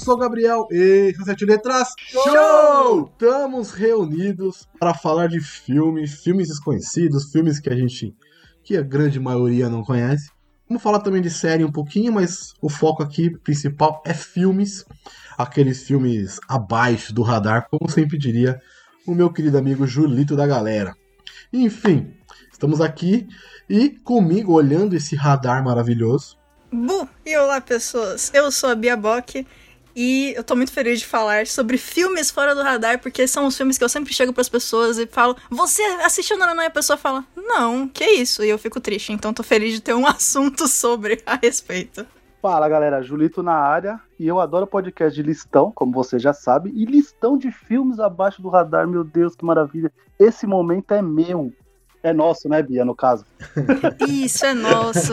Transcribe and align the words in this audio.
sou 0.00 0.14
o 0.14 0.18
Gabriel 0.18 0.66
e 0.70 1.14
sete 1.24 1.44
letras. 1.44 1.88
Show! 2.08 3.10
Estamos 3.12 3.72
reunidos 3.72 4.66
para 4.78 4.94
falar 4.94 5.28
de 5.28 5.40
filmes, 5.40 6.22
filmes 6.22 6.48
desconhecidos, 6.48 7.30
filmes 7.30 7.60
que 7.60 7.68
a 7.68 7.76
gente, 7.76 8.14
que 8.64 8.76
a 8.76 8.82
grande 8.82 9.20
maioria 9.20 9.68
não 9.68 9.84
conhece. 9.84 10.30
Vamos 10.66 10.82
falar 10.82 11.00
também 11.00 11.20
de 11.20 11.28
série 11.28 11.64
um 11.64 11.72
pouquinho, 11.72 12.12
mas 12.12 12.54
o 12.62 12.70
foco 12.70 13.02
aqui 13.02 13.30
principal 13.40 14.02
é 14.06 14.14
filmes, 14.14 14.86
aqueles 15.36 15.82
filmes 15.82 16.38
abaixo 16.48 17.12
do 17.12 17.22
radar, 17.22 17.68
como 17.70 17.90
sempre 17.90 18.16
diria 18.16 18.58
o 19.06 19.14
meu 19.14 19.30
querido 19.30 19.58
amigo 19.58 19.86
Julito 19.86 20.34
da 20.34 20.46
galera. 20.46 20.94
Enfim, 21.52 22.14
estamos 22.50 22.80
aqui 22.80 23.28
e 23.68 23.90
comigo 23.90 24.54
olhando 24.54 24.96
esse 24.96 25.14
radar 25.14 25.62
maravilhoso 25.62 26.40
Bu! 26.72 27.08
E 27.26 27.36
olá, 27.36 27.60
pessoas! 27.60 28.30
Eu 28.32 28.52
sou 28.52 28.70
a 28.70 28.76
Bia 28.76 28.96
Bock 28.96 29.44
e 29.94 30.34
eu 30.36 30.44
tô 30.44 30.54
muito 30.54 30.72
feliz 30.72 31.00
de 31.00 31.06
falar 31.06 31.46
sobre 31.46 31.76
filmes 31.76 32.30
fora 32.30 32.54
do 32.54 32.62
radar, 32.62 33.00
porque 33.00 33.26
são 33.26 33.46
os 33.46 33.56
filmes 33.56 33.76
que 33.76 33.84
eu 33.84 33.88
sempre 33.88 34.12
chego 34.12 34.32
pras 34.32 34.48
pessoas 34.48 34.98
e 34.98 35.06
falo: 35.06 35.36
Você 35.50 35.82
assistiu 36.04 36.38
Noronha? 36.38 36.64
E 36.64 36.66
a 36.66 36.70
pessoa 36.70 36.96
fala: 36.96 37.24
Não, 37.36 37.88
que 37.88 38.04
isso? 38.04 38.44
E 38.44 38.48
eu 38.48 38.58
fico 38.58 38.80
triste, 38.80 39.12
então 39.12 39.32
tô 39.32 39.42
feliz 39.42 39.74
de 39.74 39.80
ter 39.80 39.94
um 39.94 40.06
assunto 40.08 40.68
sobre 40.68 41.22
a 41.26 41.36
respeito. 41.36 42.06
Fala 42.42 42.70
galera, 42.70 43.02
Julito 43.02 43.42
na 43.42 43.52
área 43.52 44.00
e 44.18 44.26
eu 44.26 44.40
adoro 44.40 44.66
podcast 44.66 45.14
de 45.14 45.22
listão, 45.22 45.70
como 45.70 45.92
você 45.92 46.18
já 46.18 46.32
sabe, 46.32 46.72
e 46.74 46.86
listão 46.86 47.36
de 47.36 47.52
filmes 47.52 48.00
abaixo 48.00 48.40
do 48.40 48.48
radar, 48.48 48.88
meu 48.88 49.04
Deus, 49.04 49.36
que 49.36 49.44
maravilha. 49.44 49.92
Esse 50.18 50.46
momento 50.46 50.92
é 50.92 51.02
meu. 51.02 51.52
É 52.02 52.12
nosso, 52.14 52.48
né, 52.48 52.62
Bia, 52.62 52.84
no 52.84 52.94
caso? 52.94 53.26
Isso, 54.08 54.46
é 54.46 54.54
nosso. 54.54 55.12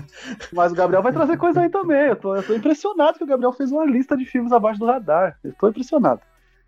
Mas 0.52 0.72
o 0.72 0.74
Gabriel 0.74 1.02
vai 1.02 1.12
trazer 1.12 1.38
coisa 1.38 1.62
aí 1.62 1.70
também. 1.70 2.08
Eu 2.08 2.16
tô, 2.16 2.36
eu 2.36 2.42
tô 2.42 2.54
impressionado 2.54 3.16
que 3.16 3.24
o 3.24 3.26
Gabriel 3.26 3.52
fez 3.52 3.72
uma 3.72 3.86
lista 3.86 4.16
de 4.16 4.26
filmes 4.26 4.52
abaixo 4.52 4.78
do 4.78 4.86
radar. 4.86 5.38
Eu 5.42 5.54
tô 5.54 5.68
impressionado. 5.68 6.20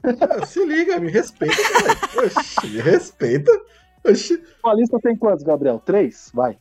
Ah, 0.03 0.47
se 0.47 0.65
liga, 0.65 0.99
me 0.99 1.11
respeita, 1.11 1.57
cara. 1.57 2.27
Oxi, 2.27 2.67
me 2.69 2.81
respeita. 2.81 3.51
Oxi. 4.07 4.43
A 4.65 4.75
lista 4.75 4.99
tem 5.01 5.17
quantos, 5.17 5.45
Gabriel? 5.45 5.83
Três? 5.85 6.31
Vai. 6.33 6.57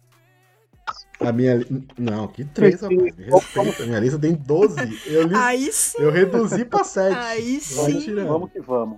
A 1.19 1.31
minha. 1.31 1.65
Não, 1.97 2.27
que 2.27 2.43
três, 2.43 2.81
rapaz. 2.81 2.99
Me 2.99 3.11
respeita. 3.23 3.83
A 3.83 3.85
minha 3.85 3.99
lista 3.99 4.19
tem 4.19 4.33
12. 4.33 5.01
Eu, 5.07 5.27
li... 5.27 5.35
Aí 5.35 5.71
sim. 5.71 6.01
eu 6.01 6.11
reduzi 6.11 6.65
pra 6.65 6.83
7. 6.83 7.15
Aí 7.15 7.59
Vamos, 7.75 8.03
sim. 8.03 8.15
vamos 8.15 8.51
que 8.51 8.59
vamos. 8.59 8.97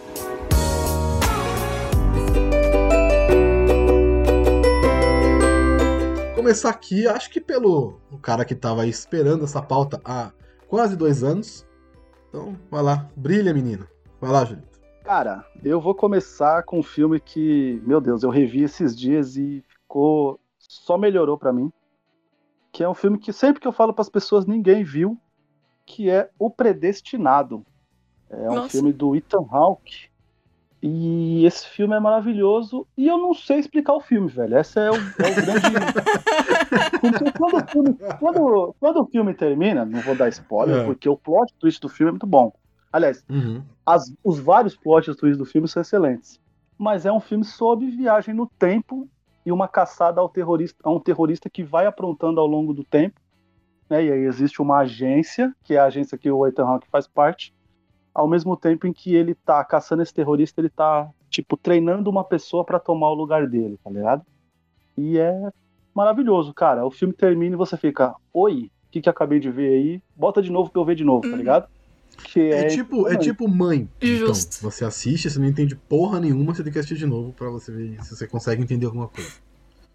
Começar 6.51 6.69
aqui, 6.69 7.07
acho 7.07 7.29
que 7.29 7.39
pelo 7.39 7.97
o 8.11 8.17
cara 8.17 8.43
que 8.43 8.53
tava 8.53 8.81
aí 8.81 8.89
esperando 8.89 9.45
essa 9.45 9.61
pauta 9.61 10.01
há 10.03 10.33
quase 10.67 10.97
dois 10.97 11.23
anos. 11.23 11.65
Então, 12.27 12.59
vai 12.69 12.83
lá, 12.83 13.09
brilha, 13.15 13.53
menino. 13.53 13.87
Vai 14.19 14.31
lá, 14.31 14.43
Julito. 14.43 14.81
Cara, 15.01 15.45
eu 15.63 15.79
vou 15.79 15.95
começar 15.95 16.63
com 16.63 16.79
um 16.79 16.83
filme 16.83 17.21
que, 17.21 17.81
meu 17.85 18.01
Deus, 18.01 18.21
eu 18.21 18.29
revi 18.29 18.63
esses 18.63 18.93
dias 18.93 19.37
e 19.37 19.63
ficou. 19.65 20.41
só 20.59 20.97
melhorou 20.97 21.37
pra 21.37 21.53
mim. 21.53 21.71
Que 22.69 22.83
é 22.83 22.89
um 22.89 22.93
filme 22.93 23.17
que 23.17 23.31
sempre 23.31 23.61
que 23.61 23.67
eu 23.67 23.71
falo 23.71 23.93
pras 23.93 24.09
pessoas 24.09 24.45
ninguém 24.45 24.83
viu, 24.83 25.17
que 25.85 26.09
é 26.09 26.29
O 26.37 26.51
Predestinado. 26.51 27.65
É 28.29 28.49
um 28.49 28.55
Nossa. 28.55 28.71
filme 28.71 28.91
do 28.91 29.15
Ethan 29.15 29.47
Hawke. 29.49 30.10
E 30.83 31.45
esse 31.45 31.67
filme 31.67 31.95
é 31.95 31.99
maravilhoso 31.99 32.87
e 32.97 33.07
eu 33.07 33.17
não 33.17 33.33
sei 33.35 33.59
explicar 33.59 33.93
o 33.93 34.01
filme, 34.01 34.27
velho. 34.27 34.57
Esse 34.57 34.79
é 34.79 34.89
o, 34.89 34.95
é 34.95 34.97
o 34.97 35.35
grande. 35.35 35.61
Quando 37.37 37.57
o, 37.57 37.67
filme, 37.67 37.97
quando, 38.19 38.75
quando 38.79 39.01
o 39.01 39.05
filme 39.05 39.33
termina, 39.33 39.85
não 39.85 39.99
vou 40.01 40.15
dar 40.15 40.29
spoiler, 40.29 40.77
É. 40.81 40.85
porque 40.85 41.07
o 41.09 41.17
plot 41.17 41.53
twist 41.59 41.79
do 41.81 41.89
filme 41.89 42.09
é 42.09 42.11
muito 42.13 42.27
bom. 42.27 42.51
Aliás, 42.91 43.23
Uhum. 43.29 43.61
as- 43.85 44.13
os 44.23 44.39
vários 44.39 44.75
plot 44.75 45.05
twists 45.15 45.37
do 45.37 45.45
filme 45.45 45.67
são 45.67 45.81
excelentes. 45.81 46.39
Mas 46.77 47.05
é 47.05 47.11
um 47.11 47.19
filme 47.19 47.43
sobre 47.43 47.87
viagem 47.89 48.33
no 48.33 48.47
tempo 48.47 49.07
e 49.45 49.51
uma 49.51 49.67
caçada 49.67 50.19
ao 50.19 50.29
terrorista, 50.29 50.77
a 50.83 50.91
um 50.91 50.99
terrorista 50.99 51.49
que 51.49 51.63
vai 51.63 51.85
aprontando 51.85 52.39
ao 52.39 52.47
longo 52.47 52.73
do 52.73 52.83
tempo. 52.83 53.19
Né? 53.89 54.05
E 54.05 54.11
aí 54.11 54.19
existe 54.23 54.61
uma 54.61 54.79
agência, 54.79 55.53
que 55.63 55.73
é 55.75 55.79
a 55.79 55.85
agência 55.85 56.17
que 56.17 56.29
o 56.31 56.45
Ethan 56.47 56.65
Hawke 56.65 56.87
faz 56.91 57.07
parte. 57.07 57.53
Ao 58.13 58.27
mesmo 58.27 58.57
tempo 58.57 58.85
em 58.87 58.93
que 58.93 59.15
ele 59.15 59.33
tá 59.35 59.63
caçando 59.63 60.01
esse 60.01 60.13
terrorista, 60.13 60.59
ele 60.59 60.69
tá, 60.69 61.09
tipo, 61.29 61.55
treinando 61.55 62.09
uma 62.09 62.23
pessoa 62.23 62.65
para 62.65 62.79
tomar 62.79 63.09
o 63.09 63.15
lugar 63.15 63.47
dele, 63.47 63.77
tá 63.83 63.89
ligado? 63.89 64.23
E 64.97 65.17
é 65.17 65.49
maravilhoso, 65.95 66.53
cara. 66.53 66.85
O 66.85 66.91
filme 66.91 67.13
termina 67.13 67.55
e 67.55 67.57
você 67.57 67.77
fica, 67.77 68.13
oi, 68.33 68.65
o 68.65 68.91
que, 68.91 69.01
que 69.01 69.07
eu 69.09 69.11
acabei 69.11 69.39
de 69.39 69.49
ver 69.49 69.69
aí? 69.69 70.01
Bota 70.15 70.41
de 70.41 70.51
novo 70.51 70.69
pra 70.69 70.81
eu 70.81 70.85
ver 70.85 70.95
de 70.95 71.03
novo, 71.03 71.23
tá 71.23 71.29
Uhum. 71.29 71.37
ligado? 71.37 71.67
Que 72.25 72.51
É, 72.51 72.63
tipo, 72.65 73.07
é 73.07 73.15
tipo 73.15 73.47
mãe. 73.47 73.87
Justo. 74.01 74.57
Então, 74.57 74.69
você 74.69 74.83
assiste, 74.83 75.29
você 75.29 75.39
não 75.39 75.47
entende 75.47 75.75
porra 75.75 76.19
nenhuma, 76.19 76.53
você 76.53 76.63
tem 76.63 76.71
que 76.71 76.79
assistir 76.79 76.97
de 76.97 77.05
novo 77.05 77.33
pra 77.33 77.49
você 77.49 77.71
ver 77.71 78.03
se 78.03 78.15
você 78.15 78.27
consegue 78.27 78.61
entender 78.61 78.85
alguma 78.85 79.07
coisa. 79.07 79.31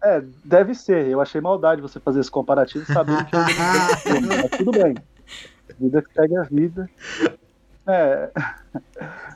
É, 0.03 0.21
deve 0.43 0.73
ser. 0.73 1.07
Eu 1.07 1.21
achei 1.21 1.41
maldade 1.41 1.81
você 1.81 1.99
fazer 1.99 2.19
esse 2.19 2.31
comparativo 2.31 2.85
sabendo 2.85 3.25
que 3.25 3.35
eu 3.35 3.39
não 4.21 4.37
mas 4.41 4.51
tudo 4.57 4.73
bem. 4.73 4.95
Vida 5.79 6.01
que 6.01 6.13
segue 6.13 6.37
a 6.37 6.43
vida. 6.43 6.89
É. 7.87 8.31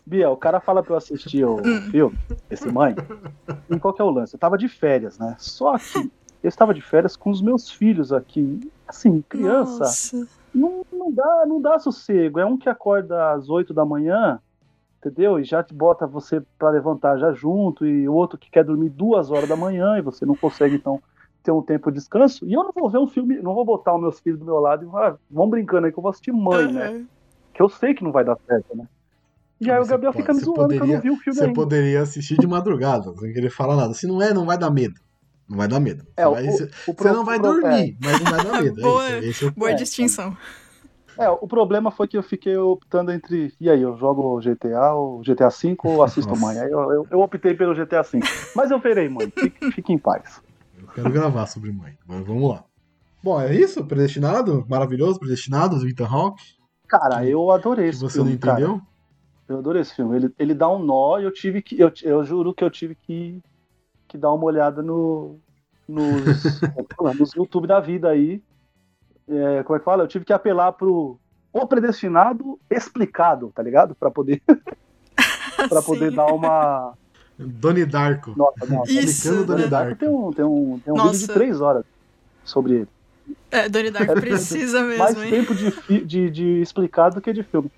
Bia, 0.05 0.29
o 0.29 0.37
cara 0.37 0.59
fala 0.59 0.83
pra 0.83 0.93
eu 0.93 0.97
assistir 0.97 1.45
o 1.45 1.57
filme, 1.89 2.17
esse 2.49 2.69
mãe. 2.69 2.95
E 3.69 3.79
qual 3.79 3.93
que 3.93 4.01
é 4.01 4.05
o 4.05 4.09
lance? 4.09 4.35
Eu 4.35 4.39
tava 4.39 4.57
de 4.57 4.67
férias, 4.67 5.17
né? 5.17 5.35
Só 5.39 5.77
que 5.77 6.11
eu 6.43 6.49
estava 6.49 6.73
de 6.73 6.81
férias 6.81 7.15
com 7.15 7.29
os 7.29 7.41
meus 7.41 7.69
filhos 7.69 8.11
aqui. 8.11 8.59
Assim, 8.87 9.23
criança, 9.29 9.79
Nossa. 9.79 10.27
não, 10.53 10.85
não 10.91 11.11
dá, 11.11 11.45
não 11.47 11.61
dá 11.61 11.79
sossego. 11.79 12.39
É 12.39 12.45
um 12.45 12.57
que 12.57 12.67
acorda 12.67 13.31
às 13.31 13.49
8 13.49 13.73
da 13.73 13.85
manhã, 13.85 14.39
entendeu? 14.99 15.39
E 15.39 15.43
já 15.43 15.63
te 15.63 15.73
bota 15.73 16.05
você 16.05 16.41
pra 16.59 16.69
levantar 16.69 17.17
já 17.17 17.31
junto, 17.31 17.85
e 17.85 18.09
o 18.09 18.13
outro 18.13 18.37
que 18.37 18.49
quer 18.49 18.65
dormir 18.65 18.89
duas 18.89 19.31
horas 19.31 19.47
da 19.47 19.55
manhã, 19.55 19.97
e 19.97 20.01
você 20.01 20.25
não 20.25 20.35
consegue, 20.35 20.75
então, 20.75 21.01
ter 21.41 21.51
um 21.51 21.61
tempo 21.61 21.89
de 21.89 21.97
descanso. 21.97 22.45
E 22.45 22.53
eu 22.53 22.63
não 22.63 22.71
vou 22.71 22.89
ver 22.89 22.97
um 22.97 23.07
filme, 23.07 23.39
não 23.41 23.53
vou 23.53 23.63
botar 23.63 23.95
os 23.95 24.01
meus 24.01 24.19
filhos 24.19 24.39
do 24.39 24.45
meu 24.45 24.59
lado 24.59 24.85
e 24.85 24.89
ah, 24.97 25.15
vão 25.29 25.49
brincando 25.49 25.85
aí 25.85 25.91
que 25.91 25.97
eu 25.97 26.03
vou 26.03 26.09
assistir 26.09 26.31
mãe, 26.31 26.71
né? 26.71 27.05
Que 27.53 27.61
eu 27.61 27.69
sei 27.69 27.93
que 27.93 28.03
não 28.03 28.11
vai 28.11 28.23
dar 28.23 28.37
certo, 28.47 28.75
né? 28.75 28.85
E 29.59 29.69
aí 29.69 29.79
o 29.79 29.85
Gabriel 29.85 30.11
pode- 30.11 30.23
fica 30.23 30.33
me 30.33 30.39
zoando 30.39 30.69
que 30.69 30.75
eu 30.75 30.79
poderia- 30.79 30.95
não 30.95 31.01
vi 31.01 31.09
o 31.11 31.17
filme 31.17 31.37
Você 31.37 31.43
ainda. 31.45 31.53
poderia 31.53 32.01
assistir 32.01 32.37
de 32.37 32.47
madrugada, 32.47 33.13
sem 33.17 33.31
querer 33.31 33.49
falar 33.51 33.75
nada. 33.75 33.93
Se 33.93 34.07
não 34.07 34.21
é, 34.21 34.33
não 34.33 34.45
vai 34.45 34.57
dar 34.57 34.71
medo. 34.71 34.99
Não 35.47 35.57
vai 35.57 35.67
dar 35.67 35.79
medo. 35.79 36.03
É, 36.17 36.23
Você 36.23 36.27
o, 36.27 36.31
vai- 36.33 36.43
o- 36.47 36.51
você- 36.51 36.63
o 36.87 36.93
você 36.93 37.11
não 37.11 37.25
vai 37.25 37.39
pro- 37.39 37.49
é. 37.49 37.61
dormir, 37.61 37.97
mas 38.01 38.19
não 38.21 38.31
vai 38.31 38.43
dar 38.43 38.61
medo. 38.63 38.79
É 38.79 38.81
Boa. 38.83 39.09
isso, 39.19 39.45
é 39.45 39.47
o 39.49 39.51
Boa 39.51 39.71
É, 39.71 39.73
distinção. 39.75 40.35
É, 41.19 41.29
o 41.29 41.45
problema 41.45 41.91
foi 41.91 42.07
que 42.07 42.17
eu 42.17 42.23
fiquei 42.23 42.55
optando 42.57 43.11
entre. 43.11 43.53
E 43.59 43.69
aí, 43.69 43.81
eu 43.81 43.95
jogo 43.97 44.39
GTA 44.39 44.93
ou 44.93 45.21
GTA 45.21 45.49
V 45.49 45.75
ou 45.83 46.01
assisto 46.01 46.29
Nossa. 46.31 46.41
mãe? 46.41 46.57
Aí 46.57 46.71
eu, 46.71 46.79
eu, 46.91 47.07
eu 47.11 47.19
optei 47.19 47.53
pelo 47.53 47.75
GTA 47.75 48.01
V. 48.01 48.19
Mas 48.55 48.71
eu 48.71 48.79
verei, 48.79 49.09
mãe. 49.09 49.31
Fique, 49.37 49.71
fique 49.73 49.93
em 49.93 49.97
paz. 49.99 50.41
Eu 50.79 50.87
quero 50.87 51.11
gravar 51.11 51.45
sobre 51.47 51.71
mãe, 51.71 51.93
mas 52.07 52.25
vamos 52.25 52.49
lá. 52.49 52.63
Bom, 53.21 53.39
é 53.39 53.53
isso? 53.53 53.85
Predestinado? 53.85 54.65
Maravilhoso, 54.67 55.19
Predestinado, 55.19 55.77
do 55.77 55.87
Ethan 55.87 56.07
Hawke. 56.07 56.43
Cara, 56.91 57.25
eu 57.25 57.49
adorei 57.51 57.87
esse 57.87 58.01
você 58.01 58.15
filme. 58.15 58.31
não 58.31 58.35
entendeu? 58.35 58.73
Cara. 58.73 58.81
Eu 59.47 59.57
adorei 59.59 59.81
esse 59.81 59.95
filme. 59.95 60.13
Ele, 60.17 60.33
ele 60.37 60.53
dá 60.53 60.69
um 60.69 60.83
nó 60.83 61.19
e 61.19 61.23
eu 61.23 61.31
tive 61.31 61.61
que. 61.61 61.79
Eu, 61.79 61.89
eu 62.03 62.23
juro 62.25 62.53
que 62.53 62.63
eu 62.63 62.69
tive 62.69 62.95
que, 62.95 63.41
que 64.09 64.17
dar 64.17 64.33
uma 64.33 64.43
olhada 64.43 64.81
no, 64.81 65.39
nos, 65.87 66.59
nos 67.17 67.33
YouTube 67.33 67.65
da 67.65 67.79
vida 67.79 68.09
aí. 68.09 68.43
É, 69.25 69.63
como 69.63 69.77
é 69.77 69.79
que 69.79 69.85
fala? 69.85 70.03
Eu 70.03 70.07
tive 70.07 70.25
que 70.25 70.33
apelar 70.33 70.73
pro 70.73 71.17
o 71.53 71.67
predestinado 71.67 72.59
explicado, 72.69 73.51
tá 73.55 73.63
ligado? 73.63 73.95
Pra 73.95 74.11
poder, 74.11 74.41
pra 75.69 75.81
poder 75.81 76.11
dar 76.11 76.25
uma. 76.25 76.93
Donnie 77.37 77.85
Darko. 77.85 78.33
Nossa, 78.35 78.65
não. 78.65 78.83
Isso, 78.83 79.29
Americano 79.29 79.47
Donnie 79.47 79.63
né? 79.63 79.69
Darko. 79.69 79.95
Tem 79.95 80.09
um, 80.09 80.33
tem 80.33 80.45
um, 80.45 80.79
tem 80.79 80.93
um 80.93 80.97
vídeo 80.97 81.11
de 81.11 81.27
Nossa. 81.27 81.33
três 81.33 81.61
horas 81.61 81.85
sobre 82.43 82.73
ele. 82.73 82.87
É, 83.49 83.69
Donnie 83.69 83.91
Darko 83.91 84.13
precisa 84.15 84.83
Mais 84.83 85.15
mesmo, 85.15 85.23
hein? 85.23 85.31
tempo 85.31 85.55
de, 85.55 86.05
de, 86.05 86.29
de 86.29 86.61
explicado 86.61 87.15
do 87.15 87.21
que 87.21 87.33
de 87.33 87.43
filme. 87.43 87.71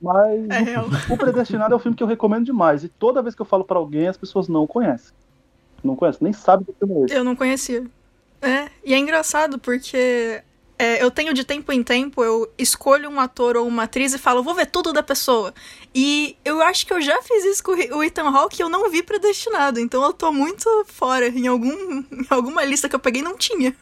Mas 0.00 0.48
É 0.50 0.58
real. 0.58 0.86
O 1.10 1.16
Predestinado 1.16 1.74
é 1.74 1.76
um 1.76 1.80
filme 1.80 1.96
que 1.96 2.02
eu 2.02 2.06
recomendo 2.06 2.44
demais. 2.44 2.84
E 2.84 2.88
toda 2.88 3.22
vez 3.22 3.34
que 3.34 3.42
eu 3.42 3.46
falo 3.46 3.64
pra 3.64 3.78
alguém, 3.78 4.08
as 4.08 4.16
pessoas 4.16 4.48
não 4.48 4.66
conhecem. 4.66 5.14
Não 5.82 5.96
conhecem, 5.96 6.20
nem 6.22 6.32
sabem 6.32 6.66
que 6.66 6.72
filme 6.78 7.02
é 7.02 7.04
esse. 7.04 7.14
Eu 7.14 7.24
não 7.24 7.36
conhecia. 7.36 7.84
É, 8.42 8.68
e 8.84 8.92
é 8.92 8.98
engraçado 8.98 9.58
porque 9.58 10.42
é, 10.78 11.02
eu 11.02 11.10
tenho 11.10 11.32
de 11.32 11.42
tempo 11.42 11.72
em 11.72 11.82
tempo, 11.82 12.22
eu 12.22 12.52
escolho 12.58 13.08
um 13.08 13.18
ator 13.18 13.56
ou 13.56 13.66
uma 13.66 13.84
atriz 13.84 14.12
e 14.12 14.18
falo, 14.18 14.42
vou 14.42 14.54
ver 14.54 14.66
tudo 14.66 14.92
da 14.92 15.02
pessoa. 15.02 15.54
E 15.94 16.36
eu 16.44 16.60
acho 16.62 16.86
que 16.86 16.92
eu 16.92 17.00
já 17.00 17.20
fiz 17.22 17.44
isso 17.44 17.62
com 17.62 17.72
o 17.72 18.04
Ethan 18.04 18.28
Hawke 18.28 18.60
e 18.60 18.62
eu 18.62 18.68
não 18.68 18.90
vi 18.90 19.02
Predestinado. 19.02 19.80
Então 19.80 20.04
eu 20.04 20.12
tô 20.12 20.30
muito 20.30 20.68
fora. 20.86 21.28
Em, 21.28 21.46
algum, 21.46 21.72
em 22.12 22.26
alguma 22.28 22.64
lista 22.64 22.88
que 22.88 22.94
eu 22.94 23.00
peguei, 23.00 23.22
não 23.22 23.36
tinha. 23.36 23.74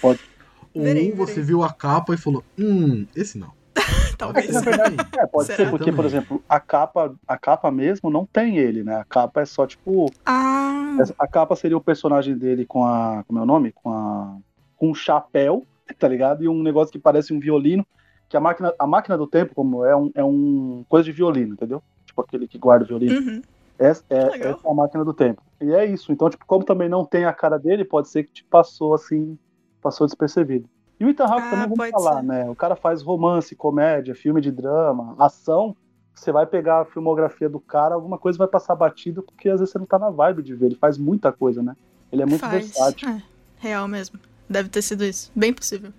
Pode. 0.00 0.29
Ou 0.74 0.82
Verei, 0.82 1.12
você 1.12 1.32
verei. 1.34 1.46
viu 1.48 1.62
a 1.62 1.72
capa 1.72 2.14
e 2.14 2.16
falou, 2.18 2.44
hum, 2.58 3.06
esse 3.16 3.38
não. 3.38 3.52
Talvez. 4.18 4.50
Na 4.52 4.60
verdade, 4.60 4.96
é, 5.18 5.26
pode 5.26 5.46
Será? 5.46 5.56
ser, 5.56 5.70
porque, 5.70 5.90
por 5.92 6.04
exemplo, 6.04 6.42
a 6.48 6.60
capa, 6.60 7.14
a 7.26 7.38
capa 7.38 7.70
mesmo 7.70 8.10
não 8.10 8.26
tem 8.26 8.58
ele, 8.58 8.84
né? 8.84 8.96
A 8.96 9.04
capa 9.04 9.40
é 9.40 9.46
só, 9.46 9.66
tipo, 9.66 10.06
Ah, 10.26 10.96
a 11.18 11.26
capa 11.26 11.56
seria 11.56 11.76
o 11.76 11.80
personagem 11.80 12.36
dele 12.36 12.66
com 12.66 12.84
a, 12.84 13.24
como 13.26 13.38
é 13.38 13.42
o 13.42 13.46
nome? 13.46 13.72
Com 13.72 13.90
a, 13.90 14.36
com 14.76 14.90
um 14.90 14.94
chapéu, 14.94 15.64
tá 15.98 16.06
ligado? 16.06 16.44
E 16.44 16.48
um 16.48 16.62
negócio 16.62 16.92
que 16.92 16.98
parece 16.98 17.32
um 17.32 17.40
violino, 17.40 17.86
que 18.28 18.36
a 18.36 18.40
máquina, 18.40 18.72
a 18.78 18.86
máquina 18.86 19.16
do 19.16 19.26
tempo, 19.26 19.54
como 19.54 19.84
é 19.84 19.96
um, 19.96 20.10
é 20.14 20.22
um 20.24 20.84
coisa 20.88 21.04
de 21.04 21.12
violino, 21.12 21.54
entendeu? 21.54 21.82
Tipo 22.04 22.20
aquele 22.20 22.46
que 22.46 22.58
guarda 22.58 22.84
o 22.84 22.88
violino. 22.88 23.18
uhum. 23.18 23.42
Essa 23.78 24.04
é, 24.10 24.26
essa 24.50 24.60
é 24.68 24.70
a 24.70 24.74
máquina 24.74 25.02
do 25.04 25.14
tempo. 25.14 25.42
E 25.58 25.72
é 25.72 25.86
isso. 25.86 26.12
Então, 26.12 26.28
tipo, 26.28 26.44
como 26.46 26.62
também 26.64 26.86
não 26.88 27.02
tem 27.04 27.24
a 27.24 27.32
cara 27.32 27.58
dele, 27.58 27.82
pode 27.82 28.10
ser 28.10 28.24
que 28.24 28.32
te 28.32 28.44
passou 28.44 28.92
assim, 28.92 29.38
passou 29.80 30.06
despercebido. 30.06 30.68
E 30.98 31.04
o 31.04 31.08
Ethan 31.08 31.24
Hawke 31.24 31.46
Ah, 31.46 31.50
também, 31.50 31.68
vamos 31.76 31.90
falar, 31.90 32.20
ser. 32.20 32.26
né? 32.26 32.50
O 32.50 32.54
cara 32.54 32.76
faz 32.76 33.02
romance, 33.02 33.54
comédia, 33.56 34.14
filme 34.14 34.40
de 34.40 34.50
drama, 34.50 35.14
ação. 35.18 35.74
Você 36.14 36.30
vai 36.30 36.44
pegar 36.44 36.80
a 36.82 36.84
filmografia 36.84 37.48
do 37.48 37.58
cara, 37.58 37.94
alguma 37.94 38.18
coisa 38.18 38.36
vai 38.36 38.46
passar 38.48 38.74
batido, 38.74 39.22
porque 39.22 39.48
às 39.48 39.60
vezes 39.60 39.72
você 39.72 39.78
não 39.78 39.86
tá 39.86 39.98
na 39.98 40.10
vibe 40.10 40.42
de 40.42 40.54
ver. 40.54 40.66
Ele 40.66 40.74
faz 40.74 40.98
muita 40.98 41.32
coisa, 41.32 41.62
né? 41.62 41.74
Ele 42.12 42.22
é 42.22 42.26
muito 42.26 42.40
Faz. 42.42 42.52
versátil. 42.66 43.08
É, 43.08 43.22
real 43.58 43.88
mesmo. 43.88 44.18
Deve 44.48 44.68
ter 44.68 44.82
sido 44.82 45.04
isso. 45.04 45.32
Bem 45.34 45.52
possível. 45.54 45.90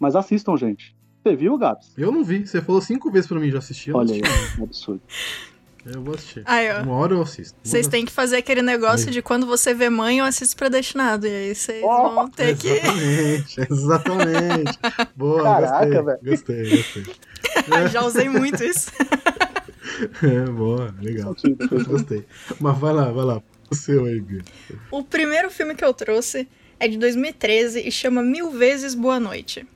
Mas 0.00 0.16
assistam, 0.16 0.56
gente. 0.56 0.96
Você 1.22 1.36
viu, 1.36 1.56
Gabs? 1.56 1.92
Eu 1.96 2.10
não 2.10 2.24
vi. 2.24 2.44
Você 2.44 2.60
falou 2.60 2.80
cinco 2.80 3.08
vezes 3.12 3.28
pra 3.28 3.38
mim, 3.38 3.50
já 3.50 3.58
assisti. 3.58 3.90
Eu 3.90 3.94
não 3.94 4.00
Olha 4.00 4.14
aí, 4.14 4.20
é 4.22 4.60
um 4.60 4.64
absurdo. 4.64 5.00
Eu 5.84 6.00
vou 6.02 6.14
assistir. 6.14 6.42
Aí, 6.46 6.70
ó. 6.70 6.82
Uma 6.82 6.94
hora 6.94 7.14
eu 7.14 7.22
assisto. 7.22 7.58
Vocês 7.62 7.88
têm 7.88 8.04
que 8.04 8.12
fazer 8.12 8.36
aquele 8.36 8.62
negócio 8.62 9.08
Aí. 9.08 9.12
de 9.12 9.20
quando 9.20 9.46
você 9.46 9.74
vê 9.74 9.90
mãe, 9.90 10.18
eu 10.18 10.24
assisto 10.24 10.56
predestinado. 10.56 11.26
E 11.26 11.30
aí 11.30 11.54
vocês 11.54 11.82
Oh, 11.82 12.10
vão 12.14 12.28
ter 12.30 12.56
que. 12.56 12.68
Exatamente, 12.68 13.60
exatamente. 13.70 14.78
Boa, 15.16 15.42
Caraca, 15.42 16.18
gostei, 16.22 16.30
gostei, 16.30 16.70
gostei. 16.76 17.14
Ai, 17.70 17.88
Já 17.88 18.02
usei 18.04 18.28
muito 18.28 18.62
isso. 18.62 18.90
É, 20.22 20.44
boa, 20.50 20.94
legal. 21.00 21.34
Gostei. 21.86 22.24
Mas 22.60 22.78
vai 22.78 22.92
lá, 22.92 23.10
vai 23.10 23.24
lá. 23.24 23.42
O 23.70 23.74
seu 23.74 24.04
aí, 24.04 24.20
Bia. 24.20 24.42
O 24.90 25.02
primeiro 25.02 25.50
filme 25.50 25.74
que 25.74 25.84
eu 25.84 25.92
trouxe 25.92 26.46
é 26.78 26.86
de 26.86 26.96
2013 26.98 27.80
e 27.80 27.90
chama 27.90 28.22
Mil 28.22 28.50
Vezes 28.52 28.94
Boa 28.94 29.18
Noite. 29.18 29.66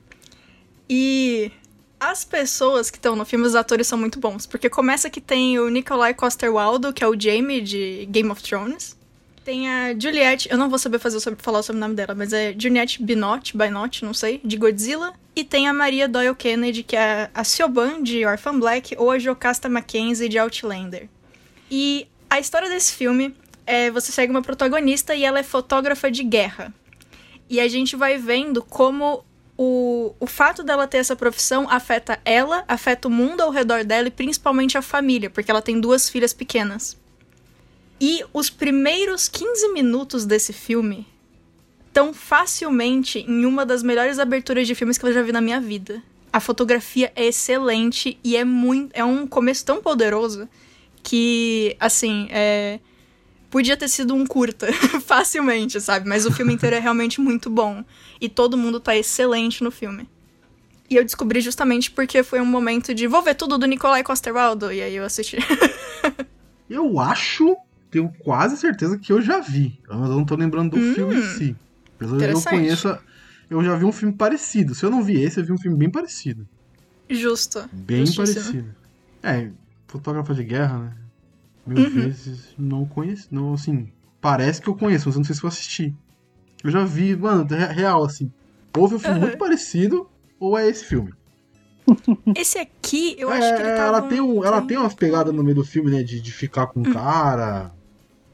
E 0.89 1.51
as 1.99 2.23
pessoas 2.23 2.89
que 2.89 2.97
estão 2.97 3.15
no 3.15 3.25
filme, 3.25 3.45
os 3.45 3.55
atores 3.55 3.87
são 3.87 3.97
muito 3.97 4.19
bons. 4.19 4.45
Porque 4.45 4.69
começa 4.69 5.09
que 5.09 5.19
tem 5.21 5.59
o 5.59 5.69
Nikolai 5.69 6.13
Coster-Waldau, 6.13 6.93
que 6.93 7.03
é 7.03 7.07
o 7.07 7.19
Jamie 7.19 7.61
de 7.61 8.07
Game 8.09 8.29
of 8.29 8.41
Thrones. 8.41 8.95
Tem 9.43 9.69
a 9.69 9.97
Juliette, 9.97 10.49
eu 10.51 10.57
não 10.57 10.69
vou 10.69 10.77
saber 10.77 10.99
fazer 10.99 11.21
sobre- 11.21 11.41
falar 11.41 11.59
o 11.59 11.63
sobrenome 11.63 11.95
dela, 11.95 12.13
mas 12.13 12.33
é 12.33 12.53
Juliette 12.57 13.01
Binotti, 13.01 13.55
Binotti, 13.55 14.03
não 14.03 14.13
sei, 14.13 14.41
de 14.43 14.57
Godzilla. 14.57 15.13
E 15.33 15.43
tem 15.43 15.69
a 15.69 15.73
Maria 15.73 16.07
Doyle 16.07 16.35
Kennedy, 16.35 16.83
que 16.83 16.97
é 16.97 17.29
a 17.33 17.43
Siobhan 17.45 18.03
de 18.03 18.25
Orphan 18.25 18.59
Black, 18.59 18.95
ou 18.97 19.09
a 19.09 19.17
Jocasta 19.17 19.69
Mackenzie 19.69 20.27
de 20.27 20.37
Outlander. 20.37 21.07
E 21.71 22.07
a 22.29 22.39
história 22.39 22.69
desse 22.69 22.93
filme 22.93 23.33
é 23.65 23.89
você 23.89 24.11
segue 24.11 24.31
uma 24.31 24.41
protagonista 24.41 25.15
e 25.15 25.23
ela 25.23 25.39
é 25.39 25.43
fotógrafa 25.43 26.11
de 26.11 26.23
guerra. 26.23 26.73
E 27.49 27.61
a 27.61 27.67
gente 27.69 27.95
vai 27.95 28.17
vendo 28.17 28.61
como 28.61 29.23
o, 29.57 30.13
o 30.19 30.27
fato 30.27 30.63
dela 30.63 30.87
ter 30.87 30.97
essa 30.97 31.15
profissão 31.15 31.67
afeta 31.69 32.19
ela, 32.23 32.63
afeta 32.67 33.07
o 33.07 33.11
mundo 33.11 33.41
ao 33.41 33.49
redor 33.49 33.83
dela 33.83 34.07
e 34.07 34.11
principalmente 34.11 34.77
a 34.77 34.81
família, 34.81 35.29
porque 35.29 35.49
ela 35.49 35.61
tem 35.61 35.79
duas 35.79 36.09
filhas 36.09 36.31
pequenas. 36.31 36.95
E 37.99 38.23
os 38.31 38.49
primeiros 38.49 39.27
15 39.27 39.69
minutos 39.73 40.25
desse 40.25 40.53
filme 40.53 41.07
estão 41.87 42.13
facilmente 42.13 43.19
em 43.27 43.45
uma 43.45 43.65
das 43.65 43.81
melhores 43.81 44.19
aberturas 44.19 44.67
de 44.67 44.75
filmes 44.75 44.99
que 44.99 45.05
eu 45.07 45.13
já 45.13 45.23
vi 45.23 45.31
na 45.31 45.41
minha 45.41 45.59
vida. 45.59 46.03
A 46.31 46.39
fotografia 46.39 47.11
é 47.15 47.25
excelente 47.25 48.19
e 48.23 48.37
é 48.37 48.43
muito. 48.43 48.91
É 48.93 49.03
um 49.03 49.25
começo 49.25 49.65
tão 49.65 49.81
poderoso 49.81 50.47
que, 51.01 51.75
assim, 51.79 52.27
é. 52.29 52.79
Podia 53.49 53.77
ter 53.77 53.87
sido 53.87 54.13
um 54.13 54.25
curta, 54.25 54.67
facilmente, 55.05 55.79
sabe? 55.79 56.07
Mas 56.07 56.25
o 56.25 56.31
filme 56.31 56.53
inteiro 56.53 56.75
é 56.75 56.79
realmente 56.79 57.21
muito 57.21 57.49
bom. 57.49 57.83
E 58.19 58.27
todo 58.27 58.57
mundo 58.57 58.79
tá 58.79 58.95
excelente 58.95 59.63
no 59.63 59.71
filme. 59.71 60.07
E 60.89 60.95
eu 60.95 61.03
descobri 61.03 61.41
justamente 61.41 61.91
porque 61.91 62.23
foi 62.23 62.39
um 62.41 62.45
momento 62.45 62.93
de 62.93 63.07
vou 63.07 63.21
ver 63.21 63.35
tudo 63.35 63.57
do 63.57 63.65
Nicolai 63.65 64.03
Coster-Waldau, 64.03 64.71
e 64.71 64.81
aí 64.81 64.95
eu 64.95 65.03
assisti. 65.05 65.37
Eu 66.69 66.99
acho, 66.99 67.55
tenho 67.89 68.11
quase 68.19 68.57
certeza 68.57 68.97
que 68.99 69.11
eu 69.13 69.21
já 69.21 69.39
vi. 69.39 69.79
Mas 69.87 70.09
eu 70.09 70.15
não 70.17 70.25
tô 70.25 70.35
lembrando 70.35 70.71
do 70.71 70.77
Hum, 70.77 70.93
filme 70.93 71.15
em 71.15 71.21
si. 71.21 71.55
Mas 71.99 72.11
eu- 72.11 72.19
eu 72.21 72.41
conheço. 72.43 72.97
Eu 73.49 73.63
já 73.63 73.75
vi 73.77 73.85
um 73.85 73.91
filme 73.91 74.13
parecido. 74.13 74.75
Se 74.75 74.85
eu 74.85 74.89
não 74.89 75.01
vi 75.01 75.21
esse, 75.21 75.39
eu 75.39 75.45
vi 75.45 75.53
um 75.53 75.57
filme 75.57 75.77
bem 75.77 75.89
parecido. 75.89 76.45
Justo. 77.09 77.69
Bem 77.71 78.05
Justíssimo. 78.05 78.35
parecido. 78.35 78.75
É, 79.23 79.49
fotógrafa 79.87 80.33
de 80.33 80.43
guerra, 80.43 80.77
né? 80.79 80.93
Mil 81.67 81.83
Uhum. 81.83 81.89
vezes 82.03 82.55
não 82.57 82.85
conheço. 82.87 83.27
Não, 83.31 83.53
assim, 83.53 83.91
parece 84.21 84.61
que 84.61 84.69
eu 84.69 84.75
conheço, 84.77 85.07
mas 85.07 85.15
eu 85.15 85.19
não 85.19 85.25
sei 85.25 85.35
se 85.35 85.43
eu 85.43 85.49
assisti. 85.49 85.95
Eu 86.63 86.71
já 86.71 86.83
vi, 86.85 87.15
mano, 87.15 87.45
re- 87.45 87.73
real, 87.73 88.03
assim. 88.05 88.31
Houve 88.77 88.95
um 88.95 88.99
filme 88.99 89.19
Aham. 89.19 89.21
muito 89.21 89.37
parecido, 89.37 90.09
ou 90.39 90.57
é 90.57 90.67
esse 90.67 90.85
filme? 90.85 91.11
Esse 92.35 92.59
aqui, 92.59 93.15
eu 93.17 93.29
É, 93.29 93.33
acho 93.33 93.53
que 93.55 93.61
ele 93.61 93.71
tá. 93.71 93.83
ela, 93.87 94.01
tem 94.01 94.21
um, 94.21 94.43
ela 94.43 94.61
tem 94.61 94.77
umas 94.77 94.93
pegadas 94.93 95.33
no 95.33 95.43
meio 95.43 95.55
do 95.55 95.63
filme, 95.65 95.91
né? 95.91 96.03
De, 96.03 96.21
de 96.21 96.31
ficar 96.31 96.67
com 96.67 96.81
o 96.81 96.87
cara. 96.87 97.71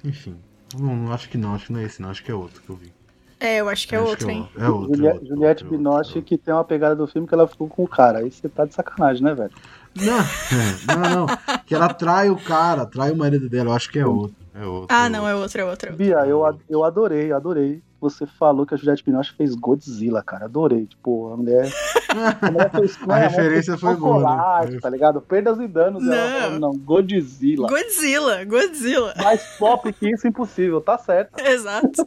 Enfim. 0.03 0.35
Não, 0.79 0.95
não, 0.95 1.13
acho 1.13 1.29
que 1.29 1.37
não, 1.37 1.55
acho 1.55 1.67
que 1.67 1.73
não 1.73 1.79
é 1.79 1.85
esse, 1.85 2.01
não. 2.01 2.09
Acho 2.09 2.23
que 2.23 2.31
é 2.31 2.35
outro 2.35 2.61
que 2.61 2.69
eu 2.69 2.75
vi. 2.75 2.91
É, 3.39 3.57
eu 3.59 3.67
acho 3.69 3.87
que 3.87 3.95
é 3.95 3.99
Acho 3.99 4.11
outro, 4.11 4.27
que 4.27 4.31
hein? 4.31 4.49
É 4.57 4.69
outro. 4.69 4.95
é 4.95 4.95
Juliette, 4.95 5.13
outro, 5.13 5.27
Juliette 5.27 5.63
Binoche, 5.65 6.21
que 6.21 6.37
tem 6.37 6.53
uma 6.53 6.63
pegada 6.63 6.95
do 6.95 7.07
filme 7.07 7.27
que 7.27 7.33
ela 7.33 7.47
ficou 7.47 7.67
com 7.67 7.83
o 7.83 7.87
cara. 7.87 8.19
Aí 8.19 8.31
você 8.31 8.47
tá 8.49 8.65
de 8.65 8.73
sacanagem, 8.73 9.23
né, 9.23 9.33
velho? 9.35 9.51
Não, 9.95 10.19
é, 10.19 10.95
não, 11.09 11.27
não. 11.27 11.37
Que 11.65 11.75
ela 11.75 11.93
trai 11.93 12.29
o 12.29 12.35
cara, 12.37 12.85
trai 12.85 13.11
o 13.11 13.17
marido 13.17 13.47
dela. 13.49 13.69
Eu 13.69 13.73
acho 13.73 13.89
que 13.91 13.99
é 13.99 14.05
outro. 14.05 14.35
É 14.55 14.65
outro. 14.65 14.87
Ah, 14.95 15.09
não, 15.09 15.27
é 15.27 15.35
outro, 15.35 15.61
é 15.61 15.65
outro. 15.65 15.89
é 15.89 15.91
outro. 15.91 16.03
Bia, 16.05 16.25
eu, 16.27 16.45
a- 16.45 16.55
eu 16.69 16.83
adorei, 16.83 17.31
adorei. 17.31 17.81
Você 17.99 18.25
falou 18.25 18.65
que 18.65 18.73
a 18.73 18.77
Juliette 18.77 19.01
Binoche 19.03 19.33
fez 19.37 19.55
Godzilla, 19.55 20.21
cara. 20.21 20.45
Adorei. 20.45 20.85
Tipo, 20.85 21.31
a 21.31 21.37
mulher. 21.37 21.71
A, 22.41 22.51
mulher 22.51 22.69
fez, 22.69 22.97
A 23.07 23.15
referência 23.15 23.77
foi 23.77 23.95
boa, 23.95 24.61
né? 24.65 24.77
Tá 24.81 24.89
ligado? 24.89 25.21
Perdas 25.21 25.57
e 25.59 25.67
danos. 25.69 26.03
Ela 26.05 26.15
Não. 26.15 26.39
falou, 26.41 26.59
não, 26.59 26.77
Godzilla. 26.77 27.69
Godzilla, 27.69 28.43
Godzilla. 28.43 29.13
Mais 29.17 29.41
pop 29.57 29.91
que 29.93 30.09
isso, 30.11 30.27
impossível. 30.27 30.81
Tá 30.81 30.97
certo. 30.97 31.39
Exato. 31.39 32.05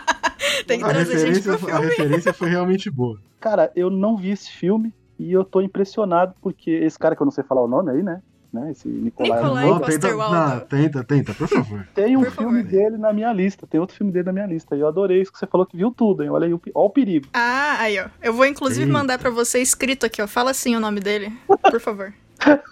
Tem 0.66 0.78
que 0.78 0.84
A 0.84 0.88
trazer 0.88 1.18
gente 1.34 1.42
pro 1.42 1.54
a 1.54 1.58
filme. 1.58 1.80
referência 1.88 2.32
foi 2.32 2.48
realmente 2.48 2.90
boa. 2.90 3.18
Cara, 3.40 3.70
eu 3.76 3.90
não 3.90 4.16
vi 4.16 4.30
esse 4.30 4.50
filme 4.50 4.94
e 5.18 5.32
eu 5.32 5.44
tô 5.44 5.60
impressionado 5.60 6.34
porque 6.40 6.70
esse 6.70 6.98
cara 6.98 7.14
que 7.16 7.22
eu 7.22 7.26
não 7.26 7.32
sei 7.32 7.44
falar 7.44 7.62
o 7.62 7.68
nome 7.68 7.90
aí, 7.92 8.02
né? 8.02 8.20
né? 8.52 8.70
Esse 8.70 8.86
Nicolai. 8.88 9.40
Nicolai 9.42 9.66
Não, 9.66 9.80
tenta, 9.80 10.14
não, 10.16 10.60
tenta, 10.60 11.04
tenta, 11.04 11.34
por 11.34 11.48
favor. 11.48 11.86
Tem 11.94 12.16
um 12.16 12.22
Por 12.22 12.30
filme 12.30 12.62
favor. 12.62 12.70
dele 12.70 12.96
na 12.96 13.12
minha 13.12 13.32
lista, 13.32 13.66
tem 13.66 13.80
outro 13.80 13.96
filme 13.96 14.12
dele 14.12 14.26
na 14.26 14.32
minha 14.32 14.46
lista. 14.46 14.76
E 14.76 14.80
eu 14.80 14.86
adorei 14.86 15.20
isso 15.22 15.32
que 15.32 15.38
você 15.38 15.46
falou 15.46 15.66
que 15.66 15.76
viu 15.76 15.90
tudo, 15.90 16.22
hein? 16.22 16.30
Olha 16.30 16.46
aí, 16.46 16.52
olha 16.52 16.60
o 16.74 16.90
perigo. 16.90 17.26
Ah, 17.34 17.76
aí, 17.80 17.98
ó. 17.98 18.06
Eu 18.22 18.32
vou 18.32 18.46
inclusive 18.46 18.82
Eita. 18.86 18.92
mandar 18.92 19.18
pra 19.18 19.30
você 19.30 19.60
escrito 19.60 20.06
aqui, 20.06 20.22
ó. 20.22 20.28
Fala 20.28 20.52
assim 20.52 20.76
o 20.76 20.80
nome 20.80 21.00
dele, 21.00 21.32
por 21.70 21.80
favor. 21.80 22.12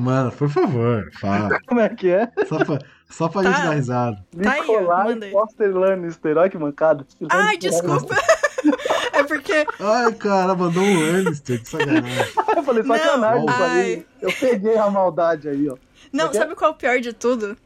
Mano, 0.00 0.32
por 0.32 0.48
favor, 0.48 1.08
fala. 1.20 1.58
Como 1.66 1.80
é 1.80 1.88
que 1.88 2.08
é? 2.10 2.28
Só 2.48 2.64
pra, 2.64 2.78
só 3.08 3.28
pra 3.28 3.42
Tá. 3.42 3.52
gente 3.52 3.62
dar 3.62 3.74
risada. 3.74 4.16
Tá 4.42 4.54
Nicolai 4.60 5.04
manda 5.04 5.26
aí. 5.26 5.32
Foster 5.32 5.74
Lannister. 5.76 6.36
Olha 6.36 6.50
que 6.50 6.58
mancada. 6.58 7.06
Ai, 7.30 7.56
desculpa. 7.58 8.14
É 9.12 9.22
porque. 9.22 9.66
Ai, 9.80 10.12
cara, 10.14 10.54
mandou 10.54 10.82
um 10.82 11.00
Lannister, 11.00 11.60
que 11.62 11.68
sacanagem. 11.68 12.24
Eu 12.56 12.62
falei, 12.62 12.82
Não, 12.82 12.96
sacanagem 12.96 13.46
ai. 13.48 13.80
aí. 13.82 14.06
Eu 14.20 14.32
peguei 14.32 14.76
a 14.76 14.90
maldade 14.90 15.48
aí, 15.48 15.68
ó. 15.68 15.76
Não, 16.12 16.24
Porque- 16.26 16.38
sabe 16.38 16.54
qual 16.54 16.70
é 16.70 16.74
o 16.74 16.76
pior 16.76 17.00
de 17.00 17.12
tudo? 17.12 17.56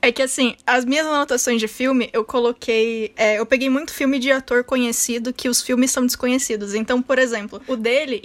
É 0.00 0.12
que 0.12 0.22
assim, 0.22 0.54
as 0.66 0.84
minhas 0.84 1.06
anotações 1.06 1.58
de 1.60 1.66
filme, 1.66 2.08
eu 2.12 2.24
coloquei. 2.24 3.12
é, 3.16 3.38
eu 3.38 3.46
peguei 3.46 3.68
muito 3.70 3.92
filme 3.92 4.18
de 4.18 4.30
ator 4.30 4.62
conhecido 4.62 5.32
que 5.32 5.48
os 5.48 5.60
filmes 5.62 5.90
são 5.90 6.04
desconhecidos. 6.06 6.74
Então, 6.74 7.00
por 7.02 7.18
exemplo, 7.18 7.60
o 7.66 7.74
dele 7.76 8.20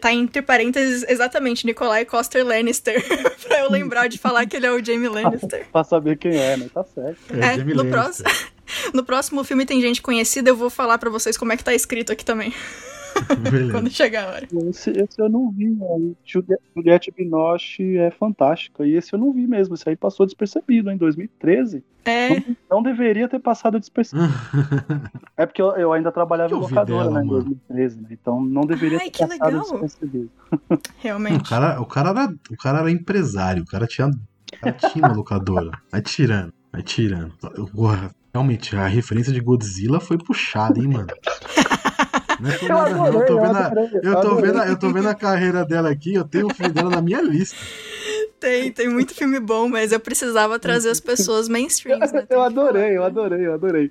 tá 0.00 0.12
entre 0.12 0.42
parênteses 0.42 1.04
exatamente 1.08 1.64
Nikolai 1.64 2.04
Coster 2.04 2.44
Lannister. 2.44 3.02
pra 3.46 3.60
eu 3.60 3.70
lembrar 3.70 4.08
de 4.08 4.18
falar 4.18 4.46
que 4.46 4.56
ele 4.56 4.66
é 4.66 4.72
o 4.72 4.84
Jamie 4.84 5.08
Lannister. 5.08 5.66
Pra 5.72 5.84
saber 5.84 6.18
quem 6.18 6.36
é, 6.36 6.56
né? 6.56 6.68
Tá 6.72 6.84
certo. 6.84 7.18
É, 7.32 7.56
Jamie 7.58 7.74
no, 7.74 7.82
Lannister. 7.84 7.90
próximo, 8.02 8.28
no 8.92 9.04
próximo 9.04 9.44
filme 9.44 9.66
tem 9.66 9.80
gente 9.80 10.02
conhecida, 10.02 10.50
eu 10.50 10.56
vou 10.56 10.70
falar 10.70 10.98
pra 10.98 11.10
vocês 11.10 11.36
como 11.36 11.52
é 11.52 11.56
que 11.56 11.64
tá 11.64 11.74
escrito 11.74 12.12
aqui 12.12 12.24
também. 12.24 12.52
Quando 13.70 13.90
chegar 13.90 14.24
a 14.24 14.32
hora. 14.32 14.48
Esse, 14.68 14.90
esse 14.90 15.20
eu 15.20 15.28
não 15.28 15.50
vi, 15.50 15.70
né? 15.70 15.86
Juliette 16.24 17.12
Binoche 17.16 17.96
é 17.96 18.10
fantástica. 18.10 18.84
E 18.84 18.94
esse 18.94 19.12
eu 19.12 19.18
não 19.18 19.32
vi 19.32 19.46
mesmo. 19.46 19.74
Esse 19.74 19.88
aí 19.88 19.96
passou 19.96 20.26
despercebido 20.26 20.90
em 20.90 20.96
2013. 20.96 21.84
É, 22.04 22.42
Não 22.68 22.82
deveria 22.82 23.28
ter 23.28 23.38
passado 23.38 23.78
despercebido. 23.78 24.28
É 25.36 25.46
porque 25.46 25.60
eu, 25.60 25.72
eu 25.72 25.92
ainda 25.92 26.12
trabalhava 26.12 26.54
em 26.54 26.58
locadora, 26.58 27.04
dela, 27.08 27.18
né, 27.20 27.24
em 27.24 27.28
mano? 27.28 27.42
2013, 27.68 28.00
né? 28.02 28.08
Então 28.12 28.40
não 28.40 28.62
deveria 28.62 28.98
Ai, 28.98 29.10
ter 29.10 29.26
passado 29.26 29.44
legal. 29.44 29.60
despercebido. 29.62 30.30
O 30.70 30.78
realmente. 30.98 31.48
cara, 31.48 31.80
o, 31.80 31.86
cara 31.86 32.10
era, 32.10 32.34
o 32.50 32.56
cara 32.56 32.78
era 32.80 32.90
empresário, 32.90 33.62
o 33.64 33.66
cara 33.66 33.86
tinha, 33.86 34.06
o 34.08 34.60
cara 34.60 34.72
tinha 34.72 35.06
uma 35.06 35.14
locadora. 35.14 35.70
Vai 35.90 36.00
tirando, 36.00 36.52
vai 36.72 36.82
tirando. 36.82 37.32
Porra, 37.72 38.14
realmente, 38.34 38.74
a 38.74 38.86
referência 38.88 39.32
de 39.32 39.40
Godzilla 39.40 40.00
foi 40.00 40.18
puxada, 40.18 40.80
hein, 40.80 40.88
mano? 40.88 41.06
Não 42.40 42.50
é 42.50 42.56
Eu 42.60 42.68
não. 42.68 43.06
Eu 43.06 43.26
tô 43.26 43.40
vendo 43.40 43.56
a, 43.56 43.66
adorei, 43.66 43.84
eu 44.02 44.12
tô 44.12 44.18
adorei. 44.18 44.42
vendo, 44.50 44.60
a- 44.60 44.66
eu 44.66 44.76
tô 44.76 44.92
vendo 44.92 45.08
a 45.08 45.14
carreira 45.14 45.64
dela 45.64 45.88
aqui, 45.88 46.14
eu 46.14 46.24
tenho 46.24 46.48
o 46.48 46.52
filme 46.52 46.72
dela 46.72 46.90
na 46.90 47.00
minha 47.00 47.22
lista. 47.22 47.56
Tem, 48.40 48.70
tem 48.70 48.88
muito 48.90 49.14
filme 49.14 49.40
bom, 49.40 49.68
mas 49.68 49.90
eu 49.90 49.98
precisava 49.98 50.58
trazer 50.58 50.90
as 50.90 51.00
pessoas 51.00 51.48
mainstreams, 51.48 52.12
né? 52.12 52.26
Eu 52.28 52.42
adorei, 52.42 52.96
eu 52.96 53.02
adorei, 53.02 53.46
eu 53.46 53.54
adorei. 53.54 53.90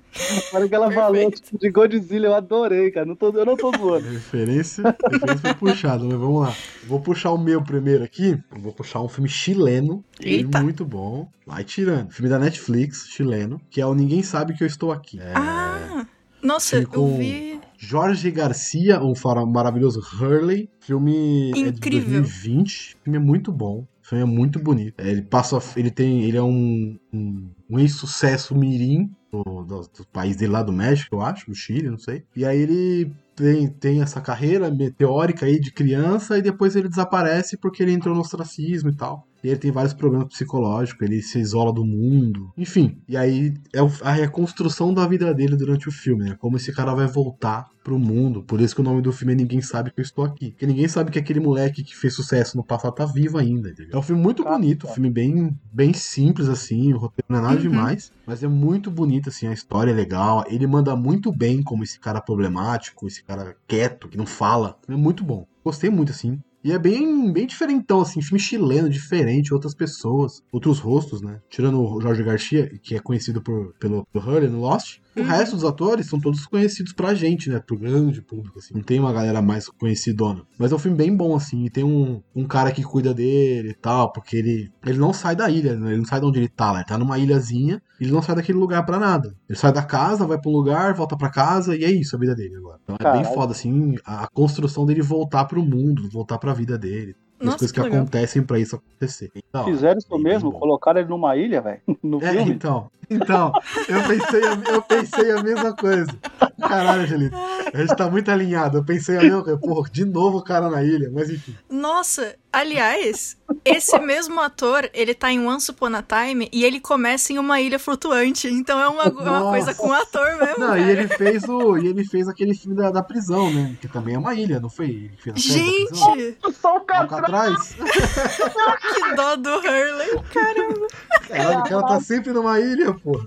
Agora 0.50 0.68
que 0.68 0.74
ela 0.74 0.92
falou 0.92 1.30
tipo, 1.32 1.58
de 1.58 1.70
Godzilla, 1.70 2.26
eu 2.26 2.34
adorei, 2.34 2.90
cara. 2.92 3.04
Não 3.06 3.16
tô, 3.16 3.30
eu 3.32 3.44
não 3.44 3.56
tô 3.56 3.72
zoando. 3.76 4.06
Referência, 4.08 4.96
referência 5.10 5.38
foi 5.38 5.54
puxada, 5.54 6.04
mas 6.04 6.14
vamos 6.18 6.42
lá. 6.42 6.54
Vou 6.86 7.00
puxar 7.00 7.32
o 7.32 7.38
meu 7.38 7.62
primeiro 7.64 8.04
aqui. 8.04 8.38
Eu 8.54 8.60
vou 8.60 8.72
puxar 8.72 9.00
um 9.00 9.08
filme 9.08 9.28
chileno. 9.28 10.04
filme 10.20 10.36
Eita. 10.44 10.60
Muito 10.62 10.84
bom. 10.84 11.28
Vai 11.44 11.64
tirando. 11.64 12.12
Filme 12.12 12.28
da 12.30 12.38
Netflix, 12.38 13.06
chileno, 13.08 13.60
que 13.70 13.80
é 13.80 13.86
o 13.86 13.94
Ninguém 13.94 14.22
Sabe 14.22 14.54
Que 14.56 14.62
Eu 14.62 14.68
Estou 14.68 14.92
Aqui. 14.92 15.18
É, 15.20 15.32
Ah, 15.34 16.06
nossa, 16.42 16.76
Filme 16.76 16.84
eu 16.94 17.00
com- 17.00 17.18
vi. 17.18 17.60
Jorge 17.76 18.30
Garcia, 18.30 19.02
o 19.02 19.14
fara- 19.16 19.44
maravilhoso 19.44 20.00
Hurley. 20.00 20.70
Filme 20.80 21.50
é 21.50 21.54
de 21.54 21.68
Incrível. 21.70 22.20
2020. 22.22 22.94
O 22.94 23.04
filme 23.04 23.16
é 23.18 23.20
muito 23.20 23.50
bom. 23.50 23.84
Filme 24.04 24.22
é 24.22 24.26
muito 24.26 24.58
bonito. 24.60 25.00
É, 25.00 25.10
Ele 25.10 25.22
passa. 25.22 25.58
Ele 25.76 25.90
tem. 25.90 26.24
Ele 26.24 26.36
é 26.36 26.42
um, 26.42 26.98
um, 27.12 27.50
um 27.70 27.78
ex-sucesso 27.78 28.54
mirim 28.54 29.10
do, 29.32 29.64
do, 29.64 29.80
do 29.80 30.06
país 30.12 30.36
dele 30.36 30.52
lá 30.52 30.62
do 30.62 30.72
México, 30.72 31.16
eu 31.16 31.22
acho, 31.22 31.46
do 31.46 31.54
Chile, 31.54 31.90
não 31.90 31.98
sei. 31.98 32.22
E 32.36 32.44
aí 32.44 32.60
ele 32.60 33.12
tem, 33.34 33.68
tem 33.68 34.02
essa 34.02 34.20
carreira 34.20 34.70
meteórica 34.70 35.46
aí 35.46 35.58
de 35.58 35.72
criança 35.72 36.38
e 36.38 36.42
depois 36.42 36.76
ele 36.76 36.88
desaparece 36.88 37.56
porque 37.56 37.82
ele 37.82 37.92
entrou 37.92 38.14
no 38.14 38.20
ostracismo 38.20 38.90
e 38.90 38.96
tal. 38.96 39.26
E 39.44 39.48
ele 39.48 39.58
tem 39.58 39.70
vários 39.70 39.92
problemas 39.92 40.28
psicológicos, 40.28 41.06
ele 41.06 41.20
se 41.20 41.38
isola 41.38 41.70
do 41.70 41.84
mundo. 41.84 42.50
Enfim, 42.56 42.96
e 43.06 43.14
aí 43.16 43.52
é 43.74 43.80
a 44.02 44.10
reconstrução 44.10 44.94
da 44.94 45.06
vida 45.06 45.32
dele 45.34 45.54
durante 45.54 45.86
o 45.88 45.92
filme, 45.92 46.24
né? 46.24 46.36
Como 46.38 46.56
esse 46.56 46.72
cara 46.72 46.94
vai 46.94 47.06
voltar 47.06 47.66
pro 47.84 47.98
mundo. 47.98 48.42
Por 48.42 48.60
isso 48.62 48.74
que 48.74 48.80
o 48.80 48.84
nome 48.84 49.02
do 49.02 49.12
filme 49.12 49.34
é 49.34 49.36
Ninguém 49.36 49.60
Sabe 49.60 49.92
Que 49.92 50.00
Eu 50.00 50.02
Estou 50.04 50.24
Aqui. 50.24 50.52
Porque 50.52 50.66
ninguém 50.66 50.88
sabe 50.88 51.10
que 51.10 51.18
aquele 51.18 51.40
moleque 51.40 51.84
que 51.84 51.94
fez 51.94 52.14
sucesso 52.14 52.56
no 52.56 52.64
passado 52.64 52.94
tá 52.94 53.04
vivo 53.04 53.36
ainda, 53.36 53.68
entendeu? 53.68 53.96
É 53.96 53.98
um 53.98 54.02
filme 54.02 54.22
muito 54.22 54.42
bonito, 54.42 54.86
um 54.86 54.90
filme 54.94 55.10
bem, 55.10 55.54
bem 55.70 55.92
simples, 55.92 56.48
assim, 56.48 56.94
o 56.94 56.98
roteiro 56.98 57.26
não 57.28 57.38
é 57.40 57.42
nada 57.42 57.54
Uhum. 57.56 57.60
demais, 57.60 58.10
mas 58.26 58.42
é 58.42 58.48
muito 58.48 58.90
bonito, 58.90 59.28
assim, 59.28 59.46
a 59.46 59.52
história 59.52 59.90
é 59.90 59.94
legal. 59.94 60.42
Ele 60.48 60.66
manda 60.66 60.96
muito 60.96 61.30
bem 61.30 61.62
como 61.62 61.84
esse 61.84 62.00
cara 62.00 62.22
problemático, 62.22 63.06
esse 63.06 63.22
cara 63.22 63.54
quieto, 63.68 64.08
que 64.08 64.16
não 64.16 64.24
fala. 64.24 64.76
É 64.88 64.96
muito 64.96 65.22
bom. 65.22 65.44
Gostei 65.62 65.90
muito, 65.90 66.12
assim. 66.12 66.38
E 66.64 66.72
é 66.72 66.78
bem, 66.78 67.30
bem 67.30 67.46
diferentão, 67.46 68.00
assim, 68.00 68.22
filme 68.22 68.40
chileno, 68.40 68.88
diferente, 68.88 69.52
outras 69.52 69.74
pessoas, 69.74 70.42
outros 70.50 70.78
rostos, 70.78 71.20
né? 71.20 71.38
Tirando 71.50 71.78
o 71.78 72.00
Jorge 72.00 72.22
Garcia, 72.22 72.70
que 72.82 72.96
é 72.96 73.00
conhecido 73.00 73.42
por, 73.42 73.74
pelo, 73.74 74.06
pelo 74.06 74.24
Hurley 74.24 74.48
no 74.48 74.60
Lost. 74.60 74.98
O 75.16 75.20
Uhum. 75.20 75.26
resto 75.26 75.54
dos 75.54 75.64
atores 75.64 76.06
são 76.06 76.18
todos 76.20 76.44
conhecidos 76.46 76.92
pra 76.92 77.14
gente, 77.14 77.48
né? 77.48 77.60
Pro 77.60 77.78
grande 77.78 78.20
público, 78.20 78.58
assim. 78.58 78.74
Não 78.74 78.82
tem 78.82 78.98
uma 78.98 79.12
galera 79.12 79.40
mais 79.40 79.68
conhecidona. 79.68 80.42
Mas 80.58 80.72
é 80.72 80.74
um 80.74 80.78
filme 80.78 80.96
bem 80.96 81.16
bom, 81.16 81.36
assim. 81.36 81.64
E 81.64 81.70
tem 81.70 81.84
um, 81.84 82.20
um 82.34 82.44
cara 82.46 82.72
que 82.72 82.82
cuida 82.82 83.14
dele 83.14 83.70
e 83.70 83.74
tal, 83.74 84.12
porque 84.12 84.36
ele, 84.36 84.72
ele 84.84 84.98
não 84.98 85.12
sai 85.12 85.36
da 85.36 85.48
ilha, 85.48 85.76
né? 85.76 85.90
Ele 85.90 85.98
não 85.98 86.04
sai 86.04 86.20
de 86.20 86.26
onde 86.26 86.38
ele 86.40 86.48
tá 86.48 86.72
lá. 86.72 86.78
Ele 86.78 86.86
tá 86.86 86.98
numa 86.98 87.18
ilhazinha. 87.18 87.80
Ele 88.00 88.10
não 88.10 88.20
sai 88.20 88.34
daquele 88.34 88.58
lugar 88.58 88.84
pra 88.84 88.98
nada. 88.98 89.34
Ele 89.48 89.58
sai 89.58 89.72
da 89.72 89.82
casa, 89.82 90.26
vai 90.26 90.38
pra 90.38 90.50
um 90.50 90.54
lugar, 90.54 90.94
volta 90.94 91.16
pra 91.16 91.30
casa 91.30 91.76
e 91.76 91.84
é 91.84 91.90
isso 91.90 92.16
a 92.16 92.18
vida 92.18 92.34
dele 92.34 92.56
agora. 92.56 92.78
Então 92.82 92.96
é 92.98 93.04
bem 93.12 93.22
Caralho. 93.22 93.34
foda, 93.34 93.52
assim, 93.52 93.94
a, 94.04 94.24
a 94.24 94.28
construção 94.28 94.84
dele 94.84 95.00
voltar 95.00 95.44
pro 95.44 95.64
mundo, 95.64 96.08
voltar 96.10 96.38
pra 96.38 96.52
vida 96.52 96.76
dele. 96.76 97.14
As 97.44 97.50
Nossa, 97.50 97.58
coisas 97.58 97.72
que, 97.72 97.80
que 97.80 97.86
acontecem 97.96 98.42
pra 98.42 98.58
isso 98.58 98.76
acontecer. 98.76 99.30
Então, 99.34 99.64
Fizeram 99.64 99.98
isso 99.98 100.08
bem 100.10 100.22
mesmo, 100.22 100.50
bom. 100.50 100.58
colocaram 100.58 101.00
ele 101.00 101.08
numa 101.08 101.36
ilha, 101.36 101.60
velho, 101.60 101.80
no 102.02 102.22
É, 102.22 102.32
filme. 102.32 102.52
então. 102.52 102.90
Então, 103.10 103.52
eu 103.86 104.02
pensei, 104.08 104.42
a, 104.46 104.72
eu 104.72 104.82
pensei 104.82 105.30
a 105.32 105.42
mesma 105.42 105.76
coisa. 105.76 106.10
Caralho, 106.58 107.02
Angelito. 107.02 107.36
A 107.72 107.76
gente 107.78 107.94
tá 107.94 108.08
muito 108.08 108.30
alinhado. 108.30 108.78
Eu 108.78 108.84
pensei 108.84 109.18
a 109.18 109.20
mesma 109.20 109.42
coisa. 109.44 109.58
Porra, 109.58 109.90
de 109.90 110.06
novo 110.06 110.38
o 110.38 110.42
cara 110.42 110.70
na 110.70 110.82
ilha, 110.82 111.10
mas 111.12 111.28
enfim. 111.28 111.54
Nossa, 111.68 112.34
aliás, 112.50 113.36
esse 113.62 113.98
mesmo 113.98 114.40
ator, 114.40 114.88
ele 114.94 115.12
tá 115.14 115.30
em 115.30 115.46
Once 115.46 115.70
Upon 115.70 115.94
a 115.94 116.02
Time 116.02 116.48
e 116.50 116.64
ele 116.64 116.80
começa 116.80 117.30
em 117.30 117.38
uma 117.38 117.60
ilha 117.60 117.78
flutuante. 117.78 118.48
Então 118.48 118.80
é 118.80 118.88
uma, 118.88 119.02
é 119.04 119.08
uma 119.30 119.50
coisa 119.50 119.74
com 119.74 119.88
o 119.88 119.92
ator 119.92 120.36
mesmo. 120.38 120.58
Não, 120.60 120.68
cara. 120.68 120.80
e 120.80 120.90
ele 120.90 121.06
fez 121.08 121.44
o. 121.46 121.76
E 121.76 121.86
ele 121.88 122.04
fez 122.06 122.26
aquele 122.26 122.54
filme 122.54 122.74
da, 122.74 122.90
da 122.90 123.02
prisão, 123.02 123.52
né? 123.52 123.76
Que 123.82 123.86
também 123.86 124.14
é 124.14 124.18
uma 124.18 124.34
ilha, 124.34 124.58
não 124.60 124.70
foi? 124.70 124.86
Ele 124.86 125.12
fez 125.18 125.36
a 125.36 125.38
série 125.38 125.60
da 125.84 125.88
prisão? 125.90 126.14
Gente, 126.16 126.36
Só 126.58 126.76
o 126.78 126.80
cara. 126.80 127.06
Alcatraz? 127.34 127.74
que 128.94 129.14
dó 129.14 129.36
do 129.36 129.56
Hurley. 129.56 130.20
Caramba. 130.32 130.86
Caralho, 131.28 131.60
o 131.60 131.68
cara 131.68 131.86
tá 131.86 132.00
sempre 132.00 132.32
numa 132.32 132.60
ilha, 132.60 132.94
pô. 132.94 133.20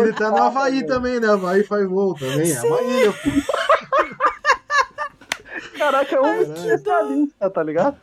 Ele 0.00 0.12
tá 0.12 0.30
no 0.30 0.38
Havaí 0.38 0.86
também, 0.86 1.20
né? 1.20 1.28
Havaí 1.28 1.62
faz 1.64 1.86
voo 1.88 2.14
também. 2.14 2.52
É 2.52 2.62
uma 2.62 2.82
ilha, 2.82 3.12
pô. 3.12 3.30
Caraca, 5.78 6.16
é 6.16 6.20
um 6.20 6.42
especialista, 6.42 7.50
tá 7.50 7.62
ligado? 7.62 7.96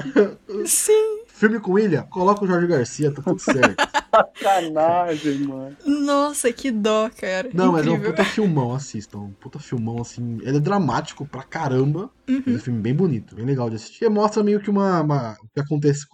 Sim. 0.65 1.26
Filme 1.38 1.60
com 1.60 1.77
ilha, 1.77 2.03
coloca 2.03 2.44
o 2.44 2.48
Jorge 2.48 2.65
Garcia, 2.67 3.12
tá 3.13 3.22
tudo 3.22 3.39
certo. 3.39 3.75
Sacanagem, 4.41 5.39
mano. 5.39 5.75
Nossa, 5.86 6.51
que 6.51 6.72
dó, 6.72 7.10
cara. 7.10 7.50
Não, 7.53 7.72
mas 7.74 7.86
é 7.86 7.89
um 7.91 8.01
puta 8.01 8.24
filmão, 8.25 8.74
assistam. 8.74 9.20
Um 9.20 9.34
puta 9.34 9.60
filmão, 9.60 10.01
assim. 10.01 10.39
Ele 10.41 10.58
é 10.58 10.60
dramático 10.60 11.27
pra 11.27 11.44
caramba. 11.44 12.10
Uhum. 12.27 12.41
Mas 12.46 12.56
é 12.56 12.58
um 12.58 12.62
filme 12.62 12.82
bem 12.82 12.96
bonito, 12.96 13.36
bem 13.36 13.46
legal 13.46 13.70
de 13.70 13.75
assistir. 13.75 14.06
E 14.06 14.10
mostra 14.10 14.44
meio 14.44 14.60
que 14.60 14.70
uma. 14.70 15.01
uma- 15.01 15.34
o 15.44 15.48
que 15.53 15.60
acontece. 15.60 16.06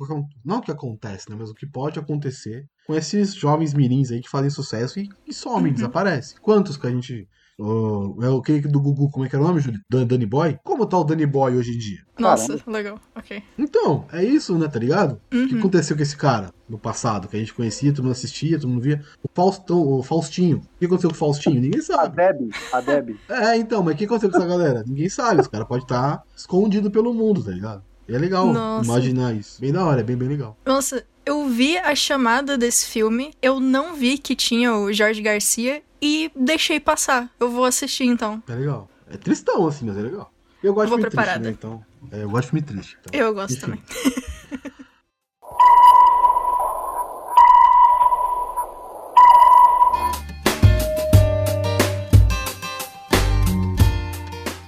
Não 0.44 0.58
o 0.58 0.62
que 0.62 0.72
acontece, 0.72 1.30
né? 1.30 1.36
Mas 1.40 1.50
o 1.50 1.54
que 1.54 1.66
pode 1.66 1.98
acontecer 2.00 2.66
com 2.86 2.94
esses 2.96 3.34
jovens 3.34 3.74
mirins 3.74 4.12
aí 4.12 4.22
que 4.22 4.30
fazem 4.30 4.50
sucesso 4.50 5.00
e, 5.00 5.08
e 5.28 5.34
somem, 5.34 5.68
Uhum. 5.68 5.74
desaparecem. 5.76 6.38
Quantos 6.42 6.76
que 6.78 6.88
a 6.88 6.90
gente. 6.92 7.28
Oh, 7.66 8.22
é 8.22 8.30
o 8.30 8.42
que 8.42 8.60
do 8.60 8.80
Gugu, 8.82 9.10
como 9.10 9.26
é 9.26 9.30
que 9.30 9.36
era 9.36 9.44
o 9.44 9.48
nome, 9.48 9.62
Júlio? 9.62 9.80
Dan- 9.90 10.06
Danny 10.06 10.26
Boy? 10.26 10.60
Como 10.66 10.86
tá 10.86 10.98
o 10.98 11.04
Danny 11.06 11.26
Boy 11.26 11.56
hoje 11.56 11.72
em 11.74 11.78
dia? 11.78 12.00
Nossa, 12.20 12.60
legal. 12.68 13.00
Ok. 13.16 13.42
Então, 13.58 14.06
é 14.12 14.22
isso, 14.24 14.58
né? 14.58 14.68
Tá 14.68 14.78
ligado? 14.80 15.14
O 15.14 15.48
que 15.48 15.54
Uhum. 15.54 15.60
aconteceu 15.60 15.96
com 15.96 16.04
esse 16.04 16.18
cara 16.18 16.50
no 16.68 16.78
passado? 16.78 17.28
Que 17.30 17.38
a 17.38 17.40
gente 17.40 17.54
conhecia, 17.54 17.94
todo 17.94 18.04
mundo 18.04 18.12
assistia, 18.12 18.60
todo 18.60 18.70
mundo 18.70 18.82
via. 18.82 19.02
O 19.24 19.30
Faustão, 19.34 19.82
o 19.82 20.04
Faustinho. 20.04 20.58
O 20.58 20.80
que 20.80 20.86
aconteceu 20.86 21.10
com 21.10 21.16
o 21.16 21.20
Faustinho? 21.20 21.62
Ninguém 21.62 21.80
A 21.80 21.84
sabe. 21.84 22.16
Deb, 22.18 22.50
a 22.74 22.82
Deb. 22.82 23.16
É, 23.30 23.56
então, 23.58 23.82
mas 23.82 23.96
o 23.96 23.98
que 23.98 24.06
aconteceu 24.06 24.30
com 24.30 24.38
essa 24.38 24.46
galera? 24.46 24.84
Ninguém 24.86 25.08
sabe. 25.08 25.40
Os 25.42 25.48
caras 25.48 25.66
podem 25.68 25.84
estar 25.84 26.22
escondidos 26.36 26.92
pelo 26.92 27.14
mundo, 27.14 27.42
tá 27.44 27.52
ligado? 27.52 27.82
E 28.10 28.14
é 28.14 28.18
legal 28.20 28.52
Nossa. 28.52 28.84
imaginar 28.90 29.34
isso. 29.34 29.62
Bem 29.62 29.72
da 29.72 29.86
hora, 29.86 30.02
é 30.02 30.04
bem, 30.04 30.18
bem 30.18 30.28
legal. 30.28 30.58
Nossa, 30.66 31.06
eu 31.26 31.48
vi 31.48 31.78
a 31.78 31.96
chamada 31.96 32.58
desse 32.58 32.88
filme, 32.88 33.34
eu 33.42 33.62
não 33.62 33.96
vi 33.96 34.18
que 34.18 34.36
tinha 34.36 34.76
o 34.76 34.92
Jorge 34.92 35.22
Garcia 35.22 35.82
e 36.04 36.30
deixei 36.36 36.82
passar. 36.82 37.30
Eu 37.40 37.50
vou 37.50 37.64
assistir 37.64 38.04
então. 38.04 38.44
É 38.50 38.54
legal. 38.54 38.90
É 39.10 39.16
tristão, 39.16 39.66
assim, 39.66 39.86
mas 39.86 39.98
é 39.98 40.02
legal. 40.02 40.30
Eu 40.62 40.74
gosto 40.74 40.90
Vou 40.90 40.98
de 40.98 41.04
filme 41.04 41.16
preparada. 41.16 41.40
triste, 41.46 41.66
né? 41.66 41.76
Então, 41.78 41.86
é, 42.12 42.24
eu 42.24 42.30
gosto 42.30 42.44
de 42.44 42.50
filme 42.50 42.62
triste. 42.62 42.98
Então. 43.00 43.22
Eu 43.22 43.34
gosto 43.34 43.54
Enfim. 43.54 43.62
também. 43.62 43.82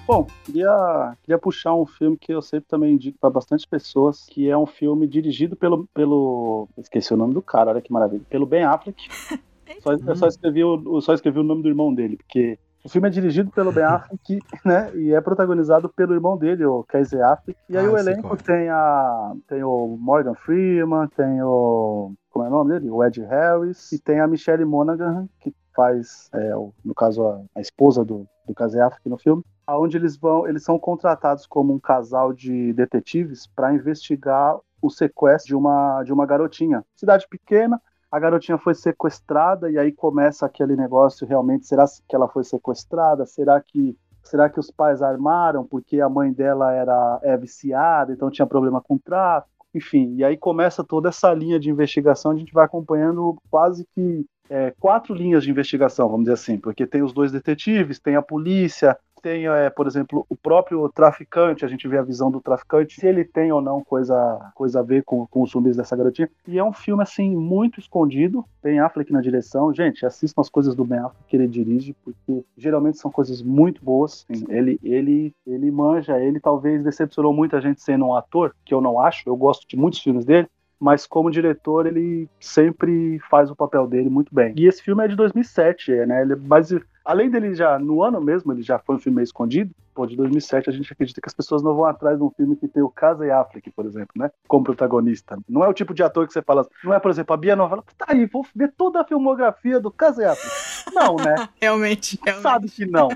Bom, 0.08 0.27
queria, 0.46 1.18
queria 1.24 1.38
puxar 1.38 1.75
um 1.75 1.86
filme 1.86 2.15
que 2.15 2.32
eu 2.34 2.42
sempre 2.42 2.70
também 2.70 2.94
indico 2.94 3.18
para 3.20 3.30
bastante 3.30 3.68
pessoas, 3.68 4.25
que 4.30 4.50
é 4.50 4.58
um 4.58 4.68
filme 4.68 5.06
dirigido 5.06 5.58
pelo, 5.58 5.86
pelo. 5.88 6.70
Esqueci 6.77 7.13
o 7.13 7.18
nome 7.18 7.34
do 7.34 7.42
cara, 7.42 7.72
olha 7.72 7.82
que 7.82 7.92
maravilha. 7.92 8.24
Pelo 8.30 8.46
Ben 8.46 8.63
Affleck. 8.63 9.10
Só, 9.82 9.94
eu 9.94 10.15
só 10.15 10.27
escrevi, 10.27 10.63
o, 10.63 11.01
só 11.01 11.13
escrevi 11.13 11.39
o 11.39 11.44
nome 11.44 11.62
do 11.62 11.70
irmão 11.70 11.94
dele, 11.94 12.17
porque 12.17 12.58
o 12.84 12.89
filme 12.89 13.08
é 13.08 13.12
dirigido 13.12 13.50
pelo 13.51 13.72
Ben 13.72 13.84
Affleck, 13.84 14.39
né? 14.65 14.96
E 14.96 15.13
é 15.13 15.22
protagonizado 15.22 15.89
pelo 15.89 16.13
irmão 16.13 16.38
dele, 16.38 16.65
o 16.65 16.84
Casey 16.84 17.22
Affleck. 17.22 17.58
E 17.70 17.77
aí 17.77 17.86
Ah, 17.86 17.91
o 17.91 17.98
elenco 17.98 18.38
tem 18.38 18.70
a. 18.70 19.34
Tem 19.48 19.63
o 19.63 19.98
Morgan 20.00 20.36
Freeman, 20.36 21.08
tem 21.15 21.41
o. 21.41 22.13
Como 22.29 22.46
é 22.46 22.48
o 22.48 22.51
nome 22.51 22.74
dele? 22.74 22.89
O 22.91 23.03
Ed 23.03 23.20
Harris. 23.22 23.91
E 23.91 24.00
tem 24.00 24.20
a 24.20 24.27
Michelle 24.27 24.65
Monaghan, 24.65 25.27
que 25.39 25.53
faz, 25.75 26.29
é, 26.34 26.55
o- 26.55 26.74
no 26.84 26.94
caso, 26.94 27.25
a, 27.27 27.41
a 27.55 27.62
esposa 27.62 28.03
do, 28.05 28.27
do 28.48 28.53
Casey 28.53 28.79
Affleck 28.79 29.10
no 29.10 29.17
filme. 29.17 29.44
Onde 29.67 29.98
eles 29.98 30.15
vão, 30.15 30.48
eles 30.48 30.63
são 30.63 30.77
contratados 30.77 31.48
como 31.48 31.74
um 31.74 31.79
casal 31.79 32.32
de 32.32 32.72
detetives 32.74 33.48
para 33.48 33.74
investigar 33.74 34.60
o 34.79 34.89
sequestro 34.91 35.48
de 35.48 35.55
uma, 35.55 36.03
de 36.03 36.13
uma 36.13 36.25
garotinha. 36.27 36.84
Cidade 36.96 37.25
pequena, 37.27 37.82
a 38.15 38.19
garotinha 38.19 38.57
foi 38.57 38.74
sequestrada 38.74 39.69
e 39.69 39.77
aí 39.77 39.91
começa 39.91 40.45
aquele 40.45 40.74
negócio 40.77 41.27
realmente, 41.27 41.67
será 41.67 41.84
que 42.07 42.15
ela 42.15 42.29
foi 42.29 42.45
sequestrada? 42.45 43.25
Será 43.25 43.60
que 43.62 43.98
Será 44.24 44.50
que 44.50 44.60
os 44.60 44.72
pais 44.72 45.03
armaram 45.03 45.63
porque 45.63 46.01
a 46.01 46.10
mãe 46.10 46.34
dela 46.34 46.74
era 46.74 47.19
é 47.22 47.38
viciada, 47.38 48.12
então 48.12 48.31
tinha 48.31 48.48
problema 48.48 48.81
com 48.81 48.98
tráfico? 48.98 49.67
Enfim, 49.72 50.15
e 50.15 50.24
aí 50.24 50.36
começa 50.36 50.84
toda 50.84 51.10
essa 51.10 51.31
linha 51.31 51.60
de 51.60 51.69
investigação, 51.69 52.31
a 52.31 52.36
gente 52.36 52.51
vai 52.51 52.65
acompanhando 52.65 53.38
quase 53.51 53.86
que 53.93 54.25
é, 54.50 54.74
quatro 54.79 55.13
linhas 55.13 55.43
de 55.43 55.51
investigação, 55.51 56.07
vamos 56.07 56.24
dizer 56.24 56.34
assim, 56.34 56.57
porque 56.57 56.88
tem 56.88 57.03
os 57.03 57.13
dois 57.13 57.31
detetives, 57.31 58.00
tem 58.00 58.15
a 58.15 58.22
polícia, 58.22 58.98
tem, 59.25 59.48
é, 59.48 59.72
por 59.72 59.88
exemplo, 59.88 60.24
o 60.29 60.36
próprio 60.36 60.88
traficante, 60.88 61.65
a 61.65 61.67
gente 61.67 61.88
vê 61.88 61.98
a 61.98 62.03
visão 62.03 62.29
do 62.29 62.39
traficante, 62.39 63.01
se 63.01 63.08
ele 63.08 63.25
tem 63.25 63.51
ou 63.51 63.60
não 63.60 63.84
coisa, 63.84 64.51
coisa 64.53 64.82
a 64.82 64.84
ver 64.84 65.03
com, 65.03 65.25
com 65.25 65.41
os 65.41 65.50
zumbis 65.50 65.75
dessa 65.75 65.96
garotinha. 65.96 66.29
E 66.48 66.60
é 66.60 66.63
um 66.63 66.72
filme, 66.72 67.01
assim, 67.01 67.36
muito 67.36 67.79
escondido. 67.79 68.46
Tem 68.62 68.79
Affleck 68.79 69.12
na 69.12 69.22
direção. 69.22 69.74
Gente, 69.74 70.05
assistam 70.05 70.41
as 70.41 70.50
coisas 70.50 70.75
do 70.75 70.86
Ben 70.86 71.00
Affleck 71.00 71.24
que 71.27 71.36
ele 71.36 71.48
dirige, 71.48 71.96
porque 72.03 72.46
geralmente 72.55 73.00
são 73.00 73.10
coisas 73.10 73.41
muito 73.41 73.84
boas. 73.84 74.27
Ele, 74.48 74.79
ele, 74.84 75.34
ele 75.48 75.72
manja, 75.72 76.20
ele 76.20 76.39
talvez 76.39 76.84
decepcionou 76.84 77.34
muita 77.34 77.60
gente 77.60 77.82
sendo 77.82 78.05
um 78.05 78.15
ator, 78.15 78.55
que 78.63 78.75
eu 78.75 78.79
não 78.79 79.00
acho. 79.00 79.27
Eu 79.27 79.36
gosto 79.36 79.67
de 79.67 79.75
muitos 79.75 80.01
filmes 80.01 80.24
dele 80.24 80.48
mas 80.77 81.08
como 81.08 81.32
diretor 81.32 81.88
ele 81.88 82.27
sempre 82.38 83.17
faz 83.29 83.50
o 83.50 83.55
papel 83.55 83.88
dele 83.88 84.10
muito 84.10 84.36
bem. 84.36 84.53
E 84.58 84.67
esse 84.67 84.84
filme 84.84 85.03
é 85.03 85.08
de 85.08 85.15
2007, 85.15 85.91
né? 86.05 86.22
Ele 86.22 86.34
é 86.34 86.36
base... 86.36 86.79
Além 87.06 87.30
dele 87.30 87.54
já, 87.54 87.78
no 87.78 88.02
ano 88.02 88.20
mesmo, 88.20 88.52
ele 88.52 88.64
já 88.64 88.80
foi 88.80 88.96
um 88.96 89.00
filme 89.00 89.18
meio 89.18 89.26
escondido, 89.26 89.72
pô, 89.94 90.08
de 90.08 90.16
2007 90.18 90.70
a 90.70 90.74
gente 90.74 90.92
acredita 90.92 91.22
que 91.22 91.30
as 91.30 91.36
pessoas 91.36 91.62
não 91.62 91.76
vão 91.76 91.86
atrás 91.86 92.18
de 92.18 92.24
um 92.24 92.32
filme 92.32 92.56
que 92.56 92.68
tem 92.68 92.82
o 92.82 92.90
Casey 92.90 93.30
Affleck, 93.30 93.70
por 93.70 93.86
exemplo, 93.86 94.14
né, 94.16 94.32
como 94.48 94.64
protagonista. 94.64 95.38
Não 95.48 95.64
é 95.64 95.68
o 95.68 95.74
tipo 95.74 95.94
de 95.94 96.02
ator 96.02 96.26
que 96.26 96.34
você 96.34 96.42
fala, 96.42 96.68
não 96.84 96.94
é, 96.94 97.00
por 97.00 97.12
exemplo, 97.12 97.34
a 97.34 97.38
Bia 97.38 97.56
não 97.56 97.70
fala, 97.70 97.84
tá 97.96 98.08
aí, 98.10 98.26
vou 98.26 98.44
ver 98.56 98.74
toda 98.76 99.02
a 99.02 99.06
filmografia 99.06 99.80
do 99.80 99.92
Casey 99.92 100.26
Affleck. 100.26 100.75
Não, 100.94 101.15
né? 101.15 101.36
realmente, 101.62 102.20
realmente. 102.24 102.42
Sabe 102.42 102.70
que 102.70 102.86
não. 102.86 103.10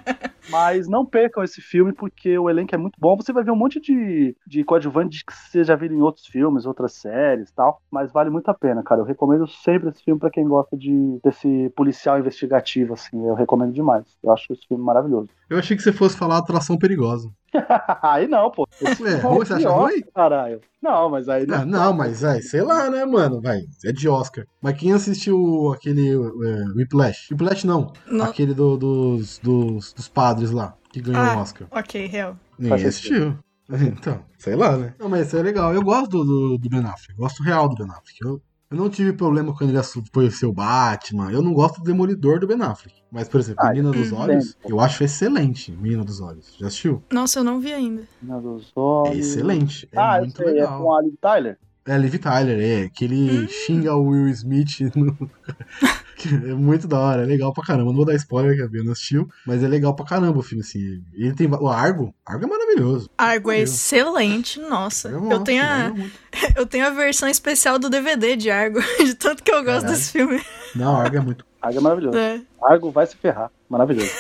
Mas 0.49 0.88
não 0.88 1.05
percam 1.05 1.43
esse 1.43 1.61
filme 1.61 1.93
porque 1.93 2.38
o 2.38 2.49
elenco 2.49 2.73
é 2.73 2.77
muito 2.77 2.99
bom. 2.99 3.15
Você 3.15 3.31
vai 3.31 3.43
ver 3.43 3.51
um 3.51 3.55
monte 3.55 3.79
de, 3.79 4.35
de 4.45 4.63
coadjuvantes 4.63 5.23
que 5.23 5.33
você 5.33 5.63
já 5.63 5.75
viu 5.75 5.91
em 5.91 6.01
outros 6.01 6.25
filmes, 6.25 6.65
outras 6.65 6.93
séries 6.93 7.51
tal, 7.51 7.81
mas 7.91 8.11
vale 8.11 8.29
muito 8.29 8.49
a 8.49 8.53
pena, 8.53 8.83
cara. 8.83 9.01
Eu 9.01 9.05
recomendo 9.05 9.47
sempre 9.47 9.89
esse 9.89 10.03
filme 10.03 10.19
para 10.19 10.29
quem 10.29 10.47
gosta 10.47 10.75
de 10.75 11.19
desse 11.23 11.71
policial 11.75 12.19
investigativo, 12.19 12.93
assim. 12.93 13.25
Eu 13.27 13.35
recomendo 13.35 13.73
demais. 13.73 14.05
Eu 14.23 14.31
acho 14.31 14.51
esse 14.51 14.67
filme 14.67 14.83
maravilhoso. 14.83 15.29
Eu 15.49 15.57
achei 15.57 15.75
que 15.75 15.83
você 15.83 15.93
fosse 15.93 16.17
falar 16.17 16.38
atração 16.38 16.77
perigosa. 16.77 17.31
aí 18.03 18.27
não, 18.27 18.51
pô. 18.51 18.67
É, 18.81 19.15
ruim, 19.17 19.39
você 19.39 19.53
acha 19.53 19.69
ruim? 19.69 20.01
Caralho. 20.13 20.61
Não, 20.81 21.09
mas 21.09 21.27
aí. 21.27 21.45
Não, 21.45 21.65
não, 21.65 21.93
mas 21.93 22.23
aí, 22.23 22.41
sei 22.41 22.61
lá, 22.61 22.89
né, 22.89 23.03
mano? 23.05 23.41
Vai, 23.41 23.59
é 23.85 23.91
de 23.91 24.07
Oscar. 24.07 24.45
Mas 24.61 24.77
quem 24.77 24.91
assistiu 24.93 25.71
aquele 25.73 26.09
é, 26.11 26.63
Whiplash? 26.75 27.31
Whiplash 27.31 27.65
não. 27.65 27.91
Não. 28.07 28.25
Aquele 28.25 28.53
do- 28.53 28.77
dos, 28.77 29.39
dos, 29.39 29.93
dos 29.93 30.07
padres 30.07 30.51
lá, 30.51 30.73
que 30.91 31.01
ganhou 31.01 31.21
Ah. 31.21 31.37
o 31.37 31.39
Oscar. 31.39 31.67
Ok, 31.71 32.05
real. 32.07 32.37
Ninguém 32.57 32.85
assistiu. 32.85 33.37
Então, 33.71 34.25
sei 34.39 34.55
lá, 34.55 34.75
né? 34.75 34.95
Não, 34.97 35.07
mas 35.07 35.27
isso 35.27 35.37
é 35.37 35.43
legal. 35.43 35.71
Eu 35.71 35.83
gosto 35.83 36.09
do, 36.09 36.23
do, 36.23 36.57
do 36.57 36.69
Ben 36.69 36.79
Affleck. 36.79 37.11
Eu 37.11 37.17
gosto 37.17 37.43
real 37.43 37.69
do 37.69 37.75
Ben 37.75 37.85
Affleck. 37.85 38.17
Eu, 38.19 38.41
eu 38.71 38.77
não 38.77 38.89
tive 38.89 39.13
problema 39.13 39.53
quando 39.55 39.71
ele 39.71 39.81
foi 40.13 40.29
ser 40.31 40.45
o 40.45 40.53
Batman. 40.53 41.31
Eu 41.31 41.41
não 41.41 41.53
gosto 41.53 41.79
do 41.79 41.83
Demolidor 41.85 42.39
do 42.39 42.47
Ben 42.47 42.61
Affleck. 42.61 42.99
Mas, 43.11 43.27
por 43.27 43.39
exemplo, 43.39 43.65
Ah, 43.65 43.69
Menina 43.69 43.91
dos. 43.91 44.11
Olhos, 44.11 44.57
eu 44.67 44.79
acho 44.79 45.03
excelente. 45.03 45.71
Menina 45.71 46.03
dos 46.03 46.21
Olhos. 46.21 46.55
Já 46.59 46.67
assistiu? 46.67 47.01
Nossa, 47.11 47.39
eu 47.39 47.43
não 47.43 47.59
vi 47.59 47.73
ainda. 47.73 48.03
Menina 48.21 48.39
dos 48.41 48.67
É 48.67 48.71
Olhos. 48.79 49.17
excelente. 49.17 49.89
É 49.91 49.99
ah, 49.99 50.17
eu 50.17 50.21
muito 50.25 50.38
sei, 50.38 50.45
é 50.47 50.51
legal. 50.51 50.81
com 50.83 50.95
a 50.95 51.01
Liv 51.01 51.13
Tyler? 51.19 51.57
É 51.85 51.97
Liv 51.97 52.15
Tyler, 52.19 52.59
é. 52.85 52.89
Que 52.89 53.05
ele 53.05 53.47
xinga 53.47 53.95
o 53.95 54.03
Will 54.09 54.27
Smith. 54.29 54.79
no- 54.95 55.17
é 56.49 56.53
muito 56.53 56.88
da 56.88 56.99
hora, 56.99 57.21
é 57.23 57.25
legal 57.25 57.53
pra 57.53 57.63
caramba. 57.63 57.85
Não 57.85 57.95
vou 57.95 58.05
dar 58.05 58.15
spoiler 58.15 58.55
que 58.55 58.61
a 58.61 58.67
Bia 58.67 58.83
não 58.83 58.91
assistiu, 58.91 59.29
mas 59.45 59.63
é 59.63 59.67
legal 59.67 59.95
pra 59.95 60.05
caramba 60.05 60.39
o 60.39 60.43
filme, 60.43 60.61
assim. 60.63 61.01
Ele 61.13 61.33
tem. 61.33 61.47
O 61.47 61.67
Argo. 61.69 62.13
Argo 62.25 62.43
é 62.45 62.47
maravilhoso. 62.47 63.09
Argo 63.17 63.51
é 63.51 63.59
Eu- 63.59 63.63
excelente, 63.63 64.59
nossa. 64.59 65.07
Eu, 65.09 65.15
Eu 65.15 65.21
gosto, 65.21 65.43
tenho, 65.45 65.63
a, 65.63 65.93
é 66.33 66.53
eu 66.59 66.65
tenho 66.65 66.85
a 66.88 66.89
versão 66.89 67.29
especial 67.29 67.77
do 67.79 67.89
DVD 67.89 68.35
de 68.35 68.49
Argo, 68.51 68.79
de 69.03 69.13
tanto 69.15 69.43
que 69.43 69.51
eu 69.51 69.57
gosto 69.63 69.81
Caralho. 69.83 69.88
desse 69.89 70.11
filme. 70.11 70.41
Não, 70.75 70.95
Argo 70.97 71.15
é 71.15 71.19
muito. 71.21 71.45
Argo 71.61 71.77
é 71.77 71.81
maravilhoso. 71.81 72.17
É, 72.17 72.41
Argo 72.61 72.91
vai 72.91 73.05
se 73.05 73.15
ferrar. 73.15 73.51
Maravilhoso. 73.69 74.11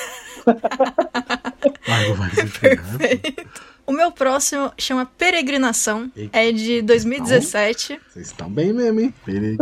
Argo 1.87 2.13
vai 2.15 2.29
se 2.31 2.47
ferrar. 2.47 2.97
perfeito. 2.97 3.49
O 3.85 3.91
meu 3.91 4.11
próximo 4.11 4.71
chama 4.77 5.03
Peregrinação, 5.17 6.11
Eita. 6.15 6.37
é 6.37 6.51
de 6.51 6.79
2017. 6.83 7.99
Vocês 8.07 8.27
estão 8.27 8.47
bem 8.47 8.71
mesmo, 8.71 8.99
hein? 8.99 9.13
Peraí. 9.25 9.57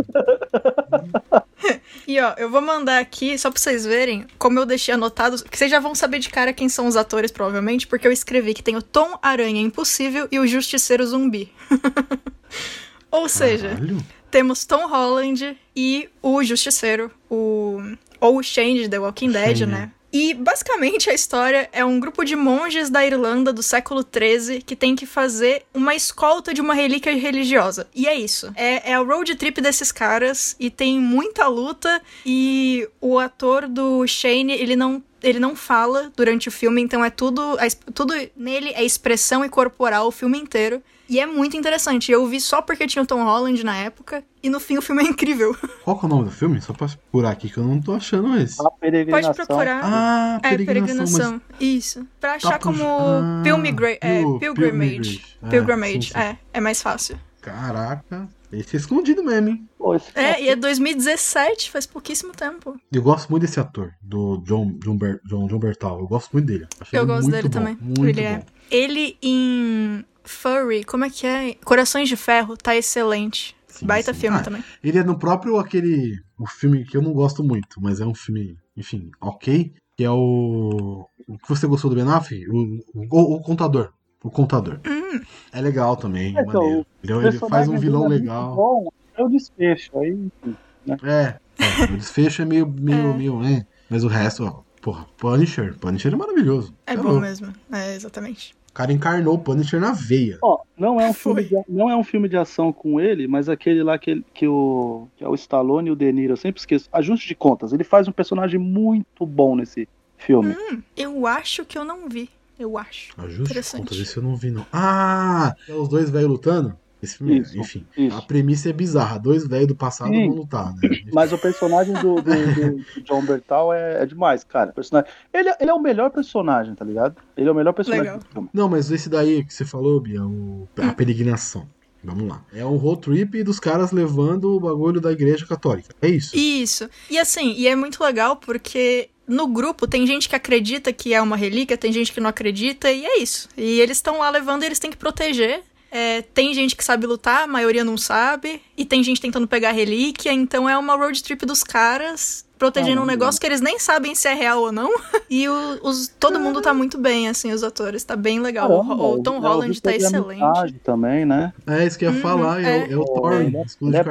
E 2.06 2.18
ó, 2.20 2.34
eu 2.38 2.48
vou 2.48 2.62
mandar 2.62 3.00
aqui, 3.00 3.36
só 3.38 3.50
pra 3.50 3.60
vocês 3.60 3.84
verem, 3.84 4.26
como 4.38 4.58
eu 4.58 4.64
deixei 4.64 4.94
anotado, 4.94 5.42
que 5.44 5.58
vocês 5.58 5.70
já 5.70 5.78
vão 5.78 5.94
saber 5.94 6.18
de 6.20 6.30
cara 6.30 6.52
quem 6.52 6.68
são 6.68 6.86
os 6.86 6.96
atores, 6.96 7.30
provavelmente, 7.30 7.86
porque 7.86 8.06
eu 8.06 8.12
escrevi 8.12 8.54
que 8.54 8.62
tem 8.62 8.76
o 8.76 8.82
Tom 8.82 9.18
Aranha 9.20 9.60
Impossível 9.60 10.26
e 10.30 10.38
o 10.38 10.46
Justiceiro 10.46 11.06
Zumbi. 11.06 11.52
Ou 13.10 13.28
seja, 13.28 13.70
Caralho. 13.70 13.98
temos 14.30 14.64
Tom 14.64 14.86
Holland 14.88 15.58
e 15.76 16.08
o 16.22 16.42
Justiceiro, 16.42 17.10
o 17.30 17.80
ou 18.20 18.38
o 18.38 18.42
Shane 18.42 18.82
de 18.82 18.88
The 18.88 18.98
Walking 18.98 19.30
Dead, 19.30 19.60
né? 19.60 19.92
E 20.12 20.32
basicamente 20.32 21.10
a 21.10 21.14
história 21.14 21.68
é 21.72 21.84
um 21.84 22.00
grupo 22.00 22.24
de 22.24 22.34
monges 22.34 22.88
da 22.88 23.04
Irlanda 23.04 23.52
do 23.52 23.62
século 23.62 24.02
XIII 24.02 24.62
que 24.62 24.74
tem 24.74 24.96
que 24.96 25.06
fazer 25.06 25.64
uma 25.74 25.94
escolta 25.94 26.54
de 26.54 26.60
uma 26.60 26.74
relíquia 26.74 27.14
religiosa. 27.14 27.86
E 27.94 28.06
é 28.06 28.14
isso. 28.14 28.50
É, 28.56 28.90
é 28.90 28.94
a 28.94 29.00
road 29.00 29.34
trip 29.34 29.60
desses 29.60 29.92
caras 29.92 30.56
e 30.58 30.70
tem 30.70 30.98
muita 30.98 31.46
luta. 31.46 32.00
E 32.24 32.88
o 33.00 33.18
ator 33.18 33.68
do 33.68 34.06
Shane, 34.06 34.52
ele 34.52 34.76
não. 34.76 35.02
Ele 35.20 35.40
não 35.40 35.56
fala 35.56 36.12
durante 36.16 36.46
o 36.46 36.52
filme, 36.52 36.80
então 36.80 37.04
é 37.04 37.10
tudo. 37.10 37.56
tudo 37.92 38.14
nele 38.36 38.70
é 38.76 38.84
expressão 38.84 39.44
e 39.44 39.48
corporal 39.48 40.06
o 40.06 40.12
filme 40.12 40.38
inteiro. 40.38 40.80
E 41.08 41.18
é 41.18 41.26
muito 41.26 41.56
interessante. 41.56 42.12
Eu 42.12 42.26
vi 42.26 42.40
só 42.40 42.60
porque 42.60 42.86
tinha 42.86 43.02
o 43.02 43.06
Tom 43.06 43.24
Holland 43.24 43.64
na 43.64 43.76
época. 43.76 44.22
E 44.42 44.50
no 44.50 44.60
fim 44.60 44.76
o 44.78 44.82
filme 44.82 45.02
é 45.02 45.06
incrível. 45.06 45.56
Qual 45.84 45.98
que 45.98 46.04
é 46.04 46.06
o 46.06 46.10
nome 46.10 46.24
do 46.24 46.30
filme? 46.30 46.60
Só 46.60 46.72
pra 46.72 46.86
procurar 46.86 47.30
aqui 47.30 47.48
que 47.48 47.56
eu 47.56 47.64
não 47.64 47.80
tô 47.80 47.94
achando 47.94 48.36
esse. 48.38 48.60
A 48.64 48.70
peregrinação. 48.70 49.32
Pode 49.34 49.46
procurar. 49.46 49.80
Ah, 49.82 50.40
É, 50.42 50.50
peregrinação. 50.50 50.86
peregrinação. 51.06 51.42
Isso. 51.58 52.06
Pra 52.20 52.32
mas 52.34 52.42
tá 52.42 52.48
achar 52.48 52.58
como 52.58 52.82
Ah, 52.84 53.40
Pilmigra 53.42 53.90
é, 53.92 53.98
Pil- 54.20 54.38
Pilgrimage. 54.38 55.24
É, 55.42 55.48
Pilgrimage, 55.48 56.08
sim, 56.08 56.12
sim. 56.14 56.18
é. 56.18 56.36
É 56.52 56.60
mais 56.60 56.82
fácil. 56.82 57.18
Caraca. 57.40 58.28
Esse 58.52 58.76
é 58.76 58.78
escondido 58.78 59.22
mesmo, 59.22 59.48
hein? 59.50 59.68
Pô, 59.76 59.94
É, 60.14 60.42
e 60.42 60.48
é 60.48 60.56
2017, 60.56 61.70
faz 61.70 61.84
pouquíssimo 61.86 62.32
tempo. 62.32 62.76
Eu 62.92 63.02
gosto 63.02 63.28
muito 63.28 63.42
desse 63.42 63.60
ator, 63.60 63.92
do 64.00 64.38
John, 64.38 64.72
John, 64.82 64.96
Ber, 64.96 65.20
John, 65.24 65.46
John 65.46 65.58
Bertal. 65.58 65.98
Eu 66.00 66.06
gosto 66.06 66.30
muito 66.32 66.46
dele. 66.46 66.66
Achei 66.80 66.98
Eu 66.98 67.06
gosto 67.06 67.22
muito 67.24 67.34
dele 67.34 67.48
bom, 67.48 67.52
também. 67.58 67.78
Muito 67.80 68.04
ele 68.06 68.22
bom. 68.22 68.28
é. 68.28 68.42
Ele 68.70 69.18
em 69.22 70.04
Furry, 70.28 70.84
como 70.84 71.04
é 71.04 71.10
que 71.10 71.26
é? 71.26 71.54
Corações 71.64 72.08
de 72.08 72.16
Ferro, 72.16 72.56
tá 72.56 72.76
excelente. 72.76 73.56
Sim, 73.66 73.86
Baita 73.86 74.12
sim. 74.12 74.20
filme 74.20 74.38
Ah, 74.38 74.42
também. 74.42 74.64
Ele 74.82 74.98
é 74.98 75.04
no 75.04 75.18
próprio 75.18 75.58
aquele. 75.58 76.18
O 76.38 76.46
filme 76.46 76.84
que 76.84 76.96
eu 76.96 77.02
não 77.02 77.12
gosto 77.12 77.42
muito, 77.44 77.80
mas 77.80 78.00
é 78.00 78.06
um 78.06 78.14
filme, 78.14 78.56
enfim, 78.76 79.10
ok. 79.20 79.72
Que 79.96 80.04
é 80.04 80.10
o. 80.10 81.06
O 81.26 81.36
que 81.38 81.48
você 81.48 81.66
gostou 81.66 81.90
do 81.90 81.96
Ben 81.96 82.08
Affleck? 82.08 82.46
O, 82.48 82.80
o, 82.94 83.34
o 83.36 83.40
Contador. 83.42 83.92
O 84.22 84.30
Contador. 84.30 84.80
Hum, 84.86 85.20
É 85.52 85.60
legal 85.60 85.96
também, 85.96 86.36
É, 86.36 86.40
então, 86.42 86.62
maneiro. 86.62 86.86
Ele, 87.02 87.12
ele 87.28 87.38
faz 87.38 87.68
um 87.68 87.76
vilão 87.78 88.06
é 88.06 88.08
legal. 88.08 88.54
Bom, 88.56 88.88
é 89.16 89.22
o 89.22 89.28
desfecho. 89.28 89.96
Aí, 89.98 90.10
enfim. 90.10 90.56
É, 91.04 91.36
é, 91.58 91.84
o 91.92 91.96
desfecho 91.96 92.42
é 92.42 92.44
meio, 92.44 92.66
meio, 92.66 93.12
É. 93.12 93.16
meio, 93.16 93.44
é. 93.44 93.66
Mas 93.90 94.02
o 94.04 94.08
resto, 94.08 94.44
ó, 94.44 94.62
porra, 94.80 95.06
Punisher. 95.18 95.76
Punisher 95.78 96.12
é 96.12 96.16
maravilhoso. 96.16 96.74
é 96.86 96.94
Tá 96.96 97.02
bom 97.02 97.08
louco. 97.10 97.22
mesmo. 97.22 97.52
É, 97.72 97.94
exatamente. 97.94 98.54
O 98.78 98.80
cara 98.80 98.92
encarnou 98.92 99.34
o 99.34 99.38
Punisher 99.40 99.80
na 99.80 99.90
veia. 99.90 100.38
Ó, 100.40 100.60
não 100.78 101.00
é 101.00 101.08
um 101.08 101.12
Foi. 101.12 101.42
filme 101.42 101.64
de, 101.64 101.72
não 101.72 101.90
é 101.90 101.96
um 101.96 102.04
filme 102.04 102.28
de 102.28 102.36
ação 102.36 102.72
com 102.72 103.00
ele, 103.00 103.26
mas 103.26 103.48
aquele 103.48 103.82
lá 103.82 103.98
que, 103.98 104.12
ele- 104.12 104.24
que, 104.32 104.46
o, 104.46 105.08
que 105.16 105.24
é 105.24 105.28
o 105.28 105.34
Stallone 105.34 105.88
e 105.88 105.90
o 105.90 105.96
De 105.96 106.12
Niro, 106.12 106.34
eu 106.34 106.36
sempre 106.36 106.60
esqueço. 106.60 106.88
Ajuste 106.92 107.26
de 107.26 107.34
contas. 107.34 107.72
Ele 107.72 107.82
faz 107.82 108.06
um 108.06 108.12
personagem 108.12 108.60
muito 108.60 109.26
bom 109.26 109.56
nesse 109.56 109.88
filme. 110.16 110.54
Eu 110.96 111.26
acho 111.26 111.64
que 111.64 111.76
eu 111.76 111.84
não 111.84 112.08
vi. 112.08 112.30
Eu 112.56 112.78
acho. 112.78 113.12
Ajuste 113.18 113.36
de 113.38 113.42
Interessante. 113.50 113.80
contas, 113.82 113.98
esse 113.98 114.16
eu 114.16 114.22
não 114.22 114.36
vi, 114.36 114.52
não. 114.52 114.64
Ah! 114.72 115.56
É 115.68 115.72
os 115.72 115.88
dois 115.88 116.08
velhos 116.08 116.30
lutando? 116.30 116.76
Esse 117.02 117.18
filme, 117.18 117.38
Isso, 117.38 117.56
enfim. 117.58 117.86
isso. 117.96 118.16
A 118.16 118.22
premissa 118.22 118.70
é 118.70 118.72
bizarra. 118.72 119.18
Dois 119.18 119.46
velhos 119.46 119.68
do 119.68 119.76
passado 119.76 120.10
Sim. 120.10 120.28
vão 120.28 120.36
lutar, 120.38 120.74
né? 120.74 120.80
Mas 121.12 121.32
o 121.32 121.38
personagem 121.38 121.94
do, 121.94 122.16
do- 122.16 122.22
do- 122.22 123.02
John 123.04 123.22
Bertal 123.22 123.72
é, 123.72 124.02
é 124.02 124.06
demais, 124.06 124.42
cara. 124.42 124.70
O 124.70 124.74
personagem, 124.74 125.08
ele, 125.32 125.48
ele 125.60 125.70
é 125.70 125.74
o 125.74 125.80
melhor 125.80 126.10
personagem, 126.10 126.74
tá 126.74 126.84
ligado? 126.84 127.16
Ele 127.36 127.48
é 127.48 127.52
o 127.52 127.54
melhor 127.54 127.72
personagem 127.72 128.04
Legal. 128.06 128.18
do 128.18 128.26
filme. 128.26 128.48
Não, 128.52 128.68
mas 128.68 128.90
esse 128.90 129.08
daí 129.08 129.44
que 129.44 129.54
você 129.54 129.64
falou, 129.64 130.00
Bia, 130.00 130.24
o... 130.24 130.68
a 130.76 130.92
peregrinação. 130.92 131.68
Vamos 132.02 132.28
lá. 132.28 132.44
É 132.52 132.64
um 132.64 132.76
road 132.76 133.00
trip 133.02 133.42
dos 133.42 133.58
caras 133.60 133.90
levando 133.92 134.54
o 134.56 134.60
bagulho 134.60 135.00
da 135.00 135.10
igreja 135.12 135.44
católica. 135.46 135.94
É 136.02 136.08
isso. 136.08 136.36
Isso. 136.36 136.88
E 137.10 137.18
assim, 137.18 137.52
e 137.56 137.66
é 137.68 137.74
muito 137.76 138.02
legal 138.02 138.36
porque 138.36 139.08
no 139.26 139.46
grupo 139.48 139.86
tem 139.86 140.06
gente 140.06 140.28
que 140.28 140.34
acredita 140.36 140.92
que 140.92 141.12
é 141.12 141.20
uma 141.20 141.36
relíquia, 141.36 141.76
tem 141.76 141.92
gente 141.92 142.12
que 142.12 142.20
não 142.20 142.30
acredita, 142.30 142.90
e 142.90 143.04
é 143.04 143.18
isso. 143.18 143.48
E 143.56 143.80
eles 143.80 143.98
estão 143.98 144.18
lá 144.20 144.30
levando 144.30 144.62
e 144.62 144.66
eles 144.66 144.78
têm 144.78 144.90
que 144.90 144.96
proteger. 144.96 145.60
É, 145.90 146.22
tem 146.22 146.52
gente 146.52 146.76
que 146.76 146.84
sabe 146.84 147.06
lutar, 147.06 147.44
a 147.44 147.46
maioria 147.46 147.82
não 147.84 147.96
sabe. 147.96 148.60
E 148.76 148.84
tem 148.84 149.02
gente 149.02 149.20
tentando 149.20 149.48
pegar 149.48 149.70
a 149.70 149.72
relíquia, 149.72 150.32
então 150.32 150.68
é 150.68 150.76
uma 150.76 150.94
road 150.96 151.22
trip 151.22 151.44
dos 151.46 151.62
caras 151.62 152.46
protegendo 152.58 153.00
Ah, 153.00 153.04
um 153.04 153.06
negócio 153.06 153.40
que 153.40 153.46
eles 153.46 153.60
nem 153.60 153.78
sabem 153.78 154.14
se 154.16 154.26
é 154.26 154.34
real 154.34 154.60
ou 154.60 154.72
não. 154.72 154.90
E 155.30 155.48
o- 155.48 155.78
os, 155.82 156.08
todo 156.18 156.40
mundo 156.40 156.60
tá 156.60 156.74
muito 156.74 156.98
bem, 156.98 157.28
assim, 157.28 157.52
os 157.52 157.62
atores. 157.62 158.02
Tá 158.02 158.16
bem 158.16 158.40
legal. 158.40 158.70
O- 158.70 158.82
Caramba, 158.82 159.04
o, 159.04 159.22
Tom 159.22 159.36
eu 159.36 159.40
Holland 159.40 159.80
tá 159.80 159.94
excelente. 159.94 160.74
também, 160.82 161.24
né? 161.24 161.52
É 161.66 161.86
isso 161.86 161.98
que 161.98 162.04
eu 162.04 162.10
ia 162.10 162.16
Uhum, 162.16 162.20
falar, 162.22 162.62
é, 162.62 162.88
o- 162.88 162.92
é 162.92 162.96
o 162.96 163.02
é. 163.02 163.04
Thor, 163.04 163.32
é- 163.32 163.62
Escudo 163.64 163.90
de 163.92 163.96
é 163.96 164.04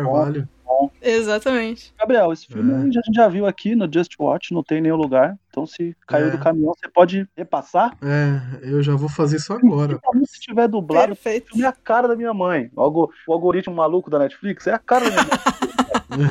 bom. 0.68 0.92
Exatamente. 1.02 1.94
Gabriel, 1.98 2.32
esse 2.34 2.46
filme 2.48 2.74
É. 2.74 2.76
a 2.76 2.80
gente 2.82 3.14
já 3.16 3.28
viu 3.28 3.46
aqui 3.46 3.76
no 3.76 3.90
Just 3.92 4.12
Watch, 4.20 4.54
não 4.54 4.62
tem 4.64 4.82
nenhum 4.82 4.98
lugar. 4.98 5.36
Então, 5.50 5.66
se 5.66 5.96
caiu 6.06 6.28
É. 6.28 6.32
do 6.32 6.38
caminhão, 6.38 6.74
você 6.78 6.88
pode 6.90 7.28
repassar. 7.36 7.98
É, 8.04 8.70
eu 8.70 8.84
já 8.84 8.96
vou 8.96 9.10
fazer 9.10 9.38
isso 9.38 9.52
agora. 9.54 10.00
Se 10.26 10.40
tiver 10.42 10.68
dublado, 10.68 11.08
Perfeito. 11.16 11.48
filme 11.50 11.64
é 11.64 11.68
a 11.68 11.72
cara 11.72 12.08
da 12.08 12.16
minha 12.16 12.34
mãe. 12.34 12.70
O, 12.76 12.82
algo- 12.82 13.12
o 13.28 13.34
algoritmo 13.34 13.74
maluco 13.74 14.10
da 14.10 14.20
Netflix 14.20 14.68
é 14.68 14.74
a 14.74 14.80
cara 14.80 15.10
da 15.10 15.24
minha 15.24 15.26
mãe. 15.26 16.28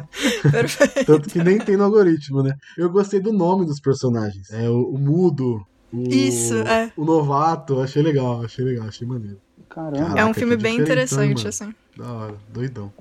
Perfeito. 0.50 1.04
Tanto 1.06 1.28
que 1.28 1.42
nem 1.42 1.58
tem 1.58 1.76
no 1.76 1.84
algoritmo, 1.84 2.42
né? 2.42 2.54
Eu 2.76 2.90
gostei 2.90 3.20
do 3.20 3.32
nome 3.32 3.64
dos 3.66 3.80
personagens. 3.80 4.50
É 4.50 4.68
o, 4.68 4.82
o 4.90 4.98
Mudo, 4.98 5.64
o, 5.92 6.02
Isso, 6.08 6.54
é. 6.62 6.92
o 6.96 7.04
Novato. 7.04 7.80
Achei 7.80 8.02
legal, 8.02 8.44
achei 8.44 8.64
legal, 8.64 8.86
achei 8.88 9.06
maneiro. 9.06 9.40
Caramba. 9.68 10.18
É 10.18 10.24
um 10.24 10.34
filme 10.34 10.56
bem 10.56 10.78
interessante, 10.78 11.36
mano. 11.36 11.48
assim. 11.48 11.74
Da 11.96 12.12
hora, 12.12 12.34
doidão. 12.52 12.92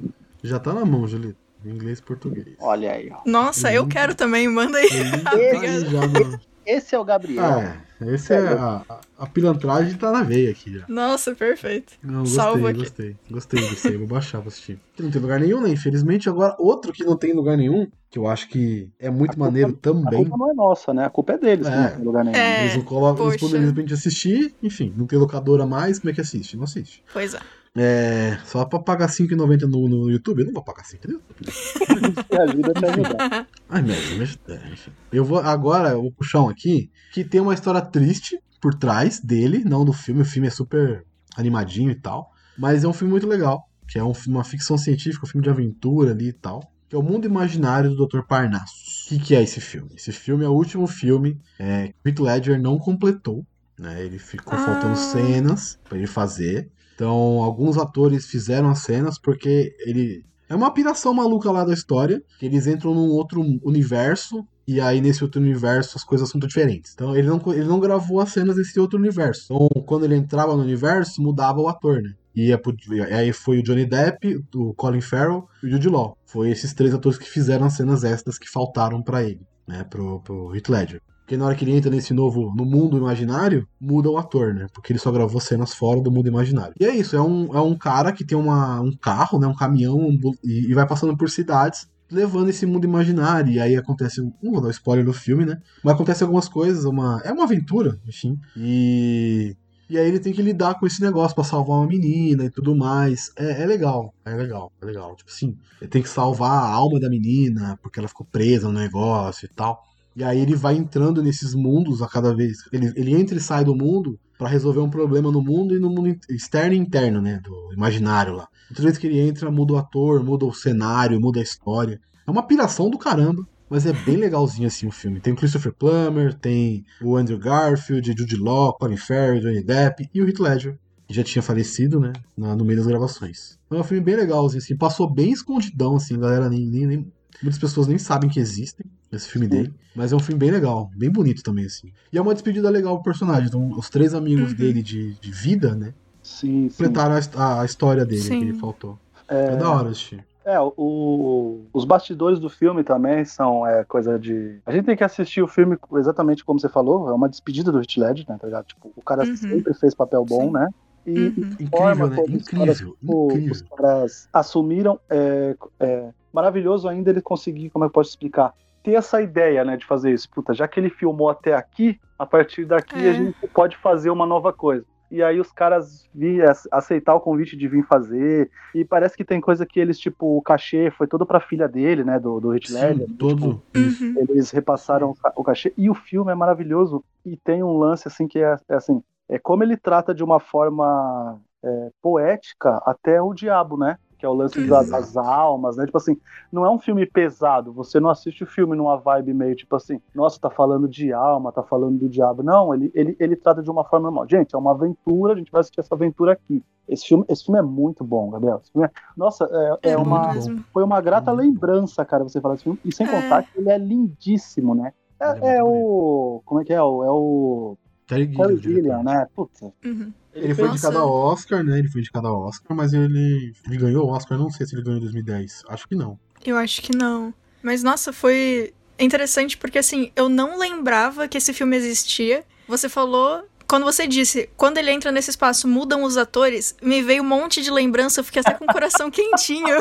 Já 0.43 0.59
tá 0.59 0.73
na 0.73 0.85
mão, 0.85 1.07
Julito. 1.07 1.37
Inglês 1.65 1.99
e 1.99 2.03
português. 2.03 2.55
Olha 2.61 2.93
aí, 2.93 3.11
ó. 3.11 3.17
Nossa, 3.25 3.71
eu 3.73 3.83
Uhum. 3.83 3.89
quero 3.89 4.15
também, 4.15 4.47
manda 4.47 4.77
aí. 4.77 4.87
Ele 4.89 5.11
tá 5.23 6.07
no- 6.07 6.39
Esse 6.65 6.95
é 6.95 6.99
o 6.99 7.03
Gabriel. 7.03 7.43
Ah, 7.43 7.75
é. 8.01 8.13
Esse 8.13 8.31
é 8.33 8.37
a, 8.37 8.81
a, 8.87 8.99
a 9.17 9.25
pilantragem 9.27 9.97
tá 9.97 10.09
na 10.09 10.23
veia 10.23 10.51
aqui 10.51 10.77
já. 10.79 10.85
Nossa, 10.87 11.35
perfeito. 11.35 11.93
Não, 12.01 12.19
gostei, 12.21 12.35
Salvo 12.37 12.67
aqui. 12.67 12.79
gostei. 12.79 13.15
Gostei 13.29 13.59
desse 13.69 13.87
aí, 13.89 13.97
vou 13.97 14.07
baixar 14.07 14.39
pra 14.39 14.47
assistir. 14.47 14.79
Que 14.95 15.03
não 15.03 15.11
tem 15.11 15.21
lugar 15.21 15.37
nenhum, 15.41 15.59
né? 15.59 15.69
Infelizmente, 15.69 16.29
agora 16.29 16.55
outro 16.59 16.93
que 16.93 17.03
não 17.03 17.17
tem 17.17 17.33
lugar 17.33 17.57
nenhum, 17.57 17.87
que 18.09 18.17
eu 18.17 18.25
acho 18.27 18.47
que 18.47 18.89
é 18.97 19.09
muito 19.09 19.31
A 19.31 19.35
culpa- 19.35 19.45
maneiro 19.45 19.71
A 19.71 19.81
também. 19.81 20.23
culpa 20.25 20.37
não 20.37 20.51
é 20.51 20.53
nossa, 20.53 20.93
né? 20.93 21.03
A 21.05 21.09
culpa 21.09 21.33
é 21.33 21.37
deles 21.37 21.67
que 21.67 21.73
É. 21.73 21.77
não 21.77 21.89
tem 21.91 22.05
lugar 22.05 22.23
nenhum. 22.23 22.37
É. 22.37 22.61
Eles 22.63 22.75
não 22.77 22.83
colocam, 22.83 23.27
eles 23.27 23.41
poderiam 23.41 23.63
de 23.69 23.75
repente 23.75 23.93
assistir, 23.93 24.55
enfim, 24.63 24.93
não 24.95 25.05
tem 25.05 25.19
locadora 25.19 25.65
mais, 25.65 25.99
como 25.99 26.09
é 26.09 26.13
que 26.13 26.21
assiste? 26.21 26.55
Não 26.55 26.63
assiste. 26.63 27.03
Pois 27.11 27.33
é. 27.33 27.39
É, 27.75 28.37
só 28.45 28.65
pra 28.65 28.79
pagar 28.79 29.07
R$5,90 29.07 29.61
no, 29.69 29.87
no 29.87 30.09
YouTube, 30.09 30.39
eu 30.39 30.45
não 30.47 30.53
vou 30.53 30.63
pagar 30.63 30.83
5, 30.85 30.97
entendeu? 31.03 31.21
Me 31.39 32.37
ajuda 32.41 32.73
a 32.87 32.91
ajudar. 32.91 33.47
Ai, 33.69 33.81
meu 33.81 33.95
Deus, 33.95 34.37
é, 34.47 34.69
enfim. 34.73 34.91
Eu 35.11 35.23
vou 35.23 35.39
agora, 35.39 35.89
eu 35.89 36.01
vou 36.01 36.11
puxar 36.11 36.41
um 36.41 36.49
aqui 36.49 36.89
que 37.13 37.23
tem 37.23 37.39
uma 37.39 37.53
história 37.53 37.81
triste 37.81 38.39
por 38.59 38.73
trás 38.73 39.19
dele, 39.19 39.63
não 39.63 39.85
do 39.85 39.93
filme. 39.93 40.21
O 40.21 40.25
filme 40.25 40.47
é 40.47 40.51
super 40.51 41.05
animadinho 41.37 41.91
e 41.91 41.95
tal, 41.95 42.31
mas 42.57 42.83
é 42.83 42.87
um 42.87 42.93
filme 42.93 43.11
muito 43.11 43.27
legal, 43.27 43.63
que 43.87 43.97
é 43.99 44.03
um, 44.03 44.13
filme- 44.13 44.37
uma 44.37 44.43
ficção 44.43 44.77
científica, 44.77 45.25
um 45.25 45.29
filme 45.29 45.43
de 45.43 45.49
aventura 45.49 46.11
ali 46.11 46.29
e 46.29 46.33
tal, 46.33 46.61
que 46.89 46.95
é 46.95 46.99
o 46.99 47.03
Mundo 47.03 47.25
Imaginário 47.27 47.91
do 47.91 48.07
Dr. 48.07 48.21
Parnassus. 48.27 49.05
O 49.05 49.09
que, 49.09 49.19
que 49.19 49.35
é 49.35 49.43
esse 49.43 49.61
filme? 49.61 49.91
Esse 49.95 50.11
filme 50.11 50.43
é 50.43 50.49
o 50.49 50.53
último 50.53 50.87
filme 50.87 51.39
é, 51.59 51.89
que 51.89 51.93
o 52.03 52.09
Heath 52.09 52.19
Ledger 52.19 52.59
não 52.61 52.77
completou, 52.79 53.45
né? 53.79 54.03
Ele 54.03 54.17
ficou 54.19 54.53
Ah. 54.57 54.65
faltando 54.65 54.97
cenas 54.97 55.79
pra 55.87 55.97
ele 55.97 56.07
fazer. 56.07 56.69
Então, 56.99 57.41
alguns 57.41 57.77
atores 57.77 58.25
fizeram 58.25 58.69
as 58.69 58.79
cenas 58.79 59.17
porque 59.17 59.73
ele 59.85 60.21
é 60.49 60.53
uma 60.55 60.73
piração 60.73 61.13
maluca 61.13 61.49
lá 61.49 61.63
da 61.63 61.71
história, 61.73 62.21
eles 62.41 62.67
entram 62.67 62.93
num 62.93 63.07
outro 63.11 63.39
universo, 63.63 64.45
e 64.67 64.81
aí 64.81 64.99
nesse 64.99 65.23
outro 65.23 65.39
universo 65.39 65.95
as 65.97 66.03
coisas 66.03 66.27
são 66.29 66.37
diferentes. 66.39 66.91
Então 66.93 67.15
ele 67.15 67.27
não, 67.29 67.41
ele 67.53 67.63
não 67.63 67.79
gravou 67.79 68.19
as 68.19 68.31
cenas 68.33 68.57
desse 68.57 68.77
outro 68.79 68.99
universo. 68.99 69.45
Então 69.45 69.69
quando 69.85 70.03
ele 70.03 70.15
entrava 70.15 70.55
no 70.57 70.61
universo, 70.63 71.21
mudava 71.21 71.59
o 71.61 71.69
ator, 71.69 72.01
né? 72.01 72.13
E 72.35 72.55
pro- 72.57 72.75
aí 73.15 73.31
foi 73.31 73.59
o 73.59 73.63
Johnny 73.63 73.85
Depp, 73.85 74.37
o 74.55 74.73
Colin 74.73 75.01
Farrell 75.01 75.47
e 75.63 75.67
o 75.67 75.69
Jude 75.71 75.87
Law. 75.87 76.17
Foi 76.25 76.49
esses 76.49 76.73
três 76.73 76.93
atores 76.93 77.17
que 77.17 77.29
fizeram 77.29 77.65
as 77.65 77.75
cenas 77.77 78.03
extras 78.03 78.37
que 78.37 78.49
faltaram 78.49 79.01
pra 79.01 79.23
ele, 79.23 79.41
né? 79.67 79.85
Pro, 79.85 80.19
pro 80.21 80.53
Heath 80.53 80.67
Ledger. 80.67 81.01
Porque 81.29 81.37
na 81.37 81.45
hora 81.45 81.53
que 81.53 81.63
ele 81.63 81.77
entra 81.77 81.91
nesse 81.91 82.11
novo, 82.11 82.51
no 82.55 82.65
mundo 82.65 82.97
imaginário, 82.97 83.67
muda 83.79 84.09
o 84.09 84.17
ator, 84.17 84.51
né? 84.51 84.65
Porque 84.73 84.91
ele 84.91 84.97
só 84.97 85.11
gravou 85.11 85.39
cenas 85.39 85.75
fora 85.75 86.01
do 86.01 86.11
mundo 86.11 86.27
imaginário. 86.27 86.73
E 86.79 86.83
é 86.83 86.95
isso, 86.95 87.15
é 87.15 87.21
um, 87.21 87.55
é 87.55 87.61
um 87.61 87.77
cara 87.77 88.11
que 88.11 88.25
tem 88.25 88.35
uma, 88.35 88.81
um 88.81 88.91
carro, 88.97 89.37
né? 89.37 89.45
Um 89.45 89.53
caminhão 89.53 89.95
um 89.95 90.19
e, 90.43 90.71
e 90.71 90.73
vai 90.73 90.87
passando 90.87 91.15
por 91.15 91.29
cidades, 91.29 91.87
levando 92.09 92.49
esse 92.49 92.65
mundo 92.65 92.85
imaginário. 92.85 93.51
E 93.51 93.59
aí 93.59 93.75
acontece, 93.75 94.21
não 94.41 94.53
vou 94.53 94.59
dar 94.59 94.71
spoiler 94.71 95.05
no 95.05 95.13
filme, 95.13 95.45
né? 95.45 95.61
Mas 95.83 95.93
acontece 95.93 96.23
algumas 96.23 96.49
coisas, 96.49 96.83
uma, 96.83 97.21
é 97.23 97.31
uma 97.31 97.43
aventura, 97.43 97.99
enfim. 98.07 98.35
E... 98.57 99.55
E 99.87 99.97
aí 99.97 100.07
ele 100.07 100.19
tem 100.19 100.31
que 100.31 100.41
lidar 100.41 100.75
com 100.79 100.85
esse 100.85 101.01
negócio 101.01 101.33
pra 101.33 101.43
salvar 101.43 101.77
uma 101.77 101.87
menina 101.87 102.45
e 102.45 102.49
tudo 102.51 102.75
mais. 102.75 103.31
É, 103.35 103.63
é 103.63 103.65
legal, 103.65 104.13
é 104.23 104.35
legal, 104.35 104.71
é 104.79 104.85
legal. 104.85 105.15
Tipo 105.15 105.31
assim, 105.31 105.57
ele 105.81 105.89
tem 105.89 106.03
que 106.03 106.09
salvar 106.09 106.51
a 106.51 106.69
alma 106.71 106.99
da 106.99 107.09
menina, 107.09 107.75
porque 107.81 107.99
ela 107.99 108.07
ficou 108.07 108.23
presa 108.31 108.67
no 108.67 108.79
negócio 108.79 109.47
e 109.47 109.49
tal. 109.49 109.81
E 110.19 110.23
aí 110.23 110.39
ele 110.41 110.53
vai 110.53 110.75
entrando 110.75 111.23
nesses 111.23 111.55
mundos 111.55 112.01
a 112.01 112.07
cada 112.07 112.35
vez. 112.35 112.57
Ele, 112.73 112.91
ele 112.95 113.15
entra 113.15 113.37
e 113.37 113.39
sai 113.41 113.63
do 113.63 113.73
mundo 113.73 114.19
pra 114.37 114.49
resolver 114.49 114.81
um 114.81 114.89
problema 114.89 115.31
no 115.31 115.41
mundo 115.41 115.73
e 115.73 115.79
no 115.79 115.89
mundo 115.89 116.13
externo 116.29 116.73
e 116.73 116.77
interno, 116.77 117.21
né? 117.21 117.39
Do 117.41 117.73
imaginário 117.73 118.33
lá. 118.35 118.45
Toda 118.67 118.81
vez 118.83 118.97
que 118.97 119.07
ele 119.07 119.19
entra, 119.19 119.49
muda 119.49 119.73
o 119.73 119.77
ator, 119.77 120.21
muda 120.21 120.45
o 120.45 120.53
cenário, 120.53 121.21
muda 121.21 121.39
a 121.39 121.43
história. 121.43 121.97
É 122.27 122.29
uma 122.29 122.43
piração 122.45 122.89
do 122.89 122.97
caramba. 122.97 123.43
Mas 123.69 123.85
é 123.85 123.93
bem 123.93 124.17
legalzinho 124.17 124.67
assim 124.67 124.87
o 124.87 124.91
filme. 124.91 125.21
Tem 125.21 125.31
o 125.31 125.35
Christopher 125.35 125.71
Plummer, 125.73 126.33
tem 126.33 126.83
o 127.03 127.15
Andrew 127.15 127.37
Garfield, 127.37 128.13
Jude 128.17 128.35
Law, 128.35 128.73
Colin 128.77 128.97
Farrell, 128.97 129.39
Johnny 129.39 129.63
Depp 129.63 130.09
e 130.13 130.21
o 130.21 130.27
Heath 130.27 130.39
Ledger, 130.39 130.75
que 131.07 131.13
já 131.13 131.23
tinha 131.23 131.41
falecido, 131.43 131.99
né, 131.99 132.11
na- 132.35 132.55
no 132.55 132.65
meio 132.65 132.79
das 132.79 132.87
gravações. 132.87 133.59
Então 133.67 133.77
é 133.77 133.81
um 133.81 133.83
filme 133.83 134.03
bem 134.03 134.15
legalzinho, 134.15 134.57
assim, 134.61 134.75
passou 134.75 135.07
bem 135.07 135.31
escondidão, 135.31 135.95
assim, 135.97 136.15
a 136.15 136.17
galera 136.17 136.49
nem, 136.49 136.67
nem, 136.67 136.87
nem- 136.87 137.13
Muitas 137.43 137.59
pessoas 137.59 137.85
nem 137.87 137.97
sabem 137.99 138.27
que 138.29 138.39
existem 138.39 138.85
esse 139.11 139.27
filme 139.29 139.47
dele, 139.47 139.73
mas 139.95 140.11
é 140.11 140.15
um 140.15 140.19
filme 140.19 140.39
bem 140.39 140.51
legal, 140.51 140.89
bem 140.95 141.11
bonito 141.11 141.41
também, 141.43 141.65
assim. 141.65 141.89
E 142.13 142.17
é 142.17 142.21
uma 142.21 142.33
despedida 142.33 142.69
legal 142.69 142.95
pro 142.95 143.05
personagem. 143.05 143.47
Então, 143.47 143.69
os 143.71 143.89
três 143.89 144.13
amigos 144.13 144.51
Uhum. 144.51 144.57
dele 144.57 144.83
de, 144.83 145.19
de 145.19 145.31
vida, 145.31 145.75
né, 145.75 145.93
Sim, 146.23 146.69
sim. 146.69 146.75
completaram 146.77 147.15
a 147.15 147.19
his- 147.19 147.35
a, 147.35 147.61
a 147.61 147.65
história 147.65 148.05
dele, 148.05 148.21
Sim. 148.21 148.37
que 148.37 148.43
ele 148.45 148.53
faltou. 148.53 148.97
É, 149.27 149.55
da 149.55 149.69
hora 149.71 149.89
assistir. 149.89 150.23
É, 150.45 150.59
o, 150.59 151.65
os 151.73 151.85
bastidores 151.85 152.39
do 152.39 152.49
filme 152.49 152.83
também 152.83 153.23
são 153.25 153.65
é, 153.67 153.83
coisa 153.83 154.17
de. 154.17 154.59
A 154.65 154.71
gente 154.71 154.85
tem 154.85 154.97
que 154.97 155.03
assistir 155.03 155.41
o 155.43 155.47
filme 155.47 155.77
exatamente 155.97 156.43
como 156.43 156.59
você 156.59 156.69
falou, 156.69 157.09
é 157.09 157.13
uma 157.13 157.29
despedida 157.29 157.71
do 157.71 157.79
Heath 157.79 157.97
Ledger, 157.97 158.25
né? 158.27 158.37
Tá 158.39 158.47
ligado? 158.47 158.65
Tipo, 158.65 158.91
o 158.95 159.01
cara 159.03 159.25
Uhum. 159.25 159.35
sempre 159.35 159.73
fez 159.75 159.93
papel 159.93 160.25
bom, 160.25 160.45
Sim. 160.47 160.51
né? 160.53 160.67
E, 161.05 161.19
Uhum. 161.19 161.31
e 161.37 161.63
Incrível, 161.65 161.69
forma 161.69 162.07
né? 162.09 162.15
como 162.15 162.43
caras, 162.43 162.81
Incrível, 162.81 162.97
tipo, 162.99 163.27
incrível. 163.33 163.51
os 163.51 163.61
caras 163.61 164.27
assumiram. 164.33 164.99
É, 165.09 165.55
é, 165.79 166.09
maravilhoso 166.33 166.87
ainda 166.87 167.09
ele 167.09 167.21
conseguir, 167.21 167.69
como 167.69 167.85
é 167.85 167.87
que 167.87 167.89
eu 167.89 167.93
posso 167.93 168.11
explicar? 168.11 168.53
Ter 168.89 168.95
essa 168.95 169.21
ideia, 169.21 169.63
né, 169.63 169.77
de 169.77 169.85
fazer 169.85 170.11
isso. 170.11 170.29
Puta, 170.29 170.53
já 170.53 170.67
que 170.67 170.79
ele 170.79 170.89
filmou 170.89 171.29
até 171.29 171.53
aqui, 171.53 171.99
a 172.17 172.25
partir 172.25 172.65
daqui 172.65 173.05
É. 173.05 173.09
a 173.09 173.13
gente 173.13 173.47
pode 173.53 173.77
fazer 173.77 174.09
uma 174.09 174.25
nova 174.25 174.51
coisa. 174.51 174.85
E 175.11 175.23
aí 175.23 175.39
os 175.39 175.51
caras 175.51 176.07
vi, 176.13 176.39
aceitar 176.71 177.15
o 177.15 177.19
convite 177.19 177.57
de 177.57 177.67
vir 177.67 177.83
fazer. 177.85 178.49
E 178.75 178.85
parece 178.85 179.17
que 179.17 179.25
tem 179.25 179.41
coisa 179.41 179.65
que 179.65 179.79
eles, 179.79 179.97
tipo, 179.99 180.37
o 180.37 180.41
cachê 180.41 180.91
foi 180.91 181.07
todo 181.07 181.25
pra 181.25 181.39
filha 181.39 181.67
dele, 181.67 182.03
né? 182.03 182.19
Do, 182.19 182.39
do 182.39 182.53
Heath 182.53 182.69
Ledger. 182.69 183.07
Sim, 183.07 183.13
todo. 183.15 183.61
isso. 183.73 184.03
Uhum. 184.05 184.15
Eles 184.29 184.51
repassaram 184.51 185.15
o 185.35 185.43
cachê. 185.43 185.73
E 185.75 185.89
o 185.89 185.95
filme 185.95 186.31
é 186.31 186.35
maravilhoso. 186.35 187.03
E 187.25 187.35
tem 187.37 187.63
um 187.63 187.75
lance, 187.75 188.07
assim, 188.07 188.27
que 188.27 188.37
é, 188.37 188.55
é 188.69 188.75
assim: 188.75 189.01
é 189.27 189.39
como 189.39 189.63
ele 189.63 189.75
trata 189.77 190.13
de 190.13 190.23
uma 190.23 190.39
forma 190.39 191.39
é, 191.63 191.89
poética 192.01 192.79
até 192.85 193.19
o 193.19 193.33
diabo, 193.33 193.77
né? 193.77 193.97
Que 194.19 194.25
é 194.25 194.29
o 194.29 194.33
lance 194.33 194.61
da- 194.67 194.83
das 194.83 195.15
almas, 195.15 195.77
né? 195.77 195.85
Tipo 195.85 195.97
assim, 195.97 196.17
não 196.51 196.65
é 196.65 196.69
um 196.69 196.77
filme 196.77 197.05
pesado. 197.05 197.71
Você 197.71 198.01
não 198.01 198.09
assiste 198.09 198.43
o 198.43 198.47
filme 198.47 198.75
numa 198.75 198.97
vibe 198.97 199.33
meio 199.33 199.55
tipo 199.55 199.73
assim, 199.77 200.01
nossa, 200.13 200.37
tá 200.37 200.49
falando 200.49 200.89
de 200.89 201.13
alma, 201.13 201.53
tá 201.53 201.63
falando 201.63 201.97
do 201.99 202.09
diabo. 202.09 202.43
Não, 202.43 202.73
ele, 202.73 202.91
ele, 202.93 203.15
ele 203.17 203.35
trata 203.37 203.63
de 203.63 203.71
uma 203.71 203.85
forma 203.85 204.07
normal. 204.11 204.27
Gente, 204.29 204.53
é 204.53 204.57
uma 204.57 204.71
aventura, 204.71 205.33
a 205.33 205.35
gente 205.37 205.49
vai 205.49 205.61
assistir 205.61 205.79
essa 205.79 205.95
aventura 205.95 206.33
aqui. 206.33 206.61
Esse 206.85 207.05
filme, 207.07 207.23
esse 207.29 207.45
filme 207.45 207.59
é 207.59 207.63
muito 207.63 208.03
bom, 208.03 208.29
Gabriel. 208.29 208.59
Esse 208.61 208.71
filme 208.73 208.87
é- 208.87 208.91
nossa, 209.15 209.45
é, 209.81 209.89
é 209.89 209.91
É 209.93 209.97
uma, 209.97 210.33
foi 210.73 210.83
uma 210.83 210.99
grata 210.99 211.31
lembrança, 211.31 212.03
cara, 212.03 212.23
você 212.23 212.41
falar 212.41 212.55
desse 212.55 212.65
filme. 212.65 212.79
E 212.83 212.93
sem 212.93 213.07
É. 213.07 213.09
contar 213.09 213.43
que 213.43 213.57
ele 213.57 213.69
é 213.71 213.77
lindíssimo, 213.77 214.75
né? 214.75 214.91
É 215.21 215.25
É, 215.53 215.57
é 215.57 215.63
o. 215.63 216.41
Como 216.45 216.59
é 216.61 216.65
que 216.65 216.73
é? 216.73 216.81
O- 216.81 217.03
É 217.05 217.09
o. 217.11 217.77
Terry 218.09 218.27
Gilliam, 218.59 219.03
né? 219.03 219.27
Puta. 219.35 219.71
Uhum. 219.85 220.11
Ele 220.33 220.55
foi 220.55 220.63
Nossa. 220.63 220.77
indicado 220.77 220.97
ao 220.97 221.11
Oscar, 221.11 221.63
né? 221.63 221.77
Ele 221.77 221.87
foi 221.87 222.01
indicado 222.01 222.27
ao 222.27 222.41
Oscar, 222.41 222.75
mas 222.75 222.91
ele, 222.91 223.53
ele 223.67 223.77
ganhou 223.77 224.07
o 224.07 224.09
Oscar. 224.09 224.37
Não 224.37 224.49
sei 224.49 224.65
se 224.65 224.75
ele 224.75 224.83
ganhou 224.83 224.97
em 224.97 225.01
2010. 225.01 225.63
Acho 225.69 225.87
que 225.87 225.95
não. 225.95 226.19
Eu 226.43 226.57
acho 226.57 226.81
que 226.81 226.95
não. 226.95 227.31
Mas 227.61 227.83
nossa, 227.83 228.11
foi 228.11 228.73
interessante 228.97 229.57
porque 229.57 229.77
assim, 229.77 230.11
eu 230.15 230.27
não 230.27 230.57
lembrava 230.57 231.27
que 231.27 231.37
esse 231.37 231.53
filme 231.53 231.77
existia. 231.77 232.43
Você 232.67 232.89
falou. 232.89 233.43
Quando 233.67 233.83
você 233.83 234.07
disse, 234.07 234.49
quando 234.57 234.79
ele 234.79 234.89
entra 234.89 235.11
nesse 235.11 235.29
espaço, 235.29 235.67
mudam 235.67 236.01
os 236.01 236.17
atores, 236.17 236.75
me 236.81 237.03
veio 237.03 237.21
um 237.21 237.27
monte 237.27 237.61
de 237.61 237.69
lembrança, 237.69 238.19
eu 238.19 238.23
fiquei 238.23 238.39
até 238.39 238.55
com 238.55 238.65
o 238.65 238.73
coração 238.73 239.11
quentinho. 239.13 239.77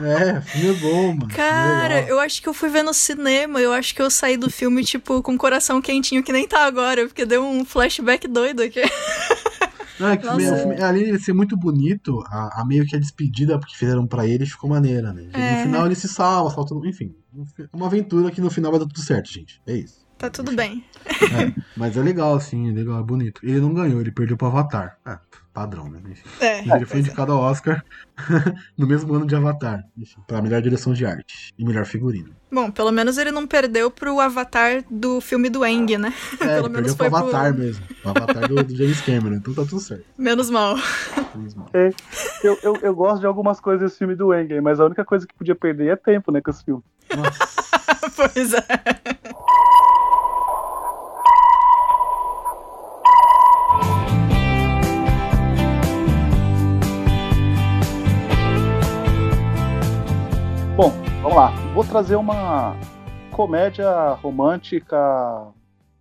É, 0.00 0.40
filme 0.40 0.70
é 0.76 0.80
bom, 0.80 1.06
mano. 1.14 1.28
Cara, 1.28 1.94
Legal. 1.94 2.08
eu 2.10 2.20
acho 2.20 2.42
que 2.42 2.48
eu 2.48 2.54
fui 2.54 2.68
ver 2.68 2.82
no 2.82 2.92
cinema, 2.92 3.60
eu 3.60 3.72
acho 3.72 3.94
que 3.94 4.02
eu 4.02 4.10
saí 4.10 4.36
do 4.36 4.50
filme, 4.50 4.82
tipo, 4.84 5.22
com 5.22 5.34
o 5.34 5.38
coração 5.38 5.80
quentinho, 5.80 6.22
que 6.22 6.32
nem 6.32 6.48
tá 6.48 6.64
agora, 6.66 7.06
porque 7.06 7.24
deu 7.24 7.44
um 7.44 7.64
flashback 7.64 8.26
doido 8.26 8.62
aqui. 8.62 8.80
Não, 10.00 10.08
é 10.08 10.16
que 10.16 10.24
Nossa. 10.26 10.36
meio- 10.38 10.52
o 10.54 10.58
filme- 10.58 10.82
ali 10.82 11.06
ia 11.10 11.18
ser 11.20 11.32
muito 11.32 11.56
bonito, 11.56 12.20
a, 12.26 12.62
a 12.62 12.64
meio 12.66 12.84
que 12.84 12.96
a 12.96 12.98
despedida 12.98 13.56
que 13.60 13.78
fizeram 13.78 14.04
pra 14.08 14.26
ele 14.26 14.44
ficou 14.44 14.68
maneira, 14.68 15.12
né? 15.12 15.28
E 15.32 15.36
É. 15.40 15.56
No 15.58 15.62
final 15.62 15.86
ele 15.86 15.94
se 15.94 16.08
salva, 16.08 16.50
salta, 16.52 16.74
enfim. 16.88 17.14
Uma 17.72 17.86
aventura 17.86 18.30
que 18.32 18.40
no 18.40 18.50
final 18.50 18.72
vai 18.72 18.80
dar 18.80 18.86
tudo 18.86 19.00
certo, 19.00 19.30
gente. 19.30 19.62
É 19.64 19.76
isso. 19.76 20.04
Tá 20.18 20.28
tudo 20.28 20.52
bem. 20.52 20.84
É, 21.06 21.52
mas 21.76 21.96
é 21.96 22.02
legal, 22.02 22.34
assim, 22.34 22.70
é 22.70 22.72
legal, 22.72 22.98
é 22.98 23.02
bonito. 23.04 23.40
Ele 23.44 23.60
não 23.60 23.72
ganhou, 23.72 24.00
ele 24.00 24.10
perdeu 24.10 24.36
pro 24.36 24.48
Avatar. 24.48 24.98
Ah, 25.04 25.20
padrão, 25.54 25.88
né? 25.88 26.00
Enfim. 26.10 26.28
É, 26.40 26.58
Ele 26.58 26.68
foi 26.68 26.78
pois 26.80 26.92
é. 26.94 26.98
indicado 26.98 27.32
ao 27.32 27.40
Oscar 27.40 27.82
no 28.76 28.86
mesmo 28.86 29.14
ano 29.14 29.24
de 29.26 29.34
Avatar, 29.36 29.84
enfim, 29.96 30.20
pra 30.26 30.42
melhor 30.42 30.60
direção 30.60 30.92
de 30.92 31.06
arte 31.06 31.54
e 31.56 31.64
melhor 31.64 31.86
figurino. 31.86 32.34
Bom, 32.52 32.70
pelo 32.70 32.90
menos 32.92 33.16
ele 33.18 33.30
não 33.30 33.46
perdeu 33.46 33.90
pro 33.90 34.20
avatar 34.20 34.84
do 34.90 35.20
filme 35.20 35.48
do 35.48 35.64
Eng, 35.64 35.96
né? 35.96 36.12
É, 36.34 36.36
Pelo 36.56 36.66
ele 36.66 36.68
menos 36.76 36.94
perdeu 36.94 36.96
pro 36.96 36.96
foi 36.96 37.10
pro- 37.10 37.18
Avatar 37.38 37.54
mesmo. 37.54 37.84
O 38.04 38.08
Avatar 38.08 38.48
do, 38.48 38.62
do 38.64 38.76
James 38.76 39.00
Cameron, 39.00 39.36
então 39.36 39.54
tá 39.54 39.64
tudo 39.64 39.80
certo. 39.80 40.04
Menos 40.18 40.50
mal. 40.50 40.76
Menos 41.34 41.54
mal. 41.54 41.68
Eu, 42.42 42.58
eu, 42.62 42.76
eu 42.82 42.94
gosto 42.94 43.20
de 43.20 43.26
algumas 43.26 43.58
coisas 43.60 43.82
desse 43.82 43.98
filme 43.98 44.14
do 44.14 44.34
Engen, 44.34 44.60
mas 44.60 44.78
a 44.80 44.84
única 44.84 45.04
coisa 45.04 45.26
que 45.26 45.34
podia 45.34 45.54
perder 45.54 45.88
é 45.88 45.96
tempo, 45.96 46.30
né, 46.30 46.40
com 46.40 46.50
esse 46.50 46.64
filme. 46.64 46.82
Nossa. 47.16 47.48
pois 48.16 48.52
é. 48.54 48.64
Bom, 60.76 60.90
vamos 61.22 61.36
lá. 61.36 61.50
Vou 61.72 61.84
trazer 61.84 62.16
uma 62.16 62.74
comédia 63.30 64.10
romântica, 64.14 64.96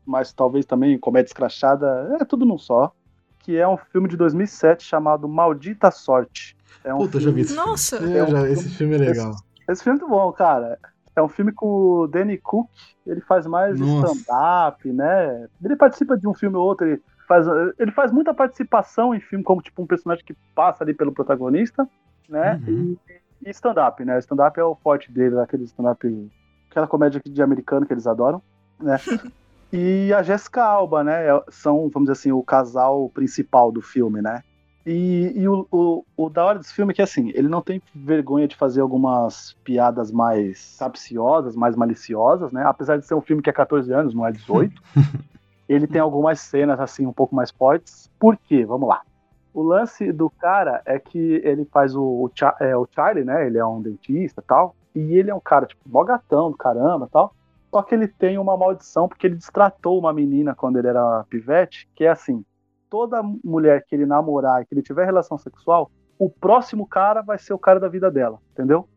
mas 0.05 0.33
talvez 0.33 0.65
também 0.65 0.97
comédia 0.97 1.27
escrachada, 1.29 2.17
é 2.19 2.25
tudo 2.25 2.45
num 2.45 2.57
só, 2.57 2.91
que 3.39 3.55
é 3.57 3.67
um 3.67 3.77
filme 3.77 4.07
de 4.07 4.17
2007 4.17 4.83
chamado 4.83 5.27
Maldita 5.27 5.91
Sorte. 5.91 6.57
É 6.83 6.93
um 6.93 6.97
Puta, 6.97 7.19
já 7.19 7.29
vi 7.31 7.35
filme... 7.35 7.41
esse 7.41 7.55
Nossa. 7.55 7.97
filme. 7.99 8.17
Eu 8.17 8.27
já- 8.27 8.49
esse 8.49 8.69
filme 8.69 8.95
é 8.95 8.97
legal. 8.97 9.35
Esse 9.69 9.83
filme 9.83 9.99
é 9.99 10.01
muito 10.01 10.09
bom, 10.11 10.31
cara. 10.31 10.79
É 11.15 11.21
um 11.21 11.29
filme 11.29 11.51
com 11.51 11.67
o 11.67 12.07
Danny 12.07 12.39
Cook, 12.39 12.67
ele 13.05 13.21
faz 13.21 13.45
mais 13.45 13.79
stand-up, 13.79 14.91
né? 14.91 15.47
Ele 15.63 15.75
participa 15.75 16.17
de 16.17 16.27
um 16.27 16.33
filme 16.33 16.57
ou 16.57 16.65
outro, 16.65 16.87
ele 16.87 16.99
faz, 17.27 17.45
ele 17.77 17.91
faz 17.91 18.11
muita 18.11 18.33
participação 18.33 19.13
em 19.13 19.19
filme, 19.19 19.43
como 19.43 19.61
tipo 19.61 19.83
um 19.83 19.85
personagem 19.85 20.25
que 20.25 20.33
passa 20.55 20.83
ali 20.83 20.95
pelo 20.95 21.11
protagonista, 21.11 21.87
né? 22.27 22.59
Uhum. 22.67 22.97
E, 23.07 23.13
e 23.45 23.49
stand-up, 23.49 24.03
né? 24.03 24.19
Stand-up 24.19 24.59
é 24.59 24.63
o 24.63 24.75
forte 24.75 25.11
dele, 25.11 25.39
aquele 25.39 25.63
stand-up, 25.63 26.31
aquela 26.69 26.87
comédia 26.87 27.21
de 27.23 27.41
americano 27.41 27.85
que 27.85 27.93
eles 27.93 28.07
adoram, 28.07 28.41
né? 28.79 28.97
e 29.71 30.13
a 30.13 30.21
Jessica 30.23 30.63
Alba, 30.63 31.03
né? 31.03 31.27
é- 31.27 31.43
São, 31.49 31.89
vamos 31.89 32.07
dizer 32.07 32.13
assim, 32.13 32.31
o 32.31 32.43
casal 32.43 33.09
principal 33.09 33.71
do 33.71 33.81
filme, 33.81 34.21
né? 34.21 34.43
E, 34.85 35.31
e 35.35 35.47
o, 35.47 35.65
o, 35.71 36.05
o 36.17 36.29
da 36.29 36.43
hora 36.43 36.59
desse 36.59 36.73
filme 36.73 36.91
é 36.91 36.95
que, 36.95 37.01
assim, 37.01 37.31
ele 37.33 37.47
não 37.47 37.61
tem 37.61 37.81
vergonha 37.95 38.47
de 38.47 38.55
fazer 38.55 38.81
algumas 38.81 39.55
piadas 39.63 40.11
mais 40.11 40.75
capciosas, 40.77 41.55
mais 41.55 41.75
maliciosas, 41.75 42.51
né? 42.51 42.63
Apesar 42.65 42.97
de 42.97 43.05
ser 43.05 43.15
um 43.15 43.21
filme 43.21 43.41
que 43.41 43.49
é 43.49 43.53
14 43.53 43.93
anos, 43.93 44.13
não 44.13 44.27
é 44.27 44.31
18. 44.31 44.81
ele 45.69 45.87
tem 45.87 46.01
algumas 46.01 46.41
cenas, 46.41 46.79
assim, 46.81 47.05
um 47.05 47.13
pouco 47.13 47.33
mais 47.33 47.49
fortes. 47.49 48.09
Por 48.19 48.37
quê? 48.37 48.65
Vamos 48.65 48.89
lá. 48.89 49.01
O 49.53 49.61
lance 49.61 50.11
do 50.11 50.29
cara 50.29 50.81
é 50.85 50.97
que 50.97 51.41
ele 51.43 51.65
faz 51.65 51.95
o, 51.95 52.03
o, 52.03 52.31
é, 52.59 52.75
o 52.75 52.87
Charlie, 52.93 53.23
né? 53.23 53.45
Ele 53.45 53.57
é 53.57 53.65
um 53.65 53.81
dentista 53.81 54.41
e 54.41 54.43
tal. 54.43 54.75
E 54.95 55.13
ele 55.17 55.29
é 55.29 55.35
um 55.35 55.39
cara, 55.39 55.65
tipo, 55.65 55.81
mó 55.85 56.03
gatão 56.03 56.51
do 56.51 56.57
caramba 56.57 57.07
tal. 57.11 57.35
Só 57.69 57.81
que 57.81 57.95
ele 57.95 58.07
tem 58.07 58.37
uma 58.37 58.55
maldição 58.55 59.07
porque 59.07 59.27
ele 59.27 59.35
destratou 59.35 59.97
uma 59.97 60.13
menina 60.13 60.53
quando 60.53 60.77
ele 60.77 60.87
era 60.87 61.25
pivete, 61.29 61.89
que 61.95 62.03
é 62.03 62.09
assim: 62.09 62.45
toda 62.89 63.23
mulher 63.43 63.83
que 63.87 63.95
ele 63.95 64.05
namorar 64.05 64.61
e 64.61 64.65
que 64.65 64.73
ele 64.73 64.83
tiver 64.83 65.05
relação 65.05 65.37
sexual, 65.37 65.89
o 66.19 66.29
próximo 66.29 66.85
cara 66.85 67.21
vai 67.21 67.39
ser 67.39 67.53
o 67.53 67.59
cara 67.59 67.79
da 67.79 67.87
vida 67.87 68.11
dela, 68.11 68.39
entendeu? 68.51 68.87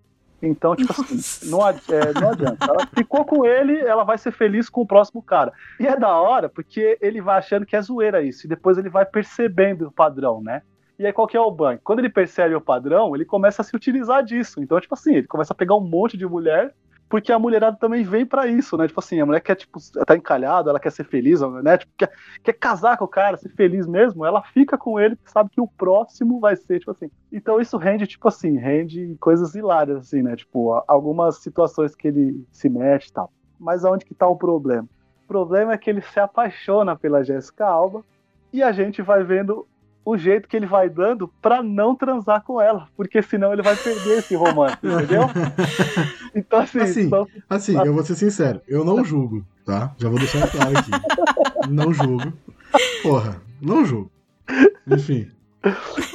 Então, 0.42 0.76
tipo 0.76 0.92
assim, 0.92 1.14
Nossa. 1.16 1.46
não, 1.46 1.64
ad- 1.64 1.80
é, 1.88 2.20
não 2.20 2.30
adianta. 2.30 2.66
Ela 2.68 2.86
ficou 2.94 3.24
com 3.24 3.44
ele, 3.44 3.78
ela 3.80 4.04
vai 4.04 4.18
ser 4.18 4.32
feliz 4.32 4.68
com 4.68 4.82
o 4.82 4.86
próximo 4.86 5.22
cara. 5.22 5.52
E 5.80 5.86
é 5.86 5.96
da 5.98 6.14
hora, 6.14 6.48
porque 6.48 6.98
ele 7.00 7.20
vai 7.22 7.38
achando 7.38 7.64
que 7.64 7.74
é 7.74 7.80
zoeira 7.80 8.22
isso, 8.22 8.46
e 8.46 8.48
depois 8.48 8.76
ele 8.76 8.90
vai 8.90 9.06
percebendo 9.06 9.88
o 9.88 9.92
padrão, 9.92 10.42
né? 10.42 10.62
E 10.98 11.06
aí 11.06 11.12
qual 11.12 11.26
que 11.26 11.36
é 11.36 11.40
o 11.40 11.50
banco? 11.50 11.82
Quando 11.84 11.98
ele 11.98 12.08
percebe 12.08 12.54
o 12.54 12.60
padrão, 12.60 13.14
ele 13.14 13.24
começa 13.24 13.60
a 13.62 13.64
se 13.64 13.74
utilizar 13.76 14.22
disso. 14.22 14.62
Então, 14.62 14.80
tipo 14.80 14.94
assim, 14.94 15.16
ele 15.16 15.26
começa 15.26 15.52
a 15.52 15.56
pegar 15.56 15.74
um 15.74 15.80
monte 15.80 16.16
de 16.16 16.26
mulher, 16.26 16.72
porque 17.08 17.32
a 17.32 17.38
mulherada 17.38 17.76
também 17.76 18.02
vem 18.02 18.26
pra 18.26 18.46
isso, 18.46 18.76
né? 18.76 18.86
Tipo 18.88 19.00
assim, 19.00 19.20
a 19.20 19.26
mulher 19.26 19.40
quer, 19.40 19.54
tipo, 19.54 19.78
tá 20.04 20.16
encalhada, 20.16 20.70
ela 20.70 20.80
quer 20.80 20.90
ser 20.90 21.04
feliz, 21.04 21.40
né? 21.62 21.78
Tipo, 21.78 21.92
quer, 21.96 22.12
quer 22.42 22.52
casar 22.54 22.96
com 22.96 23.04
o 23.04 23.08
cara, 23.08 23.36
ser 23.36 23.50
feliz 23.50 23.86
mesmo, 23.86 24.24
ela 24.24 24.42
fica 24.42 24.76
com 24.76 24.98
ele, 24.98 25.16
sabe 25.24 25.50
que 25.50 25.60
o 25.60 25.68
próximo 25.68 26.40
vai 26.40 26.56
ser, 26.56 26.80
tipo 26.80 26.90
assim. 26.90 27.10
Então 27.32 27.60
isso 27.60 27.76
rende, 27.76 28.06
tipo 28.06 28.26
assim, 28.26 28.56
rende 28.56 29.16
coisas 29.20 29.54
hilárias, 29.54 29.98
assim, 29.98 30.22
né? 30.22 30.34
Tipo, 30.34 30.82
algumas 30.88 31.38
situações 31.38 31.94
que 31.94 32.08
ele 32.08 32.44
se 32.50 32.68
mete 32.68 33.06
e 33.06 33.12
tal. 33.12 33.30
Mas 33.58 33.84
aonde 33.84 34.04
que 34.04 34.14
tá 34.14 34.26
o 34.26 34.36
problema? 34.36 34.88
O 35.24 35.28
problema 35.28 35.72
é 35.72 35.78
que 35.78 35.88
ele 35.88 36.02
se 36.02 36.18
apaixona 36.18 36.96
pela 36.96 37.24
Jéssica 37.24 37.66
Alba 37.66 38.04
e 38.52 38.62
a 38.62 38.72
gente 38.72 39.02
vai 39.02 39.22
vendo 39.22 39.66
o 40.06 40.16
jeito 40.16 40.48
que 40.48 40.56
ele 40.56 40.66
vai 40.66 40.88
dando 40.88 41.28
pra 41.42 41.62
não 41.62 41.94
transar 41.96 42.40
com 42.42 42.60
ela, 42.60 42.86
porque 42.96 43.20
senão 43.20 43.52
ele 43.52 43.60
vai 43.60 43.76
perder 43.76 44.18
esse 44.20 44.36
romance, 44.36 44.78
entendeu? 44.86 45.22
Então, 46.34 46.60
assim, 46.60 46.78
Assim, 46.80 47.08
são- 47.10 47.26
Assim, 47.50 47.76
eu 47.84 47.92
vou 47.92 48.04
ser 48.04 48.14
sincero, 48.14 48.60
eu 48.68 48.84
não 48.84 49.04
julgo, 49.04 49.44
tá? 49.64 49.92
Já 49.98 50.08
vou 50.08 50.18
deixar 50.18 50.48
claro 50.50 50.78
aqui. 50.78 50.90
Não 51.68 51.92
julgo. 51.92 52.32
Porra, 53.02 53.42
não 53.60 53.84
julgo. 53.84 54.08
Enfim. 54.86 55.28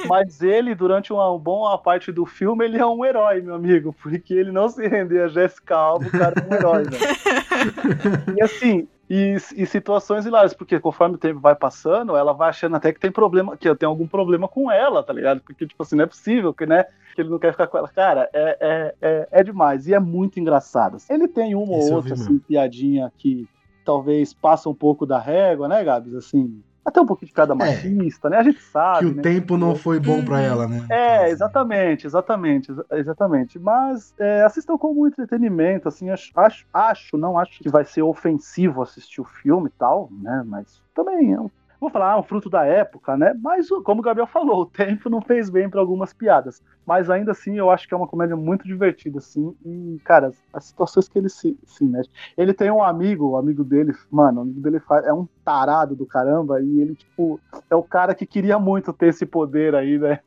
Mas 0.08 0.40
ele, 0.40 0.74
durante 0.74 1.12
uma 1.12 1.38
boa 1.38 1.76
parte 1.76 2.10
do 2.10 2.24
filme, 2.24 2.64
ele 2.64 2.78
é 2.78 2.86
um 2.86 3.04
herói, 3.04 3.42
meu 3.42 3.54
amigo. 3.56 3.94
Porque 4.02 4.32
ele 4.32 4.50
não 4.50 4.68
se 4.70 4.86
render 4.88 5.20
a 5.24 5.28
Jessica 5.28 5.76
Alba, 5.76 6.06
o 6.06 6.10
cara 6.10 6.34
é 6.40 6.48
um 6.50 6.54
herói, 6.56 6.84
velho. 6.84 7.04
E 8.38 8.42
assim, 8.42 8.88
e, 9.08 9.36
e 9.56 9.66
situações 9.66 10.24
hilárias, 10.24 10.54
porque 10.54 10.78
conforme 10.80 11.16
o 11.16 11.18
tempo 11.18 11.40
vai 11.40 11.54
passando, 11.54 12.16
ela 12.16 12.32
vai 12.32 12.48
achando 12.48 12.76
até 12.76 12.92
que 12.92 13.00
tem 13.00 13.10
problema, 13.10 13.56
que 13.56 13.68
eu 13.68 13.76
tenho 13.76 13.90
algum 13.90 14.06
problema 14.06 14.48
com 14.48 14.70
ela, 14.70 15.02
tá 15.02 15.12
ligado? 15.12 15.40
Porque, 15.40 15.66
tipo 15.66 15.82
assim, 15.82 15.96
não 15.96 16.04
é 16.04 16.06
possível 16.06 16.54
que, 16.54 16.64
né, 16.64 16.84
que 17.14 17.20
ele 17.20 17.28
não 17.28 17.38
quer 17.38 17.52
ficar 17.52 17.66
com 17.66 17.78
ela. 17.78 17.88
Cara, 17.88 18.30
é, 18.32 18.56
é, 18.60 18.94
é, 19.02 19.28
é 19.30 19.44
demais. 19.44 19.86
E 19.86 19.94
é 19.94 20.00
muito 20.00 20.40
engraçado. 20.40 20.96
Ele 21.10 21.28
tem 21.28 21.54
uma 21.54 21.78
Isso 21.78 21.90
ou 21.90 21.96
outra, 21.96 22.14
assim, 22.14 22.38
piadinha 22.38 23.12
que 23.18 23.46
talvez 23.84 24.32
passa 24.32 24.68
um 24.68 24.74
pouco 24.74 25.04
da 25.04 25.18
régua, 25.18 25.68
né, 25.68 25.82
Gabs? 25.84 26.14
Assim, 26.14 26.62
até 26.84 27.00
um 27.00 27.06
pouquinho 27.06 27.28
de 27.28 27.34
piada 27.34 27.54
machista, 27.54 28.28
né? 28.28 28.38
A 28.38 28.42
gente 28.42 28.60
sabe, 28.60 29.06
Que 29.06 29.12
o 29.12 29.14
né? 29.14 29.22
tempo 29.22 29.56
não 29.56 29.74
foi 29.74 30.00
bom 30.00 30.24
pra 30.24 30.40
ela, 30.40 30.66
né? 30.66 30.86
É, 30.90 31.28
exatamente, 31.30 32.06
exatamente, 32.06 32.70
exa- 32.72 32.86
exatamente. 32.92 33.58
Mas 33.58 34.12
é, 34.18 34.42
assistam 34.42 34.76
como 34.76 35.02
um 35.02 35.06
entretenimento, 35.06 35.88
assim, 35.88 36.10
acho, 36.10 36.30
acho, 36.36 36.64
acho, 36.72 37.16
não 37.16 37.38
acho 37.38 37.58
que 37.62 37.68
vai 37.70 37.84
ser 37.84 38.02
ofensivo 38.02 38.82
assistir 38.82 39.20
o 39.20 39.24
filme 39.24 39.68
e 39.68 39.72
tal, 39.78 40.08
né? 40.10 40.42
Mas 40.46 40.82
também 40.94 41.32
é 41.32 41.40
um, 41.40 41.50
vou 41.82 41.90
falar, 41.90 42.14
é 42.14 42.16
um 42.16 42.22
fruto 42.22 42.48
da 42.48 42.64
época, 42.64 43.16
né? 43.16 43.34
Mas, 43.42 43.68
como 43.84 44.00
o 44.00 44.04
Gabriel 44.04 44.26
falou, 44.26 44.62
o 44.62 44.66
tempo 44.66 45.10
não 45.10 45.20
fez 45.20 45.50
bem 45.50 45.68
para 45.68 45.80
algumas 45.80 46.12
piadas. 46.12 46.62
Mas 46.86 47.10
ainda 47.10 47.32
assim, 47.32 47.58
eu 47.58 47.70
acho 47.70 47.86
que 47.88 47.92
é 47.92 47.96
uma 47.96 48.06
comédia 48.06 48.36
muito 48.36 48.64
divertida, 48.64 49.18
assim. 49.18 49.54
E, 49.64 50.00
cara, 50.04 50.32
as, 50.52 50.64
situações 50.64 51.08
que 51.08 51.18
ele 51.18 51.28
se, 51.28 51.58
se 51.64 51.84
mexe. 51.84 52.08
Ele 52.38 52.54
tem 52.54 52.70
um 52.70 52.82
amigo, 52.82 53.30
o 53.30 53.36
amigo 53.36 53.64
dele, 53.64 53.92
mano, 54.10 54.38
o 54.38 54.42
amigo 54.42 54.60
dele 54.60 54.80
é 55.04 55.12
um 55.12 55.26
tarado 55.44 55.96
do 55.96 56.06
caramba, 56.06 56.60
e 56.62 56.80
ele, 56.80 56.94
tipo, 56.94 57.40
é 57.68 57.74
o 57.74 57.82
cara 57.82 58.14
que 58.14 58.26
queria 58.26 58.58
muito 58.58 58.92
ter 58.92 59.08
esse 59.08 59.26
poder 59.26 59.74
aí, 59.74 59.98
né? 59.98 60.20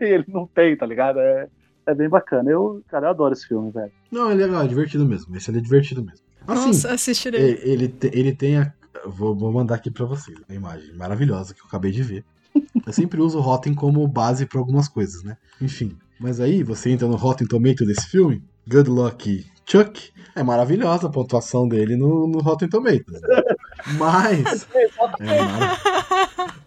e 0.00 0.04
ele 0.06 0.24
não 0.28 0.46
tem, 0.46 0.76
tá 0.76 0.86
ligado? 0.86 1.18
É, 1.18 1.48
é 1.86 1.94
bem 1.94 2.08
bacana. 2.08 2.50
Eu, 2.50 2.82
cara, 2.88 3.06
eu 3.06 3.10
adoro 3.10 3.32
esse 3.32 3.46
filme, 3.46 3.70
velho. 3.70 3.92
Não, 4.10 4.30
é 4.30 4.34
legal, 4.34 4.62
é 4.62 4.66
divertido 4.68 5.04
mesmo. 5.04 5.36
Esse 5.36 5.50
ele 5.50 5.58
é 5.58 5.62
divertido 5.62 6.02
mesmo. 6.02 6.24
Assim, 6.46 6.66
Nossa, 6.66 6.92
assistirei. 6.92 7.40
ele, 7.40 7.60
ele, 7.64 7.88
te- 7.88 8.10
ele 8.12 8.34
tem 8.34 8.58
a. 8.58 8.72
Vou, 9.06 9.34
vou 9.36 9.52
mandar 9.52 9.76
aqui 9.76 9.90
pra 9.90 10.04
vocês 10.06 10.38
a 10.48 10.54
imagem 10.54 10.94
maravilhosa 10.94 11.54
que 11.54 11.60
eu 11.60 11.66
acabei 11.66 11.90
de 11.92 12.02
ver. 12.02 12.24
Eu 12.86 12.92
sempre 12.92 13.20
uso 13.20 13.38
o 13.38 13.40
Rotten 13.40 13.74
como 13.74 14.06
base 14.06 14.44
pra 14.46 14.58
algumas 14.58 14.88
coisas, 14.88 15.22
né? 15.22 15.36
Enfim. 15.60 15.96
Mas 16.20 16.40
aí 16.40 16.62
você 16.62 16.90
entra 16.90 17.08
no 17.08 17.16
Rotten 17.16 17.46
Tomato 17.46 17.84
desse 17.86 18.06
filme, 18.08 18.42
Good 18.68 18.90
Luck 18.90 19.46
Chuck, 19.64 20.10
é 20.34 20.42
maravilhosa 20.42 21.06
a 21.06 21.10
pontuação 21.10 21.66
dele 21.68 21.96
no, 21.96 22.26
no 22.26 22.40
Rotten 22.40 22.68
Tomatoes. 22.68 23.20
Mas. 23.98 24.66
É, 25.20 25.42
mara- 25.42 25.78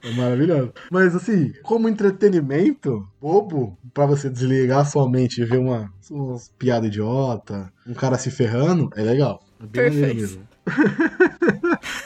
é 0.04 0.12
maravilhoso. 0.14 0.74
Mas 0.92 1.16
assim, 1.16 1.52
como 1.64 1.88
entretenimento 1.90 3.08
bobo, 3.22 3.78
pra 3.94 4.06
você 4.06 4.30
desligar 4.30 4.90
sua 4.90 5.10
mente 5.10 5.42
e 5.42 5.46
ver 5.46 5.58
uma, 5.58 5.92
umas 6.12 6.50
piadas 6.60 6.88
idiota, 6.90 7.72
um 7.88 7.94
cara 7.94 8.18
se 8.18 8.30
ferrando, 8.32 8.90
é 8.96 9.02
legal. 9.02 9.42
É 9.60 9.66
bem 9.66 9.84
Perfeito. 9.92 10.16
mesmo. 10.16 10.48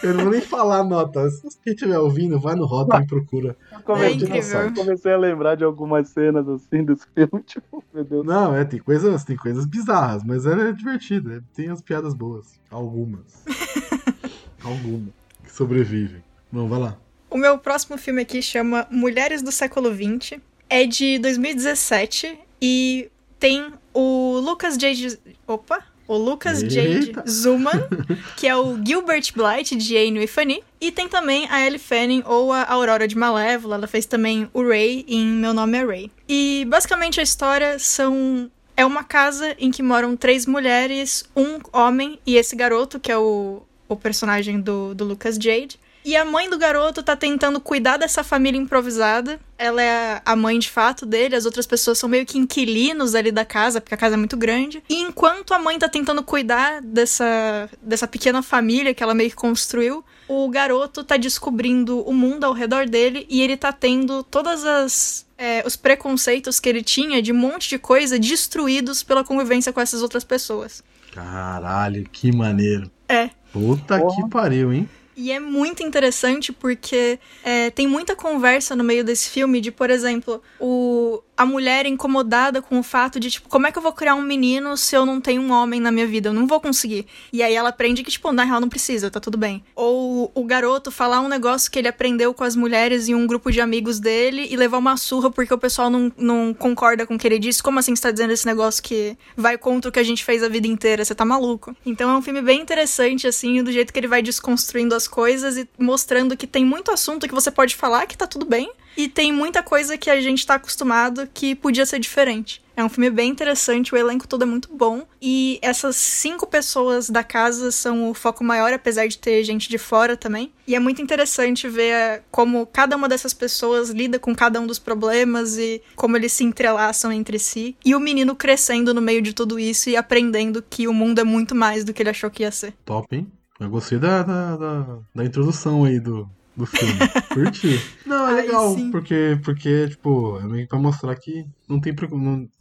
Eu 0.03 0.13
não 0.13 0.23
vou 0.23 0.31
nem 0.31 0.41
falar 0.41 0.79
a 0.79 0.83
nota. 0.83 1.29
Se 1.29 1.57
quem 1.63 1.73
estiver 1.73 1.97
ouvindo, 1.99 2.39
vai 2.39 2.55
no 2.55 2.65
Rotten 2.65 3.01
e 3.01 3.07
procura. 3.07 3.55
Eu 3.71 3.79
comecei, 3.81 4.15
incrível. 4.15 4.61
eu 4.61 4.73
comecei 4.73 5.13
a 5.13 5.17
lembrar 5.17 5.55
de 5.55 5.63
algumas 5.63 6.09
cenas 6.09 6.47
assim 6.47 6.83
desse 6.83 7.05
filme, 7.13 7.43
tipo, 7.45 7.83
meu 7.93 8.03
Deus. 8.03 8.25
Não, 8.25 8.55
é, 8.55 8.63
tem 8.65 8.79
coisas, 8.79 9.23
tem 9.23 9.35
coisas 9.35 9.65
bizarras, 9.65 10.23
mas 10.23 10.45
é 10.45 10.71
divertido. 10.71 11.33
é- 11.33 11.41
tem 11.53 11.69
as 11.69 11.81
piadas 11.81 12.13
boas. 12.13 12.59
Algumas. 12.69 13.43
Algumas. 14.63 15.13
Que 15.43 15.51
sobrevivem. 15.51 16.23
Não, 16.51 16.67
vai 16.67 16.79
lá. 16.79 16.97
O 17.29 17.37
meu 17.37 17.57
próximo 17.57 17.97
filme 17.97 18.21
aqui 18.21 18.41
chama 18.41 18.87
Mulheres 18.89 19.41
do 19.41 19.51
Século 19.51 19.93
XX. 19.93 20.39
É 20.69 20.85
de 20.85 21.17
2017 21.19 22.39
e 22.61 23.09
tem 23.39 23.71
o 23.93 24.39
Lucas 24.39 24.77
J. 24.77 25.17
Opa! 25.47 25.83
O 26.09 26.17
Lucas 26.17 26.61
Jade. 26.61 27.13
Zuman, 27.29 27.87
que 28.35 28.47
é 28.47 28.55
o 28.55 28.83
Gilbert 28.83 29.31
Blight 29.35 29.75
de 29.75 29.93
Jane 29.93 30.23
e 30.23 30.25
Fanny. 30.25 30.63
E 30.81 30.91
tem 30.91 31.07
também 31.07 31.47
a 31.51 31.63
Ellie 31.63 31.77
Fanning, 31.77 32.23
ou 32.25 32.51
a 32.51 32.67
Aurora 32.67 33.07
de 33.07 33.15
Malévola. 33.15 33.75
Ela 33.75 33.85
fez 33.85 34.07
também 34.07 34.49
o 34.51 34.67
Ray 34.67 35.05
em 35.07 35.23
Meu 35.27 35.53
Nome 35.53 35.77
é 35.77 35.85
Ray. 35.85 36.11
E 36.27 36.65
basicamente 36.67 37.19
a 37.19 37.23
história 37.23 37.77
são. 37.77 38.49
É 38.75 38.83
uma 38.83 39.03
casa 39.03 39.55
em 39.59 39.69
que 39.69 39.83
moram 39.83 40.17
três 40.17 40.47
mulheres, 40.47 41.25
um 41.35 41.59
homem 41.71 42.19
e 42.25 42.37
esse 42.37 42.55
garoto, 42.55 42.99
que 42.99 43.11
é 43.11 43.17
o, 43.17 43.61
o 43.87 43.95
personagem 43.95 44.59
do, 44.59 44.95
do 44.95 45.05
Lucas 45.05 45.35
Jade. 45.35 45.79
E 46.09 46.15
a 46.17 46.25
mãe 46.25 46.49
do 46.49 46.57
garoto 46.57 47.03
tá 47.03 47.15
tentando 47.15 47.59
cuidar 47.61 47.97
dessa 47.97 48.23
família 48.23 48.59
improvisada. 48.59 49.39
Ela 49.55 49.83
é 49.83 50.21
a 50.25 50.35
mãe 50.35 50.57
de 50.57 50.67
fato 50.67 51.05
dele, 51.05 51.35
as 51.35 51.45
outras 51.45 51.67
pessoas 51.67 51.99
são 51.99 52.09
meio 52.09 52.25
que 52.25 52.35
inquilinos 52.35 53.13
ali 53.13 53.31
da 53.31 53.45
casa, 53.45 53.79
porque 53.79 53.93
a 53.93 53.97
casa 53.97 54.15
é 54.15 54.17
muito 54.17 54.35
grande. 54.35 54.81
E 54.89 54.95
enquanto 54.95 55.53
a 55.53 55.59
mãe 55.59 55.77
tá 55.77 55.87
tentando 55.87 56.23
cuidar 56.23 56.81
dessa, 56.81 57.69
dessa 57.79 58.07
pequena 58.07 58.41
família 58.41 58.91
que 58.91 59.03
ela 59.03 59.13
meio 59.13 59.29
que 59.29 59.35
construiu, 59.35 60.03
o 60.27 60.49
garoto 60.49 61.03
tá 61.03 61.15
descobrindo 61.15 62.01
o 62.01 62.11
mundo 62.11 62.43
ao 62.43 62.53
redor 62.53 62.87
dele 62.87 63.27
e 63.29 63.39
ele 63.39 63.55
tá 63.55 63.71
tendo 63.71 64.23
todas 64.23 64.65
as. 64.65 65.27
é, 65.37 65.61
os 65.63 65.75
preconceitos 65.75 66.59
que 66.59 66.67
ele 66.67 66.81
tinha 66.81 67.21
de 67.21 67.31
um 67.31 67.37
monte 67.37 67.69
de 67.69 67.77
coisa 67.77 68.17
destruídos 68.17 69.03
pela 69.03 69.23
convivência 69.23 69.71
com 69.71 69.79
essas 69.79 70.01
outras 70.01 70.23
pessoas. 70.23 70.83
Caralho, 71.13 72.03
que 72.11 72.35
maneiro. 72.35 72.89
É. 73.07 73.29
Puta 73.53 73.99
Porra. 73.99 74.15
que 74.15 74.29
pariu, 74.29 74.73
hein? 74.73 74.89
E 75.21 75.33
é 75.33 75.39
muito 75.39 75.83
interessante 75.83 76.53
porque 76.53 77.19
é, 77.43 77.69
tem 77.71 77.85
muita 77.85 78.15
conversa 78.15 78.73
no 78.73 78.85
meio 78.85 79.03
desse 79.03 79.29
filme 79.29 79.59
de, 79.59 79.69
por 79.69 79.89
exemplo, 79.89 80.41
o, 80.57 81.21
a 81.39 81.45
mulher 81.45 81.85
incomodada 81.85 82.61
com 82.61 82.77
o 82.77 82.83
fato 82.83 83.17
de, 83.17 83.31
tipo, 83.31 83.47
como 83.47 83.65
é 83.65 83.71
que 83.71 83.77
eu 83.77 83.81
vou 83.81 83.93
criar 83.93 84.13
um 84.13 84.21
menino 84.21 84.75
se 84.75 84.93
eu 84.93 85.05
não 85.05 85.21
tenho 85.21 85.41
um 85.41 85.53
homem 85.53 85.79
na 85.79 85.89
minha 85.89 86.05
vida? 86.05 86.27
Eu 86.27 86.33
não 86.33 86.45
vou 86.45 86.59
conseguir. 86.59 87.07
E 87.31 87.41
aí 87.41 87.55
ela 87.55 87.69
aprende 87.69 88.03
que, 88.03 88.11
tipo, 88.11 88.29
na 88.33 88.43
real 88.43 88.59
não 88.59 88.67
precisa, 88.67 89.09
tá 89.09 89.21
tudo 89.21 89.37
bem. 89.37 89.63
Ou 89.73 90.29
o 90.35 90.43
garoto 90.43 90.91
falar 90.91 91.21
um 91.21 91.29
negócio 91.29 91.71
que 91.71 91.79
ele 91.79 91.87
aprendeu 91.87 92.33
com 92.33 92.43
as 92.43 92.57
mulheres 92.57 93.07
em 93.07 93.15
um 93.15 93.25
grupo 93.25 93.53
de 93.53 93.61
amigos 93.61 94.01
dele 94.01 94.49
e 94.51 94.57
levar 94.57 94.79
uma 94.79 94.97
surra 94.97 95.31
porque 95.31 95.53
o 95.53 95.57
pessoal 95.57 95.89
não, 95.89 96.11
não 96.17 96.53
concorda 96.53 97.07
com 97.07 97.15
o 97.15 97.17
que 97.17 97.25
ele 97.25 97.39
disse. 97.39 97.63
Como 97.63 97.79
assim 97.79 97.95
você 97.95 98.01
tá 98.01 98.11
dizendo 98.11 98.33
esse 98.33 98.45
negócio 98.45 98.83
que 98.83 99.17
vai 99.37 99.57
contra 99.57 99.87
o 99.87 99.93
que 99.93 99.99
a 99.99 100.03
gente 100.03 100.25
fez 100.25 100.43
a 100.43 100.49
vida 100.49 100.67
inteira? 100.67 101.05
Você 101.05 101.15
tá 101.15 101.23
maluco? 101.23 101.73
Então 101.85 102.09
é 102.09 102.17
um 102.17 102.21
filme 102.21 102.41
bem 102.41 102.59
interessante, 102.59 103.25
assim, 103.25 103.63
do 103.63 103.71
jeito 103.71 103.93
que 103.93 103.99
ele 103.99 104.09
vai 104.09 104.21
desconstruindo 104.21 104.93
as 104.93 105.07
coisas 105.07 105.55
e 105.55 105.69
mostrando 105.79 106.35
que 106.35 106.45
tem 106.45 106.65
muito 106.65 106.91
assunto 106.91 107.29
que 107.29 107.33
você 107.33 107.49
pode 107.49 107.77
falar 107.77 108.07
que 108.07 108.17
tá 108.17 108.27
tudo 108.27 108.45
bem. 108.45 108.69
E 108.97 109.07
tem 109.07 109.31
muita 109.31 109.63
coisa 109.63 109.97
que 109.97 110.09
a 110.09 110.19
gente 110.21 110.45
tá 110.45 110.55
acostumado 110.55 111.27
que 111.33 111.55
podia 111.55 111.85
ser 111.85 111.99
diferente. 111.99 112.61
É 112.79 112.83
um 112.83 112.87
filme 112.87 113.09
bem 113.09 113.29
interessante, 113.29 113.93
o 113.93 113.97
elenco 113.97 114.25
todo 114.25 114.43
é 114.43 114.45
muito 114.45 114.69
bom. 114.73 115.05
E 115.21 115.59
essas 115.61 115.97
cinco 115.97 116.47
pessoas 116.47 117.09
da 117.09 117.21
casa 117.23 117.71
são 117.71 118.09
o 118.09 118.13
foco 118.13 118.41
maior, 118.41 118.71
apesar 118.71 119.05
de 119.05 119.17
ter 119.17 119.43
gente 119.43 119.67
de 119.67 119.77
fora 119.77 120.15
também. 120.15 120.53
E 120.65 120.75
é 120.75 120.79
muito 120.79 121.01
interessante 121.01 121.67
ver 121.67 121.91
eh, 121.91 122.23
como 122.31 122.65
cada 122.65 122.95
uma 122.95 123.09
dessas 123.09 123.33
pessoas 123.33 123.89
lida 123.89 124.17
com 124.17 124.33
cada 124.33 124.61
um 124.61 124.65
dos 124.65 124.79
problemas 124.79 125.57
e 125.57 125.81
como 125.93 126.15
eles 126.15 126.31
se 126.31 126.45
entrelaçam 126.45 127.11
entre 127.11 127.37
si. 127.37 127.75
E 127.83 127.93
o 127.93 127.99
menino 127.99 128.33
crescendo 128.33 128.93
no 128.93 129.01
meio 129.01 129.21
de 129.21 129.33
tudo 129.33 129.59
isso 129.59 129.89
e 129.89 129.97
aprendendo 129.97 130.63
que 130.69 130.87
o 130.87 130.93
mundo 130.93 131.19
é 131.19 131.25
muito 131.25 131.53
mais 131.53 131.83
do 131.83 131.93
que 131.93 132.01
ele 132.01 132.11
achou 132.11 132.29
que 132.29 132.43
ia 132.43 132.51
ser. 132.51 132.73
Top, 132.85 133.13
hein? 133.13 133.29
Eu 133.59 133.69
gostei 133.69 133.99
da, 133.99 134.23
da, 134.23 134.55
da, 134.55 134.99
da 135.13 135.25
introdução 135.25 135.83
aí 135.83 135.99
do, 135.99 136.29
do 136.59 136.65
filme. 136.65 136.93
Curti. 137.33 137.81
Não, 138.05 138.27
é 138.27 138.31
Ai, 138.31 138.41
legal, 138.41 138.75
sim. 138.75 138.91
porque, 138.91 139.39
porque, 139.43 139.87
tipo, 139.89 140.37
é 140.39 140.43
meio 140.43 140.63
que 140.63 140.69
pra 140.69 140.77
mostrar 140.77 141.15
que 141.15 141.45
não 141.67 141.79
tem 141.79 141.93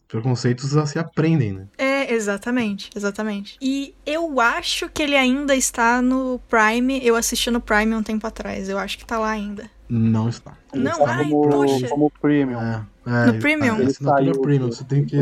preconceitos 0.06 0.76
a 0.76 0.86
se 0.86 0.98
aprendem, 0.98 1.52
né? 1.52 1.66
É, 1.76 2.14
exatamente, 2.14 2.90
exatamente. 2.96 3.56
E 3.60 3.94
eu 4.06 4.40
acho 4.40 4.88
que 4.88 5.02
ele 5.02 5.16
ainda 5.16 5.54
está 5.54 6.00
no 6.00 6.40
Prime. 6.48 7.04
Eu 7.04 7.16
assisti 7.16 7.50
no 7.50 7.60
Prime 7.60 7.94
um 7.94 8.02
tempo 8.02 8.26
atrás. 8.26 8.68
Eu 8.68 8.78
acho 8.78 8.96
que 8.96 9.04
tá 9.04 9.18
lá 9.18 9.30
ainda. 9.30 9.68
Não 9.88 10.28
está. 10.28 10.52
Ele 10.72 10.84
Não, 10.84 10.92
está 10.92 11.14
ai, 11.16 11.30
como, 11.30 11.50
poxa. 11.50 11.88
como 11.88 12.12
premium. 12.20 12.60
É, 12.60 12.84
é, 13.06 13.26
No 13.32 13.38
Premium? 13.38 13.76
É, 13.76 13.80
Ele 13.80 13.90
assinatura 13.90 14.24
saiu 14.24 14.42
Premium. 14.42 14.66
Você 14.70 14.84
tem, 14.84 15.04
que, 15.04 15.16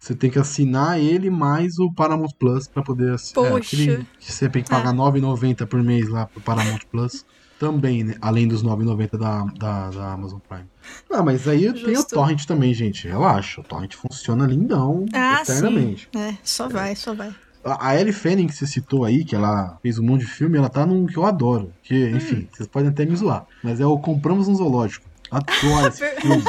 você 0.00 0.14
tem 0.16 0.30
que 0.30 0.38
assinar 0.38 0.98
ele 0.98 1.30
mais 1.30 1.78
o 1.78 1.92
Paramount 1.92 2.32
Plus 2.38 2.66
pra 2.66 2.82
poder 2.82 3.12
assinar. 3.12 3.50
Poxa. 3.52 3.76
que 4.18 4.32
você 4.32 4.48
tem 4.48 4.62
que 4.64 4.70
pagar 4.70 4.90
R$ 4.90 4.96
9,90 4.98 5.66
por 5.66 5.80
mês 5.82 6.08
lá 6.08 6.26
pro 6.26 6.40
Paramount 6.40 6.80
Plus. 6.90 7.24
Também, 7.64 8.04
né? 8.04 8.14
Além 8.20 8.46
dos 8.46 8.62
R$ 8.62 8.68
9,90 8.68 9.18
da, 9.18 9.44
da, 9.58 9.90
da 9.90 10.12
Amazon 10.12 10.38
Prime. 10.48 10.64
Ah, 11.10 11.22
mas 11.22 11.46
aí 11.48 11.72
tem 11.72 11.82
o 11.92 11.94
Justo. 11.96 12.14
Torrent 12.14 12.44
também, 12.44 12.74
gente. 12.74 13.08
Relaxa. 13.08 13.60
O 13.60 13.64
Torrent 13.64 13.94
funciona 13.94 14.46
lindão 14.46 15.06
Ah, 15.14 15.40
eternamente. 15.42 16.08
sim. 16.12 16.18
É, 16.20 16.36
só 16.42 16.68
vai, 16.68 16.94
só 16.94 17.14
vai. 17.14 17.34
A 17.64 17.98
Ellie 17.98 18.12
Fanning 18.12 18.46
que 18.46 18.54
você 18.54 18.66
citou 18.66 19.04
aí, 19.06 19.24
que 19.24 19.34
ela 19.34 19.78
fez 19.82 19.98
um 19.98 20.02
monte 20.04 20.20
de 20.20 20.26
filme, 20.26 20.58
ela 20.58 20.68
tá 20.68 20.84
num 20.84 21.06
que 21.06 21.16
eu 21.16 21.24
adoro. 21.24 21.72
Que, 21.82 21.94
Hum. 22.12 22.16
enfim, 22.16 22.48
vocês 22.52 22.68
podem 22.68 22.90
até 22.90 23.06
me 23.06 23.16
zoar. 23.16 23.46
Mas 23.62 23.80
é 23.80 23.86
o 23.86 23.98
Compramos 23.98 24.48
um 24.48 24.54
Zoológico. 24.54 25.06
Adoro 25.30 25.88
esse 25.88 26.06
filme. 26.20 26.44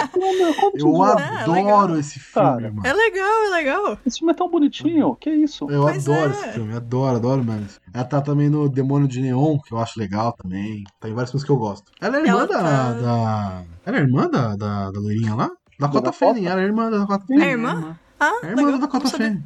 Eu 0.75 1.03
Ah, 1.03 1.41
adoro 1.41 1.97
esse 1.99 2.19
filme, 2.19 2.63
irmão. 2.65 2.85
É 2.85 2.93
legal, 2.93 3.45
é 3.45 3.49
legal. 3.49 3.97
Esse 4.05 4.19
filme 4.19 4.31
é 4.33 4.35
tão 4.35 4.49
bonitinho. 4.49 5.15
Que 5.15 5.29
isso? 5.31 5.69
Eu 5.71 5.83
Pois 5.83 6.07
adoro 6.07 6.29
é. 6.29 6.35
esse 6.35 6.49
filme, 6.53 6.75
adoro, 6.75 7.15
adoro 7.15 7.43
mesmo. 7.43 7.67
Ela 7.93 8.03
tá 8.03 8.21
também 8.21 8.49
no 8.49 8.69
Demônio 8.69 9.07
de 9.07 9.21
Neon, 9.21 9.57
que 9.59 9.73
eu 9.73 9.77
acho 9.79 9.99
legal 9.99 10.33
também. 10.33 10.83
Tem 10.99 11.13
vários 11.13 11.31
filmes 11.31 11.43
que 11.45 11.51
eu 11.51 11.57
gosto. 11.57 11.91
Ela 11.99 12.17
é 12.17 12.19
irmã 12.21 12.31
Ela 12.31 12.47
da, 12.47 12.59
tá- 12.59 12.93
da. 12.93 13.63
Ela 13.85 13.97
é 13.97 13.99
irmã 14.01 14.29
da, 14.29 14.55
da, 14.55 14.91
da 14.91 14.99
loirinha 14.99 15.33
lá? 15.35 15.49
Dakota 15.79 16.01
Dakota? 16.05 16.11
Fanning, 16.13 16.45
ela 16.45 16.61
é 16.61 16.63
irmã 16.65 16.89
da 16.91 16.99
Dakota 16.99 17.25
Fanning. 17.27 17.41
É 17.43 17.51
irmã? 17.51 17.99
Ah, 18.19 18.31
É 18.43 18.47
irmã 18.47 18.61
legal. 18.61 18.71
da 18.79 18.85
Dakota. 18.85 19.09
Fanning. 19.09 19.43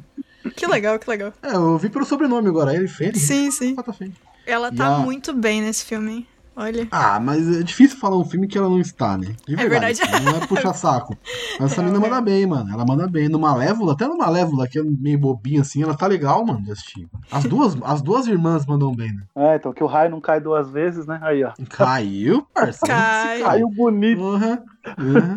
Que 0.56 0.66
legal, 0.66 0.98
que 0.98 1.08
legal. 1.10 1.32
É, 1.42 1.54
eu 1.54 1.76
vi 1.78 1.88
pelo 1.88 2.04
sobrenome 2.04 2.48
agora, 2.48 2.74
Ellie 2.74 2.88
Fanning. 2.88 3.14
Sim, 3.14 3.50
sim. 3.50 3.70
Dakota 3.74 3.92
Fanning. 3.92 4.14
Ela 4.46 4.72
tá 4.72 4.96
a- 4.96 4.98
muito 5.00 5.32
bem 5.32 5.60
nesse 5.62 5.84
filme, 5.84 6.10
hein? 6.12 6.26
Olha. 6.56 6.86
Ah, 6.90 7.18
mas 7.20 7.48
é 7.60 7.62
difícil 7.62 7.98
falar 7.98 8.18
um 8.18 8.24
filme 8.24 8.46
que 8.46 8.58
ela 8.58 8.68
não 8.68 8.78
está, 8.80 9.16
né? 9.16 9.34
De 9.46 9.54
É 9.54 9.68
verdade. 9.68 9.98
verdade. 10.00 10.24
Não 10.24 10.36
é 10.36 10.46
puxar 10.46 10.74
saco. 10.74 11.16
Mas 11.58 11.72
essa 11.72 11.82
menina 11.82 12.00
manda 12.00 12.20
bem, 12.20 12.46
mano. 12.46 12.72
Ela 12.72 12.84
manda 12.84 13.06
bem. 13.08 13.28
No 13.28 13.38
Malévola, 13.38 13.92
até 13.92 14.06
no 14.06 14.16
Malévola, 14.18 14.68
que 14.68 14.78
é 14.78 14.82
meio 14.82 15.18
bobinha 15.18 15.62
assim, 15.62 15.82
ela 15.82 15.94
tá 15.96 16.06
legal, 16.06 16.44
mano, 16.44 16.62
de 16.62 16.72
assistir. 16.72 17.08
As 17.30 17.44
duas, 17.44 17.76
as 17.82 18.02
duas 18.02 18.26
irmãs 18.26 18.66
mandam 18.66 18.94
bem, 18.94 19.12
né? 19.12 19.22
É, 19.36 19.56
então 19.56 19.72
que 19.72 19.82
o 19.82 19.86
raio 19.86 20.10
não 20.10 20.20
cai 20.20 20.40
duas 20.40 20.70
vezes, 20.70 21.06
né? 21.06 21.18
Aí, 21.22 21.42
ó. 21.44 21.52
Caiu, 21.68 22.46
parceiro. 22.54 22.94
Cai. 22.94 23.40
Caiu 23.40 23.68
bonito. 23.70 24.20
Uhum, 24.20 24.58
uhum. 24.98 25.34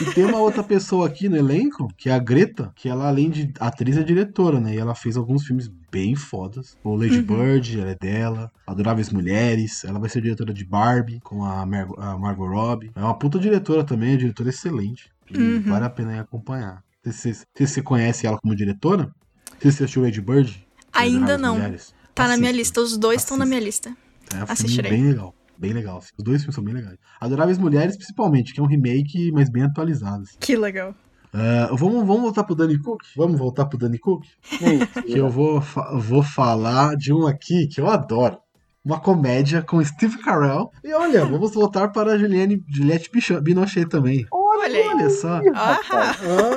E 0.00 0.04
tem 0.14 0.24
uma 0.24 0.38
outra 0.38 0.62
pessoa 0.62 1.06
aqui 1.06 1.28
no 1.28 1.36
elenco, 1.36 1.88
que 1.96 2.08
é 2.08 2.12
a 2.14 2.18
Greta, 2.18 2.72
que 2.74 2.88
ela, 2.88 3.08
além 3.08 3.28
de 3.30 3.52
atriz, 3.60 3.96
é 3.96 4.02
diretora, 4.02 4.58
né? 4.60 4.74
E 4.74 4.78
ela 4.78 4.94
fez 4.94 5.16
alguns 5.16 5.44
filmes 5.46 5.68
bem 5.90 6.14
fodas. 6.16 6.76
O 6.82 6.94
Lady 6.96 7.18
Uhum. 7.18 7.22
Bird, 7.24 7.80
ela 7.80 7.90
é 7.90 7.94
dela. 7.94 8.50
Adoráveis 8.66 9.10
Mulheres. 9.10 9.84
Ela 9.84 9.98
vai 9.98 10.08
ser 10.08 10.22
diretora 10.22 10.54
de 10.54 10.64
Barbie, 10.64 11.20
com 11.20 11.44
a, 11.44 11.66
Mar 11.66 11.88
a 11.98 12.16
Margot 12.18 12.46
Robbie. 12.46 12.90
É 12.94 13.00
uma 13.00 13.18
puta 13.18 13.38
diretora 13.38 13.84
também, 13.84 14.14
é 14.14 14.16
diretora 14.16 14.48
excelente. 14.48 15.10
E 15.30 15.36
Uhum. 15.36 15.62
vale 15.62 15.84
a 15.84 15.90
pena 15.90 16.20
acompanhar. 16.20 16.82
Se 17.04 17.34
você, 17.34 17.66
você 17.66 17.82
conhece 17.82 18.26
ela 18.26 18.38
como 18.38 18.54
diretora, 18.56 19.10
se 19.58 19.70
você 19.70 19.84
assistiu 19.84 20.02
Lady 20.02 20.20
Bird... 20.20 20.66
Ainda 20.92 21.38
não. 21.38 21.54
Mulheres, 21.54 21.94
Tá 22.14 22.26
na 22.26 22.36
minha 22.36 22.52
lista. 22.52 22.80
Os 22.80 22.98
dois 22.98 23.20
estão 23.22 23.36
na 23.36 23.46
minha 23.46 23.60
lista. 23.60 23.94
É 24.34 24.38
um 24.40 24.44
Assistirei. 24.48 24.90
bem 24.90 25.04
legal. 25.08 25.34
Bem 25.60 25.72
legal. 25.74 25.98
assim. 25.98 26.10
Os 26.16 26.24
dois 26.24 26.40
filmes 26.40 26.54
são 26.54 26.64
bem 26.64 26.72
legais. 26.74 26.96
Adoráveis 27.20 27.58
Mulheres, 27.58 27.96
principalmente, 27.96 28.54
que 28.54 28.60
é 28.60 28.62
um 28.62 28.66
remake, 28.66 29.30
mas 29.32 29.50
bem 29.50 29.62
atualizado. 29.62 30.22
assim. 30.22 30.36
Que 30.40 30.56
legal. 30.56 30.94
Ah, 31.32 31.68
vamos, 31.72 32.04
vamos 32.06 32.22
voltar 32.22 32.44
pro 32.44 32.54
Danny 32.56 32.78
Cook? 32.80 33.02
Vamos 33.16 33.38
voltar 33.38 33.66
pro 33.66 33.78
Danny 33.78 33.98
Cook? 33.98 34.24
Que 35.06 35.18
eu 35.18 35.28
vou, 35.28 35.60
fa- 35.60 35.92
vou 35.98 36.22
falar 36.22 36.96
de 36.96 37.12
um 37.12 37.26
aqui 37.26 37.68
que 37.68 37.80
eu 37.80 37.88
adoro. 37.88 38.38
Uma 38.82 38.98
comédia 38.98 39.60
com 39.60 39.84
Steve 39.84 40.16
Carell. 40.22 40.70
E 40.82 40.92
olha, 40.94 41.26
vamos 41.26 41.52
voltar 41.52 41.88
para 41.88 42.12
a 42.14 42.18
Juliane, 42.18 42.64
Juliette 42.66 43.10
Binochet 43.42 43.84
também. 43.86 44.24
Olha. 44.32 44.88
Olha 44.94 45.10
só. 45.10 45.38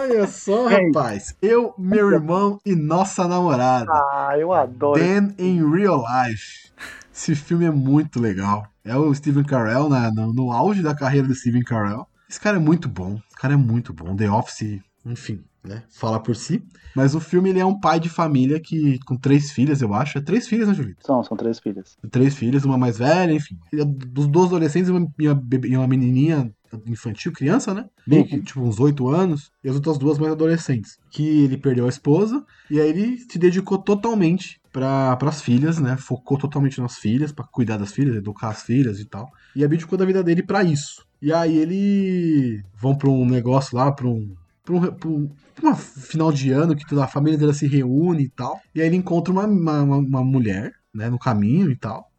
Olha 0.02 0.28
só, 0.28 0.68
rapaz. 0.68 1.36
Eu, 1.42 1.74
meu 1.78 2.10
irmão 2.12 2.60
e 2.66 2.76
nossa 2.76 3.28
namorada. 3.28 3.92
Ah, 3.92 4.36
eu 4.40 4.54
adoro. 4.54 5.00
Dan 5.00 5.34
in 5.38 5.70
Real 5.70 6.02
Life. 6.02 6.72
Esse 7.14 7.36
filme 7.36 7.66
é 7.66 7.72
muito 7.72 8.20
legal. 8.20 8.66
É 8.84 8.96
o 8.96 9.14
Steven 9.14 9.44
Carell 9.44 9.88
na- 9.88 10.12
no, 10.12 10.34
no 10.34 10.52
auge 10.52 10.82
da 10.82 10.96
carreira 10.96 11.28
do 11.28 11.36
Steven 11.36 11.64
Carell. 11.64 12.08
Esse 12.30 12.40
cara 12.40 12.58
é 12.58 12.60
muito 12.60 12.90
bom. 12.90 13.20
Esse 13.28 13.38
cara 13.38 13.54
é 13.54 13.58
muito 13.58 13.94
bom. 13.94 14.16
The 14.16 14.30
Office, 14.32 14.80
enfim, 15.06 15.44
né? 15.64 15.84
Fala 15.92 16.20
por 16.20 16.36
si. 16.36 16.64
Mas 16.96 17.14
o 17.16 17.20
filme 17.20 17.50
ele 17.52 17.60
é 17.60 17.66
um 17.66 17.80
pai 17.80 18.00
de 18.00 18.10
família 18.10 18.60
que 18.60 18.98
com 19.06 19.16
três 19.16 19.52
filhas, 19.52 19.82
eu 19.82 19.94
acho. 19.94 20.18
É 20.18 20.22
três 20.22 20.48
filhas, 20.48 20.68
né, 20.68 20.74
Julito? 20.74 21.06
São, 21.06 21.24
são 21.24 21.38
três 21.38 21.60
filhas. 21.60 21.96
Três 22.10 22.34
filhas, 22.36 22.66
uma 22.66 22.78
mais 22.78 22.98
velha, 22.98 23.32
enfim. 23.32 23.58
Dos 23.86 24.28
dois 24.28 24.48
adolescentes 24.48 24.90
e 24.90 24.92
uma, 24.92 25.08
e 25.20 25.68
e 25.72 25.78
uma 25.78 25.88
menininha 25.88 26.52
infantil, 26.88 27.32
criança, 27.32 27.74
né? 27.74 27.86
Meio 28.06 28.26
que, 28.26 28.42
tipo, 28.42 28.62
uns 28.62 28.80
8 28.80 29.08
anos. 29.08 29.52
E 29.64 29.70
as 29.70 29.76
outras 29.76 29.98
duas 29.98 30.18
mais 30.18 30.32
adolescentes. 30.32 30.98
Que 31.10 31.44
ele 31.44 31.58
perdeu 31.58 31.86
a 31.86 31.90
esposa. 31.90 32.44
E 32.70 32.80
aí 32.80 32.90
ele 32.90 33.18
se 33.18 33.38
dedicou 33.38 33.78
totalmente 33.78 34.60
para 34.72 35.18
as 35.22 35.42
filhas, 35.42 35.80
né? 35.80 35.96
Focou 35.98 36.38
totalmente 36.38 36.82
nas 36.82 36.98
filhas, 36.98 37.32
para 37.32 37.46
cuidar 37.46 37.78
das 37.78 37.92
filhas, 37.92 38.16
educar 38.16 38.50
as 38.50 38.64
filhas 38.64 39.00
e 39.00 39.06
tal. 39.06 39.30
E 39.56 39.64
abdicou 39.64 39.98
da 39.98 40.06
vida 40.06 40.24
dele 40.24 40.42
para 40.42 40.64
isso. 40.64 41.06
E 41.22 41.32
aí 41.32 41.58
ele 41.58 42.64
vão 42.80 42.96
para 42.96 43.10
um 43.10 43.26
negócio 43.26 43.78
lá, 43.78 43.92
para 43.92 44.08
um 44.08 44.36
pra, 44.64 44.76
um, 44.76 44.82
pra, 44.92 45.10
um, 45.10 45.30
uma 45.62 45.76
final 45.76 46.32
de 46.32 46.52
ano 46.52 46.76
que 46.76 46.88
toda 46.88 47.04
a 47.04 47.08
família 47.08 47.38
dela 47.38 47.54
se 47.54 47.68
reúne 47.68 48.24
e 48.24 48.30
tal. 48.30 48.60
E 48.74 48.82
aí 48.82 48.88
ele 48.88 48.98
encontra 48.98 49.32
uma, 49.32 49.46
uma, 49.46 49.82
uma 49.98 50.24
mulher, 50.24 50.74
né, 50.94 51.10
no 51.10 51.20
caminho 51.20 51.70
e 51.72 51.76
tal. 51.76 52.10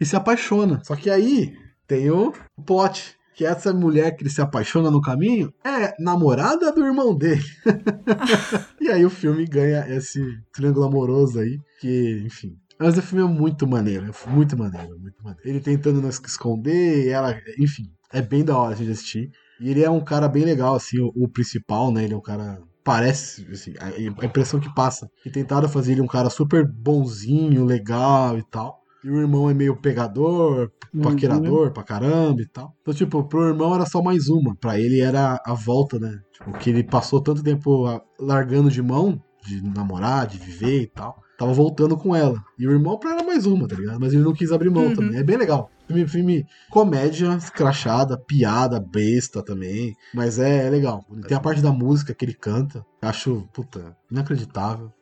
E 0.00 0.06
se 0.06 0.16
apaixona. 0.16 0.80
Só 0.84 0.96
que 0.96 1.10
aí 1.10 1.54
tem 1.86 2.10
o 2.10 2.32
plot. 2.64 3.16
Que 3.40 3.46
essa 3.46 3.72
mulher 3.72 4.14
que 4.14 4.22
ele 4.22 4.28
se 4.28 4.42
apaixona 4.42 4.90
no 4.90 5.00
caminho 5.00 5.50
é 5.64 5.94
namorada 5.98 6.70
do 6.72 6.84
irmão 6.84 7.16
dele. 7.16 7.42
e 8.78 8.90
aí 8.90 9.02
o 9.02 9.08
filme 9.08 9.46
ganha 9.46 9.88
esse 9.88 10.20
triângulo 10.52 10.84
amoroso 10.84 11.40
aí. 11.40 11.58
Que, 11.80 12.22
enfim, 12.26 12.54
mas 12.78 12.98
o 12.98 13.02
filme 13.02 13.24
é 13.24 13.34
muito 13.34 13.66
maneiro, 13.66 14.04
é 14.04 14.30
muito 14.30 14.58
maneiro, 14.58 14.90
muito 15.00 15.24
maneiro. 15.24 15.48
Ele 15.48 15.58
tentando 15.58 16.02
não 16.02 16.12
se 16.12 16.20
esconder, 16.22 17.08
ela, 17.08 17.34
enfim, 17.58 17.84
é 18.12 18.20
bem 18.20 18.44
da 18.44 18.58
hora 18.58 18.74
de 18.74 18.90
assistir. 18.90 19.30
E 19.58 19.70
ele 19.70 19.82
é 19.82 19.88
um 19.88 20.04
cara 20.04 20.28
bem 20.28 20.44
legal, 20.44 20.74
assim, 20.74 21.00
o, 21.00 21.10
o 21.16 21.26
principal, 21.26 21.90
né? 21.90 22.04
Ele 22.04 22.12
é 22.12 22.16
um 22.18 22.20
cara. 22.20 22.60
Parece, 22.84 23.48
assim, 23.50 23.72
a, 23.80 23.86
a 23.86 24.26
impressão 24.26 24.60
que 24.60 24.74
passa. 24.74 25.08
Que 25.22 25.30
tentaram 25.30 25.66
fazer 25.66 25.92
ele 25.92 26.02
um 26.02 26.06
cara 26.06 26.28
super 26.28 26.70
bonzinho, 26.70 27.64
legal 27.64 28.36
e 28.36 28.42
tal. 28.50 28.79
E 29.04 29.10
o 29.10 29.18
irmão 29.18 29.48
é 29.48 29.54
meio 29.54 29.76
pegador, 29.76 30.70
uhum. 30.92 31.02
paquerador 31.02 31.68
uhum. 31.68 31.72
pra 31.72 31.82
caramba 31.82 32.42
e 32.42 32.46
tal. 32.46 32.74
Então, 32.82 32.94
tipo, 32.94 33.24
pro 33.24 33.48
irmão 33.48 33.74
era 33.74 33.86
só 33.86 34.02
mais 34.02 34.28
uma. 34.28 34.54
Pra 34.56 34.78
ele 34.78 35.00
era 35.00 35.40
a 35.44 35.54
volta, 35.54 35.98
né? 35.98 36.20
Tipo, 36.32 36.52
que 36.52 36.70
ele 36.70 36.84
passou 36.84 37.20
tanto 37.20 37.42
tempo 37.42 37.86
largando 38.18 38.70
de 38.70 38.82
mão, 38.82 39.20
de 39.44 39.62
namorar, 39.62 40.26
de 40.26 40.38
viver 40.38 40.82
e 40.82 40.86
tal. 40.86 41.22
Tava 41.38 41.54
voltando 41.54 41.96
com 41.96 42.14
ela. 42.14 42.38
E 42.58 42.66
o 42.66 42.70
irmão 42.70 42.98
pra 42.98 43.12
ela 43.12 43.22
mais 43.22 43.46
uma, 43.46 43.66
tá 43.66 43.74
ligado? 43.74 43.98
Mas 43.98 44.12
ele 44.12 44.22
não 44.22 44.34
quis 44.34 44.52
abrir 44.52 44.68
mão 44.68 44.88
uhum. 44.88 44.94
também. 44.94 45.18
É 45.18 45.22
bem 45.22 45.38
legal. 45.38 45.70
Filme, 45.86 46.06
filme 46.06 46.46
comédia, 46.70 47.34
escrachada, 47.36 48.18
piada, 48.18 48.78
besta 48.78 49.42
também. 49.42 49.94
Mas 50.14 50.38
é, 50.38 50.66
é, 50.66 50.70
legal. 50.70 51.02
Tem 51.26 51.36
a 51.36 51.40
parte 51.40 51.62
da 51.62 51.72
música 51.72 52.14
que 52.14 52.26
ele 52.26 52.34
canta. 52.34 52.84
Acho, 53.00 53.48
puta, 53.54 53.96
inacreditável. 54.10 54.92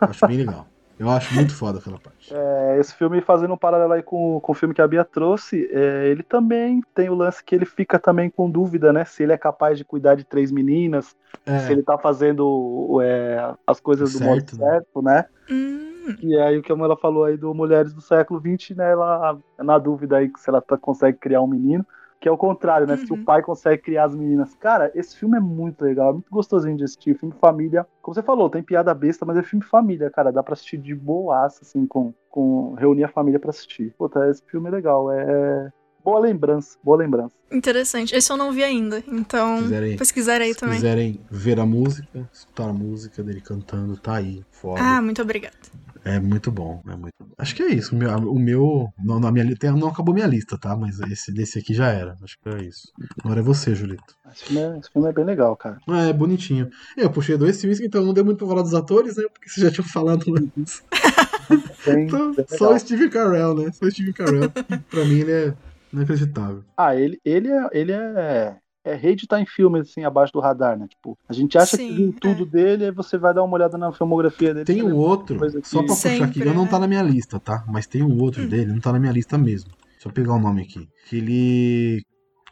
Acho 0.00 0.26
bem 0.28 0.36
legal. 0.36 0.68
Eu 0.98 1.10
acho 1.10 1.34
muito 1.34 1.54
foda 1.54 1.78
aquela 1.78 1.98
parte. 1.98 2.32
É, 2.32 2.78
esse 2.78 2.94
filme, 2.94 3.20
fazendo 3.20 3.54
um 3.54 3.56
paralelo 3.56 3.92
aí 3.92 4.02
com, 4.02 4.38
com 4.40 4.52
o 4.52 4.54
filme 4.54 4.74
que 4.74 4.80
a 4.80 4.86
Bia 4.86 5.04
trouxe, 5.04 5.68
é, 5.72 6.06
ele 6.08 6.22
também 6.22 6.82
tem 6.94 7.10
o 7.10 7.14
lance 7.14 7.42
que 7.42 7.54
ele 7.54 7.64
fica 7.64 7.98
também 7.98 8.30
com 8.30 8.48
dúvida, 8.48 8.92
né? 8.92 9.04
Se 9.04 9.22
ele 9.22 9.32
é 9.32 9.38
capaz 9.38 9.76
de 9.76 9.84
cuidar 9.84 10.14
de 10.14 10.24
três 10.24 10.52
meninas, 10.52 11.16
é. 11.44 11.58
se 11.58 11.72
ele 11.72 11.82
tá 11.82 11.98
fazendo 11.98 13.00
é, 13.02 13.54
as 13.66 13.80
coisas 13.80 14.12
do 14.12 14.18
certo, 14.18 14.30
modo 14.30 14.56
certo, 14.56 15.02
né? 15.02 15.24
Hum. 15.50 16.16
E 16.22 16.38
aí 16.38 16.58
o 16.58 16.62
que 16.62 16.72
a 16.72 16.76
ela 16.76 16.96
falou 16.96 17.24
aí 17.24 17.36
do 17.36 17.54
Mulheres 17.54 17.92
do 17.92 18.00
século 18.00 18.40
XX, 18.40 18.76
né? 18.76 18.92
Ela 18.92 19.38
na 19.58 19.78
dúvida 19.78 20.18
aí 20.18 20.30
se 20.36 20.48
ela 20.48 20.60
tá, 20.60 20.76
consegue 20.76 21.18
criar 21.18 21.40
um 21.40 21.46
menino. 21.46 21.84
Que 22.24 22.28
é 22.30 22.32
o 22.32 22.38
contrário, 22.38 22.86
né? 22.86 22.94
Uhum. 22.94 23.06
Se 23.06 23.12
o 23.12 23.16
uhum. 23.16 23.22
pai 23.22 23.42
consegue 23.42 23.82
criar 23.82 24.04
as 24.04 24.14
meninas. 24.14 24.54
Cara, 24.54 24.90
esse 24.94 25.14
filme 25.14 25.36
é 25.36 25.40
muito 25.40 25.84
legal, 25.84 26.08
é 26.08 26.12
muito 26.14 26.30
gostosinho 26.30 26.74
de 26.74 26.82
assistir. 26.82 27.14
Filme 27.18 27.34
família. 27.38 27.86
Como 28.00 28.14
você 28.14 28.22
falou, 28.22 28.48
tem 28.48 28.62
piada 28.62 28.94
besta, 28.94 29.26
mas 29.26 29.36
é 29.36 29.42
filme 29.42 29.62
família, 29.62 30.08
cara. 30.08 30.32
Dá 30.32 30.42
pra 30.42 30.54
assistir 30.54 30.78
de 30.78 30.94
boaça, 30.94 31.58
assim, 31.60 31.86
com, 31.86 32.14
com 32.30 32.72
reunir 32.78 33.04
a 33.04 33.08
família 33.08 33.38
pra 33.38 33.50
assistir. 33.50 33.92
Puta, 33.98 34.26
esse 34.30 34.42
filme 34.46 34.68
é 34.68 34.72
legal. 34.72 35.12
É. 35.12 35.70
Boa 36.02 36.18
lembrança, 36.18 36.78
boa 36.82 36.96
lembrança. 36.96 37.34
Interessante. 37.52 38.16
Esse 38.16 38.32
eu 38.32 38.38
não 38.38 38.52
vi 38.52 38.64
ainda, 38.64 39.04
então 39.06 39.58
quiserem, 39.58 39.96
pesquisar 39.98 40.40
aí 40.40 40.54
também. 40.54 40.76
Se 40.76 40.80
quiserem 40.80 41.20
ver 41.30 41.60
a 41.60 41.66
música, 41.66 42.26
escutar 42.32 42.70
a 42.70 42.72
música 42.72 43.22
dele 43.22 43.42
cantando, 43.42 43.98
tá 43.98 44.14
aí, 44.14 44.42
fora. 44.50 44.82
Ah, 44.82 45.02
muito 45.02 45.20
obrigada. 45.20 45.56
É 46.04 46.20
muito 46.20 46.52
bom, 46.52 46.82
é 46.86 46.94
muito 46.94 47.14
bom. 47.18 47.30
Acho 47.38 47.54
que 47.54 47.62
é 47.62 47.68
isso. 47.68 47.94
O 47.94 47.98
meu, 47.98 48.10
o 48.10 48.38
meu 48.38 48.88
não, 49.02 49.18
na 49.18 49.32
minha 49.32 49.44
lista 49.44 49.72
não 49.72 49.88
acabou 49.88 50.14
minha 50.14 50.26
lista, 50.26 50.58
tá? 50.58 50.76
Mas 50.76 51.00
esse 51.00 51.32
desse 51.32 51.58
aqui 51.58 51.72
já 51.72 51.88
era. 51.88 52.14
Acho 52.22 52.38
que 52.38 52.48
é 52.48 52.62
isso. 52.62 52.92
Agora 53.24 53.40
é 53.40 53.42
você, 53.42 53.74
Julito. 53.74 54.14
Esse 54.30 54.44
filme 54.44 54.60
é, 54.60 54.78
esse 54.78 54.90
filme 54.90 55.08
é 55.08 55.12
bem 55.12 55.24
legal, 55.24 55.56
cara. 55.56 55.78
É, 55.88 56.10
é 56.10 56.12
bonitinho. 56.12 56.68
Eu 56.94 57.10
puxei 57.10 57.38
dois 57.38 57.58
filmes, 57.58 57.80
então 57.80 58.04
não 58.04 58.12
deu 58.12 58.24
muito 58.24 58.38
pra 58.38 58.48
falar 58.48 58.62
dos 58.62 58.74
atores, 58.74 59.16
né? 59.16 59.24
Porque 59.32 59.48
você 59.48 59.62
já 59.62 59.70
tinha 59.70 59.86
falado 59.86 60.24
antes. 60.36 60.82
Bem, 61.84 62.06
então, 62.06 62.32
bem 62.32 62.46
só 62.48 62.72
o 62.72 62.78
Steve 62.78 63.10
Carell, 63.10 63.54
né? 63.54 63.70
Só 63.72 63.84
o 63.84 63.90
Steve 63.90 64.14
Carell. 64.14 64.50
pra 64.88 65.04
mim 65.04 65.18
ele 65.18 65.32
é 65.32 65.54
inacreditável. 65.92 66.64
Ah, 66.74 66.96
ele, 66.96 67.20
ele, 67.22 67.48
é, 67.48 67.68
ele 67.72 67.92
é 67.92 68.56
é 68.84 68.94
rei 68.94 69.16
de 69.16 69.24
estar 69.24 69.40
em 69.40 69.46
filmes 69.46 69.88
assim 69.88 70.04
abaixo 70.04 70.32
do 70.32 70.40
radar, 70.40 70.78
né? 70.78 70.86
Tipo, 70.86 71.18
a 71.26 71.32
gente 71.32 71.56
acha 71.56 71.76
Sim, 71.76 71.88
que 71.88 71.94
viu 71.94 72.12
tudo 72.12 72.42
é. 72.42 72.46
dele, 72.46 72.84
aí 72.84 72.90
você 72.90 73.16
vai 73.16 73.32
dar 73.32 73.42
uma 73.42 73.54
olhada 73.54 73.78
na 73.78 73.90
filmografia 73.90 74.52
dele. 74.52 74.66
Tem 74.66 74.82
um 74.82 74.94
outro, 74.94 75.38
só 75.64 75.82
pra 75.82 75.94
Sempre, 75.94 76.18
puxar 76.18 76.24
aqui, 76.24 76.44
não 76.44 76.66
tá 76.66 76.78
na 76.78 76.86
minha 76.86 77.02
lista, 77.02 77.40
tá? 77.40 77.64
Mas 77.66 77.86
tem 77.86 78.02
um 78.02 78.20
outro 78.20 78.42
hum. 78.42 78.48
dele, 78.48 78.72
não 78.72 78.80
tá 78.80 78.92
na 78.92 78.98
minha 78.98 79.12
lista 79.12 79.38
mesmo. 79.38 79.70
Deixa 79.92 80.08
eu 80.08 80.12
pegar 80.12 80.34
o 80.34 80.38
nome 80.38 80.62
aqui. 80.62 80.86
Que 81.08 81.16
ele 81.16 82.02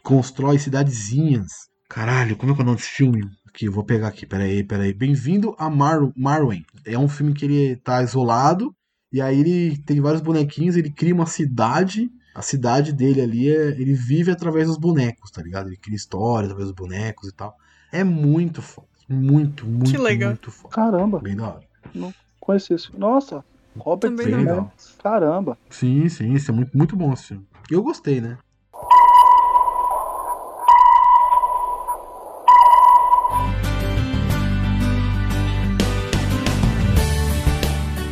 constrói 0.01 0.57
cidadezinhas. 0.57 1.69
Caralho, 1.87 2.35
como 2.35 2.51
é 2.51 2.55
que 2.55 2.61
é 2.61 2.63
o 2.63 2.65
nome 2.65 2.77
desse 2.77 2.89
filme? 2.89 3.29
Aqui, 3.47 3.65
eu 3.65 3.71
vou 3.71 3.83
pegar 3.83 4.07
aqui, 4.07 4.25
peraí, 4.25 4.63
peraí. 4.63 4.91
Bem-vindo 4.91 5.55
a 5.59 5.69
Mar 5.69 5.99
Marwen. 6.17 6.65
É 6.83 6.97
um 6.97 7.07
filme 7.07 7.33
que 7.33 7.45
ele 7.45 7.75
tá 7.75 8.01
isolado, 8.01 8.73
e 9.11 9.21
aí 9.21 9.39
ele 9.39 9.77
tem 9.85 10.01
vários 10.01 10.21
bonequinhos, 10.21 10.75
ele 10.75 10.89
cria 10.89 11.13
uma 11.13 11.27
cidade 11.27 12.09
a 12.33 12.41
cidade 12.41 12.91
dele 12.91 13.21
ali, 13.21 13.49
é, 13.49 13.69
ele 13.69 13.93
vive 13.93 14.31
através 14.31 14.67
dos 14.67 14.77
bonecos, 14.77 15.29
tá 15.29 15.41
ligado? 15.41 15.67
Ele 15.67 15.77
cria 15.77 15.95
histórias 15.95 16.49
através 16.49 16.67
dos 16.67 16.75
bonecos 16.75 17.29
e 17.29 17.31
tal. 17.31 17.55
É 17.91 18.03
muito 18.03 18.61
foda. 18.61 18.87
Muito, 19.07 19.67
muito, 19.67 19.91
que 19.91 19.97
legal. 19.97 20.31
muito 20.31 20.49
foda. 20.49 20.73
Caramba. 20.73 21.19
Bem 21.19 21.35
da 21.35 21.43
hora. 21.43 21.63
Não 21.93 22.13
conheci 22.39 22.73
isso. 22.73 22.91
Nossa, 22.97 23.45
Robert 23.77 24.11
Também 24.11 24.25
bem 24.25 24.35
legal. 24.37 24.71
Caramba. 25.03 25.57
Sim, 25.69 26.09
sim, 26.09 26.33
isso 26.33 26.49
é 26.49 26.53
muito, 26.53 26.75
muito 26.75 26.95
bom 26.95 27.13
esse 27.13 27.27
filme. 27.27 27.45
Eu 27.69 27.83
gostei, 27.83 28.19
né? 28.19 28.37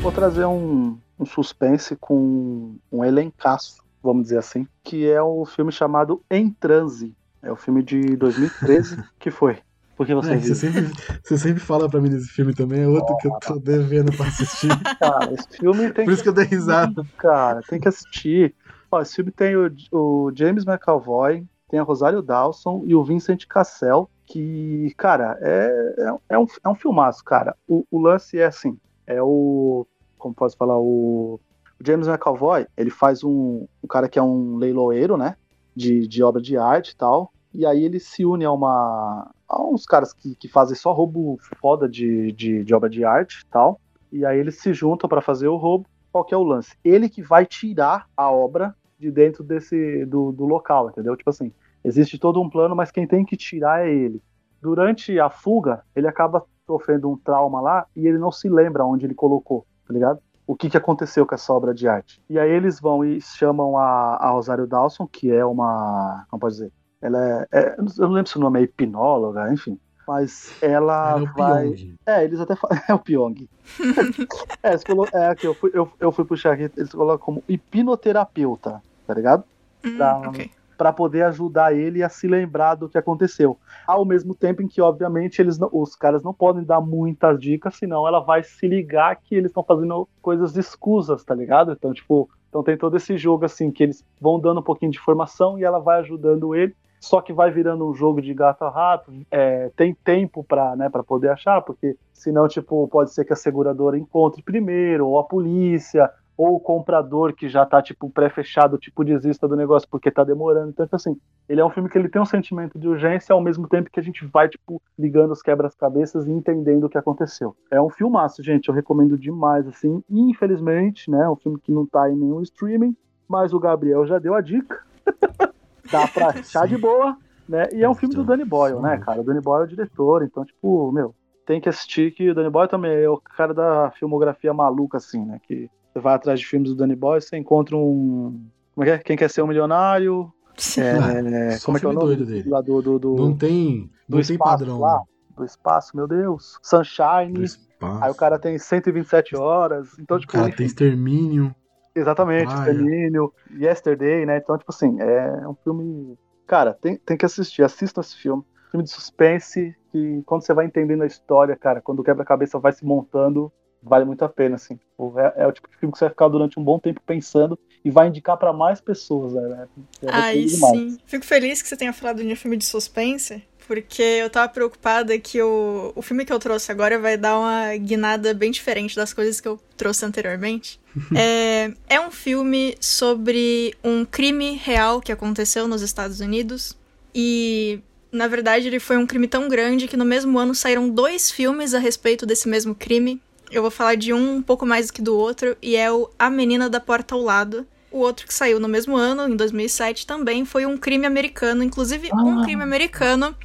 Vou 0.02 0.12
trazer 0.12 0.46
um, 0.46 0.98
um 1.20 1.26
suspense 1.26 1.96
com 1.96 2.76
um 2.92 3.04
elencaço 3.04 3.82
vamos 4.02 4.24
dizer 4.24 4.40
assim, 4.40 4.68
que 4.84 5.10
é 5.10 5.22
o 5.22 5.46
filme 5.46 5.72
chamado 5.72 6.22
Em 6.30 6.50
Transe. 6.50 7.16
É 7.42 7.52
o 7.52 7.56
filme 7.56 7.82
de 7.82 8.16
2013 8.16 9.04
que 9.20 9.32
foi. 9.32 9.58
Porque 9.98 10.16
você, 10.16 10.34
é, 10.34 10.40
você, 10.40 10.56
sempre, 10.56 10.92
você 11.24 11.38
sempre 11.38 11.60
fala 11.60 11.88
pra 11.88 12.02
mim 12.02 12.10
desse 12.10 12.30
filme 12.30 12.56
também, 12.56 12.82
é 12.82 12.88
outro 12.88 13.16
que 13.18 13.28
eu 13.28 13.38
tô 13.40 13.60
devendo 13.60 14.12
pra 14.16 14.28
assistir. 14.28 14.70
Cara, 15.00 15.34
esse 15.34 15.58
filme 15.60 15.92
tem 15.92 16.06
Por 16.06 16.14
isso 16.14 16.24
que 16.24 16.30
eu 16.30 16.34
dei 16.34 16.46
risada. 16.46 17.06
Cara, 17.18 17.62
tem 17.68 17.80
que 17.80 17.88
assistir. 17.88 18.56
Ó, 18.92 19.00
esse 19.00 19.16
filme 19.16 19.32
tem 19.32 19.56
o, 19.56 19.72
o 19.92 20.32
James 20.34 20.66
McAvoy, 20.66 21.46
tem 21.70 21.80
a 21.80 21.84
Rosário 21.84 22.22
Dawson 22.22 22.84
e 22.86 22.96
o 22.96 23.04
Vincent 23.04 23.46
Cassel, 23.46 24.10
que, 24.26 24.94
cara, 24.98 25.38
é, 25.40 25.96
é, 26.00 26.36
é, 26.36 26.40
um, 26.40 26.48
é 26.64 26.70
um 26.70 26.76
filmaço, 26.76 27.24
cara. 27.24 27.56
O, 27.68 27.86
o 27.92 28.00
lance 28.00 28.40
é 28.40 28.46
assim, 28.46 28.78
é 29.06 29.22
o, 29.22 29.86
como 30.18 30.34
posso 30.34 30.58
falar, 30.58 30.80
o 30.80 31.40
o 31.82 31.86
James 31.86 32.08
McAvoy, 32.08 32.68
ele 32.78 32.92
faz 32.92 33.24
um, 33.24 33.68
um 33.84 33.88
cara 33.88 34.08
que 34.08 34.20
é 34.20 34.24
um 34.24 34.56
leiloeiro, 34.56 35.18
né? 35.18 35.36
De, 35.76 36.08
de 36.08 36.24
obra 36.24 36.42
de 36.42 36.56
arte 36.58 36.92
e 36.92 36.96
tal. 36.96 37.34
E 37.54 37.66
aí 37.66 37.84
ele 37.84 38.00
se 38.00 38.26
une 38.26 38.46
a 38.46 38.52
uma. 38.52 39.30
a 39.48 39.62
uns 39.64 39.86
caras 39.86 40.14
que, 40.14 40.36
que 40.36 40.48
fazem 40.48 40.76
só 40.76 40.94
roubo 40.94 41.38
foda 41.60 41.90
de, 41.90 42.32
de, 42.32 42.64
de 42.64 42.74
obra 42.74 42.90
de 42.90 43.04
arte 43.04 43.42
e 43.42 43.46
tal. 43.48 43.80
E 44.12 44.26
aí 44.26 44.40
eles 44.40 44.60
se 44.60 44.74
juntam 44.74 45.10
para 45.10 45.22
fazer 45.22 45.48
o 45.48 45.58
roubo. 45.58 45.86
Qual 46.12 46.24
que 46.24 46.34
é 46.34 46.38
o 46.38 46.44
lance? 46.44 46.76
Ele 46.84 47.10
que 47.10 47.22
vai 47.22 47.46
tirar 47.46 48.08
a 48.16 48.30
obra 48.30 48.76
de 49.00 49.10
dentro 49.10 49.44
desse 49.44 50.06
do, 50.06 50.32
do 50.32 50.46
local, 50.46 50.90
entendeu? 50.90 51.16
Tipo 51.16 51.30
assim, 51.30 51.52
existe 51.84 52.20
todo 52.20 52.42
um 52.42 52.50
plano, 52.50 52.76
mas 52.76 52.92
quem 52.92 53.08
tem 53.08 53.26
que 53.26 53.36
tirar 53.36 53.88
é 53.88 53.92
ele. 53.92 54.22
Durante 54.62 55.18
a 55.20 55.30
fuga, 55.30 55.84
ele 55.96 56.08
acaba 56.08 56.46
sofrendo 56.68 57.10
um 57.10 57.18
trauma 57.18 57.60
lá 57.60 57.88
e 57.96 58.06
ele 58.06 58.18
não 58.18 58.32
se 58.32 58.48
lembra 58.48 58.86
onde 58.86 59.06
ele 59.06 59.16
colocou, 59.16 59.66
tá 59.88 59.94
ligado? 59.94 60.22
O 60.46 60.56
que, 60.56 60.70
que 60.70 60.78
aconteceu 60.78 61.26
com 61.26 61.36
essa 61.36 61.54
obra 61.54 61.74
de 61.74 61.88
arte. 61.88 62.22
E 62.30 62.40
aí 62.40 62.50
eles 62.50 62.80
vão 62.80 63.04
e 63.04 63.22
chamam 63.22 63.78
a, 63.78 64.16
a 64.16 64.30
Rosário 64.32 64.68
Dawson, 64.68 65.08
que 65.08 65.32
é 65.32 65.46
uma. 65.46 66.26
Como 66.30 66.40
pode 66.40 66.56
dizer? 66.56 66.72
Ela 67.02 67.20
é, 67.20 67.48
é, 67.52 67.76
Eu 67.78 68.08
não 68.08 68.12
lembro 68.12 68.30
se 68.30 68.38
o 68.38 68.42
nome 68.42 68.60
é 68.60 68.64
hipnóloga, 68.64 69.52
enfim. 69.52 69.80
Mas 70.08 70.54
ela 70.62 71.20
é 71.20 71.26
vai. 71.38 71.70
Pyong. 71.70 71.96
É, 72.06 72.24
eles 72.24 72.40
até 72.40 72.56
falam. 72.56 72.78
É 72.88 72.94
o 72.94 73.00
Pyong. 73.00 73.50
é, 74.64 74.78
falou... 74.78 75.08
é 75.14 75.28
aqui, 75.28 75.48
eu 75.48 75.54
fui, 75.54 75.72
eu, 75.74 75.92
eu 76.00 76.12
fui 76.12 76.26
puxar 76.26 76.54
aqui, 76.54 76.72
eles 76.76 76.92
colocam 76.92 77.26
como 77.26 77.44
hipnoterapeuta, 77.48 78.82
tá 79.08 79.14
ligado? 79.14 79.44
Hum, 79.84 79.98
okay 80.28 80.52
para 80.82 80.92
poder 80.92 81.22
ajudar 81.26 81.76
ele 81.76 82.02
a 82.02 82.10
se 82.10 82.28
lembrar 82.28 82.74
do 82.74 82.90
que 82.90 82.98
aconteceu. 82.98 83.56
Ao 83.86 84.04
mesmo 84.04 84.34
tempo 84.34 84.64
em 84.64 84.68
que, 84.68 84.82
obviamente, 84.82 85.40
eles 85.40 85.60
não, 85.60 85.70
os 85.72 85.96
caras 85.96 86.24
não 86.24 86.34
podem 86.34 86.64
dar 86.64 86.82
muitas 86.82 87.40
dicas, 87.40 87.76
senão 87.76 88.08
ela 88.08 88.20
vai 88.20 88.42
se 88.42 88.68
ligar 88.68 89.16
que 89.18 89.36
eles 89.36 89.52
estão 89.52 89.64
fazendo 89.64 90.10
coisas 90.24 90.58
escusas, 90.58 91.24
tá 91.24 91.36
ligado? 91.36 91.72
Então, 91.72 91.94
tipo, 91.94 92.28
então 92.50 92.64
tem 92.64 92.76
todo 92.76 92.98
esse 92.98 93.16
jogo 93.16 93.46
assim 93.46 93.70
que 93.70 93.84
eles 93.84 94.04
vão 94.20 94.40
dando 94.40 94.60
um 94.60 94.64
pouquinho 94.64 94.92
de 94.92 94.98
informação 94.98 95.60
e 95.60 95.64
ela 95.64 95.78
vai 95.78 96.00
ajudando 96.00 96.56
ele 96.56 96.76
só 97.02 97.20
que 97.20 97.34
vai 97.34 97.50
virando 97.50 97.90
um 97.90 97.96
jogo 97.96 98.22
de 98.22 98.32
gato 98.32 98.64
a 98.64 98.70
rato, 98.70 99.12
é, 99.32 99.72
tem 99.76 99.92
tempo 99.92 100.44
para 100.44 100.76
né, 100.76 100.88
poder 101.08 101.30
achar, 101.30 101.60
porque 101.64 101.98
senão, 102.14 102.48
tipo, 102.48 102.88
pode 102.88 103.12
ser 103.12 103.26
que 103.26 103.34
a 103.34 103.36
seguradora 103.36 103.98
encontre 103.98 104.44
primeiro, 104.44 105.08
ou 105.08 105.18
a 105.18 105.24
polícia, 105.24 106.12
ou 106.42 106.56
o 106.56 106.60
comprador 106.60 107.36
que 107.36 107.48
já 107.48 107.64
tá, 107.64 107.84
tipo, 107.84 108.10
pré-fechado, 108.10 108.76
tipo, 108.76 109.04
desista 109.04 109.48
do 109.48 109.56
negócio 109.56 109.88
porque 109.88 110.10
tá 110.10 110.24
demorando. 110.24 110.72
Então, 110.72 110.84
tipo 110.84 110.96
assim, 110.96 111.16
ele 111.48 111.62
é 111.62 111.66
um 111.66 111.70
filme 111.70 111.88
que 111.88 111.96
ele 111.96 112.10
tem 112.10 112.20
um 112.20 112.26
sentimento 112.26 112.80
de 112.80 112.88
urgência 112.88 113.32
ao 113.32 113.40
mesmo 113.40 113.68
tempo 113.68 113.92
que 113.92 114.00
a 114.00 114.04
gente 114.04 114.26
vai, 114.26 114.50
tipo, 114.50 114.82
ligando 114.98 115.30
os 115.30 115.44
quebras-cabeças 115.44 116.26
e 116.26 116.32
entendendo 116.32 116.86
o 116.86 116.90
que 116.90 116.98
aconteceu. 116.98 117.56
É 117.70 117.80
um 117.80 117.92
filmaço, 117.92 118.42
gente, 118.42 118.70
eu 118.70 118.74
recomendo 118.74 119.20
demais, 119.20 119.68
assim. 119.68 120.04
Infelizmente, 120.10 121.12
né, 121.12 121.26
é 121.26 121.30
um 121.30 121.36
filme 121.36 121.60
que 121.60 121.72
não 121.72 121.86
tá 121.86 122.10
em 122.10 122.16
nenhum 122.16 122.42
streaming, 122.42 122.98
mas 123.28 123.54
o 123.54 123.60
Gabriel 123.60 124.08
já 124.08 124.18
deu 124.18 124.34
a 124.34 124.42
dica. 124.42 124.84
Dá 125.92 126.08
pra 126.08 126.30
achar 126.30 126.68
de 126.68 126.76
boa, 126.76 127.18
né? 127.48 127.68
E 127.72 127.84
é 127.84 127.90
um 127.90 127.94
filme 127.94 128.16
do 128.16 128.24
Danny 128.24 128.46
Boyle, 128.46 128.82
né, 128.82 128.98
cara? 128.98 129.22
O 129.22 129.24
Danny 129.24 129.42
Boyle 129.42 129.62
é 129.62 129.66
o 129.66 129.70
diretor, 129.70 130.24
então, 130.24 130.44
tipo, 130.44 130.92
meu, 130.92 131.14
tem 131.46 131.62
que 131.62 131.70
assistir 131.70 132.12
que 132.14 132.32
o 132.32 132.34
Danny 132.34 132.50
Boyle 132.50 132.70
também 132.70 133.04
é 133.04 133.10
o 133.10 133.18
cara 133.18 133.54
da 133.54 133.92
filmografia 133.92 134.52
maluca, 134.54 134.98
assim, 134.98 135.24
né? 135.24 135.40
Que 135.44 135.70
você 135.94 136.00
vai 136.00 136.14
atrás 136.16 136.40
de 136.40 136.46
filmes 136.46 136.70
do 136.70 136.76
Danny 136.76 136.96
Boyle, 136.96 137.22
você 137.22 137.38
encontra 137.38 137.76
um. 137.78 138.44
Como 138.74 138.84
é 138.84 138.86
que 138.86 138.92
é? 138.92 138.98
Quem 139.00 139.18
quer 139.18 139.30
ser 139.30 139.42
um 139.42 139.48
milionário? 139.48 140.32
É, 140.78 141.52
Só 141.58 141.66
como 141.66 141.78
é 141.78 141.80
que 141.80 141.86
é 141.86 141.90
o 141.90 141.94
nome? 141.94 142.06
doido 142.08 142.26
dele. 142.26 142.50
Lá 142.50 142.62
do, 142.62 142.82
do, 142.82 143.00
do, 143.00 143.16
Não 143.16 143.36
tem, 143.36 143.90
do 144.08 144.18
não 144.18 144.22
tem 144.24 144.36
espaço 144.36 144.40
padrão. 144.60 144.80
lá. 144.80 145.02
Do 145.36 145.46
espaço, 145.46 145.96
meu 145.96 146.08
Deus. 146.08 146.58
Sunshine. 146.62 147.34
Do. 147.34 147.88
Aí 148.02 148.12
o 148.12 148.16
cara 148.16 148.38
tem 148.38 148.58
127 148.58 149.36
horas. 149.36 149.98
Então, 150.00 150.18
O 150.18 150.20
tipo, 150.20 150.34
cara 150.34 150.48
enfim, 150.50 150.58
tem 150.58 150.66
extermínio. 150.68 151.56
exatamente, 151.96 152.46
Praia. 152.54 152.72
Extermínio, 152.72 153.34
Yesterday, 153.60 154.26
né? 154.26 154.38
Então, 154.38 154.58
tipo 154.58 154.72
assim, 154.72 155.00
é 155.00 155.48
um 155.48 155.56
filme. 155.64 156.18
Cara, 156.46 156.74
tem, 156.74 156.98
tem 156.98 157.18
que 157.18 157.26
assistir, 157.26 157.64
assistam 157.64 158.02
esse 158.02 158.16
filme. 158.18 158.44
Filme 158.70 158.84
de 158.84 158.92
suspense, 158.92 159.76
que 159.92 160.22
quando 160.26 160.44
você 160.46 160.54
vai 160.54 160.66
entendendo 160.66 161.02
a 161.02 161.08
história, 161.08 161.56
cara, 161.56 161.82
quando 161.82 162.00
o 162.00 162.04
quebra-cabeça 162.04 162.60
vai 162.60 162.72
se 162.72 162.86
montando, 162.86 163.52
vale 163.82 164.06
muito 164.06 164.24
a 164.24 164.30
pena, 164.30 164.56
assim. 164.56 164.76
Tipo, 164.76 165.20
É, 165.20 165.44
é 165.44 165.48
o 165.48 165.52
tipo 165.52 165.70
de 165.70 165.78
filme 165.78 165.92
que 165.92 165.98
você 165.98 166.06
vai 166.06 166.12
ficar 166.12 166.28
durante 166.28 166.60
um 166.60 166.64
bom 166.64 166.80
tempo 166.80 167.02
pensando 167.06 167.58
e 167.84 167.90
vai 167.90 168.08
indicar 168.08 168.38
pra 168.38 168.54
mais 168.54 168.80
pessoas, 168.80 169.34
né? 169.34 169.68
É 170.04 170.08
Aí 170.12 170.46
demais. 170.46 170.78
sim. 170.78 170.98
Fico 171.06 171.26
feliz 171.26 171.62
que 171.62 171.68
você 171.68 171.76
tenha 171.76 171.94
falado 171.94 172.24
de 172.24 172.32
um 172.32 172.36
filme 172.36 172.56
de 172.58 172.66
suspense, 172.66 173.44
porque 173.68 174.02
eu 174.04 174.30
tava 174.30 174.52
preocupada 174.52 175.18
que 175.18 175.42
o, 175.42 175.92
o 175.96 176.02
filme 176.02 176.26
que 176.26 176.32
eu 176.32 176.38
trouxe 176.40 176.72
agora 176.72 177.00
vai 177.00 177.18
dar 177.18 177.40
uma 177.40 177.76
guinada 177.78 178.34
bem 178.34 178.52
diferente 178.52 178.96
das 178.96 179.14
coisas 179.14 179.42
que 179.42 179.48
eu 179.48 179.60
trouxe 179.76 180.06
anteriormente. 180.06 180.80
é, 181.16 181.74
é 181.90 182.00
um 182.00 182.12
filme 182.12 182.76
sobre 182.80 183.74
um 183.84 184.06
crime 184.06 184.56
real 184.56 185.02
que 185.02 185.12
aconteceu 185.12 185.68
nos 185.68 185.82
Estados 185.82 186.20
Unidos 186.20 186.78
e. 187.14 187.80
Na 188.14 188.28
verdade, 188.28 188.68
ele 188.68 188.78
foi 188.82 188.98
um 188.98 189.08
crime 189.08 189.26
tão 189.26 189.48
grande 189.48 189.88
que 189.88 189.96
no 189.96 190.04
mesmo 190.04 190.38
ano 190.38 190.54
saíram 190.54 190.90
dois 190.90 191.32
filmes 191.32 191.74
a 191.74 191.80
respeito 191.80 192.26
desse 192.26 192.46
mesmo 192.46 192.76
crime. 192.76 193.22
Eu 193.52 193.62
vou 193.62 193.72
falar 193.72 193.96
de 193.96 194.14
um 194.14 194.36
um 194.36 194.42
pouco 194.42 194.66
mais 194.66 194.88
do 194.88 194.94
que 194.94 195.02
do 195.02 195.16
outro, 195.18 195.58
e 195.62 195.76
é 195.76 195.92
o 195.92 196.10
A 196.18 196.30
Menina 196.30 196.70
da 196.70 196.80
Porta 196.80 197.16
ao 197.16 197.22
Lado. 197.22 197.66
O 197.92 198.00
outro 198.00 198.26
que 198.26 198.34
saiu 198.34 198.60
no 198.60 198.68
mesmo 198.70 198.96
ano, 198.96 199.28
em 199.28 199.36
2007, 199.36 200.08
também 200.08 200.46
foi 200.46 200.66
um 200.66 200.78
crime 200.78 201.06
americano. 201.06 201.62
Inclusive, 201.64 202.10
um 202.14 202.40
Ah. 202.40 202.44
crime 202.44 202.64
americano 202.64 203.36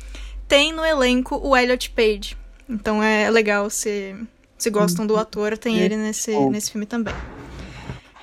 tem 0.46 0.72
no 0.72 0.84
elenco 0.84 1.36
o 1.42 1.56
Elliot 1.56 1.90
Page. 1.90 2.36
Então 2.68 3.02
é 3.02 3.28
legal 3.28 3.68
se, 3.68 4.14
se 4.56 4.70
gostam 4.70 5.04
do 5.06 5.16
ator, 5.16 5.58
tem 5.58 5.78
ele 5.80 5.96
nesse, 5.96 6.36
nesse 6.48 6.70
filme 6.70 6.86
também. 6.86 7.14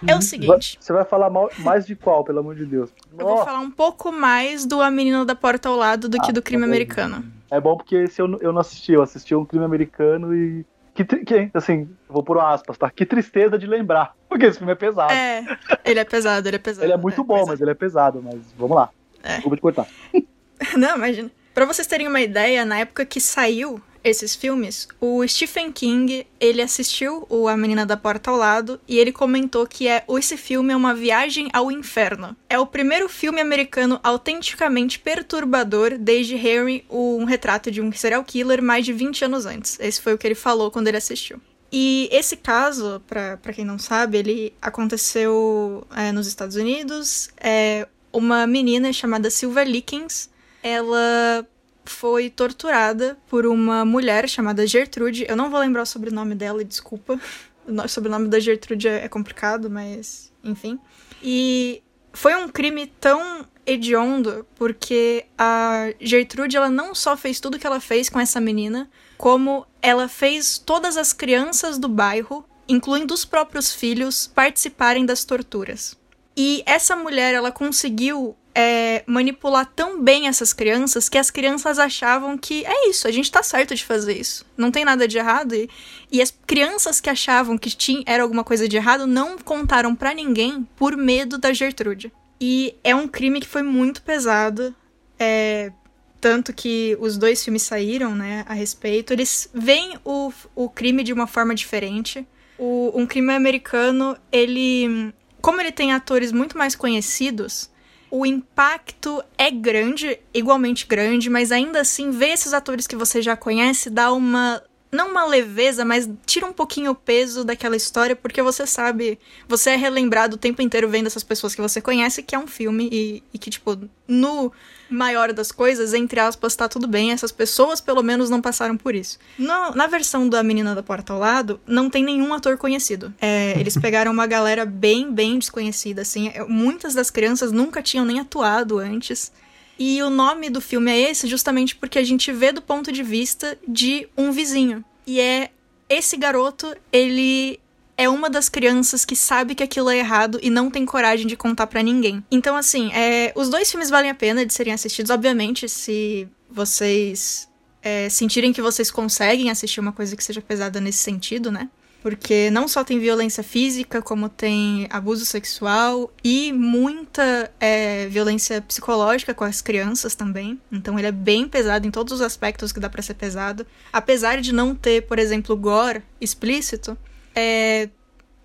É 0.05 0.15
o 0.17 0.21
seguinte, 0.21 0.77
Você 0.81 0.91
vai 0.91 1.05
falar 1.05 1.29
mal- 1.29 1.49
mais 1.59 1.85
de 1.85 1.95
qual, 1.95 2.23
pelo 2.25 2.39
amor 2.39 2.55
de 2.55 2.65
Deus? 2.65 2.89
eu 3.17 3.25
vou 3.25 3.37
falar 3.45 3.59
um 3.59 3.71
pouco 3.71 4.11
mais 4.11 4.65
do 4.65 4.81
A 4.81 4.91
Menina 4.91 5.23
da 5.25 5.33
Porta 5.35 5.69
ao 5.69 5.75
Lado 5.77 6.09
do 6.09 6.19
que 6.19 6.29
Ah, 6.29 6.33
do 6.33 6.41
crime 6.41 6.61
tá 6.63 6.67
americano. 6.67 7.23
É 7.49 7.59
bom 7.59 7.77
porque 7.77 7.95
esse 7.95 8.21
eu, 8.21 8.37
eu 8.41 8.51
não 8.51 8.59
assisti, 8.59 8.91
eu 8.93 9.01
assisti 9.01 9.33
um 9.35 9.45
crime 9.45 9.63
americano 9.65 10.33
e. 10.35 10.65
Que, 10.93 11.03
que, 11.03 11.49
assim, 11.53 11.89
vou 12.07 12.21
por 12.23 12.37
aspas, 12.39 12.77
tá? 12.77 12.89
Que 12.89 13.05
tristeza 13.05 13.57
de 13.57 13.65
lembrar. 13.65 14.15
Porque 14.29 14.45
esse 14.45 14.59
filme 14.59 14.73
é 14.73 14.75
pesado. 14.75 15.11
É, 15.11 15.43
ele 15.83 15.99
é 15.99 16.05
pesado, 16.05 16.47
ele 16.47 16.55
é 16.55 16.59
pesado. 16.59 16.85
ele 16.85 16.93
é 16.93 16.97
muito 16.97 17.23
bom, 17.23 17.33
pesado. 17.35 17.51
mas 17.51 17.61
ele 17.61 17.71
é 17.71 17.73
pesado, 17.73 18.21
mas 18.23 18.39
vamos 18.57 18.75
lá. 18.75 18.89
É. 19.23 19.35
Desculpa 19.35 19.55
te 19.55 19.61
cortar. 19.61 19.87
Não, 20.77 20.95
imagina. 20.95 21.31
Pra 21.53 21.65
vocês 21.65 21.87
terem 21.87 22.07
uma 22.07 22.21
ideia, 22.21 22.63
na 22.65 22.79
época 22.79 23.05
que 23.05 23.19
saiu 23.19 23.81
esses 24.03 24.35
filmes, 24.35 24.87
o 24.99 25.25
Stephen 25.27 25.71
King, 25.71 26.27
ele 26.39 26.61
assistiu 26.61 27.25
o 27.29 27.47
A 27.47 27.55
Menina 27.55 27.85
da 27.85 27.95
Porta 27.95 28.29
ao 28.29 28.37
Lado 28.37 28.79
e 28.87 28.99
ele 28.99 29.11
comentou 29.11 29.65
que 29.65 29.87
é 29.87 30.03
esse 30.09 30.35
filme 30.35 30.73
é 30.73 30.75
uma 30.75 30.93
viagem 30.93 31.49
ao 31.53 31.71
inferno. 31.71 32.35
É 32.49 32.59
o 32.59 32.65
primeiro 32.65 33.07
filme 33.07 33.39
americano 33.39 33.99
autenticamente 34.03 34.99
perturbador 34.99 35.97
desde 35.97 36.35
Harry, 36.35 36.85
um 36.89 37.23
retrato 37.23 37.71
de 37.71 37.81
um 37.81 37.91
serial 37.91 38.23
killer 38.23 38.61
mais 38.61 38.85
de 38.85 38.93
20 38.93 39.25
anos 39.25 39.45
antes. 39.45 39.79
Esse 39.79 40.01
foi 40.01 40.13
o 40.13 40.17
que 40.17 40.27
ele 40.27 40.35
falou 40.35 40.69
quando 40.69 40.87
ele 40.87 40.97
assistiu. 40.97 41.39
E 41.71 42.07
esse 42.11 42.37
caso, 42.37 43.01
pra 43.07 43.37
quem 43.51 43.65
não 43.65 43.79
sabe, 43.79 44.19
ele 44.19 44.53
aconteceu 44.61 45.87
é, 45.95 46.11
nos 46.11 46.27
Estados 46.27 46.55
Unidos. 46.55 47.29
É, 47.37 47.87
uma 48.11 48.45
menina 48.45 48.93
chamada 48.93 49.31
Silver 49.31 49.67
Likens, 49.67 50.29
ela 50.61 51.47
foi 51.85 52.29
torturada 52.29 53.17
por 53.27 53.45
uma 53.45 53.83
mulher 53.85 54.27
chamada 54.29 54.65
Gertrude. 54.67 55.25
Eu 55.27 55.35
não 55.35 55.49
vou 55.49 55.59
lembrar 55.59 55.83
o 55.83 55.85
sobrenome 55.85 56.35
dela, 56.35 56.63
desculpa. 56.63 57.19
O 57.67 57.71
no- 57.71 57.87
sobrenome 57.87 58.27
da 58.27 58.39
Gertrude 58.39 58.87
é 58.87 59.05
é 59.05 59.07
complicado, 59.07 59.69
mas 59.69 60.31
enfim. 60.43 60.79
E 61.21 61.81
foi 62.11 62.35
um 62.35 62.47
crime 62.49 62.87
tão 62.99 63.45
hediondo 63.65 64.45
porque 64.55 65.25
a 65.37 65.93
Gertrude 65.99 66.57
ela 66.57 66.69
não 66.69 66.93
só 66.93 67.15
fez 67.15 67.39
tudo 67.39 67.57
que 67.57 67.65
ela 67.65 67.79
fez 67.79 68.09
com 68.09 68.19
essa 68.19 68.39
menina, 68.41 68.89
como 69.17 69.65
ela 69.81 70.07
fez 70.07 70.57
todas 70.57 70.97
as 70.97 71.13
crianças 71.13 71.77
do 71.77 71.87
bairro, 71.87 72.45
incluindo 72.67 73.13
os 73.13 73.23
próprios 73.25 73.73
filhos, 73.73 74.27
participarem 74.27 75.05
das 75.05 75.23
torturas. 75.23 75.97
E 76.35 76.63
essa 76.65 76.95
mulher, 76.95 77.33
ela 77.33 77.51
conseguiu 77.51 78.35
é, 78.55 79.03
manipular 79.07 79.65
tão 79.65 80.01
bem 80.01 80.27
essas 80.27 80.53
crianças 80.53 81.09
que 81.09 81.17
as 81.17 81.31
crianças 81.31 81.79
achavam 81.79 82.37
que 82.37 82.65
é 82.65 82.89
isso, 82.89 83.07
a 83.07 83.11
gente 83.11 83.31
tá 83.31 83.41
certo 83.41 83.73
de 83.73 83.83
fazer 83.83 84.17
isso. 84.17 84.45
Não 84.55 84.71
tem 84.71 84.85
nada 84.85 85.07
de 85.07 85.17
errado. 85.17 85.55
E, 85.55 85.69
e 86.11 86.21
as 86.21 86.33
crianças 86.45 87.01
que 87.01 87.09
achavam 87.09 87.57
que 87.57 87.69
tinha, 87.69 88.03
era 88.05 88.21
alguma 88.21 88.43
coisa 88.43 88.67
de 88.67 88.77
errado 88.77 89.07
não 89.07 89.37
contaram 89.37 89.95
pra 89.95 90.13
ninguém 90.13 90.67
por 90.75 90.95
medo 90.95 91.37
da 91.37 91.51
Gertrude. 91.51 92.11
E 92.39 92.75
é 92.83 92.93
um 92.93 93.07
crime 93.07 93.39
que 93.39 93.47
foi 93.47 93.63
muito 93.63 94.01
pesado. 94.01 94.75
É, 95.17 95.71
tanto 96.19 96.53
que 96.53 96.97
os 96.99 97.17
dois 97.17 97.43
filmes 97.43 97.63
saíram, 97.63 98.15
né, 98.15 98.45
a 98.47 98.53
respeito. 98.53 99.11
Eles 99.11 99.49
veem 99.53 99.97
o, 100.05 100.31
o 100.55 100.69
crime 100.69 101.03
de 101.03 101.11
uma 101.11 101.27
forma 101.27 101.55
diferente. 101.55 102.25
O, 102.57 102.91
um 102.93 103.05
crime 103.05 103.33
americano, 103.33 104.15
ele. 104.31 105.13
Como 105.41 105.59
ele 105.59 105.71
tem 105.71 105.91
atores 105.91 106.31
muito 106.31 106.57
mais 106.57 106.75
conhecidos, 106.75 107.69
o 108.15 108.27
impacto 108.27 109.23
é 109.35 109.49
grande, 109.49 110.19
igualmente 110.31 110.85
grande, 110.85 111.31
mas 111.31 111.51
ainda 111.51 111.81
assim, 111.81 112.11
ver 112.11 112.27
esses 112.27 112.53
atores 112.53 112.85
que 112.85 112.95
você 112.95 113.23
já 113.23 113.35
conhece 113.35 113.89
dá 113.89 114.13
uma. 114.13 114.61
Não 114.93 115.09
uma 115.09 115.25
leveza, 115.25 115.83
mas 115.83 116.07
tira 116.25 116.45
um 116.45 116.53
pouquinho 116.53 116.91
o 116.91 116.95
peso 116.95 117.43
daquela 117.43 117.75
história, 117.75 118.15
porque 118.15 118.41
você 118.41 118.65
sabe. 118.67 119.19
Você 119.47 119.71
é 119.71 119.75
relembrado 119.75 120.35
o 120.35 120.37
tempo 120.37 120.61
inteiro 120.61 120.87
vendo 120.87 121.07
essas 121.07 121.23
pessoas 121.23 121.55
que 121.55 121.61
você 121.61 121.81
conhece, 121.81 122.21
que 122.23 122.35
é 122.35 122.39
um 122.39 122.45
filme, 122.47 122.87
e, 122.91 123.23
e 123.33 123.37
que, 123.39 123.49
tipo, 123.49 123.77
no 124.07 124.51
maior 124.89 125.33
das 125.33 125.51
coisas, 125.51 125.93
entre 125.95 126.19
aspas, 126.19 126.55
tá 126.55 126.69
tudo 126.69 126.87
bem. 126.87 127.11
Essas 127.11 127.31
pessoas, 127.31 127.81
pelo 127.81 128.03
menos, 128.03 128.29
não 128.29 128.39
passaram 128.39 128.77
por 128.77 128.93
isso. 128.93 129.17
No- 129.39 129.71
na 129.71 129.87
versão 129.87 130.29
da 130.29 130.43
Menina 130.43 130.75
da 130.75 130.83
Porta 130.83 131.11
ao 131.13 131.19
Lado, 131.19 131.59
não 131.65 131.89
tem 131.89 132.03
nenhum 132.03 132.31
ator 132.31 132.57
conhecido. 132.57 133.11
É, 133.19 133.55
eles 133.59 133.75
pegaram 133.75 134.11
uma 134.11 134.27
galera 134.27 134.63
bem, 134.65 135.11
bem 135.11 135.39
desconhecida, 135.39 136.03
assim. 136.03 136.27
É, 136.35 136.43
Muitas 136.43 136.93
das 136.93 137.09
crianças 137.09 137.51
nunca 137.51 137.81
tinham 137.81 138.05
nem 138.05 138.19
atuado 138.19 138.77
antes. 138.77 139.31
E 139.77 140.01
o 140.03 140.09
nome 140.09 140.49
do 140.49 140.61
filme 140.61 140.91
é 140.91 141.11
esse 141.11 141.27
justamente 141.27 141.75
porque 141.75 141.97
a 141.97 142.03
gente 142.03 142.31
vê 142.31 142.51
do 142.51 142.61
ponto 142.61 142.91
de 142.91 143.03
vista 143.03 143.57
de 143.67 144.07
um 144.17 144.31
vizinho. 144.31 144.83
E 145.05 145.19
é 145.19 145.49
esse 145.89 146.15
garoto, 146.15 146.75
ele 146.91 147.59
é 147.97 148.09
uma 148.09 148.29
das 148.29 148.49
crianças 148.49 149.05
que 149.05 149.15
sabe 149.15 149.55
que 149.55 149.63
aquilo 149.63 149.89
é 149.89 149.97
errado 149.97 150.39
e 150.41 150.49
não 150.49 150.69
tem 150.69 150.85
coragem 150.85 151.27
de 151.27 151.35
contar 151.35 151.67
pra 151.67 151.83
ninguém. 151.83 152.23
Então, 152.31 152.55
assim, 152.55 152.91
é, 152.93 153.31
os 153.35 153.49
dois 153.49 153.69
filmes 153.69 153.89
valem 153.89 154.09
a 154.09 154.15
pena 154.15 154.45
de 154.45 154.53
serem 154.53 154.73
assistidos, 154.73 155.11
obviamente, 155.11 155.69
se 155.69 156.27
vocês 156.49 157.47
é, 157.81 158.09
sentirem 158.09 158.53
que 158.53 158.61
vocês 158.61 158.89
conseguem 158.89 159.49
assistir 159.49 159.79
uma 159.79 159.91
coisa 159.91 160.15
que 160.15 160.23
seja 160.23 160.41
pesada 160.41 160.79
nesse 160.79 160.99
sentido, 160.99 161.51
né? 161.51 161.69
Porque 162.03 162.51
não 162.51 162.67
só 162.67 162.83
tem 162.83 162.99
violência 162.99 163.41
física, 163.41 164.01
como 164.01 164.27
tem 164.27 164.87
abuso 164.89 165.25
sexual 165.25 166.13
e 166.21 166.51
muita 166.51 167.49
é, 167.59 168.07
violência 168.07 168.61
psicológica 168.61 169.33
com 169.33 169.45
as 169.45 169.61
crianças 169.61 170.13
também. 170.13 170.59
Então 170.69 170.99
ele 170.99 171.07
é 171.07 171.11
bem 171.13 171.47
pesado 171.47 171.87
em 171.87 171.91
todos 171.91 172.11
os 172.11 172.21
aspectos 172.21 172.73
que 172.73 172.79
dá 172.79 172.89
pra 172.89 173.01
ser 173.01 173.13
pesado. 173.13 173.65
Apesar 173.91 174.41
de 174.41 174.53
não 174.53 174.75
ter, 174.75 175.07
por 175.07 175.17
exemplo, 175.17 175.55
gore 175.55 176.03
explícito, 176.19 176.97
é, 177.33 177.87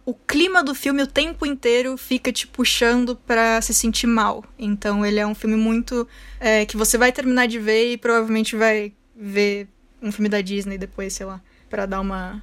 o 0.08 0.14
clima 0.14 0.62
do 0.62 0.74
filme 0.74 1.02
o 1.02 1.06
tempo 1.06 1.44
inteiro 1.44 1.96
fica 1.98 2.32
te 2.32 2.46
puxando 2.46 3.14
pra 3.14 3.60
se 3.60 3.74
sentir 3.74 4.06
mal. 4.06 4.42
Então 4.58 5.04
ele 5.04 5.18
é 5.18 5.26
um 5.26 5.34
filme 5.34 5.56
muito. 5.56 6.08
É, 6.40 6.64
que 6.64 6.76
você 6.76 6.96
vai 6.96 7.10
terminar 7.10 7.46
de 7.46 7.58
ver 7.58 7.92
e 7.92 7.98
provavelmente 7.98 8.54
vai 8.56 8.94
ver 9.14 9.68
um 10.00 10.12
filme 10.12 10.28
da 10.28 10.40
Disney 10.40 10.78
depois, 10.78 11.12
sei 11.12 11.26
lá, 11.26 11.42
pra 11.68 11.86
dar 11.86 12.00
uma. 12.00 12.42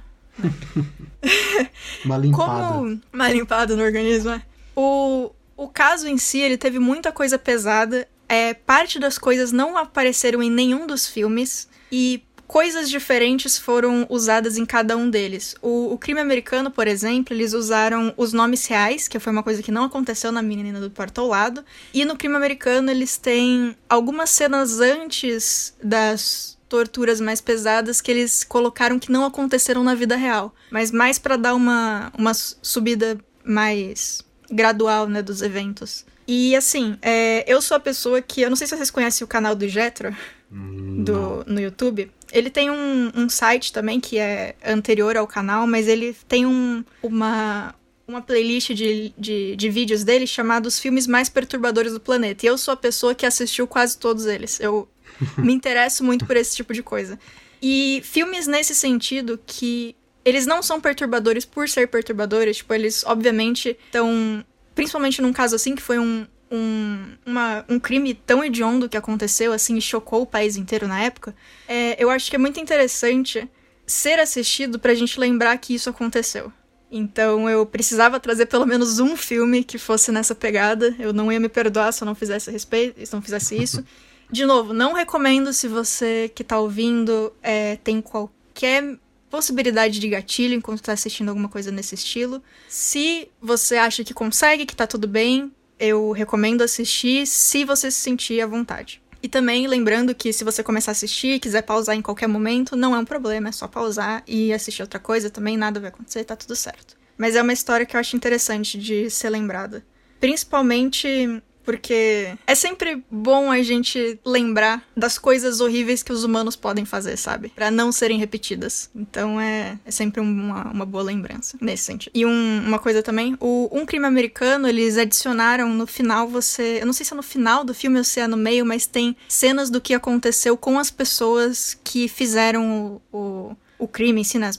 Uma 2.04 2.18
limpada. 2.18 2.74
Como 2.74 3.00
uma 3.12 3.28
limpada 3.28 3.76
no 3.76 3.82
organismo, 3.82 4.30
é. 4.30 4.42
O, 4.74 5.30
o 5.56 5.68
caso 5.68 6.06
em 6.06 6.18
si, 6.18 6.38
ele 6.38 6.56
teve 6.56 6.78
muita 6.78 7.10
coisa 7.10 7.38
pesada. 7.38 8.06
É, 8.28 8.54
parte 8.54 8.98
das 8.98 9.18
coisas 9.18 9.52
não 9.52 9.76
apareceram 9.76 10.42
em 10.42 10.50
nenhum 10.50 10.86
dos 10.86 11.06
filmes. 11.08 11.68
E 11.90 12.22
coisas 12.46 12.88
diferentes 12.88 13.58
foram 13.58 14.06
usadas 14.08 14.56
em 14.56 14.64
cada 14.64 14.96
um 14.96 15.10
deles. 15.10 15.54
O, 15.60 15.92
o, 15.92 15.98
crime 15.98 16.20
americano, 16.20 16.70
por 16.70 16.86
exemplo, 16.86 17.34
eles 17.34 17.52
usaram 17.52 18.14
os 18.16 18.32
nomes 18.32 18.66
reais, 18.66 19.08
que 19.08 19.18
foi 19.18 19.32
uma 19.32 19.42
coisa 19.42 19.62
que 19.62 19.72
não 19.72 19.84
aconteceu 19.84 20.30
na 20.30 20.42
Menina 20.42 20.80
do 20.80 20.90
Porto 20.90 21.20
ao 21.20 21.28
Lado. 21.28 21.64
E 21.92 22.04
no 22.04 22.16
crime 22.16 22.36
americano, 22.36 22.90
eles 22.90 23.16
têm 23.16 23.76
algumas 23.88 24.30
cenas 24.30 24.80
antes 24.80 25.74
das 25.82 26.55
torturas 26.68 27.20
mais 27.20 27.40
pesadas 27.40 28.00
que 28.00 28.10
eles 28.10 28.44
colocaram 28.44 28.98
que 28.98 29.10
não 29.10 29.24
aconteceram 29.24 29.84
na 29.84 29.94
vida 29.94 30.16
real, 30.16 30.54
mas 30.70 30.90
mais 30.90 31.18
para 31.18 31.36
dar 31.36 31.54
uma, 31.54 32.12
uma 32.18 32.34
subida 32.34 33.18
mais 33.44 34.22
gradual, 34.50 35.08
né, 35.08 35.22
dos 35.22 35.42
eventos. 35.42 36.04
E 36.26 36.56
assim, 36.56 36.98
é, 37.00 37.44
eu 37.46 37.62
sou 37.62 37.76
a 37.76 37.80
pessoa 37.80 38.20
que. 38.20 38.40
Eu 38.40 38.48
não 38.48 38.56
sei 38.56 38.66
se 38.66 38.76
vocês 38.76 38.90
conhecem 38.90 39.24
o 39.24 39.28
canal 39.28 39.54
do 39.54 39.68
Jetro 39.68 40.14
Hum, 40.50 41.02
do, 41.02 41.44
no 41.46 41.60
YouTube. 41.60 42.10
Ele 42.32 42.50
tem 42.50 42.70
um, 42.70 43.10
um 43.14 43.28
site 43.28 43.72
também 43.72 44.00
que 44.00 44.18
é 44.18 44.54
anterior 44.64 45.16
ao 45.16 45.26
canal, 45.26 45.66
mas 45.66 45.88
ele 45.88 46.16
tem 46.28 46.46
um, 46.46 46.84
uma, 47.02 47.74
uma 48.06 48.22
playlist 48.22 48.72
de, 48.72 49.12
de, 49.18 49.56
de 49.56 49.70
vídeos 49.70 50.04
dele 50.04 50.26
chamados 50.26 50.78
Filmes 50.78 51.06
Mais 51.06 51.28
Perturbadores 51.28 51.92
do 51.92 52.00
Planeta. 52.00 52.46
E 52.46 52.48
eu 52.48 52.56
sou 52.56 52.72
a 52.72 52.76
pessoa 52.76 53.14
que 53.14 53.26
assistiu 53.26 53.66
quase 53.66 53.98
todos 53.98 54.26
eles. 54.26 54.60
Eu 54.60 54.88
me 55.36 55.52
interesso 55.52 56.04
muito 56.04 56.24
por 56.24 56.36
esse 56.36 56.54
tipo 56.54 56.72
de 56.72 56.82
coisa. 56.82 57.18
E 57.60 58.00
filmes 58.04 58.46
nesse 58.46 58.74
sentido 58.74 59.40
que 59.44 59.96
eles 60.24 60.46
não 60.46 60.62
são 60.62 60.80
perturbadores 60.80 61.44
por 61.44 61.68
ser 61.68 61.88
perturbadores, 61.88 62.58
tipo, 62.58 62.74
eles 62.74 63.04
obviamente 63.04 63.76
estão. 63.86 64.44
Principalmente 64.74 65.22
num 65.22 65.32
caso 65.32 65.56
assim, 65.56 65.74
que 65.74 65.80
foi 65.80 65.98
um, 65.98 66.26
um, 66.50 67.16
uma, 67.24 67.64
um 67.68 67.80
crime 67.80 68.12
tão 68.12 68.44
hediondo 68.44 68.88
que 68.88 68.96
aconteceu, 68.96 69.52
assim, 69.52 69.76
e 69.76 69.80
chocou 69.80 70.22
o 70.22 70.26
país 70.26 70.56
inteiro 70.56 70.86
na 70.86 71.00
época. 71.00 71.34
É, 71.66 71.96
eu 72.02 72.10
acho 72.10 72.28
que 72.28 72.36
é 72.36 72.38
muito 72.38 72.60
interessante 72.60 73.48
ser 73.86 74.18
assistido 74.18 74.78
pra 74.78 74.94
gente 74.94 75.18
lembrar 75.18 75.56
que 75.58 75.74
isso 75.74 75.88
aconteceu. 75.88 76.52
Então 76.90 77.48
eu 77.50 77.66
precisava 77.66 78.20
trazer 78.20 78.46
pelo 78.46 78.66
menos 78.66 78.98
um 78.98 79.16
filme 79.16 79.64
que 79.64 79.78
fosse 79.78 80.12
nessa 80.12 80.34
pegada. 80.34 80.94
Eu 80.98 81.12
não 81.12 81.32
ia 81.32 81.40
me 81.40 81.48
perdoar 81.48 81.92
se 81.92 82.02
eu 82.02 82.06
não 82.06 82.14
fizesse 82.14 82.50
respeito, 82.50 83.04
se 83.04 83.12
não 83.12 83.22
fizesse 83.22 83.60
isso. 83.60 83.84
De 84.30 84.44
novo, 84.44 84.72
não 84.72 84.92
recomendo 84.92 85.52
se 85.52 85.68
você 85.68 86.30
que 86.34 86.42
tá 86.42 86.58
ouvindo 86.58 87.32
é, 87.40 87.76
tem 87.76 88.00
qualquer 88.00 88.98
possibilidade 89.30 90.00
de 90.00 90.08
gatilho 90.08 90.54
enquanto 90.54 90.82
tá 90.82 90.92
assistindo 90.92 91.28
alguma 91.28 91.48
coisa 91.48 91.70
nesse 91.70 91.94
estilo. 91.94 92.42
Se 92.68 93.28
você 93.40 93.76
acha 93.76 94.02
que 94.02 94.12
consegue, 94.12 94.66
que 94.66 94.74
tá 94.74 94.86
tudo 94.86 95.06
bem, 95.06 95.52
eu 95.78 96.10
recomendo 96.10 96.62
assistir 96.62 97.26
se 97.26 97.64
você 97.64 97.90
se 97.90 98.00
sentir 98.00 98.40
à 98.40 98.46
vontade. 98.46 99.00
E 99.26 99.28
também 99.28 99.66
lembrando 99.66 100.14
que 100.14 100.32
se 100.32 100.44
você 100.44 100.62
começar 100.62 100.92
a 100.92 100.92
assistir 100.92 101.32
e 101.32 101.40
quiser 101.40 101.62
pausar 101.62 101.96
em 101.96 102.00
qualquer 102.00 102.28
momento, 102.28 102.76
não 102.76 102.94
é 102.94 102.98
um 103.00 103.04
problema, 103.04 103.48
é 103.48 103.52
só 103.52 103.66
pausar 103.66 104.22
e 104.24 104.52
assistir 104.52 104.82
outra 104.82 105.00
coisa 105.00 105.28
também, 105.28 105.56
nada 105.56 105.80
vai 105.80 105.88
acontecer, 105.88 106.22
tá 106.22 106.36
tudo 106.36 106.54
certo. 106.54 106.96
Mas 107.18 107.34
é 107.34 107.42
uma 107.42 107.52
história 107.52 107.84
que 107.84 107.96
eu 107.96 107.98
acho 107.98 108.14
interessante 108.14 108.78
de 108.78 109.10
ser 109.10 109.30
lembrada. 109.30 109.84
Principalmente 110.20 111.42
porque 111.66 112.32
é 112.46 112.54
sempre 112.54 113.02
bom 113.10 113.50
a 113.50 113.60
gente 113.60 114.18
lembrar 114.24 114.82
das 114.96 115.18
coisas 115.18 115.60
horríveis 115.60 116.00
que 116.00 116.12
os 116.12 116.22
humanos 116.22 116.54
podem 116.54 116.84
fazer, 116.84 117.16
sabe? 117.16 117.48
Para 117.48 117.72
não 117.72 117.90
serem 117.90 118.18
repetidas. 118.18 118.88
Então 118.94 119.40
é, 119.40 119.76
é 119.84 119.90
sempre 119.90 120.20
uma, 120.20 120.70
uma 120.70 120.86
boa 120.86 121.02
lembrança 121.02 121.58
nesse 121.60 121.82
sentido. 121.82 122.12
E 122.14 122.24
um, 122.24 122.62
uma 122.64 122.78
coisa 122.78 123.02
também, 123.02 123.36
o 123.40 123.68
Um 123.72 123.84
Crime 123.84 124.06
Americano, 124.06 124.68
eles 124.68 124.96
adicionaram 124.96 125.68
no 125.68 125.88
final 125.88 126.28
você. 126.28 126.78
Eu 126.80 126.86
não 126.86 126.92
sei 126.92 127.04
se 127.04 127.12
é 127.12 127.16
no 127.16 127.22
final 127.22 127.64
do 127.64 127.74
filme 127.74 127.98
ou 127.98 128.04
se 128.04 128.20
é 128.20 128.28
no 128.28 128.36
meio, 128.36 128.64
mas 128.64 128.86
tem 128.86 129.16
cenas 129.28 129.68
do 129.68 129.80
que 129.80 129.92
aconteceu 129.92 130.56
com 130.56 130.78
as 130.78 130.90
pessoas 130.90 131.76
que 131.82 132.06
fizeram 132.06 133.00
o, 133.12 133.18
o 133.18 133.56
o 133.78 133.86
crime 133.86 134.20
em 134.20 134.24
si, 134.24 134.38
né? 134.38 134.50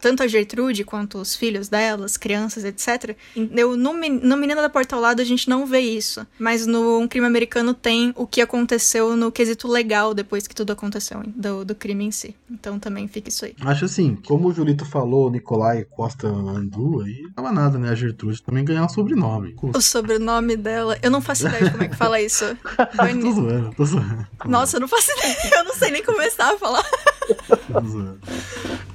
Tanto 0.00 0.22
a 0.22 0.26
Gertrude 0.26 0.84
quanto 0.84 1.18
os 1.18 1.34
filhos 1.34 1.68
delas, 1.68 2.16
crianças, 2.16 2.64
etc. 2.64 3.16
Eu, 3.52 3.76
no, 3.76 3.92
no 3.92 4.36
Menina 4.36 4.62
da 4.62 4.68
Porta 4.68 4.96
ao 4.96 5.02
Lado 5.02 5.20
a 5.20 5.24
gente 5.24 5.48
não 5.48 5.66
vê 5.66 5.80
isso. 5.80 6.26
Mas 6.38 6.66
no 6.66 6.98
Um 6.98 7.08
Crime 7.08 7.26
Americano 7.26 7.74
tem 7.74 8.12
o 8.16 8.26
que 8.26 8.40
aconteceu 8.40 9.16
no 9.16 9.30
quesito 9.30 9.68
legal 9.68 10.14
depois 10.14 10.46
que 10.46 10.54
tudo 10.54 10.72
aconteceu, 10.72 11.22
do, 11.26 11.64
do 11.64 11.74
crime 11.74 12.04
em 12.04 12.10
si. 12.10 12.34
Então 12.50 12.78
também 12.78 13.08
fica 13.08 13.28
isso 13.28 13.44
aí. 13.44 13.54
Acho 13.60 13.84
assim, 13.84 14.16
como 14.26 14.48
o 14.48 14.52
Julito 14.52 14.84
falou, 14.84 15.30
Nicolai 15.30 15.84
Costa 15.84 16.28
Andu, 16.28 17.02
aí 17.02 17.22
não 17.22 17.32
tava 17.32 17.52
nada, 17.52 17.78
né? 17.78 17.90
A 17.90 17.94
Gertrude 17.94 18.42
também 18.42 18.64
ganhar 18.64 18.84
um 18.84 18.88
sobrenome. 18.88 19.54
O 19.62 19.80
sobrenome 19.80 20.56
dela, 20.56 20.98
eu 21.02 21.10
não 21.10 21.20
faço 21.20 21.46
ideia 21.46 21.64
de 21.64 21.70
como 21.70 21.82
é 21.84 21.88
que 21.88 21.96
fala 21.96 22.20
isso. 22.20 22.44
tô 23.22 23.32
zoando, 23.32 23.74
tô 23.74 23.84
zoando. 23.84 24.26
Nossa, 24.46 24.76
eu 24.76 24.80
não 24.80 24.88
faço 24.88 25.10
ideia, 25.12 25.58
eu 25.58 25.64
não 25.64 25.74
sei 25.74 25.90
nem 25.90 26.02
começar 26.02 26.54
a 26.54 26.58
falar. 26.58 26.84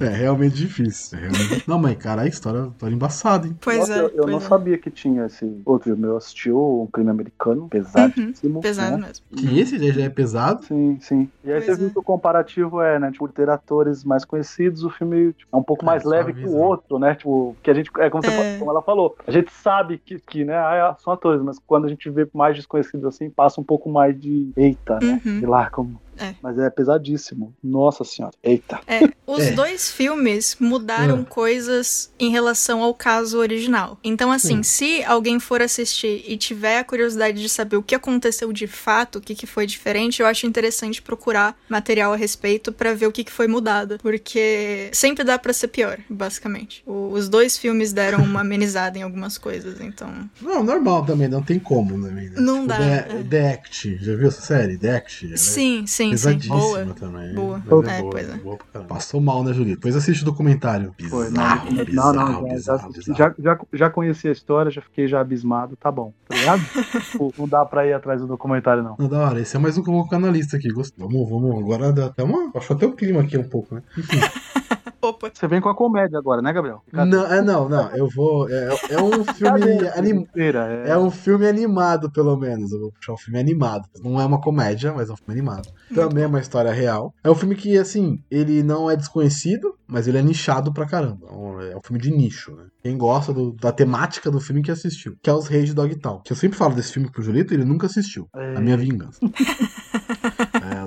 É 0.00 0.08
realmente 0.08 0.54
difícil. 0.56 1.18
É 1.18 1.22
realmente... 1.22 1.64
Não, 1.68 1.78
mãe, 1.78 1.94
cara, 1.94 2.22
a 2.22 2.26
história, 2.26 2.68
história 2.68 2.94
embaçada, 2.94 3.46
hein? 3.46 3.56
Pois 3.60 3.78
Nossa, 3.78 3.94
é. 3.94 3.98
eu, 3.98 4.08
eu 4.08 4.16
pois 4.16 4.30
não 4.30 4.38
é. 4.38 4.40
sabia 4.40 4.78
que 4.78 4.90
tinha 4.90 5.26
esse 5.26 5.60
outro 5.64 5.90
filme. 5.90 6.06
Eu 6.08 6.16
assisti 6.16 6.50
o 6.50 6.82
Um 6.82 6.86
Crime 6.86 7.10
Americano, 7.10 7.68
pesadíssimo. 7.68 8.60
Pesado 8.60 8.98
né? 8.98 9.08
mesmo. 9.08 9.24
Que 9.36 9.60
esse 9.60 9.92
já 9.92 10.02
é 10.02 10.08
pesado. 10.08 10.64
Sim, 10.64 10.98
sim. 11.00 11.28
E 11.44 11.52
aí 11.52 11.60
Pois 11.60 11.66
você 11.66 11.76
viu 11.76 11.88
é. 11.88 11.90
que 11.90 11.98
o 11.98 12.02
comparativo 12.02 12.80
é, 12.80 12.98
né? 12.98 13.10
Tipo, 13.10 13.24
por 13.24 13.32
ter 13.32 13.48
atores 13.48 14.04
mais 14.04 14.22
conhecidos, 14.24 14.84
o 14.84 14.90
filme 14.90 15.32
tipo, 15.32 15.48
é 15.50 15.56
um 15.56 15.62
pouco 15.62 15.82
É, 15.82 15.86
mais 15.86 16.04
leve 16.04 16.34
que 16.34 16.44
o 16.44 16.56
outro, 16.56 16.98
né? 16.98 17.14
Tipo, 17.14 17.56
que 17.62 17.70
a 17.70 17.74
gente. 17.74 17.90
É 17.98 18.10
como, 18.10 18.22
você 18.22 18.30
É. 18.30 18.58
como 18.58 18.70
ela 18.70 18.82
falou. 18.82 19.16
A 19.26 19.30
gente 19.30 19.50
sabe 19.50 19.96
que, 19.96 20.18
que 20.18 20.44
né, 20.44 20.54
ah, 20.54 20.94
são 20.98 21.12
atores, 21.12 21.40
mas 21.40 21.58
quando 21.66 21.86
a 21.86 21.88
gente 21.88 22.10
vê 22.10 22.28
mais 22.34 22.54
desconhecidos 22.54 23.06
assim, 23.06 23.30
passa 23.30 23.60
um 23.60 23.64
pouco 23.64 23.88
mais 23.88 24.18
de. 24.20 24.50
Eita, 24.56 24.98
né? 25.00 25.22
Uhum. 25.24 25.38
Sei 25.38 25.48
lá, 25.48 25.70
como. 25.70 25.98
É. 26.18 26.34
Mas 26.42 26.58
é 26.58 26.68
pesadíssimo. 26.70 27.54
Nossa 27.62 28.04
senhora. 28.04 28.34
Eita. 28.42 28.80
É, 28.86 29.00
os 29.26 29.42
É. 29.44 29.50
dois 29.52 29.90
filmes 29.90 30.56
mudaram 30.60 31.20
Ah. 31.22 31.24
coisas 31.30 32.10
em 32.18 32.30
relação 32.30 32.82
ao 32.82 32.94
caso 32.94 33.38
original. 33.38 33.98
Então, 34.02 34.30
assim, 34.30 34.58
Hum. 34.58 34.62
se 34.62 35.02
alguém 35.04 35.38
for 35.40 35.60
assistir 35.62 36.24
e 36.26 36.36
tiver 36.36 36.78
a 36.78 36.84
curiosidade 36.84 37.40
de 37.40 37.48
saber 37.48 37.76
o 37.76 37.82
que 37.82 37.94
aconteceu 37.94 38.52
de 38.52 38.66
fato, 38.66 39.16
o 39.18 39.20
que, 39.20 39.34
que 39.34 39.46
foi 39.46 39.66
diferente, 39.66 40.20
eu 40.20 40.26
acho 40.26 40.46
interessante 40.46 41.02
procurar 41.02 41.56
material 41.68 42.12
a 42.12 42.16
respeito 42.16 42.72
pra 42.72 42.94
ver 42.94 43.06
o 43.06 43.12
que, 43.12 43.24
que 43.24 43.32
foi 43.32 43.46
mudado. 43.46 43.98
Porque 44.00 44.90
sempre 44.92 45.24
dá 45.24 45.38
pra 45.38 45.52
ser 45.52 45.68
pior, 45.68 45.98
basicamente. 46.08 46.82
O- 46.86 47.10
os 47.12 47.28
dois 47.28 47.56
filmes 47.58 47.92
deram 47.92 48.22
uma 48.22 48.40
amenizada 48.44 48.98
em 48.98 49.02
algumas 49.02 49.36
coisas, 49.38 49.80
então. 49.80 50.28
Não, 50.40 50.62
normal 50.62 51.04
também, 51.04 51.28
não 51.28 51.42
tem 51.42 51.58
como. 51.58 51.96
Né? 51.98 52.30
Não 52.36 52.54
Tipo, 52.62 52.66
dá, 52.68 52.76
The, 52.78 53.06
é. 53.20 53.22
The 53.28 53.52
Act, 53.54 53.98
já 54.04 54.16
viu 54.16 54.28
essa 54.28 54.40
série? 54.42 54.76
The 54.78 54.96
Act? 54.96 55.24
Ela 55.26 55.34
é 55.34 55.36
Sim, 55.36 55.86
sim, 55.86 56.03
sim. 56.06 56.10
Pesadíssima 56.10 56.56
Boa. 56.56 56.86
também. 56.94 57.34
Boa. 57.34 57.58
Mas 57.58 57.88
É, 57.88 58.00
boa, 58.00 58.10
pois 58.10 58.28
é. 58.28 58.36
boa. 58.36 58.58
Passou 58.88 59.20
mal, 59.20 59.42
né, 59.44 59.52
Julito? 59.52 59.76
Depois 59.76 59.96
assiste 59.96 60.22
o 60.22 60.24
documentário. 60.24 60.94
Bizarro, 60.96 61.30
não, 61.30 61.84
bizarro, 61.84 62.12
não, 62.14 62.24
não, 62.24 62.48
já, 62.48 62.54
bizarro, 62.54 62.80
já, 62.80 62.88
bizarro. 62.98 63.16
já, 63.18 63.34
já, 63.38 63.58
já 63.72 63.90
conheci 63.90 64.28
a 64.28 64.32
história, 64.32 64.70
já 64.70 64.80
fiquei 64.82 65.06
já 65.08 65.20
abismado, 65.20 65.76
tá 65.76 65.90
bom, 65.90 66.12
tá 66.28 66.36
ligado? 66.36 66.62
Tipo, 67.10 67.32
não 67.38 67.48
dá 67.48 67.64
pra 67.64 67.86
ir 67.86 67.92
atrás 67.92 68.20
do 68.20 68.26
documentário, 68.26 68.82
não. 68.82 68.96
Não, 68.98 69.08
da 69.08 69.18
hora. 69.20 69.40
Esse 69.40 69.56
é 69.56 69.58
mais 69.60 69.76
um 69.78 69.82
que 69.82 69.88
eu 69.88 69.92
vou 69.94 70.02
colocar 70.02 70.18
na 70.18 70.30
lista 70.30 70.56
aqui. 70.56 70.68
Gostei. 70.70 71.04
Vamos, 71.04 71.28
vamos. 71.28 71.58
Agora 71.58 71.92
dá 71.92 72.06
até 72.06 72.22
uma. 72.22 72.50
Acho 72.54 72.72
até 72.72 72.86
o 72.86 72.92
clima 72.92 73.20
aqui 73.20 73.36
um 73.38 73.48
pouco, 73.48 73.74
né? 73.74 73.82
Enfim. 73.96 74.18
Opa. 75.08 75.30
Você 75.32 75.46
vem 75.46 75.60
com 75.60 75.68
a 75.68 75.74
comédia 75.74 76.18
agora, 76.18 76.40
né, 76.40 76.52
Gabriel? 76.52 76.82
não, 76.92 77.26
é, 77.26 77.42
não, 77.42 77.68
não. 77.68 77.88
Eu 77.94 78.08
vou. 78.08 78.48
É, 78.48 78.68
é 78.90 79.02
um 79.02 79.24
filme. 79.24 79.88
anim, 79.96 80.10
Inteira, 80.20 80.82
é, 80.86 80.90
é 80.90 80.98
um 80.98 81.10
filme 81.10 81.46
animado, 81.46 82.10
pelo 82.10 82.36
menos. 82.36 82.72
Eu 82.72 82.80
vou 82.80 82.92
puxar 82.92 83.12
um 83.12 83.16
filme 83.18 83.38
animado. 83.38 83.88
Não 84.02 84.20
é 84.20 84.24
uma 84.24 84.40
comédia, 84.40 84.92
mas 84.94 85.10
é 85.10 85.12
um 85.12 85.16
filme 85.16 85.32
animado. 85.32 85.68
Também 85.94 86.24
é 86.24 86.26
uma 86.26 86.40
história 86.40 86.72
real. 86.72 87.12
É 87.22 87.30
um 87.30 87.34
filme 87.34 87.54
que, 87.54 87.76
assim, 87.76 88.18
ele 88.30 88.62
não 88.62 88.90
é 88.90 88.96
desconhecido, 88.96 89.74
mas 89.86 90.06
ele 90.08 90.18
é 90.18 90.22
nichado 90.22 90.72
pra 90.72 90.86
caramba. 90.86 91.26
É 91.70 91.76
um 91.76 91.82
filme 91.84 92.00
de 92.00 92.10
nicho, 92.10 92.54
né? 92.54 92.64
Quem 92.82 92.96
gosta 92.96 93.32
do- 93.32 93.52
da 93.52 93.72
temática 93.72 94.30
do 94.30 94.40
filme 94.40 94.62
que 94.62 94.70
assistiu. 94.70 95.14
Que 95.22 95.30
é 95.30 95.32
Os 95.34 95.46
Reis 95.48 95.66
de 95.66 95.74
Dogtown. 95.74 96.20
Que 96.24 96.32
eu 96.32 96.36
sempre 96.36 96.56
falo 96.58 96.74
desse 96.74 96.92
filme 96.92 97.10
pro 97.10 97.22
Julito, 97.22 97.52
ele 97.54 97.64
nunca 97.64 97.86
assistiu. 97.86 98.26
É. 98.34 98.56
A 98.56 98.60
minha 98.60 98.76
vingança. 98.76 99.18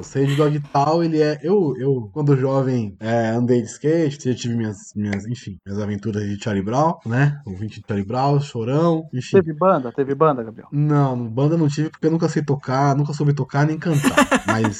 Sage 0.07 0.35
Dogtown, 0.35 1.03
ele 1.03 1.21
é. 1.21 1.37
Eu, 1.43 1.75
eu 1.77 2.09
quando 2.13 2.37
jovem, 2.37 2.95
é, 2.99 3.29
andei 3.29 3.61
de 3.61 3.67
skate, 3.67 4.29
já 4.29 4.35
tive 4.35 4.55
minhas, 4.55 4.77
minhas, 4.95 5.25
enfim, 5.25 5.59
minhas 5.65 5.81
aventuras 5.81 6.23
de 6.23 6.41
Charlie 6.41 6.63
Brown, 6.63 6.93
né? 7.05 7.41
Ouvinte 7.45 7.81
de 7.81 7.85
Charlie 7.85 8.07
Brown, 8.07 8.39
chorão, 8.39 9.09
enfim. 9.13 9.35
Teve 9.35 9.53
banda? 9.53 9.91
Teve 9.91 10.15
banda, 10.15 10.43
Gabriel? 10.43 10.69
Não, 10.71 11.27
banda 11.27 11.57
não 11.57 11.67
tive 11.67 11.89
porque 11.89 12.07
eu 12.07 12.11
nunca 12.11 12.29
sei 12.29 12.41
tocar, 12.41 12.95
nunca 12.95 13.11
soube 13.13 13.33
tocar 13.33 13.65
nem 13.67 13.77
cantar. 13.77 14.15
Mas 14.47 14.77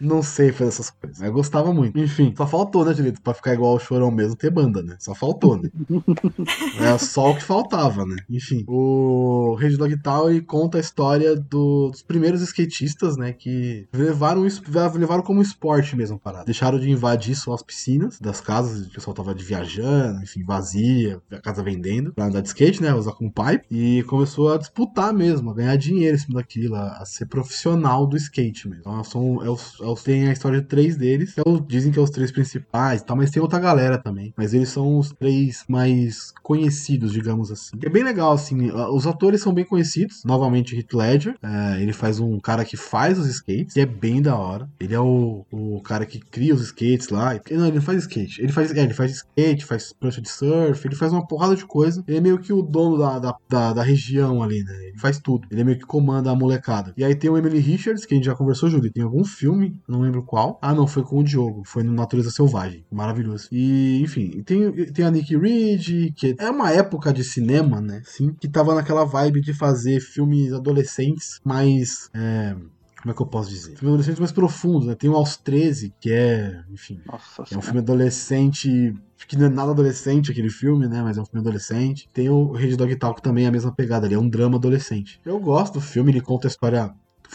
não 0.00 0.22
sei 0.22 0.52
fazer 0.52 0.68
essas 0.68 0.90
coisas. 0.90 1.20
Eu 1.20 1.32
gostava 1.32 1.72
muito. 1.72 1.98
Enfim, 1.98 2.34
só 2.36 2.46
faltou, 2.46 2.84
né, 2.84 2.94
Julito? 2.94 3.20
Pra 3.20 3.34
ficar 3.34 3.54
igual 3.54 3.74
o 3.74 3.78
Chorão 3.78 4.10
mesmo, 4.10 4.36
ter 4.36 4.50
banda, 4.50 4.82
né? 4.82 4.96
Só 4.98 5.14
faltou, 5.14 5.56
né? 5.56 5.70
é 6.80 6.98
só 6.98 7.30
o 7.30 7.36
que 7.36 7.42
faltava, 7.42 8.04
né? 8.04 8.16
Enfim, 8.28 8.64
o 8.66 9.54
Rede 9.58 9.76
Dog 9.76 9.96
Tower 10.02 10.44
conta 10.44 10.78
a 10.78 10.80
história 10.80 11.36
do, 11.36 11.90
dos 11.90 12.02
primeiros 12.02 12.42
skatistas, 12.42 13.16
né? 13.16 13.32
Que 13.32 13.88
levaram, 13.92 14.46
levaram 14.94 15.22
como 15.22 15.42
esporte 15.42 15.96
mesmo 15.96 16.18
parada. 16.18 16.44
Deixaram 16.44 16.78
de 16.78 16.90
invadir 16.90 17.34
só 17.34 17.54
as 17.54 17.62
piscinas 17.62 18.18
das 18.20 18.40
casas, 18.40 18.86
o 18.86 18.90
pessoal 18.90 19.14
tava 19.14 19.34
de 19.34 19.44
viajando, 19.44 20.22
enfim, 20.22 20.44
vazia, 20.44 21.20
a 21.30 21.40
casa 21.40 21.62
vendendo, 21.62 22.12
pra 22.12 22.26
andar 22.26 22.40
de 22.40 22.48
skate, 22.48 22.82
né? 22.82 22.94
Usar 22.94 23.12
como 23.12 23.32
pipe. 23.32 23.66
E 23.70 24.02
começou 24.04 24.52
a 24.52 24.58
disputar 24.58 25.12
mesmo, 25.12 25.50
a 25.50 25.54
ganhar 25.54 25.76
dinheiro 25.76 26.16
em 26.16 26.20
cima 26.20 26.40
daquilo, 26.40 26.74
a, 26.74 26.98
a 26.98 27.04
ser 27.04 27.26
profissional 27.26 28.06
do 28.06 28.16
skate 28.16 28.68
mesmo. 28.68 28.80
Então, 28.80 29.04
são, 29.04 29.42
é 29.44 29.50
os, 29.50 29.80
os, 29.88 30.02
tem 30.02 30.28
a 30.28 30.32
história 30.32 30.60
de 30.60 30.66
três 30.66 30.96
deles, 30.96 31.36
é 31.36 31.42
os, 31.46 31.64
dizem 31.66 31.92
que 31.92 31.98
é 31.98 32.02
os 32.02 32.10
três 32.10 32.30
principais, 32.30 33.02
tá? 33.02 33.14
mas 33.14 33.30
tem 33.30 33.42
outra 33.42 33.58
galera 33.58 33.98
também. 33.98 34.32
Mas 34.36 34.54
eles 34.54 34.68
são 34.68 34.98
os 34.98 35.10
três 35.12 35.64
mais 35.68 36.32
conhecidos, 36.42 37.12
digamos 37.12 37.50
assim. 37.50 37.76
É 37.82 37.88
bem 37.88 38.02
legal, 38.02 38.32
assim, 38.32 38.70
os 38.70 39.06
atores 39.06 39.40
são 39.40 39.52
bem 39.52 39.64
conhecidos. 39.64 40.22
Novamente, 40.24 40.76
Heath 40.76 40.92
Ledger, 40.92 41.36
é, 41.42 41.82
ele 41.82 41.92
faz 41.92 42.20
um 42.20 42.38
cara 42.38 42.64
que 42.64 42.76
faz 42.76 43.18
os 43.18 43.26
skates, 43.28 43.76
e 43.76 43.80
é 43.80 43.86
bem 43.86 44.22
da 44.22 44.36
hora. 44.36 44.68
Ele 44.78 44.94
é 44.94 45.00
o, 45.00 45.44
o 45.50 45.80
cara 45.82 46.06
que 46.06 46.18
cria 46.18 46.54
os 46.54 46.62
skates 46.62 47.08
lá. 47.08 47.34
Não, 47.50 47.66
ele 47.66 47.76
não 47.76 47.82
faz 47.82 48.02
skate. 48.02 48.42
Ele 48.42 48.52
faz, 48.52 48.72
é, 48.72 48.82
ele 48.82 48.94
faz 48.94 49.12
skate, 49.12 49.64
faz 49.64 49.92
prancha 49.92 50.20
de 50.20 50.28
surf, 50.28 50.86
ele 50.86 50.94
faz 50.94 51.12
uma 51.12 51.26
porrada 51.26 51.56
de 51.56 51.64
coisa. 51.64 52.04
Ele 52.06 52.18
é 52.18 52.20
meio 52.20 52.38
que 52.38 52.52
o 52.52 52.62
dono 52.62 52.98
da, 52.98 53.18
da, 53.18 53.36
da, 53.48 53.72
da 53.72 53.82
região 53.82 54.42
ali, 54.42 54.62
né? 54.62 54.88
Ele 54.88 54.98
faz 54.98 55.18
tudo. 55.18 55.46
Ele 55.50 55.60
é 55.60 55.64
meio 55.64 55.78
que 55.78 55.86
comanda 55.86 56.30
a 56.30 56.34
molecada. 56.34 56.92
E 56.96 57.04
aí 57.04 57.14
tem 57.14 57.30
o 57.30 57.36
Emily 57.36 57.58
Richards, 57.58 58.04
que 58.04 58.14
a 58.14 58.16
gente 58.16 58.26
já 58.26 58.34
conversou, 58.34 58.68
Júlio. 58.68 58.92
Tem 58.92 59.02
algum 59.02 59.24
filme, 59.24 59.75
não 59.88 60.00
lembro 60.00 60.22
qual. 60.22 60.58
Ah, 60.60 60.74
não, 60.74 60.86
foi 60.86 61.02
com 61.02 61.18
o 61.18 61.24
Diogo. 61.24 61.62
Foi 61.64 61.82
no 61.82 61.92
Natureza 61.92 62.30
Selvagem. 62.30 62.84
Maravilhoso. 62.90 63.48
E, 63.52 64.00
enfim, 64.02 64.42
tem, 64.42 64.92
tem 64.92 65.04
a 65.04 65.10
Nick 65.10 65.36
Reed, 65.36 66.12
que 66.14 66.36
é 66.38 66.50
uma 66.50 66.70
época 66.70 67.12
de 67.12 67.24
cinema, 67.24 67.80
né? 67.80 68.02
Sim, 68.04 68.34
que 68.38 68.48
tava 68.48 68.74
naquela 68.74 69.04
vibe 69.04 69.40
de 69.40 69.52
fazer 69.52 70.00
filmes 70.00 70.52
adolescentes 70.52 71.40
mais. 71.44 72.10
É, 72.14 72.54
como 73.02 73.12
é 73.12 73.14
que 73.14 73.22
eu 73.22 73.26
posso 73.26 73.50
dizer? 73.50 73.76
Filme 73.76 73.94
adolescente 73.94 74.18
mais 74.18 74.32
profundo, 74.32 74.86
né? 74.86 74.94
Tem 74.94 75.08
o 75.08 75.14
Aos 75.14 75.36
13, 75.36 75.94
que 76.00 76.10
é, 76.10 76.64
enfim, 76.72 77.00
Nossa, 77.06 77.44
é 77.54 77.56
um 77.56 77.62
filme 77.62 77.78
adolescente 77.78 78.94
que 79.28 79.36
não 79.36 79.46
é 79.46 79.48
nada 79.48 79.70
adolescente 79.70 80.30
aquele 80.30 80.50
filme, 80.50 80.88
né? 80.88 81.02
Mas 81.02 81.16
é 81.16 81.20
um 81.20 81.24
filme 81.24 81.40
adolescente. 81.40 82.08
Tem 82.12 82.28
o 82.28 82.52
Red 82.52 82.76
Dog 82.76 82.94
Talk 82.96 83.22
também, 83.22 83.44
é 83.44 83.48
a 83.48 83.52
mesma 83.52 83.72
pegada 83.72 84.06
ali, 84.06 84.14
é 84.14 84.18
um 84.18 84.28
drama 84.28 84.56
adolescente. 84.56 85.20
Eu 85.24 85.38
gosto 85.38 85.74
do 85.74 85.80
filme, 85.80 86.10
ele 86.10 86.20
conta 86.20 86.46
a 86.46 86.50
história 86.50 86.92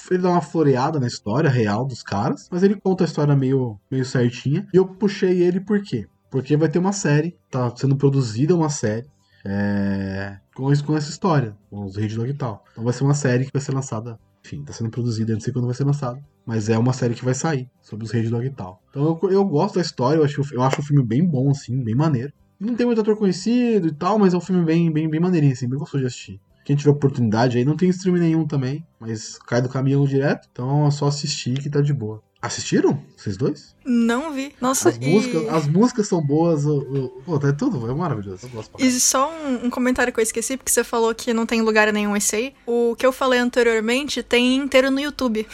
ele 0.09 0.23
dá 0.23 0.29
uma 0.29 0.41
floreada 0.41 0.99
na 0.99 1.07
história 1.07 1.49
real 1.49 1.85
dos 1.85 2.03
caras, 2.03 2.47
mas 2.51 2.63
ele 2.63 2.75
conta 2.75 3.03
a 3.03 3.07
história 3.07 3.35
meio, 3.35 3.79
meio 3.89 4.05
certinha. 4.05 4.67
E 4.73 4.77
eu 4.77 4.85
puxei 4.85 5.41
ele 5.41 5.59
por 5.59 5.81
quê? 5.81 6.07
Porque 6.29 6.55
vai 6.55 6.69
ter 6.69 6.79
uma 6.79 6.93
série, 6.93 7.37
tá 7.49 7.73
sendo 7.75 7.95
produzida 7.95 8.55
uma 8.55 8.69
série 8.69 9.07
é, 9.45 10.37
com, 10.55 10.71
com 10.83 10.97
essa 10.97 11.09
história, 11.09 11.55
com 11.69 11.83
os 11.83 11.97
Rede 11.97 12.15
Dog 12.15 12.29
e 12.29 12.33
tal. 12.33 12.63
Então 12.71 12.83
vai 12.83 12.93
ser 12.93 13.03
uma 13.03 13.13
série 13.13 13.45
que 13.45 13.51
vai 13.53 13.61
ser 13.61 13.73
lançada 13.73 14.17
enfim, 14.43 14.63
tá 14.63 14.73
sendo 14.73 14.89
produzida, 14.89 15.33
não 15.33 15.39
sei 15.39 15.53
quando 15.53 15.65
vai 15.65 15.75
ser 15.75 15.83
lançado. 15.83 16.19
Mas 16.45 16.69
é 16.69 16.77
uma 16.77 16.93
série 16.93 17.13
que 17.13 17.23
vai 17.23 17.33
sair 17.33 17.69
sobre 17.81 18.05
os 18.05 18.11
Reis 18.11 18.29
Dog 18.29 18.45
e 18.45 18.49
tal. 18.49 18.81
Então 18.89 19.19
eu, 19.21 19.29
eu 19.29 19.45
gosto 19.45 19.75
da 19.75 19.81
história, 19.81 20.17
eu 20.17 20.25
acho, 20.25 20.41
eu 20.53 20.61
acho 20.61 20.81
o 20.81 20.83
filme 20.83 21.03
bem 21.03 21.23
bom, 21.23 21.51
assim, 21.51 21.81
bem 21.83 21.95
maneiro. 21.95 22.33
Não 22.59 22.75
tem 22.75 22.85
muito 22.85 23.01
ator 23.01 23.15
conhecido 23.17 23.87
e 23.87 23.91
tal, 23.91 24.19
mas 24.19 24.33
é 24.33 24.37
um 24.37 24.41
filme 24.41 24.63
bem, 24.63 24.91
bem, 24.91 25.09
bem 25.09 25.19
maneirinho, 25.19 25.53
assim, 25.53 25.69
bem 25.69 25.79
gostoso 25.79 26.01
de 26.01 26.07
assistir. 26.07 26.41
Quem 26.71 26.77
tiver 26.77 26.91
oportunidade 26.91 27.57
aí, 27.57 27.65
não 27.65 27.75
tem 27.75 27.89
stream 27.89 28.15
nenhum 28.15 28.47
também, 28.47 28.87
mas 28.97 29.37
cai 29.39 29.61
do 29.61 29.67
caminhão 29.67 30.05
direto, 30.05 30.47
então 30.49 30.87
é 30.87 30.91
só 30.91 31.07
assistir 31.07 31.59
que 31.59 31.69
tá 31.69 31.81
de 31.81 31.93
boa. 31.93 32.23
Assistiram? 32.41 33.03
Vocês 33.17 33.35
dois? 33.35 33.75
Não 33.85 34.31
vi. 34.31 34.55
Nossa, 34.61 34.87
as, 34.87 34.95
e... 34.95 34.99
músicas, 35.01 35.49
as 35.49 35.67
músicas 35.67 36.07
são 36.07 36.25
boas. 36.25 36.65
O, 36.65 37.11
o, 37.27 37.45
é 37.45 37.51
tudo, 37.51 37.91
é 37.91 37.93
maravilhoso. 37.93 38.49
E 38.79 38.89
só 39.01 39.29
um, 39.33 39.65
um, 39.65 39.69
comentário 39.69 40.13
que 40.13 40.19
eu 40.21 40.23
esqueci, 40.23 40.55
porque 40.55 40.71
você 40.71 40.81
falou 40.81 41.13
que 41.13 41.33
não 41.33 41.45
tem 41.45 41.61
lugar 41.61 41.91
nenhum 41.91 42.15
esse 42.15 42.37
aí. 42.37 42.53
O 42.65 42.95
que 42.95 43.05
eu 43.05 43.11
falei 43.11 43.37
anteriormente 43.37 44.23
tem 44.23 44.55
inteiro 44.55 44.89
no 44.89 45.01
YouTube. 45.01 45.45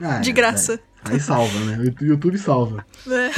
Ah, 0.00 0.20
de 0.24 0.30
é, 0.30 0.32
graça. 0.32 0.74
É. 0.74 0.91
Aí 1.04 1.18
salva, 1.20 1.58
né? 1.60 1.78
O 1.78 2.04
YouTube 2.04 2.38
salva. 2.38 2.84
É. 3.08 3.30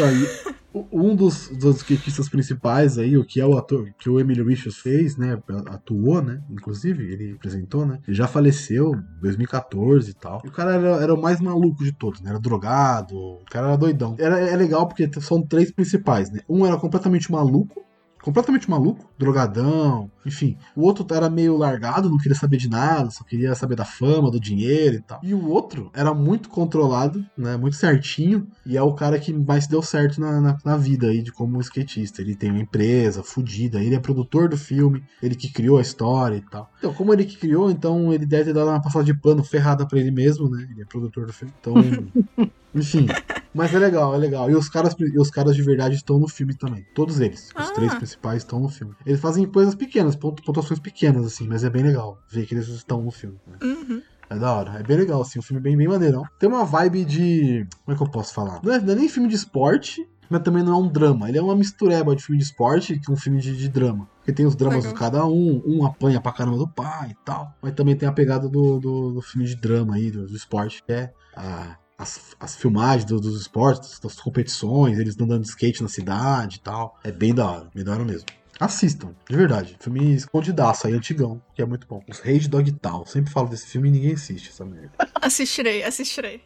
Um 0.92 1.14
dos, 1.14 1.48
dos 1.48 1.76
skatistas 1.76 2.28
principais 2.28 2.98
aí, 2.98 3.16
o 3.16 3.24
que 3.24 3.40
é 3.40 3.46
o 3.46 3.56
ator 3.56 3.88
que 3.96 4.10
o 4.10 4.18
Emily 4.18 4.42
Richards 4.42 4.80
fez, 4.80 5.16
né? 5.16 5.40
Atuou, 5.66 6.20
né? 6.20 6.42
Inclusive, 6.50 7.04
ele 7.12 7.32
apresentou, 7.32 7.86
né? 7.86 8.00
Ele 8.06 8.16
já 8.16 8.26
faleceu 8.26 8.92
em 8.92 9.20
2014 9.20 10.10
e 10.10 10.14
tal. 10.14 10.42
E 10.44 10.48
o 10.48 10.52
cara 10.52 10.74
era, 10.74 10.88
era 11.02 11.14
o 11.14 11.20
mais 11.20 11.40
maluco 11.40 11.84
de 11.84 11.92
todos, 11.92 12.20
né? 12.20 12.30
Era 12.30 12.40
drogado, 12.40 13.16
o 13.16 13.44
cara 13.48 13.68
era 13.68 13.76
doidão. 13.76 14.16
Era, 14.18 14.40
é 14.40 14.56
legal 14.56 14.88
porque 14.88 15.08
são 15.20 15.40
três 15.40 15.70
principais, 15.70 16.30
né? 16.30 16.40
Um 16.48 16.66
era 16.66 16.76
completamente 16.76 17.30
maluco, 17.30 17.84
completamente 18.24 18.70
maluco, 18.70 19.06
drogadão, 19.18 20.10
enfim. 20.24 20.56
O 20.74 20.80
outro 20.80 21.06
era 21.14 21.28
meio 21.28 21.58
largado, 21.58 22.08
não 22.08 22.16
queria 22.16 22.34
saber 22.34 22.56
de 22.56 22.70
nada, 22.70 23.10
só 23.10 23.22
queria 23.22 23.54
saber 23.54 23.76
da 23.76 23.84
fama, 23.84 24.30
do 24.30 24.40
dinheiro 24.40 24.96
e 24.96 25.00
tal. 25.02 25.20
E 25.22 25.34
o 25.34 25.46
outro 25.50 25.90
era 25.92 26.14
muito 26.14 26.48
controlado, 26.48 27.22
né, 27.36 27.58
muito 27.58 27.76
certinho, 27.76 28.48
e 28.64 28.78
é 28.78 28.82
o 28.82 28.94
cara 28.94 29.18
que 29.18 29.30
mais 29.30 29.66
deu 29.66 29.82
certo 29.82 30.22
na, 30.22 30.40
na, 30.40 30.58
na 30.64 30.76
vida 30.78 31.08
aí 31.08 31.22
de 31.22 31.30
como 31.30 31.60
skatista. 31.60 32.22
Ele 32.22 32.34
tem 32.34 32.50
uma 32.50 32.62
empresa 32.62 33.22
fudida, 33.22 33.82
ele 33.82 33.94
é 33.94 34.00
produtor 34.00 34.48
do 34.48 34.56
filme, 34.56 35.04
ele 35.22 35.34
que 35.34 35.52
criou 35.52 35.76
a 35.76 35.82
história 35.82 36.36
e 36.36 36.50
tal. 36.50 36.70
Então, 36.78 36.94
como 36.94 37.12
ele 37.12 37.26
que 37.26 37.36
criou, 37.36 37.70
então 37.70 38.10
ele 38.10 38.24
deve 38.24 38.44
ter 38.44 38.54
dado 38.54 38.70
uma 38.70 38.80
passada 38.80 39.04
de 39.04 39.12
pano 39.12 39.44
ferrada 39.44 39.86
para 39.86 39.98
ele 39.98 40.10
mesmo, 40.10 40.48
né? 40.48 40.66
Ele 40.70 40.80
é 40.80 40.86
produtor 40.86 41.26
do 41.26 41.32
filme. 41.34 41.52
Então, 41.60 41.74
enfim. 42.74 43.06
Mas 43.54 43.72
é 43.72 43.78
legal, 43.78 44.14
é 44.14 44.18
legal. 44.18 44.50
E 44.50 44.54
os 44.54 44.68
caras, 44.68 44.96
e 44.98 45.18
os 45.18 45.30
caras 45.30 45.54
de 45.54 45.62
verdade 45.62 45.94
estão 45.94 46.18
no 46.18 46.26
filme 46.26 46.54
também. 46.54 46.84
Todos 46.94 47.20
eles. 47.20 47.50
Os 47.56 47.70
ah. 47.70 47.72
três 47.72 47.94
principais 47.94 48.38
estão 48.38 48.58
no 48.58 48.68
filme. 48.68 48.94
Eles 49.06 49.20
fazem 49.20 49.46
coisas 49.46 49.76
pequenas, 49.76 50.16
pontuações 50.16 50.80
pequenas, 50.80 51.24
assim, 51.24 51.46
mas 51.46 51.62
é 51.62 51.70
bem 51.70 51.84
legal 51.84 52.18
ver 52.28 52.46
que 52.46 52.54
eles 52.54 52.66
estão 52.66 53.00
no 53.00 53.12
filme. 53.12 53.38
Né? 53.46 53.58
Uhum. 53.62 54.02
É 54.28 54.38
da 54.38 54.52
hora, 54.52 54.80
é 54.80 54.82
bem 54.82 54.96
legal, 54.96 55.20
assim, 55.20 55.38
um 55.38 55.42
filme 55.42 55.62
bem, 55.62 55.76
bem 55.76 55.86
maneirão. 55.86 56.24
Tem 56.38 56.48
uma 56.48 56.64
vibe 56.64 57.04
de. 57.04 57.66
Como 57.84 57.94
é 57.94 57.96
que 57.96 58.02
eu 58.02 58.10
posso 58.10 58.34
falar? 58.34 58.60
Não 58.62 58.72
é, 58.72 58.80
não 58.80 58.92
é 58.92 58.96
nem 58.96 59.08
filme 59.08 59.28
de 59.28 59.36
esporte, 59.36 60.04
mas 60.28 60.42
também 60.42 60.62
não 60.62 60.72
é 60.72 60.76
um 60.76 60.88
drama. 60.88 61.28
Ele 61.28 61.38
é 61.38 61.42
uma 61.42 61.54
mistureba 61.54 62.16
de 62.16 62.24
filme 62.24 62.38
de 62.38 62.44
esporte 62.44 63.00
com 63.06 63.12
um 63.12 63.16
filme 63.16 63.40
de, 63.40 63.56
de 63.56 63.68
drama. 63.68 64.08
Porque 64.16 64.32
tem 64.32 64.46
os 64.46 64.56
dramas 64.56 64.78
Legal. 64.78 64.92
de 64.92 64.98
cada 64.98 65.26
um, 65.26 65.62
um 65.66 65.84
apanha 65.84 66.20
pra 66.20 66.32
caramba 66.32 66.56
do 66.56 66.66
pai 66.66 67.10
e 67.10 67.24
tal. 67.24 67.54
Mas 67.62 67.74
também 67.74 67.94
tem 67.94 68.08
a 68.08 68.12
pegada 68.12 68.48
do, 68.48 68.80
do, 68.80 69.12
do 69.12 69.22
filme 69.22 69.46
de 69.46 69.54
drama 69.54 69.96
aí, 69.96 70.10
do, 70.10 70.26
do 70.26 70.34
esporte, 70.34 70.82
que 70.82 70.92
é 70.92 71.12
a 71.36 71.76
as, 71.98 72.36
as 72.40 72.56
filmagens 72.56 73.04
do, 73.04 73.20
dos 73.20 73.40
esportes, 73.40 73.98
das 74.00 74.20
competições, 74.20 74.98
eles 74.98 75.18
andando 75.18 75.42
de 75.42 75.48
skate 75.48 75.82
na 75.82 75.88
cidade 75.88 76.56
e 76.56 76.60
tal. 76.60 76.98
É 77.04 77.12
bem 77.12 77.34
da 77.34 77.48
hora, 77.48 77.70
bem 77.74 77.84
da 77.84 77.92
hora 77.92 78.04
mesmo. 78.04 78.26
Assistam, 78.58 79.14
de 79.28 79.36
verdade. 79.36 79.76
Filme 79.80 80.14
escondidaço 80.14 80.86
aí, 80.86 80.92
antigão, 80.92 81.42
que 81.54 81.62
é 81.62 81.66
muito 81.66 81.86
bom. 81.88 82.02
Os 82.08 82.20
Reis 82.20 82.42
de 82.42 82.48
Dog 82.48 82.70
Tal. 82.72 83.04
Sempre 83.06 83.32
falo 83.32 83.48
desse 83.48 83.66
filme 83.66 83.88
e 83.88 83.92
ninguém 83.92 84.12
assiste 84.12 84.50
essa 84.50 84.64
merda. 84.64 84.92
Assistirei, 85.20 85.82
assistirei. 85.82 86.42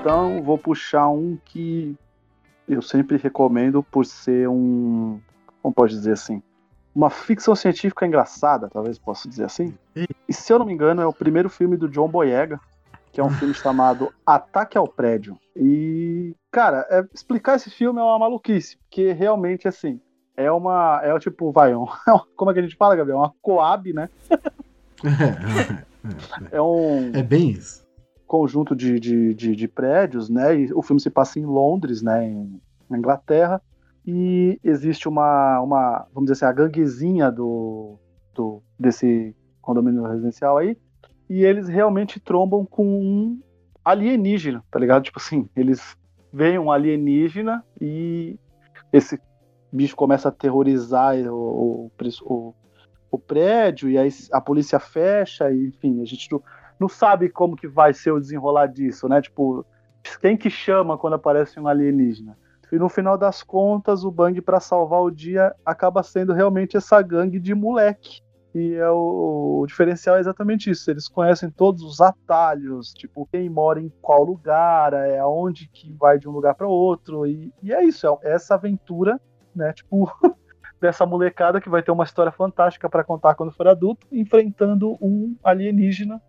Então, 0.00 0.42
vou 0.42 0.58
puxar 0.58 1.08
um 1.08 1.38
que 1.46 1.96
eu 2.68 2.82
sempre 2.82 3.16
recomendo 3.16 3.82
por 3.82 4.06
ser 4.06 4.48
um, 4.48 5.20
como 5.62 5.74
pode 5.74 5.94
dizer 5.94 6.12
assim, 6.12 6.42
uma 6.94 7.10
ficção 7.10 7.54
científica 7.54 8.06
engraçada, 8.06 8.68
talvez 8.68 8.98
possa 8.98 9.28
dizer 9.28 9.44
assim. 9.44 9.74
E 10.28 10.32
se 10.32 10.52
eu 10.52 10.58
não 10.58 10.66
me 10.66 10.72
engano, 10.72 11.02
é 11.02 11.06
o 11.06 11.12
primeiro 11.12 11.50
filme 11.50 11.76
do 11.76 11.88
John 11.88 12.08
Boyega, 12.08 12.60
que 13.12 13.20
é 13.20 13.24
um 13.24 13.30
filme 13.30 13.54
chamado 13.54 14.12
Ataque 14.24 14.78
ao 14.78 14.86
Prédio. 14.86 15.38
E, 15.56 16.34
cara, 16.50 16.86
é, 16.90 17.04
explicar 17.12 17.56
esse 17.56 17.70
filme 17.70 17.98
é 18.00 18.02
uma 18.02 18.18
maluquice, 18.18 18.76
porque 18.78 19.12
realmente, 19.12 19.66
assim, 19.66 20.00
é 20.36 20.50
uma. 20.50 21.00
É 21.02 21.12
o 21.12 21.18
tipo, 21.18 21.50
vai, 21.50 21.74
um, 21.74 21.86
como 22.36 22.50
é 22.50 22.54
que 22.54 22.60
a 22.60 22.62
gente 22.62 22.76
fala, 22.76 22.96
Gabriel? 22.96 23.18
Uma 23.18 23.34
coab, 23.42 23.92
né? 23.92 24.08
é, 26.50 26.60
um. 26.60 27.10
É 27.14 27.22
bem 27.22 27.50
isso 27.50 27.83
conjunto 28.34 28.74
de, 28.74 28.98
de, 28.98 29.32
de, 29.32 29.54
de, 29.54 29.68
prédios, 29.68 30.28
né? 30.28 30.58
E 30.58 30.72
o 30.72 30.82
filme 30.82 31.00
se 31.00 31.08
passa 31.08 31.38
em 31.38 31.46
Londres, 31.46 32.02
né? 32.02 32.26
Em, 32.26 32.60
na 32.90 32.98
Inglaterra. 32.98 33.62
E 34.04 34.58
existe 34.64 35.08
uma, 35.08 35.60
uma, 35.60 36.08
vamos 36.12 36.28
dizer 36.28 36.44
assim, 36.44 36.52
a 36.52 36.52
ganguezinha 36.52 37.30
do, 37.30 37.96
do, 38.34 38.60
desse 38.76 39.36
condomínio 39.62 40.02
residencial 40.02 40.58
aí. 40.58 40.76
E 41.30 41.44
eles 41.44 41.68
realmente 41.68 42.18
trombam 42.18 42.66
com 42.66 42.84
um 42.84 43.40
alienígena, 43.84 44.64
tá 44.68 44.80
ligado? 44.80 45.04
Tipo 45.04 45.20
assim, 45.20 45.48
eles 45.54 45.96
veem 46.32 46.58
um 46.58 46.72
alienígena 46.72 47.64
e 47.80 48.36
esse 48.92 49.20
bicho 49.72 49.94
começa 49.94 50.26
a 50.26 50.32
aterrorizar 50.32 51.14
o, 51.28 51.88
o, 51.88 51.90
o, 52.22 52.54
o 53.12 53.18
prédio, 53.18 53.88
e 53.88 53.96
aí 53.96 54.08
a 54.32 54.40
polícia 54.40 54.80
fecha, 54.80 55.52
e, 55.52 55.68
enfim, 55.68 56.02
a 56.02 56.04
gente 56.04 56.28
não 56.78 56.88
sabe 56.88 57.28
como 57.28 57.56
que 57.56 57.68
vai 57.68 57.92
ser 57.92 58.10
o 58.12 58.20
desenrolar 58.20 58.66
disso, 58.66 59.08
né? 59.08 59.20
Tipo, 59.20 59.64
quem 60.20 60.36
que 60.36 60.50
chama 60.50 60.98
quando 60.98 61.14
aparece 61.14 61.58
um 61.58 61.68
alienígena? 61.68 62.36
E 62.72 62.78
no 62.78 62.88
final 62.88 63.16
das 63.16 63.42
contas, 63.42 64.04
o 64.04 64.10
Bang, 64.10 64.40
para 64.40 64.58
salvar 64.58 65.00
o 65.00 65.10
dia, 65.10 65.54
acaba 65.64 66.02
sendo 66.02 66.32
realmente 66.32 66.76
essa 66.76 67.00
gangue 67.00 67.38
de 67.38 67.54
moleque. 67.54 68.20
E 68.54 68.74
é 68.74 68.88
o, 68.88 69.60
o, 69.60 69.66
diferencial 69.66 70.16
é 70.16 70.20
exatamente 70.20 70.70
isso. 70.70 70.90
Eles 70.90 71.08
conhecem 71.08 71.50
todos 71.50 71.82
os 71.82 72.00
atalhos, 72.00 72.92
tipo, 72.92 73.28
quem 73.30 73.48
mora 73.48 73.80
em 73.80 73.92
qual 74.00 74.24
lugar, 74.24 74.92
é 74.92 75.18
aonde 75.18 75.68
que 75.68 75.92
vai 75.92 76.18
de 76.18 76.28
um 76.28 76.32
lugar 76.32 76.54
para 76.54 76.66
outro. 76.66 77.26
E, 77.26 77.52
e, 77.62 77.72
é 77.72 77.84
isso, 77.84 78.06
é 78.22 78.32
essa 78.32 78.54
aventura, 78.54 79.20
né? 79.54 79.72
Tipo, 79.72 80.10
dessa 80.80 81.06
molecada 81.06 81.60
que 81.60 81.68
vai 81.68 81.82
ter 81.82 81.90
uma 81.90 82.04
história 82.04 82.32
fantástica 82.32 82.88
para 82.88 83.04
contar 83.04 83.34
quando 83.34 83.52
for 83.52 83.66
adulto, 83.66 84.06
enfrentando 84.10 84.96
um 85.00 85.36
alienígena 85.42 86.20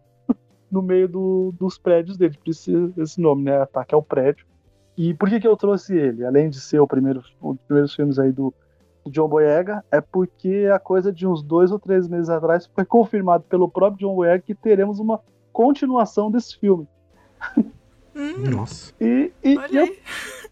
no 0.72 0.82
meio 0.82 1.08
do, 1.08 1.54
dos 1.60 1.78
prédios 1.78 2.18
dele. 2.18 2.38
Por 2.38 2.50
isso 2.50 2.94
esse 2.98 3.20
nome, 3.20 3.44
né? 3.44 3.62
Ataque 3.62 3.96
ao 3.96 4.02
prédio. 4.02 4.46
E 4.98 5.14
por 5.14 5.30
que, 5.30 5.40
que 5.40 5.48
eu 5.48 5.58
trouxe 5.58 5.96
ele? 5.96 6.26
Além 6.26 6.50
de 6.50 6.60
ser 6.60 6.80
o 6.80 6.88
primeiro, 6.88 7.22
um 7.42 7.54
dos 7.54 7.64
primeiros 7.66 7.94
filmes 7.94 8.18
aí 8.18 8.32
do, 8.32 8.54
do 9.04 9.12
John 9.12 9.28
Boyega, 9.28 9.84
é 9.92 10.00
porque 10.00 10.70
a 10.74 10.80
coisa 10.80 11.12
de 11.12 11.28
uns 11.28 11.44
dois 11.44 11.72
ou 11.72 11.80
três 11.80 12.08
meses 12.08 12.30
atrás 12.30 12.66
foi 12.66 12.86
confirmado 12.86 13.44
pelo 13.44 13.70
próprio 13.70 14.08
John 14.08 14.16
Boyega 14.16 14.42
que 14.42 14.56
teremos 14.56 15.00
uma 15.00 15.20
continuação 15.52 16.32
desse 16.32 16.58
filme. 16.58 16.88
Hum, 18.16 18.50
Nossa. 18.50 18.94
E, 19.00 19.34
e, 19.44 19.58
e 19.72 19.76
eu, 19.76 19.96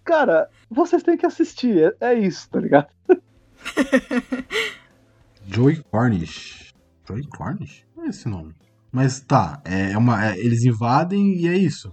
cara, 0.04 0.50
vocês 0.70 1.02
têm 1.02 1.16
que 1.16 1.26
assistir, 1.26 1.96
é, 2.02 2.10
é 2.10 2.14
isso, 2.14 2.50
tá 2.50 2.60
ligado? 2.60 2.88
Joey 5.48 5.82
Cornish. 5.90 6.74
Joey 7.08 7.26
Cornish? 7.28 7.86
Não 7.96 8.04
é 8.04 8.08
esse 8.10 8.28
nome. 8.28 8.54
Mas 8.94 9.20
tá, 9.22 9.60
é 9.66 9.98
uma, 9.98 10.24
é- 10.24 10.38
eles 10.40 10.64
invadem 10.64 11.36
e 11.36 11.48
é 11.48 11.58
isso. 11.58 11.90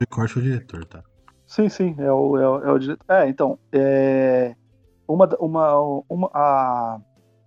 Joey 0.00 0.06
Cornish 0.10 0.36
é 0.36 0.40
o 0.40 0.42
diretor, 0.42 0.84
tá? 0.84 1.02
Sim, 1.46 1.68
sim, 1.68 1.94
é 1.98 2.10
o, 2.12 2.36
é 2.36 2.48
o, 2.48 2.58
é 2.64 2.72
o 2.72 2.78
diretor. 2.78 3.04
É, 3.08 3.28
então, 3.28 3.58
é. 3.72 4.54
Uma, 5.06 5.28
uma, 5.38 6.02
uma, 6.08 6.30
a. 6.34 7.00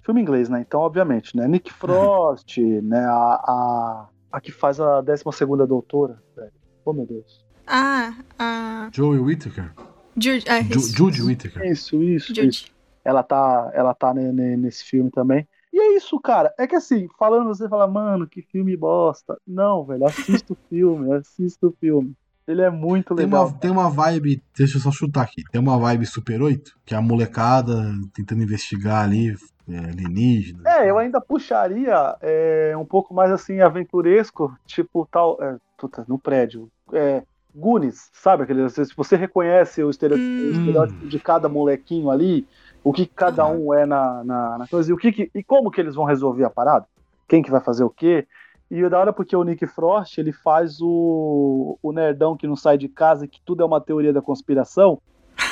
Filme 0.03 0.21
inglês, 0.21 0.47
né? 0.47 0.61
Então, 0.61 0.79
obviamente, 0.79 1.35
né? 1.35 1.47
Nick 1.47 1.73
Frost, 1.73 2.57
né? 2.83 3.03
A, 3.05 3.11
a, 3.11 4.09
a 4.31 4.39
que 4.39 4.51
faz 4.51 4.79
a 4.79 5.01
12 5.01 5.23
doutora, 5.67 6.21
velho. 6.37 6.51
Oh, 6.85 6.93
meu 6.93 7.05
Deus. 7.05 7.43
Ah, 7.67 8.13
a. 8.39 8.89
Joey 8.93 9.19
Whittaker. 9.19 9.73
Jude. 10.15 10.45
Ah, 10.47 10.61
Ju- 10.61 10.79
isso. 10.79 10.95
Jude 10.95 11.21
Whittaker. 11.23 11.65
Isso, 11.65 12.01
isso, 12.01 12.31
isso. 12.31 12.35
Jude. 12.41 12.71
Ela 13.03 13.23
tá, 13.23 13.71
ela 13.73 13.93
tá 13.93 14.13
ne- 14.13 14.31
ne- 14.31 14.55
nesse 14.57 14.83
filme 14.85 15.09
também. 15.11 15.47
E 15.75 15.77
é 15.77 15.97
isso, 15.97 16.17
cara. 16.21 16.53
É 16.57 16.65
que 16.65 16.73
assim, 16.75 17.09
falando 17.19 17.47
você 17.47 17.67
fala, 17.67 17.85
mano, 17.85 18.25
que 18.25 18.41
filme 18.41 18.77
bosta. 18.77 19.37
Não, 19.45 19.83
velho, 19.83 20.05
assista 20.05 20.53
o 20.53 20.57
filme, 20.69 21.13
assista 21.13 21.67
o 21.67 21.75
filme. 21.81 22.13
Ele 22.47 22.61
é 22.61 22.69
muito 22.69 23.13
Tem 23.13 23.25
legal. 23.25 23.47
uma, 23.47 23.57
tem 23.59 23.71
uma 23.71 23.89
vibe, 23.89 24.41
deixa 24.57 24.77
eu 24.77 24.81
só 24.81 24.89
chutar 24.89 25.23
aqui. 25.23 25.43
Tem 25.51 25.59
uma 25.59 25.77
vibe 25.77 26.05
Super 26.05 26.41
8, 26.41 26.71
que 26.85 26.93
é 26.93 26.97
a 26.97 27.01
molecada 27.01 27.91
tentando 28.13 28.41
investigar 28.41 29.03
ali 29.03 29.35
é, 29.67 29.77
alienígena. 29.79 30.61
É, 30.65 30.89
eu 30.89 30.97
ainda 30.97 31.19
puxaria 31.19 32.15
é, 32.21 32.73
um 32.77 32.85
pouco 32.85 33.13
mais 33.13 33.29
assim, 33.29 33.59
aventuresco, 33.59 34.55
tipo 34.65 35.05
tal. 35.11 35.37
É, 35.43 35.57
puta, 35.77 36.05
no 36.07 36.17
prédio. 36.17 36.69
É, 36.93 37.21
Goonies, 37.53 38.09
sabe? 38.13 38.43
Aquele, 38.43 38.69
se 38.69 38.83
você 38.95 39.15
reconhece 39.15 39.83
o 39.83 39.89
estereótipo, 39.89 40.27
o 40.27 40.31
Hum. 40.47 40.51
estereótipo 40.51 41.07
de 41.07 41.19
cada 41.19 41.49
molequinho 41.49 42.09
ali, 42.09 42.45
o 42.85 42.93
que 42.93 43.07
cada 43.07 43.47
um 43.49 43.73
é 43.75 43.85
na, 43.87 44.23
na, 44.25 44.59
na 44.59 44.69
coisa, 44.69 44.91
e, 44.91 44.93
o 44.93 44.97
que, 44.97 45.11
que- 45.13 45.31
e 45.35 45.43
como 45.43 45.71
que 45.71 45.81
eles 45.81 45.95
vão 45.95 46.05
resolver 46.05 46.45
a 46.45 46.51
parada? 46.51 46.87
Quem 47.29 47.43
que 47.43 47.51
vai 47.51 47.61
fazer 47.61 47.83
o 47.85 47.91
quê? 47.91 48.27
E 48.71 48.81
é 48.83 48.89
da 48.89 48.99
hora 48.99 49.13
porque 49.13 49.35
o 49.35 49.43
Nick 49.45 49.67
Frost, 49.67 50.17
ele 50.19 50.33
faz 50.33 50.81
o, 50.81 51.79
o 51.83 51.93
nerdão 51.93 52.37
que 52.37 52.47
não 52.47 52.57
sai 52.57 52.77
de 52.77 52.89
casa 52.89 53.25
e 53.25 53.29
que 53.29 53.41
tudo 53.45 53.63
é 53.63 53.67
uma 53.67 53.81
teoria 53.81 54.13
da 54.13 54.21
conspiração, 54.23 55.01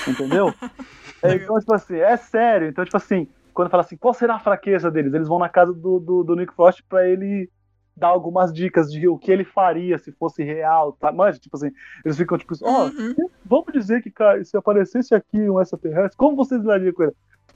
entendeu? 0.07 0.57
É, 1.23 1.35
então, 1.35 1.57
tipo 1.59 1.73
assim, 1.73 1.95
é 1.97 2.17
sério. 2.17 2.67
Então, 2.69 2.83
tipo 2.85 2.97
assim, 2.97 3.27
quando 3.53 3.69
fala 3.69 3.83
assim, 3.83 3.97
qual 3.97 4.13
será 4.13 4.35
a 4.35 4.39
fraqueza 4.39 4.91
deles? 4.91 5.13
Eles 5.13 5.27
vão 5.27 5.39
na 5.39 5.49
casa 5.49 5.73
do, 5.73 5.99
do, 5.99 6.23
do 6.23 6.35
Nick 6.35 6.53
Frost 6.53 6.83
pra 6.89 7.07
ele 7.07 7.49
dar 7.95 8.07
algumas 8.07 8.51
dicas 8.51 8.91
de 8.91 9.07
o 9.07 9.17
que 9.17 9.31
ele 9.31 9.43
faria 9.43 9.97
se 9.97 10.11
fosse 10.13 10.43
real, 10.43 10.93
tá? 10.93 11.11
Mas, 11.11 11.39
tipo 11.39 11.55
assim, 11.55 11.69
eles 12.03 12.17
ficam 12.17 12.37
tipo, 12.37 12.53
ó, 12.63 12.85
Uhum. 12.85 13.15
vamos 13.45 13.71
dizer 13.71 14.01
que 14.01 14.09
cara, 14.11 14.43
se 14.43 14.57
aparecesse 14.57 15.13
aqui 15.13 15.37
um 15.49 15.61
extraterrestre, 15.61 16.17
como 16.17 16.35
vocês 16.35 16.59
lidariam 16.61 16.93
com 16.93 17.03
ele? 17.03 17.13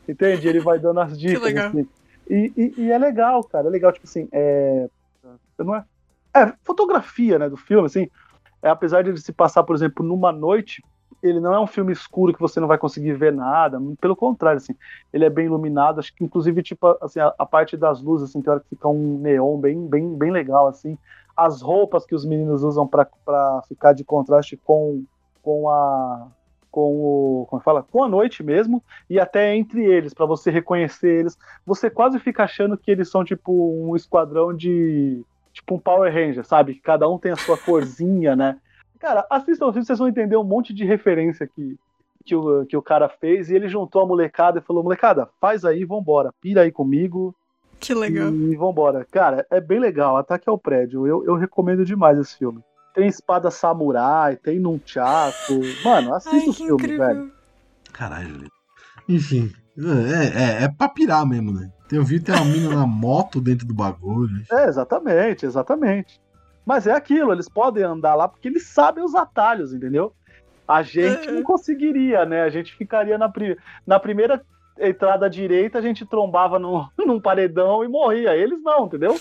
Entende? 0.08 0.48
Ele 0.48 0.60
vai 0.60 0.80
dando 0.80 1.00
as 1.00 1.18
dicas. 1.20 1.42
legal. 1.44 1.68
assim. 1.70 1.88
E, 2.30 2.54
e- 2.56 2.82
e 2.84 2.92
é 2.92 2.98
legal, 2.98 3.44
cara. 3.44 3.68
É 3.68 3.70
legal, 3.70 3.92
tipo 3.92 4.06
assim, 4.06 4.28
é. 4.32 4.88
Não 5.58 5.74
é. 5.76 5.84
É, 6.36 6.54
fotografia, 6.64 7.40
né, 7.40 7.50
do 7.50 7.58
filme, 7.58 7.86
assim. 7.88 8.08
É, 8.62 8.70
apesar 8.70 9.02
de 9.04 9.10
ele 9.10 9.18
se 9.18 9.32
passar, 9.34 9.64
por 9.64 9.76
exemplo, 9.76 10.06
numa 10.06 10.32
noite, 10.32 10.84
ele 11.22 11.40
não 11.40 11.54
é 11.54 11.60
um 11.60 11.68
filme 11.68 11.92
escuro 11.92 12.34
que 12.34 12.40
você 12.40 12.60
não 12.60 12.68
vai 12.68 12.78
conseguir 12.78 13.14
ver 13.14 13.34
nada. 13.34 13.80
Pelo 14.00 14.16
contrário, 14.16 14.58
assim. 14.58 14.76
Ele 15.12 15.26
é 15.26 15.30
bem 15.30 15.46
iluminado. 15.46 16.00
Acho 16.00 16.14
que, 16.14 16.24
inclusive, 16.24 16.62
tipo, 16.62 16.98
assim, 17.02 17.20
a, 17.20 17.34
a 17.38 17.46
parte 17.46 17.76
das 17.76 18.02
luzes, 18.02 18.30
assim, 18.30 18.42
tem 18.42 18.52
hora 18.52 18.60
que 18.60 18.70
fica 18.70 18.88
um 18.88 19.18
neon 19.20 19.58
bem, 19.58 19.88
bem, 19.88 20.16
bem 20.16 20.32
legal, 20.32 20.68
assim. 20.68 20.98
As 21.36 21.62
roupas 21.62 22.06
que 22.06 22.16
os 22.16 22.26
meninos 22.26 22.64
usam 22.64 22.88
pra 22.88 23.08
ficar 23.68 23.94
de 23.94 24.04
contraste 24.04 24.58
com, 24.58 25.04
com 25.42 25.70
a. 25.70 26.28
Com 26.70 26.82
o. 26.82 27.48
Como 27.50 27.62
fala? 27.62 27.84
Com 27.84 28.04
a 28.04 28.08
noite 28.08 28.44
mesmo 28.44 28.84
e 29.10 29.20
até 29.20 29.56
entre 29.56 29.84
eles, 29.84 30.14
pra 30.14 30.26
você 30.26 30.52
reconhecer 30.52 31.20
eles. 31.20 31.38
Você 31.66 31.90
quase 31.90 32.20
fica 32.20 32.44
achando 32.44 32.78
que 32.78 32.92
eles 32.92 33.10
são 33.10 33.24
tipo 33.24 33.52
um 33.52 33.96
esquadrão 33.96 34.54
de. 34.54 35.24
Tipo 35.54 35.76
um 35.76 35.80
Power 35.80 36.14
Ranger, 36.14 36.46
sabe? 36.46 36.76
Que 36.76 36.82
cada 36.82 37.10
um 37.10 37.18
tem 37.18 37.32
a 37.32 37.36
sua 37.36 37.58
corzinha, 37.58 38.36
né? 38.36 38.60
Cara, 39.00 39.26
assistam 39.30 39.68
o 39.68 39.72
filme, 39.72 39.86
vocês 39.86 40.00
vão 40.00 40.08
entender 40.08 40.38
um 40.38 40.44
monte 40.44 40.74
de 40.74 40.84
referência 40.86 41.48
que, 41.48 41.78
que, 42.26 42.36
o, 42.36 42.66
que 42.66 42.76
o 42.78 42.82
cara 42.82 43.08
fez. 43.08 43.50
E 43.50 43.56
ele 43.56 43.68
juntou 43.68 44.02
a 44.02 44.06
molecada 44.06 44.60
e 44.60 44.62
falou: 44.62 44.84
molecada, 44.84 45.28
faz 45.40 45.64
aí, 45.66 45.84
vambora, 45.86 46.34
pira 46.42 46.62
aí 46.62 46.72
comigo 46.72 47.36
Que 47.80 47.94
legal. 47.94 48.34
e 48.34 48.56
vambora. 48.56 49.06
Cara, 49.12 49.46
é 49.50 49.62
bem 49.62 49.80
legal. 49.80 50.18
Ataque 50.18 50.50
ao 50.50 50.58
prédio. 50.58 51.06
Eu, 51.08 51.24
eu 51.26 51.36
recomendo 51.36 51.86
demais 51.86 52.18
esse 52.18 52.38
filme. 52.38 52.62
Tem 52.94 53.08
espada 53.08 53.52
samurai, 53.52 54.36
tem 54.36 54.60
nunchaku. 54.60 55.62
Mano, 55.84 56.16
assista 56.16 56.36
Ai, 56.38 56.50
o 56.50 56.54
filme, 56.54 56.74
incrível. 56.74 57.06
velho. 57.06 57.32
Caralho. 57.94 58.52
Enfim, 59.08 59.52
é, 59.78 60.62
é, 60.62 60.64
é 60.64 60.68
pra 60.68 60.90
pirar 60.90 61.26
mesmo, 61.26 61.54
né? 61.54 61.72
Eu 61.92 62.04
vi 62.04 62.20
tem 62.20 62.36
uma 62.36 62.44
mina 62.44 62.76
na 62.76 62.88
moto 62.88 63.40
dentro 63.40 63.66
do 63.66 63.74
bagulho. 63.74 64.44
É, 64.52 64.68
exatamente, 64.68 65.46
exatamente. 65.46 66.20
Mas 66.68 66.86
é 66.86 66.92
aquilo, 66.92 67.32
eles 67.32 67.48
podem 67.48 67.82
andar 67.82 68.14
lá 68.14 68.28
porque 68.28 68.50
eles 68.50 68.68
sabem 68.68 69.02
os 69.02 69.16
atalhos, 69.16 69.74
entendeu? 69.74 70.12
A 70.68 70.84
gente 70.84 71.32
não 71.32 71.42
conseguiria, 71.44 72.26
né? 72.26 72.42
A 72.42 72.50
gente 72.50 72.76
ficaria 72.76 73.18
na, 73.18 73.30
pri- 73.30 73.58
na 73.86 73.98
primeira 73.98 74.42
entrada 74.78 75.30
direita, 75.30 75.80
a 75.80 75.82
gente 75.82 76.06
trombava 76.06 76.60
no, 76.60 76.86
num 77.00 77.22
paredão 77.22 77.86
e 77.86 77.88
morria. 77.88 78.36
Eles 78.36 78.62
não, 78.62 78.86
entendeu? 78.86 79.18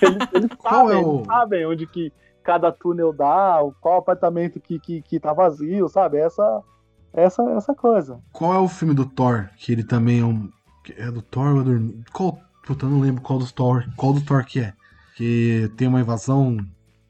Eles, 0.00 0.28
eles 0.32 0.50
sabem, 0.62 0.96
é 0.96 1.04
o- 1.04 1.16
eles 1.16 1.26
sabem 1.26 1.66
onde 1.66 1.84
que 1.88 2.12
cada 2.44 2.70
túnel 2.70 3.12
dá, 3.12 3.58
qual 3.80 3.98
apartamento 3.98 4.60
que, 4.60 4.78
que, 4.78 5.02
que 5.02 5.18
tá 5.18 5.32
vazio, 5.32 5.88
sabe? 5.88 6.18
Essa, 6.18 6.62
essa, 7.12 7.42
essa 7.50 7.74
coisa. 7.74 8.20
Qual 8.32 8.54
é 8.54 8.58
o 8.58 8.68
filme 8.68 8.94
do 8.94 9.04
Thor? 9.04 9.48
Que 9.56 9.72
ele 9.72 9.82
também 9.82 10.20
é 10.20 10.24
um. 10.24 10.48
É 10.96 11.10
do 11.10 11.22
Thor 11.22 11.54
ou 11.56 11.60
é 11.60 11.64
do. 11.64 12.04
Qual. 12.12 12.38
Puta, 12.64 12.86
eu 12.86 12.90
não 12.90 13.00
lembro 13.00 13.20
qual 13.20 13.38
dos 13.40 13.50
Thor. 13.50 13.84
Qual 13.96 14.12
do 14.12 14.20
Thor 14.20 14.44
que 14.44 14.60
é? 14.60 14.72
Que 15.16 15.70
tem 15.76 15.88
uma 15.88 16.00
invasão 16.00 16.56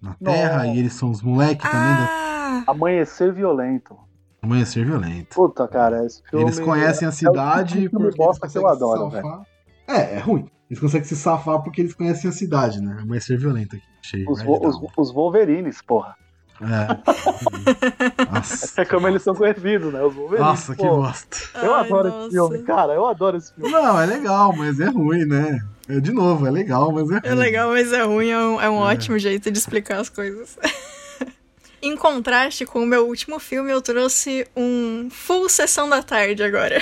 na 0.04 0.14
Terra 0.14 0.56
Nossa. 0.58 0.66
e 0.68 0.78
eles 0.78 0.92
são 0.92 1.10
os 1.10 1.22
moleques 1.22 1.68
também 1.70 1.88
da 1.94 2.08
Ah, 2.10 2.64
Amanhecer 2.68 3.32
violento. 3.32 3.96
Amanhecer 4.42 4.84
Violento. 4.84 5.34
Puta, 5.34 5.66
cara, 5.66 6.04
esse 6.04 6.22
filme. 6.28 6.44
Eles 6.44 6.60
conhecem 6.60 7.08
a 7.08 7.10
cidade 7.12 7.78
é 7.78 7.78
o 7.78 7.82
tipo 7.82 7.82
de 7.82 7.88
filme 7.88 8.04
porque 8.04 8.18
bosta 8.18 8.44
eles 8.44 8.52
que 8.52 8.58
eu 8.58 8.62
conseguem 8.62 8.92
adoro, 8.92 9.10
se 9.10 9.16
safar. 9.16 9.42
É, 9.88 10.16
é 10.16 10.18
ruim. 10.18 10.50
Eles 10.70 10.80
conseguem 10.80 11.08
se 11.08 11.16
safar 11.16 11.62
porque 11.62 11.80
eles 11.80 11.94
conhecem 11.94 12.28
a 12.28 12.32
cidade, 12.32 12.78
né? 12.80 12.98
Amanhecer 13.00 13.38
Violento 13.38 13.74
aqui. 13.76 13.84
Achei 14.04 14.22
Os, 14.28 14.38
mais 14.38 14.60
vo- 14.60 14.68
os, 14.68 14.78
os 14.98 15.10
Wolverines, 15.14 15.80
porra. 15.80 16.14
É. 16.60 18.32
Nossa, 18.32 18.80
É 18.82 18.84
como 18.84 19.08
eles 19.08 19.22
são 19.22 19.34
conhecidos, 19.34 19.92
né? 19.92 20.02
Os 20.02 20.14
Wolverines. 20.14 20.46
Nossa 20.46 20.74
que 20.76 20.82
pô. 20.82 20.96
bosta. 20.96 21.36
Eu 21.62 21.74
ai, 21.74 21.86
adoro 21.86 22.08
nossa. 22.08 22.26
esse 22.26 22.30
filme, 22.36 22.58
cara. 22.64 22.92
Eu 22.92 23.06
adoro 23.06 23.36
esse 23.38 23.54
filme. 23.54 23.70
Não, 23.72 24.00
é 24.00 24.06
legal, 24.06 24.54
mas 24.56 24.78
é 24.78 24.88
ruim, 24.90 25.24
né? 25.24 25.58
É, 25.88 26.00
de 26.00 26.12
novo, 26.12 26.46
é 26.46 26.50
legal, 26.50 26.90
mas 26.92 27.10
é 27.10 27.18
ruim. 27.18 27.20
É 27.24 27.34
legal, 27.34 27.70
mas 27.70 27.92
é 27.92 28.02
ruim, 28.02 28.28
é 28.30 28.38
um, 28.38 28.60
é 28.60 28.70
um 28.70 28.76
É. 28.76 28.92
ótimo 28.94 29.18
jeito 29.18 29.50
de 29.50 29.58
explicar 29.58 29.98
as 30.00 30.08
coisas. 30.08 30.56
em 31.82 31.94
contraste 31.96 32.64
com 32.64 32.82
o 32.82 32.86
meu 32.86 33.06
último 33.06 33.38
filme, 33.38 33.70
eu 33.70 33.82
trouxe 33.82 34.46
um 34.56 35.08
full 35.10 35.48
sessão 35.48 35.88
da 35.88 36.02
tarde 36.02 36.42
agora. 36.42 36.80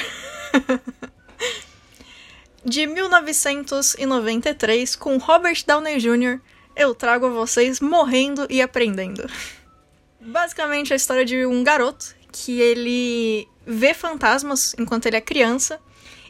De 2.64 2.86
1993, 2.86 4.94
com 4.94 5.16
Robert 5.18 5.64
Downey 5.66 5.98
Jr., 5.98 6.38
eu 6.76 6.94
trago 6.94 7.26
a 7.26 7.30
vocês 7.30 7.80
Morrendo 7.80 8.46
e 8.48 8.62
Aprendendo. 8.62 9.28
Basicamente 10.20 10.92
a 10.92 10.96
história 10.96 11.24
de 11.24 11.44
um 11.44 11.64
garoto 11.64 12.14
que 12.30 12.60
ele 12.60 13.48
vê 13.66 13.92
fantasmas 13.92 14.76
enquanto 14.78 15.06
ele 15.06 15.16
é 15.16 15.20
criança, 15.20 15.80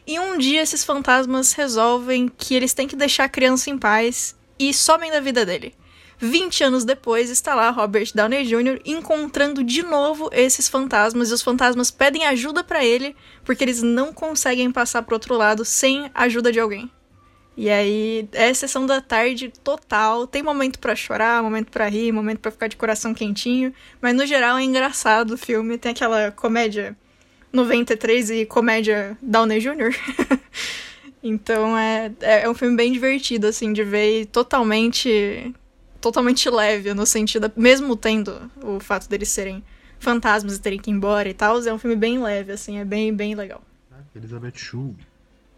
e 0.05 0.19
um 0.19 0.37
dia 0.37 0.61
esses 0.61 0.83
fantasmas 0.83 1.53
resolvem 1.53 2.27
que 2.27 2.53
eles 2.53 2.73
têm 2.73 2.87
que 2.87 2.95
deixar 2.95 3.25
a 3.25 3.29
criança 3.29 3.69
em 3.69 3.77
paz 3.77 4.35
e 4.59 4.73
somem 4.73 5.11
da 5.11 5.19
vida 5.19 5.45
dele. 5.45 5.75
20 6.17 6.63
anos 6.63 6.85
depois, 6.85 7.29
está 7.29 7.53
lá 7.53 7.69
Robert 7.69 8.11
Downey 8.13 8.45
Jr. 8.45 8.79
encontrando 8.85 9.63
de 9.63 9.83
novo 9.83 10.29
esses 10.31 10.69
fantasmas 10.69 11.29
e 11.29 11.33
os 11.33 11.41
fantasmas 11.41 11.91
pedem 11.91 12.25
ajuda 12.25 12.63
para 12.63 12.83
ele 12.83 13.15
porque 13.43 13.63
eles 13.63 13.81
não 13.81 14.13
conseguem 14.13 14.71
passar 14.71 15.01
pro 15.03 15.15
outro 15.15 15.35
lado 15.35 15.65
sem 15.65 16.09
a 16.13 16.23
ajuda 16.23 16.51
de 16.51 16.59
alguém. 16.59 16.89
E 17.55 17.69
aí 17.69 18.27
é 18.31 18.51
sessão 18.53 18.85
da 18.85 18.99
tarde 18.99 19.51
total, 19.63 20.25
tem 20.25 20.41
momento 20.41 20.79
para 20.79 20.95
chorar, 20.95 21.43
momento 21.43 21.69
para 21.69 21.87
rir, 21.87 22.11
momento 22.11 22.39
para 22.39 22.51
ficar 22.51 22.67
de 22.67 22.75
coração 22.75 23.13
quentinho, 23.13 23.73
mas 24.01 24.15
no 24.15 24.25
geral 24.25 24.57
é 24.57 24.63
engraçado 24.63 25.31
o 25.31 25.37
filme, 25.37 25.77
tem 25.77 25.91
aquela 25.91 26.31
comédia 26.31 26.97
93 27.53 28.31
e 28.31 28.45
comédia 28.45 29.17
Downey 29.21 29.59
Jr. 29.59 29.95
então 31.21 31.77
é, 31.77 32.11
é 32.19 32.49
um 32.49 32.55
filme 32.55 32.75
bem 32.75 32.91
divertido 32.91 33.47
assim 33.47 33.71
de 33.71 33.83
ver 33.83 34.21
e 34.21 34.25
totalmente 34.25 35.53
totalmente 36.01 36.49
leve, 36.49 36.93
no 36.93 37.05
sentido, 37.05 37.49
mesmo 37.55 37.95
tendo 37.95 38.51
o 38.61 38.77
fato 38.77 39.07
deles 39.07 39.29
serem 39.29 39.63
fantasmas 39.99 40.57
e 40.57 40.59
terem 40.59 40.77
que 40.77 40.91
ir 40.91 40.93
embora 40.93 41.29
e 41.29 41.33
tal, 41.33 41.61
é 41.61 41.73
um 41.73 41.79
filme 41.79 41.95
bem 41.95 42.21
leve, 42.21 42.51
assim, 42.51 42.77
é 42.77 42.83
bem, 42.83 43.15
bem 43.15 43.35
legal. 43.35 43.63
Elizabeth 44.13 44.55
Shue. 44.55 44.95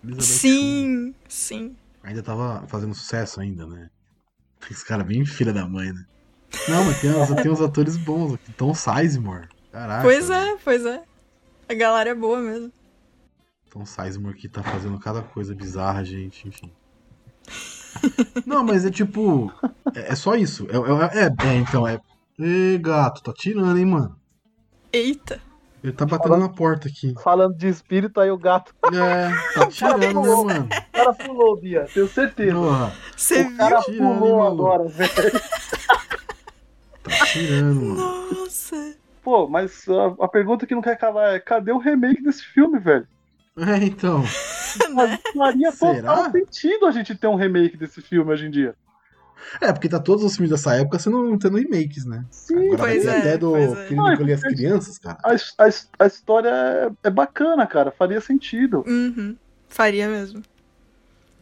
Elizabeth 0.04 0.24
sim, 0.24 1.08
Shue. 1.08 1.16
sim. 1.28 1.76
Ainda 2.04 2.22
tava 2.22 2.64
fazendo 2.68 2.93
sucesso 2.93 3.41
ainda, 3.41 3.66
né? 3.66 3.89
Esse 4.70 4.86
cara 4.86 5.04
bem 5.04 5.26
filha 5.26 5.52
da 5.52 5.68
mãe, 5.68 5.91
né? 5.91 6.06
Não, 6.70 6.86
mas 6.86 7.02
tem, 7.02 7.12
tem 7.41 7.52
uns 7.52 7.62
atores 7.62 7.98
bons 7.98 8.36
aqui. 8.36 8.54
Tom 8.54 8.74
Sizemore. 8.76 9.48
Caraca. 9.72 10.04
Pois 10.04 10.30
é, 10.30 10.58
pois 10.64 10.86
é. 10.86 11.02
A 11.68 11.74
galera 11.74 12.11
é 12.11 12.16
boa 12.16 12.39
mesmo. 12.39 12.72
Tom 13.70 13.86
Sizemore 13.86 14.38
que 14.38 14.47
tá 14.47 14.63
fazendo 14.63 14.99
cada 14.99 15.22
coisa 15.22 15.53
bizarra, 15.53 16.03
gente, 16.03 16.47
enfim. 16.47 16.72
Não, 18.45 18.63
mas 18.63 18.86
é 18.86 18.91
tipo. 18.91 19.51
É, 19.93 20.11
é 20.11 20.16
só 20.16 20.36
isso. 20.36 20.68
É, 20.70 20.76
é, 20.76 21.24
é, 21.24 21.53
é, 21.53 21.55
então, 21.55 21.88
é. 21.88 21.99
Ê, 22.39 22.78
gato, 22.78 23.24
tá 23.24 23.34
tirando, 23.34 23.78
hein, 23.78 23.86
mano. 23.86 24.20
Eita. 24.93 25.41
Ele 25.84 25.93
tá 25.93 26.05
batendo 26.05 26.30
falando, 26.30 26.41
na 26.41 26.49
porta 26.49 26.88
aqui. 26.88 27.13
Falando 27.22 27.55
de 27.55 27.68
espírito, 27.68 28.20
aí 28.20 28.32
o 28.32 28.38
gato. 28.38 28.74
É, 28.93 29.53
tá 29.53 29.68
tirando, 29.70 29.99
né, 29.99 30.11
mano? 30.13 30.66
O 30.66 30.91
cara 30.91 31.13
pulou, 31.13 31.59
Bia, 31.59 31.88
tenho 31.93 32.07
certeza. 32.07 32.53
Porra. 32.53 32.93
Você 33.16 33.41
o 33.41 33.57
cara 33.57 33.82
viu? 33.82 33.97
pulou 33.97 34.43
agora, 34.43 34.88
velho. 34.88 35.11
Tá 37.03 37.26
tirando, 37.26 37.82
mano. 37.82 38.34
Nossa. 38.34 38.95
Pô, 39.26 39.49
mas 39.49 39.89
a, 39.89 40.26
a 40.26 40.28
pergunta 40.28 40.67
que 40.67 40.76
não 40.76 40.84
quer 40.84 40.95
calar 40.99 41.34
é: 41.34 41.39
cadê 41.39 41.71
o 41.71 41.80
remake 41.80 42.21
desse 42.21 42.43
filme, 42.43 42.78
velho? 42.78 43.07
É, 43.57 43.84
então. 43.84 44.21
Mas 44.93 45.19
faria 45.34 45.71
total 45.71 46.30
sentido 46.30 46.86
a 46.86 46.91
gente 46.91 47.15
ter 47.15 47.28
um 47.28 47.36
remake 47.36 47.78
desse 47.78 48.01
filme 48.01 48.30
hoje 48.30 48.45
em 48.45 48.51
dia. 48.51 48.76
É, 49.61 49.71
porque 49.71 49.88
tá 49.88 49.97
todos 49.97 50.26
os 50.26 50.36
filmes 50.36 50.51
dessa 50.51 50.76
época 50.76 50.99
sendo 50.99 51.39
tendo 51.39 51.57
remakes, 51.57 52.05
né? 52.05 52.26
Sim, 52.30 52.73
Agora 52.73 52.91
pois 52.91 53.05
é, 53.05 53.17
até 53.17 53.38
do 53.38 53.51
pois 53.51 53.78
é. 53.78 53.86
Clínico 53.88 54.23
e 54.23 54.34
as 54.34 54.41
Crianças, 54.41 54.97
cara. 54.97 55.17
A, 55.23 55.32
a, 55.32 55.69
a 56.03 56.07
história 56.07 56.49
é, 56.49 57.07
é, 57.07 57.09
bacana, 57.09 57.65
cara. 57.65 57.91
Faria 57.91 58.19
sentido. 58.19 58.84
Uhum. 58.86 59.38
Faria 59.69 60.09
mesmo. 60.09 60.43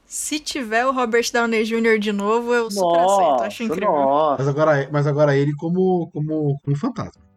Se 0.05 0.39
tiver 0.39 0.86
o 0.86 0.91
Robert 0.91 1.25
Downey 1.34 1.65
Jr. 1.65 1.97
de 1.99 2.11
novo, 2.13 2.53
eu 2.53 2.69
super 2.69 2.86
nossa, 2.86 3.23
aceito. 3.23 3.43
Acho 3.43 3.63
incrível. 3.63 3.91
Nossa. 3.91 4.43
Mas 4.43 4.47
agora, 4.47 4.89
mas 4.91 5.07
agora 5.07 5.36
ele 5.36 5.53
como, 5.55 6.11
como, 6.13 6.59
como 6.63 6.77
fantasma. 6.77 7.32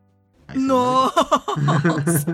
Aí 0.48 0.58
Nossa! 0.58 1.14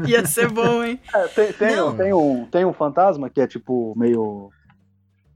Ia 0.07 0.27
ser 0.27 0.51
bom, 0.51 0.83
hein? 0.83 1.01
É, 1.15 1.27
tem, 1.29 1.53
tem, 1.53 1.77
Não. 1.77 1.97
tem, 1.97 2.13
um, 2.13 2.47
tem 2.47 2.65
um 2.65 2.73
fantasma 2.73 3.31
que 3.31 3.41
é 3.41 3.47
tipo 3.47 3.95
meio. 3.97 4.51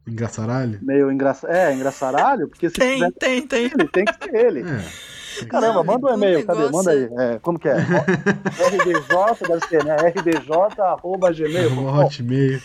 Engraçaralho? 0.06 0.78
meio 0.82 1.10
engraça... 1.10 1.48
É, 1.50 1.74
engraçaralho, 1.74 2.48
porque 2.48 2.68
se 2.70 2.76
Tem, 2.76 2.94
tiver 2.94 3.12
tem, 3.12 3.46
tem. 3.46 3.64
ele, 3.64 3.88
tem 3.88 4.04
que 4.04 4.12
ser 4.24 4.34
ele. 4.34 4.60
É. 4.60 5.16
Caramba, 5.44 5.74
Não, 5.74 5.84
manda 5.84 6.06
um 6.06 6.10
o 6.10 6.14
e-mail, 6.14 6.46
cadê? 6.46 6.60
negócio 6.60 6.76
Manda 6.78 6.90
aí. 6.92 7.34
É, 7.34 7.38
como 7.40 7.58
que 7.58 7.68
é? 7.68 7.74
RDJ, 7.76 9.48
deve 9.48 9.66
ser, 9.66 9.84
né? 9.84 9.96
RDJ, 9.96 10.80
arroba 10.80 11.32
gmail. 11.32 11.86
Hotmail. 11.86 12.60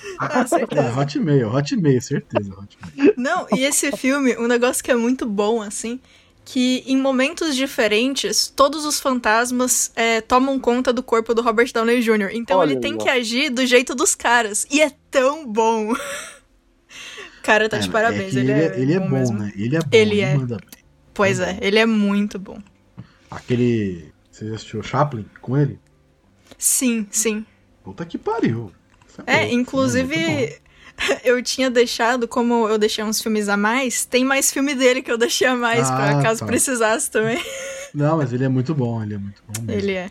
Certeza. 0.48 0.82
É, 0.82 0.92
Hotmail, 1.00 1.54
Hotmail, 1.54 2.02
certeza. 2.02 2.54
Hotmail. 2.54 3.14
Não, 3.18 3.48
e 3.52 3.64
esse 3.66 3.92
filme, 3.92 4.38
um 4.38 4.48
negócio 4.48 4.84
que 4.84 4.92
é 4.92 4.96
muito 4.96 5.26
bom, 5.26 5.62
assim, 5.62 6.00
que 6.44 6.84
em 6.88 6.98
momentos 6.98 7.56
diferentes, 7.56 8.48
todos 8.54 8.86
os 8.86 9.00
fantasmas 9.00 9.92
é, 9.96 10.22
tomam 10.22 10.60
conta 10.60 10.92
do 10.92 11.04
corpo 11.04 11.34
do 11.34 11.42
Robert 11.42 11.72
Downey 11.74 12.02
Jr. 12.02 12.30
Então 12.34 12.60
Olha 12.60 12.72
ele 12.72 12.80
tem 12.82 12.98
que 12.98 13.08
agir 13.10 13.50
do 13.50 13.66
jeito 13.66 13.94
dos 13.96 14.16
caras. 14.16 14.66
E 14.70 14.82
é 14.82 14.92
tão 15.10 15.46
bom. 15.46 15.94
Cara, 17.44 17.68
tá 17.68 17.78
de 17.78 17.90
É, 17.90 17.92
parabéns. 17.92 18.32
que 18.34 18.40
ele, 18.40 18.52
é, 18.52 18.80
ele 18.80 18.94
é 18.94 19.00
bom, 19.00 19.24
bom, 19.24 19.34
né? 19.34 19.52
Ele 19.56 19.76
é 19.76 19.80
bom, 19.80 19.88
Ele 19.92 20.12
ele 20.12 20.22
é. 20.22 20.38
Pois 21.14 21.40
é, 21.40 21.58
ele 21.62 21.80
é 21.80 21.86
muito 21.86 22.38
bom. 22.38 22.60
Aquele. 23.30 24.12
Você 24.32 24.46
assistiu 24.46 24.84
Chaplin 24.84 25.26
com 25.42 25.58
ele? 25.58 25.80
Sim, 26.58 27.08
sim. 27.12 27.46
Puta 27.84 28.06
que 28.06 28.18
pariu. 28.18 28.72
É, 29.26 29.52
inclusive, 29.52 30.16
é 30.16 30.60
eu 31.24 31.42
tinha 31.44 31.70
deixado, 31.70 32.28
como 32.28 32.68
eu 32.68 32.78
deixei 32.78 33.04
uns 33.04 33.22
filmes 33.22 33.50
a 33.50 33.58
mais, 33.58 34.06
tem 34.06 34.24
mais 34.24 34.52
filme 34.52 34.74
dele 34.76 35.02
que 35.02 35.12
eu 35.12 35.18
deixei 35.18 35.48
a 35.48 35.56
mais, 35.56 35.90
Ah, 35.90 35.96
pra 35.96 36.22
caso 36.22 36.40
tá. 36.42 36.46
precisasse 36.46 37.10
também. 37.12 37.42
Não, 37.94 38.18
mas 38.18 38.32
ele 38.34 38.44
é 38.46 38.50
muito 38.50 38.74
bom, 38.74 39.02
ele 39.04 39.16
é 39.16 39.18
muito 39.18 39.42
bom 39.48 39.62
mesmo. 39.64 39.72
Ele 39.82 39.94
é. 39.94 40.10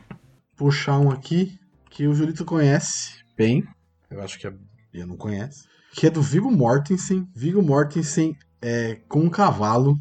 Puxar 0.56 0.98
um 0.98 1.10
aqui 1.10 1.58
que 1.88 2.06
o 2.06 2.14
Julito 2.14 2.44
conhece 2.44 3.14
bem. 3.36 3.64
Eu 4.10 4.20
acho 4.22 4.38
que 4.38 4.46
a 4.46 4.52
Bia 4.92 5.06
não 5.06 5.16
conhece. 5.16 5.64
Que 5.92 6.06
é 6.06 6.10
do 6.10 6.20
Viggo 6.22 6.50
Mortensen. 6.50 7.26
Viggo 7.34 7.62
Mortensen 7.62 8.36
é, 8.60 8.98
com 9.08 9.20
um 9.20 9.30
cavalo. 9.30 9.96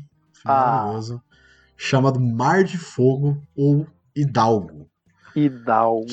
Ah. 0.46 0.54
Maravilhoso. 0.84 1.22
Chamado 1.78 2.20
Mar 2.20 2.64
de 2.64 2.78
Fogo 2.78 3.42
ou 3.56 3.88
Hidalgo. 4.16 4.90
Hidalgo. 5.36 6.06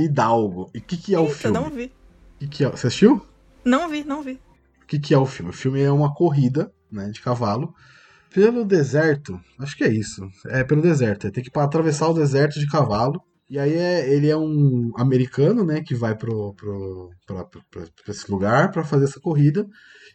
Hidalgo. 0.00 0.70
E 0.74 0.78
o 0.78 0.82
que, 0.82 0.96
que 0.96 1.14
é 1.14 1.18
o 1.20 1.24
Eita, 1.26 1.34
filme? 1.34 1.58
não 1.58 1.70
vi. 1.70 1.84
O 1.84 2.38
que, 2.40 2.48
que 2.48 2.64
é? 2.64 2.70
Você 2.70 2.88
assistiu? 2.88 3.24
Não 3.64 3.88
vi, 3.88 4.04
não 4.04 4.22
vi. 4.22 4.40
O 4.82 4.86
que, 4.86 4.98
que 4.98 5.14
é 5.14 5.18
o 5.18 5.26
filme? 5.26 5.50
O 5.50 5.54
filme 5.54 5.80
é 5.80 5.90
uma 5.90 6.12
corrida 6.12 6.70
né, 6.90 7.08
de 7.10 7.20
cavalo 7.20 7.72
pelo 8.34 8.64
deserto. 8.64 9.38
Acho 9.58 9.76
que 9.76 9.84
é 9.84 9.88
isso. 9.92 10.26
É 10.46 10.64
pelo 10.64 10.82
deserto. 10.82 11.26
É 11.26 11.30
ter 11.30 11.42
que 11.42 11.50
atravessar 11.58 12.08
o 12.08 12.14
deserto 12.14 12.58
de 12.58 12.66
cavalo. 12.66 13.20
E 13.48 13.58
aí 13.58 13.74
é, 13.74 14.08
ele 14.12 14.28
é 14.28 14.36
um 14.36 14.90
americano, 14.96 15.64
né, 15.64 15.82
que 15.82 15.94
vai 15.94 16.14
pro, 16.16 16.54
pro, 16.54 17.10
pra, 17.26 17.44
pra- 17.44 17.60
pra- 17.70 17.84
esse 18.08 18.30
lugar 18.30 18.70
pra 18.70 18.82
fazer 18.84 19.04
essa 19.04 19.20
corrida. 19.20 19.66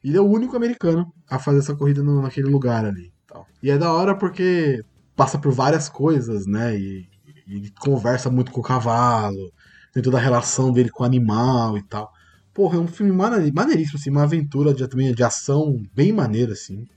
E 0.04 0.10
ele 0.10 0.18
é 0.18 0.22
o 0.22 0.26
único 0.30 0.56
americano 0.56 1.06
a 1.30 1.38
fazer 1.40 1.60
essa 1.60 1.76
corrida 1.76 2.02
no- 2.04 2.22
naquele 2.22 2.48
lugar 2.50 2.84
ali. 2.86 3.12
tal. 3.28 3.46
E 3.62 3.70
é 3.70 3.78
da 3.78 3.92
hora 3.94 4.16
porque 4.18 4.82
passa 5.16 5.38
por 5.38 5.52
várias 5.52 5.88
coisas, 5.90 6.46
né? 6.48 6.76
E, 6.76 7.06
e 7.48 7.56
ele 7.58 7.72
conversa 7.80 8.30
muito 8.30 8.52
com 8.52 8.60
o 8.60 8.64
cavalo. 8.64 9.52
Tem 9.94 10.02
toda 10.04 10.18
a 10.18 10.22
relação 10.22 10.72
dele 10.72 10.90
com 10.90 11.04
o 11.04 11.06
animal 11.06 11.78
e 11.78 11.84
tal. 11.84 12.10
Porra, 12.58 12.78
é 12.78 12.80
um 12.80 12.88
filme 12.88 13.12
mane- 13.12 13.52
maneiríssimo, 13.52 14.00
assim, 14.00 14.10
uma 14.10 14.24
aventura 14.24 14.74
de, 14.74 14.88
também 14.88 15.14
de 15.14 15.24
ação 15.24 15.80
bem 15.94 16.12
maneira, 16.12 16.54
assim. 16.54 16.88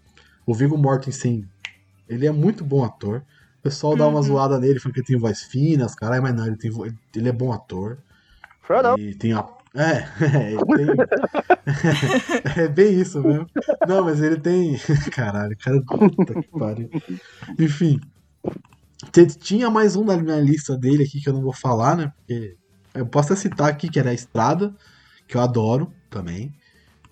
O 0.47 0.55
Viggo 0.55 0.79
Mortensen, 0.79 1.45
ele 2.09 2.27
é 2.27 2.33
muito 2.33 2.65
bom 2.65 2.83
ator. 2.83 3.19
O 3.59 3.63
pessoal 3.63 3.95
dá 3.95 4.09
uma 4.09 4.21
Uhum. 4.21 4.23
zoada 4.23 4.59
nele, 4.59 4.81
falando 4.81 4.95
que 4.95 5.01
ele 5.01 5.07
tem 5.09 5.19
voz 5.19 5.43
fina, 5.43 5.85
os 5.85 5.95
caralho, 5.95 6.23
mas 6.23 6.35
não, 6.35 6.47
ele, 6.47 6.57
tem 6.57 6.71
ele 7.15 7.29
é 7.29 7.33
bom 7.33 7.53
ator. 7.53 7.99
Frodão. 8.63 8.97
E 8.99 9.15
tem 9.17 9.35
a. 9.35 9.47
É, 9.75 10.09
ele 10.51 10.65
tem. 10.65 10.87
é 12.57 12.67
bem 12.67 12.99
isso 12.99 13.23
mesmo. 13.23 13.47
Não, 13.87 14.03
mas 14.03 14.23
ele 14.23 14.41
tem. 14.41 14.79
Caralho, 15.13 15.55
cara. 15.59 15.79
Puta 15.85 16.41
que 16.41 16.49
pariu. 16.59 16.89
Enfim. 17.59 18.01
Tinha 19.41 19.69
mais 19.69 19.95
um 19.95 20.05
na 20.05 20.17
minha 20.17 20.41
lista 20.41 20.75
dele 20.79 21.05
aqui 21.05 21.21
que 21.21 21.29
eu 21.29 21.35
não 21.35 21.43
vou 21.43 21.53
falar, 21.55 21.97
né? 21.97 22.11
Porque. 22.17 22.57
Eu 22.95 23.07
posso 23.07 23.33
até 23.33 23.43
citar 23.43 23.69
aqui 23.69 23.89
que 23.89 24.01
era 24.01 24.11
a 24.11 24.15
Estrada, 24.15 24.75
que 25.31 25.37
eu 25.37 25.41
adoro 25.41 25.93
também. 26.11 26.53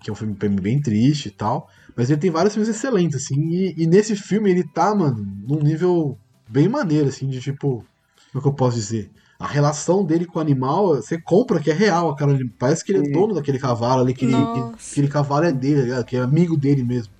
Que 0.01 0.09
é 0.09 0.13
um 0.13 0.15
filme 0.15 0.35
pra 0.35 0.47
mim 0.47 0.55
bem 0.61 0.81
triste 0.81 1.27
e 1.27 1.31
tal. 1.31 1.67
Mas 1.95 2.09
ele 2.09 2.19
tem 2.19 2.29
vários 2.31 2.53
filmes 2.53 2.69
excelentes, 2.69 3.21
assim. 3.23 3.35
E, 3.49 3.73
e 3.83 3.87
nesse 3.87 4.15
filme 4.15 4.49
ele 4.49 4.63
tá, 4.63 4.95
mano, 4.95 5.25
num 5.47 5.59
nível 5.61 6.17
bem 6.47 6.67
maneiro, 6.69 7.09
assim, 7.09 7.27
de 7.27 7.39
tipo. 7.41 7.85
Como 8.31 8.39
é 8.39 8.41
que 8.41 8.47
eu 8.47 8.53
posso 8.53 8.75
dizer? 8.77 9.09
A 9.39 9.47
relação 9.47 10.05
dele 10.05 10.25
com 10.25 10.37
o 10.37 10.41
animal, 10.41 10.95
você 10.95 11.19
compra 11.19 11.59
que 11.59 11.71
é 11.71 11.73
real, 11.73 12.15
cara. 12.15 12.37
Parece 12.59 12.83
que 12.85 12.91
ele 12.91 12.99
é 12.99 13.05
Sim. 13.05 13.11
dono 13.11 13.33
daquele 13.33 13.57
cavalo 13.59 14.01
ali, 14.01 14.13
que 14.13 14.25
ele- 14.25 14.47
aquele 14.91 15.07
cavalo 15.07 15.45
é 15.45 15.51
dele, 15.51 15.77
tá 15.79 15.83
ligado? 15.83 16.05
que 16.05 16.15
é 16.15 16.19
amigo 16.19 16.55
dele 16.55 16.83
mesmo. 16.83 17.11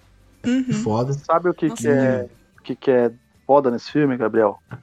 Que 0.43 0.49
Uhum. 0.49 0.73
foda. 0.73 1.13
Sabe 1.13 1.49
o 1.49 1.53
que, 1.53 1.67
Nossa. 1.67 1.81
que, 1.81 1.87
é, 1.89 2.29
o 2.59 2.63
que, 2.63 2.75
que 2.75 2.91
é 2.91 3.11
foda 3.47 3.71
nesse 3.71 3.91
filme, 3.91 4.15
Gabriel? 4.15 4.57
Ah, 4.69 4.77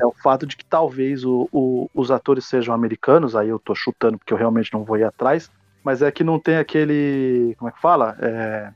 É 0.00 0.06
o 0.06 0.14
fato 0.22 0.46
de 0.46 0.56
que 0.56 0.64
talvez 0.64 1.24
o- 1.24 1.48
o- 1.52 1.88
os 1.94 2.10
atores 2.10 2.44
sejam 2.46 2.74
americanos, 2.74 3.34
aí 3.34 3.48
eu 3.48 3.58
tô 3.58 3.74
chutando 3.74 4.18
porque 4.18 4.32
eu 4.32 4.38
realmente 4.38 4.72
não 4.72 4.84
vou 4.84 4.96
ir 4.96 5.04
atrás, 5.04 5.50
mas 5.84 6.02
é 6.02 6.10
que 6.10 6.24
não 6.24 6.38
tem 6.38 6.56
aquele. 6.56 7.54
Como 7.58 7.68
é 7.68 7.72
que 7.72 7.80
fala? 7.80 8.16
É, 8.20 8.70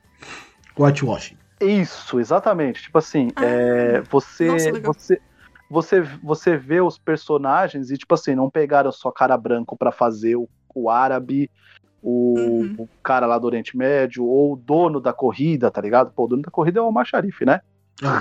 Whitewashing. 0.79 1.37
Isso, 1.61 2.21
exatamente. 2.21 2.83
Tipo 2.83 2.99
assim, 2.99 3.29
Ah, 3.37 3.45
é, 3.45 4.01
você, 4.03 4.47
nossa, 4.73 4.81
você, 4.89 5.21
você, 5.71 6.01
você 6.23 6.57
vê 6.57 6.81
os 6.81 6.99
personagens 6.99 7.91
e, 7.91 7.97
tipo 7.97 8.15
assim, 8.15 8.35
não 8.35 8.51
pegaram 8.51 8.93
só 8.93 9.11
cara 9.11 9.37
branco 9.39 9.77
pra 9.77 9.91
fazer 9.91 10.37
o, 10.37 10.49
o 10.75 10.91
árabe, 10.91 11.51
o, 12.03 12.61
Uhum. 12.61 12.75
o 12.79 12.89
cara 13.03 13.27
lá 13.27 13.39
do 13.39 13.47
Oriente 13.47 13.77
Médio, 13.77 14.25
ou 14.25 14.53
o 14.53 14.57
dono 14.57 15.01
da 15.01 15.13
corrida, 15.13 15.71
tá 15.71 15.81
ligado? 15.81 16.13
Pô, 16.15 16.25
o 16.25 16.29
dono 16.29 16.43
da 16.43 16.51
corrida 16.51 16.79
é 16.79 16.83
o 16.83 16.87
Omar 16.89 17.07
Sharif, 17.07 17.45
né? 17.45 17.61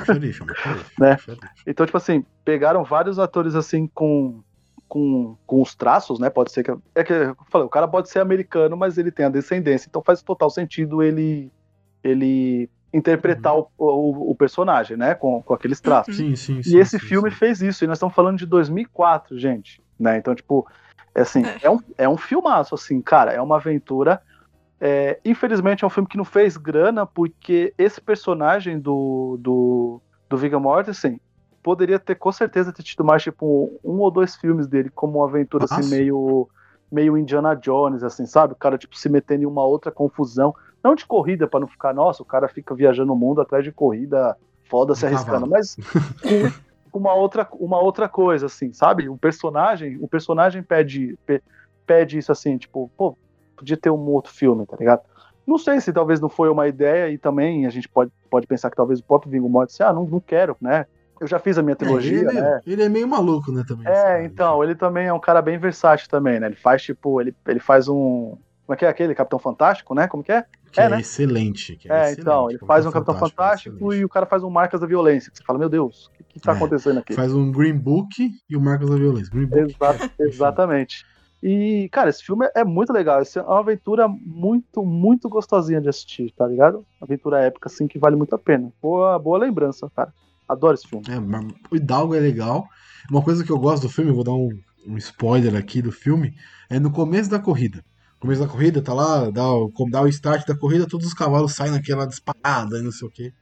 Xerife, 0.05 0.39
xerife. 0.55 0.91
Né? 0.97 1.17
xerife. 1.17 1.47
Então, 1.67 1.85
tipo 1.85 1.97
assim, 1.97 2.25
pegaram 2.45 2.83
vários 2.85 3.19
atores 3.19 3.53
assim 3.53 3.87
com, 3.93 4.41
com, 4.87 5.35
com 5.45 5.61
os 5.61 5.75
traços, 5.75 6.19
né? 6.19 6.29
Pode 6.29 6.51
ser 6.51 6.63
que. 6.63 6.75
É 6.93 7.03
que 7.03 7.13
eu 7.13 7.37
falei, 7.49 7.67
o 7.67 7.69
cara 7.69 7.87
pode 7.87 8.09
ser 8.09 8.19
americano, 8.19 8.77
mas 8.77 8.97
ele 8.97 9.11
tem 9.11 9.25
a 9.25 9.29
descendência, 9.29 9.87
então 9.89 10.01
faz 10.03 10.21
total 10.21 10.49
sentido 10.49 11.01
ele 11.01 11.51
ele 12.03 12.69
interpretar 12.93 13.57
o, 13.57 13.67
o, 13.77 14.31
o 14.31 14.35
personagem, 14.35 14.95
né? 14.95 15.15
Com, 15.15 15.41
com 15.41 15.53
aqueles 15.53 15.81
traços. 15.81 16.15
Sim, 16.15 16.35
sim, 16.35 16.61
sim. 16.61 16.75
E 16.75 16.79
esse 16.79 16.99
sim, 16.99 17.05
filme 17.05 17.29
sim. 17.29 17.35
fez 17.35 17.61
isso, 17.61 17.83
e 17.83 17.87
nós 17.87 17.97
estamos 17.97 18.15
falando 18.15 18.37
de 18.37 18.45
2004, 18.45 19.37
gente, 19.37 19.81
né? 19.99 20.17
Então, 20.17 20.33
tipo, 20.33 20.65
é 21.13 21.21
assim, 21.21 21.43
É. 21.43 21.59
é, 21.63 21.69
um, 21.69 21.79
é 21.97 22.07
um 22.07 22.15
filmaço, 22.17 22.75
assim, 22.75 23.01
cara, 23.01 23.33
é 23.33 23.41
uma 23.41 23.57
aventura. 23.57 24.21
É, 24.79 25.19
infelizmente 25.25 25.83
é 25.83 25.87
um 25.87 25.89
filme 25.89 26.07
que 26.07 26.17
não 26.17 26.25
fez 26.25 26.57
grana, 26.57 27.05
porque 27.05 27.73
esse 27.77 27.99
personagem 27.99 28.79
do, 28.79 29.37
do, 29.39 30.01
do 30.29 30.37
Viggo 30.37 30.59
Mortensen 30.59 31.19
poderia 31.65 31.97
ter, 31.97 32.13
com 32.13 32.31
certeza, 32.31 32.71
ter 32.71 32.83
tido 32.83 33.03
mais, 33.03 33.23
tipo, 33.23 33.79
um, 33.83 33.97
ou 33.99 34.11
dois 34.11 34.35
filmes 34.35 34.67
dele, 34.67 34.91
como 34.93 35.17
uma 35.17 35.27
aventura, 35.27 35.65
assim, 35.65 35.81
Nossa. 35.81 35.95
meio, 35.95 36.47
meio 36.91 37.17
Indiana 37.17 37.55
Jones, 37.55 38.03
assim, 38.03 38.27
sabe? 38.27 38.53
O 38.53 38.55
cara, 38.55 38.77
tipo, 38.77 38.95
se 38.95 39.09
metendo 39.09 39.41
em 39.41 39.47
uma 39.47 39.63
outra 39.65 39.91
confusão. 39.91 40.53
Não 40.83 40.93
de 40.93 41.07
corrida, 41.07 41.47
pra 41.47 41.59
não 41.59 41.67
ficar, 41.67 41.91
nossa, 41.91 42.21
o 42.21 42.25
cara 42.25 42.47
fica 42.47 42.75
viajando 42.75 43.11
o 43.11 43.15
mundo 43.15 43.41
atrás 43.41 43.63
de 43.63 43.71
corrida 43.71 44.37
foda 44.69 44.93
se 44.93 45.05
Um 45.05 45.07
arriscando, 45.07 45.47
mas 45.47 45.75
com 46.21 46.99
uma 46.99 47.15
outra, 47.15 47.47
uma 47.53 47.79
outra 47.79 48.07
coisa, 48.07 48.45
assim, 48.45 48.71
sabe? 48.71 49.09
O 49.09 49.17
personagem, 49.17 49.97
o 49.99 50.07
personagem 50.07 50.61
pede, 50.61 51.17
pe- 51.25 51.41
pede 51.87 52.19
isso 52.19 52.31
assim, 52.31 52.59
tipo, 52.59 52.91
pô, 52.95 53.17
podia 53.57 53.75
ter 53.75 53.89
um 53.89 54.05
outro 54.09 54.31
filme, 54.31 54.67
tá 54.67 54.77
ligado? 54.77 55.01
Não 55.47 55.57
sei 55.57 55.81
se 55.81 55.91
talvez 55.91 56.21
não 56.21 56.29
foi 56.29 56.49
uma 56.49 56.67
ideia 56.67 57.09
e 57.11 57.17
também 57.17 57.65
a 57.65 57.69
gente 57.71 57.89
pode, 57.89 58.11
pode 58.29 58.45
pensar 58.45 58.69
que 58.69 58.75
talvez 58.75 58.99
o 58.99 59.03
próprio 59.03 59.31
Vingo 59.31 59.49
Mortensen, 59.49 59.85
ah, 59.87 59.93
não, 59.93 60.05
não 60.05 60.19
quero, 60.19 60.55
né? 60.61 60.85
Eu 61.19 61.27
já 61.27 61.39
fiz 61.39 61.57
a 61.57 61.61
minha 61.63 61.73
É, 61.73 61.75
trilogia, 61.75 62.19
ele, 62.19 62.33
né? 62.41 62.59
ele 62.65 62.83
é 62.83 62.89
meio 62.89 63.07
maluco, 63.07 63.51
né, 63.51 63.63
também. 63.67 63.87
É, 63.87 63.91
cara. 63.93 64.23
então, 64.25 64.63
ele 64.63 64.75
também 64.75 65.07
é 65.07 65.13
um 65.13 65.19
cara 65.19 65.41
bem 65.41 65.57
versátil 65.57 66.09
também, 66.09 66.39
né? 66.39 66.47
Ele 66.47 66.55
faz, 66.55 66.81
tipo, 66.83 67.21
ele, 67.21 67.33
ele 67.47 67.59
faz 67.59 67.87
um... 67.87 68.37
Como 68.65 68.73
é 68.73 68.75
que 68.75 68.85
é 68.85 68.89
aquele? 68.89 69.13
Capitão 69.13 69.37
Fantástico, 69.39 69.93
né? 69.93 70.07
Como 70.07 70.23
que 70.23 70.31
é? 70.31 70.43
Que 70.71 70.81
é, 70.81 70.85
é, 70.85 70.89
né? 70.89 70.99
excelente. 70.99 71.75
Que 71.77 71.89
é, 71.89 71.93
É, 71.93 71.97
excelente. 71.99 72.21
então, 72.21 72.49
ele 72.49 72.59
faz 72.59 72.85
um 72.85 72.91
Capitão 72.91 73.13
Fantástico, 73.15 73.75
excelente. 73.75 74.01
e 74.01 74.05
o 74.05 74.09
cara 74.09 74.25
faz 74.25 74.43
um 74.43 74.49
Marcas 74.49 74.81
da 74.81 74.87
Violência. 74.87 75.31
que 75.31 75.37
Você 75.37 75.43
fala, 75.43 75.59
meu 75.59 75.69
Deus, 75.69 76.07
o 76.07 76.11
que, 76.11 76.23
que 76.23 76.39
tá 76.39 76.51
É, 76.51 76.55
acontecendo 76.55 76.99
aqui? 76.99 77.13
Faz 77.13 77.33
um 77.33 77.51
Green 77.51 77.77
Book 77.77 78.31
e 78.49 78.57
o 78.57 78.61
Marcos 78.61 78.89
da 78.89 78.95
Violência. 78.95 79.31
Green 79.31 79.45
Book. 79.47 79.75
Exa- 79.79 80.11
exatamente. 80.19 81.05
E, 81.43 81.87
cara, 81.91 82.09
esse 82.09 82.23
filme 82.23 82.49
é 82.55 82.63
muito 82.63 82.91
legal. 82.91 83.19
Essa 83.21 83.39
é 83.39 83.43
uma 83.43 83.59
aventura 83.59 84.07
muito, 84.07 84.83
muito 84.83 85.29
gostosinha 85.29 85.79
de 85.79 85.87
assistir, 85.87 86.31
tá 86.35 86.47
ligado? 86.47 86.83
Aventura 86.99 87.41
épica, 87.41 87.69
assim, 87.69 87.87
que 87.87 87.99
vale 87.99 88.15
muito 88.15 88.33
a 88.33 88.39
pena. 88.39 88.71
Boa, 88.81 89.19
boa 89.19 89.37
lembrança, 89.37 89.87
cara. 89.95 90.11
Adoro 90.47 90.75
esse 90.75 90.87
filme. 90.87 91.05
É, 91.09 91.19
o 91.71 91.75
Hidalgo 91.75 92.15
é 92.15 92.19
legal. 92.19 92.67
Uma 93.09 93.21
coisa 93.21 93.43
que 93.43 93.51
eu 93.51 93.59
gosto 93.59 93.83
do 93.83 93.89
filme, 93.89 94.11
vou 94.11 94.23
dar 94.23 94.33
um, 94.33 94.49
um 94.87 94.97
spoiler 94.97 95.55
aqui 95.55 95.81
do 95.81 95.91
filme, 95.91 96.33
é 96.69 96.79
no 96.79 96.91
começo 96.91 97.29
da 97.29 97.39
corrida. 97.39 97.83
No 98.15 98.19
começo 98.21 98.41
da 98.41 98.47
corrida, 98.47 98.81
tá 98.81 98.93
lá, 98.93 99.29
dá 99.29 99.43
dá 99.91 100.01
o 100.01 100.07
start 100.07 100.47
da 100.47 100.57
corrida, 100.57 100.87
todos 100.87 101.07
os 101.07 101.13
cavalos 101.13 101.53
saem 101.53 101.71
naquela 101.71 102.05
disparada 102.05 102.79
e 102.79 102.81
não 102.81 102.91
sei 102.91 103.07
o 103.07 103.11
quê. 103.11 103.33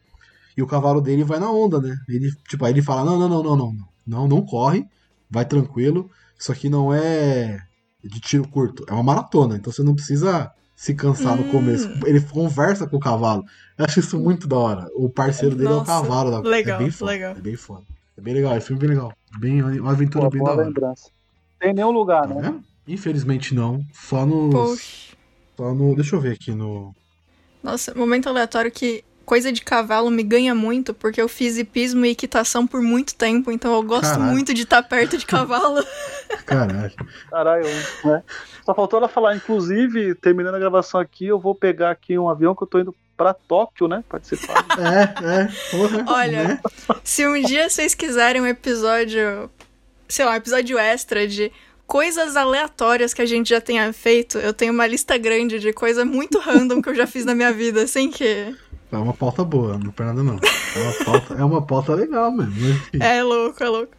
E 0.55 0.61
o 0.61 0.67
cavalo 0.67 1.01
dele 1.01 1.23
vai 1.23 1.39
na 1.39 1.51
onda, 1.51 1.79
né? 1.81 1.95
Ele, 2.07 2.31
tipo, 2.47 2.65
aí 2.65 2.73
ele 2.73 2.81
fala: 2.81 3.03
não, 3.03 3.17
não, 3.17 3.29
não, 3.29 3.43
não, 3.43 3.55
não, 3.57 3.75
não, 4.05 4.27
não 4.27 4.45
corre, 4.45 4.85
vai 5.29 5.45
tranquilo. 5.45 6.09
Isso 6.37 6.51
aqui 6.51 6.69
não 6.69 6.93
é 6.93 7.59
de 8.03 8.19
tiro 8.19 8.47
curto, 8.47 8.83
é 8.89 8.93
uma 8.93 9.03
maratona, 9.03 9.55
então 9.55 9.71
você 9.71 9.81
não 9.81 9.95
precisa 9.95 10.51
se 10.83 10.93
cansar 10.93 11.37
no 11.37 11.43
Hum. 11.43 11.49
começo. 11.49 11.89
Ele 12.05 12.19
conversa 12.19 12.85
com 12.85 12.97
o 12.97 12.99
cavalo. 12.99 13.45
Eu 13.77 13.85
acho 13.85 14.01
isso 14.01 14.19
muito 14.19 14.49
da 14.49 14.57
hora. 14.57 14.87
O 14.95 15.09
parceiro 15.09 15.55
dele 15.55 15.69
é 15.69 15.71
o 15.71 15.77
Nossa, 15.77 15.85
cavalo 16.01 16.29
da 16.29 16.39
legal, 16.41 16.75
É 16.81 16.83
bem 16.83 16.91
foda. 16.91 17.11
legal. 17.13 17.31
É 17.37 17.39
bem 17.39 17.55
foda. 17.55 17.83
É 18.17 18.21
bem 18.21 18.33
legal, 18.33 18.53
é 18.53 18.59
filme 18.59 18.81
bem 18.81 18.89
legal. 18.89 19.13
Bem, 19.39 19.61
uma 19.79 19.91
aventura 19.91 20.29
Boa, 20.29 20.31
bem 20.31 20.43
da 20.43 20.51
hora. 20.51 20.65
lembrança. 20.65 21.09
Tem 21.57 21.73
nenhum 21.73 21.91
lugar, 21.91 22.27
Tá 22.27 22.35
né? 22.35 22.41
vendo? 22.41 22.63
Infelizmente 22.85 23.55
não. 23.55 23.81
Só 23.93 24.25
no. 24.25 24.51
Só 25.55 25.73
no. 25.73 25.95
Deixa 25.95 26.17
eu 26.17 26.19
ver 26.19 26.33
aqui 26.33 26.51
no. 26.51 26.93
Nossa, 27.63 27.95
momento 27.95 28.27
aleatório 28.27 28.69
que 28.69 29.05
coisa 29.25 29.51
de 29.51 29.61
cavalo 29.61 30.11
me 30.11 30.23
ganha 30.23 30.53
muito, 30.53 30.93
porque 30.93 31.21
eu 31.21 31.27
fiz 31.27 31.57
hipismo 31.57 32.05
e 32.05 32.11
equitação 32.11 32.67
por 32.67 32.81
muito 32.81 33.15
tempo, 33.15 33.51
então 33.51 33.73
eu 33.73 33.83
gosto 33.83 34.11
Caralho. 34.11 34.31
muito 34.31 34.53
de 34.53 34.63
estar 34.63 34.83
perto 34.83 35.17
de 35.17 35.25
cavalo. 35.25 35.83
Caralho. 36.45 36.91
Caralho, 37.29 37.65
né? 38.03 38.23
Só 38.65 38.73
faltou 38.73 38.97
ela 38.99 39.09
falar, 39.09 39.35
inclusive, 39.35 40.15
terminando 40.15 40.55
a 40.55 40.59
gravação 40.59 40.99
aqui, 40.99 41.25
eu 41.25 41.39
vou 41.39 41.53
pegar 41.53 41.91
aqui 41.91 42.17
um 42.17 42.29
avião 42.29 42.55
que 42.55 42.63
eu 42.63 42.67
tô 42.67 42.79
indo 42.79 42.95
pra 43.15 43.33
Tóquio, 43.33 43.87
né? 43.87 44.03
Participar. 44.07 44.65
É, 44.73 45.41
é. 45.41 45.47
Porra, 45.71 46.05
Olha, 46.07 46.47
né? 46.47 46.61
se 47.03 47.27
um 47.27 47.39
dia 47.41 47.69
vocês 47.69 47.93
quiserem 47.93 48.41
um 48.41 48.47
episódio, 48.47 49.49
sei 50.07 50.25
lá, 50.25 50.31
um 50.31 50.35
episódio 50.35 50.77
extra 50.77 51.27
de 51.27 51.51
coisas 51.85 52.35
aleatórias 52.35 53.13
que 53.13 53.21
a 53.21 53.25
gente 53.25 53.49
já 53.49 53.61
tenha 53.61 53.91
feito, 53.93 54.37
eu 54.39 54.53
tenho 54.53 54.73
uma 54.73 54.87
lista 54.87 55.17
grande 55.17 55.59
de 55.59 55.71
coisa 55.71 56.03
muito 56.03 56.39
random 56.39 56.81
que 56.81 56.89
eu 56.89 56.95
já 56.95 57.05
fiz 57.05 57.23
na 57.25 57.35
minha 57.35 57.51
vida, 57.51 57.85
sem 57.85 58.09
que. 58.09 58.55
É 58.99 59.01
uma 59.01 59.13
pauta 59.13 59.43
boa, 59.43 59.77
não 59.77 59.93
é 59.97 60.03
nada 60.03 60.23
não. 60.23 60.35
É 60.75 60.79
uma 60.83 61.05
pauta, 61.05 61.33
é 61.33 61.43
uma 61.43 61.61
pauta 61.65 61.95
legal 61.95 62.31
mesmo. 62.31 62.53
enfim, 62.69 62.97
É 63.01 63.23
louco, 63.23 63.63
é 63.63 63.69
louco. 63.69 63.93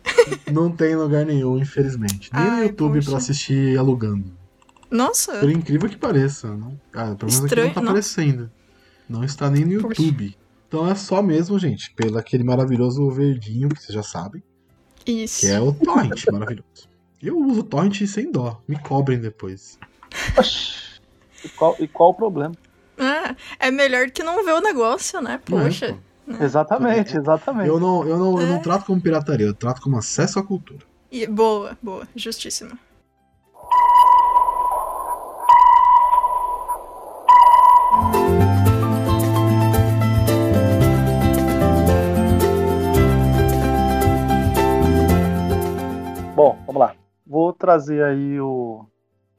Não 0.53 0.71
tem 0.71 0.93
em 0.93 0.97
lugar 0.97 1.25
nenhum, 1.27 1.59
infelizmente. 1.59 2.31
Nem 2.33 2.45
no 2.45 2.51
Ai, 2.51 2.67
YouTube 2.67 2.95
poxa. 2.97 3.09
pra 3.11 3.19
assistir 3.19 3.79
alugando. 3.79 4.33
Nossa, 4.91 5.39
Por 5.39 5.51
incrível 5.51 5.89
que 5.89 5.97
pareça. 5.97 6.49
Não, 6.55 6.79
ah, 6.95 7.15
pelo 7.17 7.19
menos 7.23 7.37
aqui 7.37 7.45
Estranho, 7.47 7.67
não 7.69 7.75
tá 7.75 7.81
não. 7.81 7.89
aparecendo. 7.89 8.51
Não 9.09 9.25
está 9.25 9.51
nem 9.51 9.65
no 9.65 9.83
Poxa. 9.83 10.01
YouTube. 10.01 10.37
Então 10.69 10.89
é 10.89 10.95
só 10.95 11.23
mesmo, 11.23 11.59
gente, 11.59 11.93
pelo 11.95 12.17
aquele 12.19 12.45
maravilhoso 12.45 13.09
verdinho 13.11 13.69
que 13.69 13.81
vocês 13.83 13.95
já 13.95 14.03
sabem. 14.03 14.43
isso. 15.07 15.41
Que 15.41 15.47
é 15.49 15.61
o 15.61 15.73
torrent 15.73 16.25
maravilhoso. 16.33 16.89
Eu 17.23 17.39
uso 17.39 17.63
torrent 17.63 18.05
sem 18.07 18.31
dó. 18.31 18.61
Me 18.69 18.79
cobrem 18.79 19.19
depois. 19.19 19.79
e, 21.45 21.49
qual, 21.51 21.77
e 21.81 21.89
qual 21.89 22.11
o 22.11 22.15
problema? 22.15 22.55
Ah, 22.99 23.35
é 23.59 23.71
melhor 23.71 24.11
que 24.11 24.23
não 24.23 24.45
ver 24.45 24.53
o 24.53 24.61
negócio, 24.61 25.21
né? 25.21 25.35
É, 25.35 25.39
Poxa. 25.39 25.97
pô. 26.27 26.43
Exatamente, 26.43 27.17
exatamente. 27.17 27.69
Eu 27.69 27.79
não, 27.79 28.07
eu, 28.07 28.17
não, 28.19 28.41
eu 28.41 28.47
não 28.47 28.57
É. 28.57 28.61
trato 28.63 28.87
como 28.87 29.01
pirataria, 29.01 29.47
eu 29.47 29.55
trato 29.55 29.81
como 29.83 29.99
acesso 29.99 30.39
à 30.39 30.43
cultura. 30.43 30.85
E, 31.11 31.27
boa, 31.27 31.77
boa, 31.83 32.09
justíssima. 32.17 32.79
Bom, 46.35 46.59
vamos 46.67 46.81
lá. 46.81 46.95
Vou 47.27 47.53
trazer 47.53 48.03
aí 48.05 48.41
o, 48.41 48.85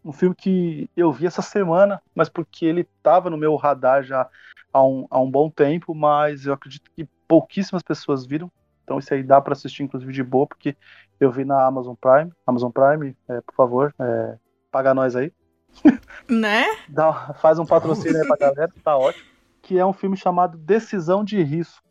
um 0.06 0.14
filme 0.14 0.36
que 0.36 0.88
eu 0.96 1.12
vi 1.12 1.26
essa 1.26 1.42
semana, 1.42 2.00
mas 2.14 2.30
porque 2.30 2.64
ele 2.64 2.82
estava 2.82 3.30
no 3.30 3.38
meu 3.38 3.56
radar 3.56 4.04
já 4.04 4.30
há 4.72 4.84
um, 4.86 5.08
há 5.10 5.20
um 5.20 5.30
bom 5.30 5.50
tempo, 5.50 5.96
mas 5.96 6.46
eu 6.46 6.54
acredito 6.54 6.92
que 6.96 7.08
pouquíssimas 7.28 7.82
pessoas 7.82 8.24
viram. 8.24 8.52
Então 8.84 9.00
isso 9.00 9.12
aí 9.12 9.24
dá 9.24 9.42
para 9.42 9.54
assistir, 9.54 9.82
inclusive, 9.82 10.14
de 10.14 10.24
boa, 10.24 10.46
porque 10.46 10.78
eu 11.20 11.32
vi 11.32 11.44
na 11.44 11.66
Amazon 11.66 11.96
Prime. 12.00 12.32
Amazon 12.46 12.72
Prime, 12.72 13.18
é, 13.28 13.42
por 13.42 13.56
favor, 13.56 13.96
é, 14.00 14.38
paga 14.72 14.94
nós 14.94 15.16
aí. 15.16 15.34
Né? 16.30 16.66
Dá- 16.88 17.36
faz 17.36 17.60
um 17.60 17.66
patrocínio 17.66 18.20
aí 18.20 18.28
pra 18.28 18.38
galera, 18.38 18.72
tá 18.84 18.98
ótimo. 18.98 19.26
Que 19.62 19.78
é 19.78 19.86
um 19.86 19.94
filme 19.94 20.18
chamado 20.18 20.58
Decisão 20.58 21.24
de 21.24 21.42
Risco. 21.42 21.84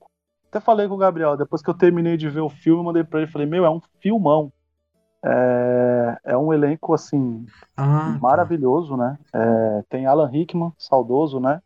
Até 0.48 0.60
falei 0.60 0.88
com 0.88 0.94
o 0.94 0.98
Gabriel, 0.98 1.36
depois 1.36 1.62
que 1.62 1.70
eu 1.70 1.74
terminei 1.74 2.16
de 2.16 2.28
ver 2.28 2.40
o 2.40 2.48
filme, 2.48 2.80
eu 2.80 2.84
mandei 2.84 3.02
pra 3.04 3.20
ele, 3.20 3.30
falei, 3.30 3.46
meu, 3.46 3.64
é 3.64 3.70
um 3.70 3.80
filmão. 4.00 4.52
É, 5.24 6.32
é 6.32 6.36
um 6.38 6.52
elenco, 6.52 6.94
assim, 6.94 7.46
Ah, 7.76 8.20
tá. 8.20 8.20
maravilhoso, 8.20 8.96
né? 8.96 9.18
É, 9.34 9.82
tem 9.88 10.06
Alan 10.06 10.28
Rickman, 10.28 10.72
saudoso, 10.78 11.40
né? 11.40 11.62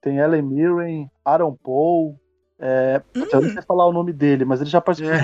Tem 0.00 0.18
Ellen 0.18 0.42
Mirren, 0.42 1.10
Aaron 1.24 1.56
Paul. 1.62 2.18
É, 2.58 3.00
putz, 3.18 3.32
Eu 3.32 3.42
não 3.42 3.50
sei 3.50 3.62
falar 3.62 3.86
o 3.86 3.92
nome 3.92 4.12
dele, 4.12 4.44
mas 4.44 4.60
ele 4.60 4.70
já 4.70 4.80
participou. 4.80 5.14
É, 5.14 5.22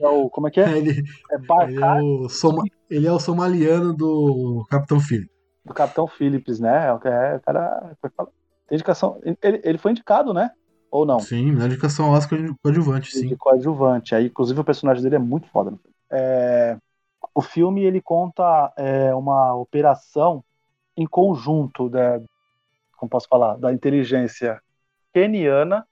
É 0.00 0.08
o, 0.08 0.30
como 0.30 0.48
é 0.48 0.50
que 0.50 0.60
é? 0.60 0.64
ele, 0.78 0.90
É 1.30 1.38
ele, 1.38 1.44
é 1.44 1.46
Barcar, 1.46 1.98
o 2.02 2.28
soma, 2.28 2.64
ele 2.90 3.06
é 3.06 3.12
o 3.12 3.20
somaliano 3.20 3.94
do 3.94 4.66
Capitão 4.70 5.00
Philip. 5.00 5.30
do 5.64 5.74
Capitão 5.74 6.06
Phillips, 6.06 6.58
né? 6.60 6.86
É, 6.88 6.92
o 6.92 6.98
cara. 6.98 7.96
foi 8.00 8.10
falar- 8.10 8.30
Tem 8.66 8.76
indicação. 8.76 9.20
Ele, 9.24 9.60
ele 9.64 9.78
foi 9.78 9.92
indicado, 9.92 10.32
né? 10.34 10.50
Ou 10.90 11.04
não? 11.06 11.18
Sim, 11.20 11.52
na 11.52 11.66
indicação 11.66 12.10
Oscar 12.10 12.42
de 12.42 12.54
coadjuvante, 12.62 13.10
sim. 13.10 13.28
de 13.28 13.36
coadjuvante. 13.36 14.14
Aí, 14.14 14.26
inclusive, 14.26 14.60
o 14.60 14.64
personagem 14.64 15.02
dele 15.02 15.16
é 15.16 15.18
muito 15.18 15.48
foda. 15.48 15.70
filme. 15.70 15.82
É, 16.10 16.78
o 17.38 17.40
filme 17.40 17.84
ele 17.84 18.00
conta 18.00 18.72
é, 18.76 19.14
uma 19.14 19.54
operação 19.54 20.42
em 20.96 21.06
conjunto, 21.06 21.88
da, 21.88 22.20
como 22.96 23.08
posso 23.08 23.28
falar, 23.28 23.56
da 23.58 23.72
inteligência 23.72 24.60
keniana, 25.14 25.86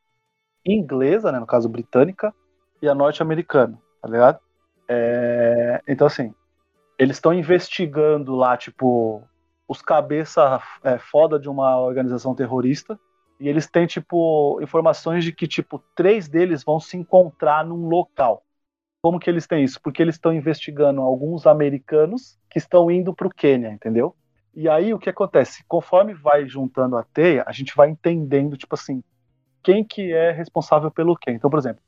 inglesa, 0.67 1.31
né, 1.31 1.39
no 1.39 1.47
caso 1.47 1.69
britânica, 1.69 2.35
e 2.83 2.89
a 2.89 2.97
norte-americana, 2.97 3.81
tá 4.03 4.09
ligado? 4.09 4.41
É, 4.89 5.81
então, 5.87 6.09
assim, 6.09 6.35
eles 6.99 7.17
estão 7.17 7.33
investigando 7.33 8.35
lá, 8.35 8.57
tipo, 8.57 9.23
os 9.69 9.81
cabeça 9.81 10.61
é, 10.83 10.99
foda 10.99 11.39
de 11.39 11.49
uma 11.49 11.79
organização 11.81 12.35
terrorista, 12.35 12.99
E 13.39 13.49
eles 13.49 13.71
têm, 13.71 13.87
tipo, 13.87 14.59
informações 14.61 15.23
de 15.23 15.31
que, 15.31 15.47
tipo, 15.47 15.79
três 15.95 16.27
deles 16.27 16.65
vão 16.65 16.81
se 16.81 16.97
encontrar 16.97 17.65
num 17.65 17.87
local. 17.87 18.43
Como 19.07 19.21
que 19.21 19.31
eles 19.31 19.47
têm 19.47 19.63
isso? 19.63 19.81
Porque 19.81 20.03
eles 20.03 20.17
estão 20.17 20.35
investigando 20.35 21.01
alguns 21.01 21.47
americanos 21.47 22.37
que 22.51 22.59
estão 22.59 22.91
indo 22.91 23.15
para 23.15 23.29
o 23.29 23.31
Quênia, 23.31 23.69
entendeu? 23.69 24.17
E 24.53 24.69
aí 24.69 24.93
o 24.93 24.99
que 24.99 25.09
acontece? 25.09 25.63
Conforme 25.69 26.13
vai 26.13 26.49
juntando 26.49 26.97
a 26.97 27.05
teia, 27.05 27.45
a 27.47 27.53
gente 27.53 27.73
vai 27.77 27.89
entendendo, 27.89 28.57
tipo 28.57 28.75
assim, 28.75 29.05
quem 29.63 29.85
que 29.85 30.13
é 30.13 30.33
responsável 30.33 30.91
pelo 30.91 31.15
quê. 31.15 31.31
Então, 31.31 31.49
por 31.49 31.57
exemplo, 31.57 31.81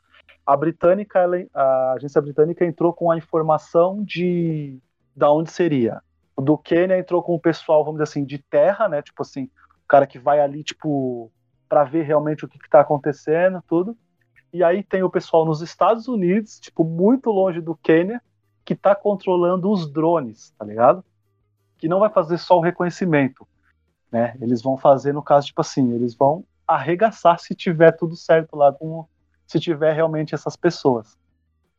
a 0.47 0.57
britânica, 0.57 1.19
ela, 1.19 1.45
a 1.53 1.95
agência 1.95 2.23
britânica 2.23 2.65
entrou 2.65 2.93
com 2.93 3.11
a 3.11 3.19
informação 3.19 4.01
de 4.05 4.79
da 5.17 5.29
onde 5.29 5.51
seria. 5.51 6.01
Do 6.41 6.57
Quênia 6.57 7.01
entrou 7.01 7.21
com 7.21 7.35
o 7.35 7.41
pessoal, 7.41 7.85
vamos 7.85 7.99
dizer 7.99 8.13
assim, 8.13 8.25
de 8.25 8.39
terra, 8.39 8.89
né? 8.89 9.03
Tipo 9.03 9.23
assim, 9.23 9.51
o 9.85 9.89
cara 9.89 10.07
que 10.07 10.21
vai 10.21 10.39
ali, 10.39 10.63
tipo, 10.63 11.33
para 11.69 11.83
ver 11.83 12.05
realmente 12.05 12.45
o 12.45 12.49
que 12.49 12.59
está 12.59 12.79
acontecendo, 12.79 13.61
tudo. 13.67 13.97
E 14.53 14.65
aí 14.65 14.83
tem 14.83 15.03
o 15.03 15.11
pessoal 15.11 15.45
nos 15.45 15.61
Estados 15.61 16.09
Unidos, 16.09 16.59
tipo, 16.59 16.85
muito 16.85 17.31
longe 17.31 17.61
do 17.61 17.77
Quênia, 17.77 18.23
que 18.65 18.75
está 18.75 18.95
controlando 18.95 19.71
os 19.71 19.91
drones, 19.91 20.55
tá 20.59 20.65
ligado? 20.65 21.05
que 21.79 21.89
não 21.89 22.01
vai 22.01 22.11
fazer 22.11 22.37
só 22.39 22.59
o 22.59 22.61
reconhecimento, 22.61 23.47
né? 24.11 24.37
Eles 24.41 24.61
vão 24.61 24.77
fazer 24.77 25.15
no 25.15 25.23
caso 25.23 25.47
tipo 25.47 25.61
assim, 25.61 25.93
eles 25.95 26.15
vão 26.15 26.45
arregaçar 26.67 27.39
se 27.39 27.55
tiver 27.55 27.93
tudo 27.93 28.17
certo 28.17 28.57
lá 28.57 28.73
com 28.73 29.07
se 29.47 29.59
tiver 29.59 29.95
realmente 29.95 30.35
essas 30.35 30.57
pessoas. 30.57 31.17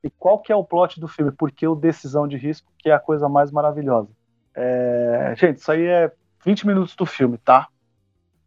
E 0.02 0.10
qual 0.10 0.40
que 0.40 0.52
é 0.52 0.56
o 0.56 0.64
plot 0.64 1.00
do 1.00 1.08
filme? 1.08 1.32
Porque 1.32 1.68
o 1.68 1.76
decisão 1.76 2.28
de 2.28 2.38
risco 2.38 2.72
que 2.78 2.90
é 2.90 2.94
a 2.94 3.00
coisa 3.00 3.30
mais 3.30 3.52
maravilhosa. 3.52 4.10
É... 4.56 5.36
Gente, 5.38 5.58
isso 5.58 5.72
aí 5.72 5.86
é 5.86 6.12
20 6.44 6.66
minutos 6.66 6.96
do 6.96 7.06
filme, 7.06 7.38
tá? 7.38 7.68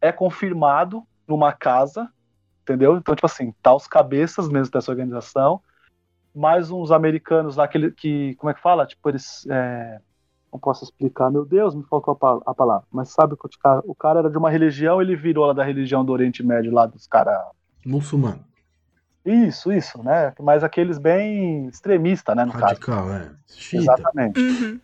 É 0.01 0.11
confirmado 0.11 1.03
numa 1.27 1.53
casa, 1.53 2.11
entendeu? 2.63 2.97
Então, 2.97 3.15
tipo 3.15 3.25
assim, 3.25 3.53
tá 3.61 3.73
os 3.73 3.87
cabeças 3.87 4.49
mesmo 4.49 4.71
dessa 4.71 4.91
organização, 4.91 5.61
mais 6.33 6.71
uns 6.71 6.91
americanos 6.91 7.55
lá 7.55 7.67
que, 7.67 7.91
que 7.91 8.35
como 8.35 8.49
é 8.49 8.53
que 8.53 8.61
fala? 8.61 8.87
Tipo, 8.87 9.09
eles 9.09 9.45
é, 9.49 9.99
não 10.51 10.59
posso 10.59 10.83
explicar, 10.83 11.29
meu 11.29 11.45
Deus, 11.45 11.75
me 11.75 11.83
faltou 11.83 12.17
a, 12.21 12.51
a 12.51 12.55
palavra. 12.55 12.87
Mas 12.91 13.09
sabe 13.09 13.35
que 13.37 13.45
o 13.45 13.49
cara, 13.61 13.81
o 13.85 13.93
cara 13.93 14.19
era 14.19 14.29
de 14.29 14.37
uma 14.37 14.49
religião, 14.49 15.01
ele 15.01 15.15
virou 15.15 15.45
lá 15.45 15.53
da 15.53 15.63
religião 15.63 16.03
do 16.03 16.11
Oriente 16.11 16.41
Médio, 16.41 16.73
lá 16.73 16.85
dos 16.85 17.05
caras. 17.05 17.37
Muçulmano. 17.85 18.43
Isso, 19.25 19.71
isso, 19.71 20.03
né? 20.03 20.33
Mas 20.39 20.63
aqueles 20.63 20.97
bem 20.97 21.67
extremistas, 21.67 22.35
né? 22.35 22.43
No 22.43 22.51
Radical, 22.51 23.07
caso. 23.07 23.13
é. 23.13 23.31
Chita. 23.47 23.83
Exatamente. 23.83 24.39
Uhum. 24.39 24.79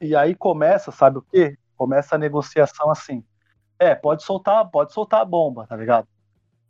E 0.00 0.16
aí 0.16 0.34
começa, 0.34 0.90
sabe 0.90 1.18
o 1.18 1.22
quê? 1.22 1.56
Começa 1.76 2.16
a 2.16 2.18
negociação 2.18 2.90
assim. 2.90 3.22
É, 3.78 3.94
pode 3.94 4.24
soltar, 4.24 4.68
pode 4.68 4.92
soltar 4.92 5.20
a 5.20 5.24
bomba, 5.24 5.66
tá 5.66 5.76
ligado? 5.76 6.08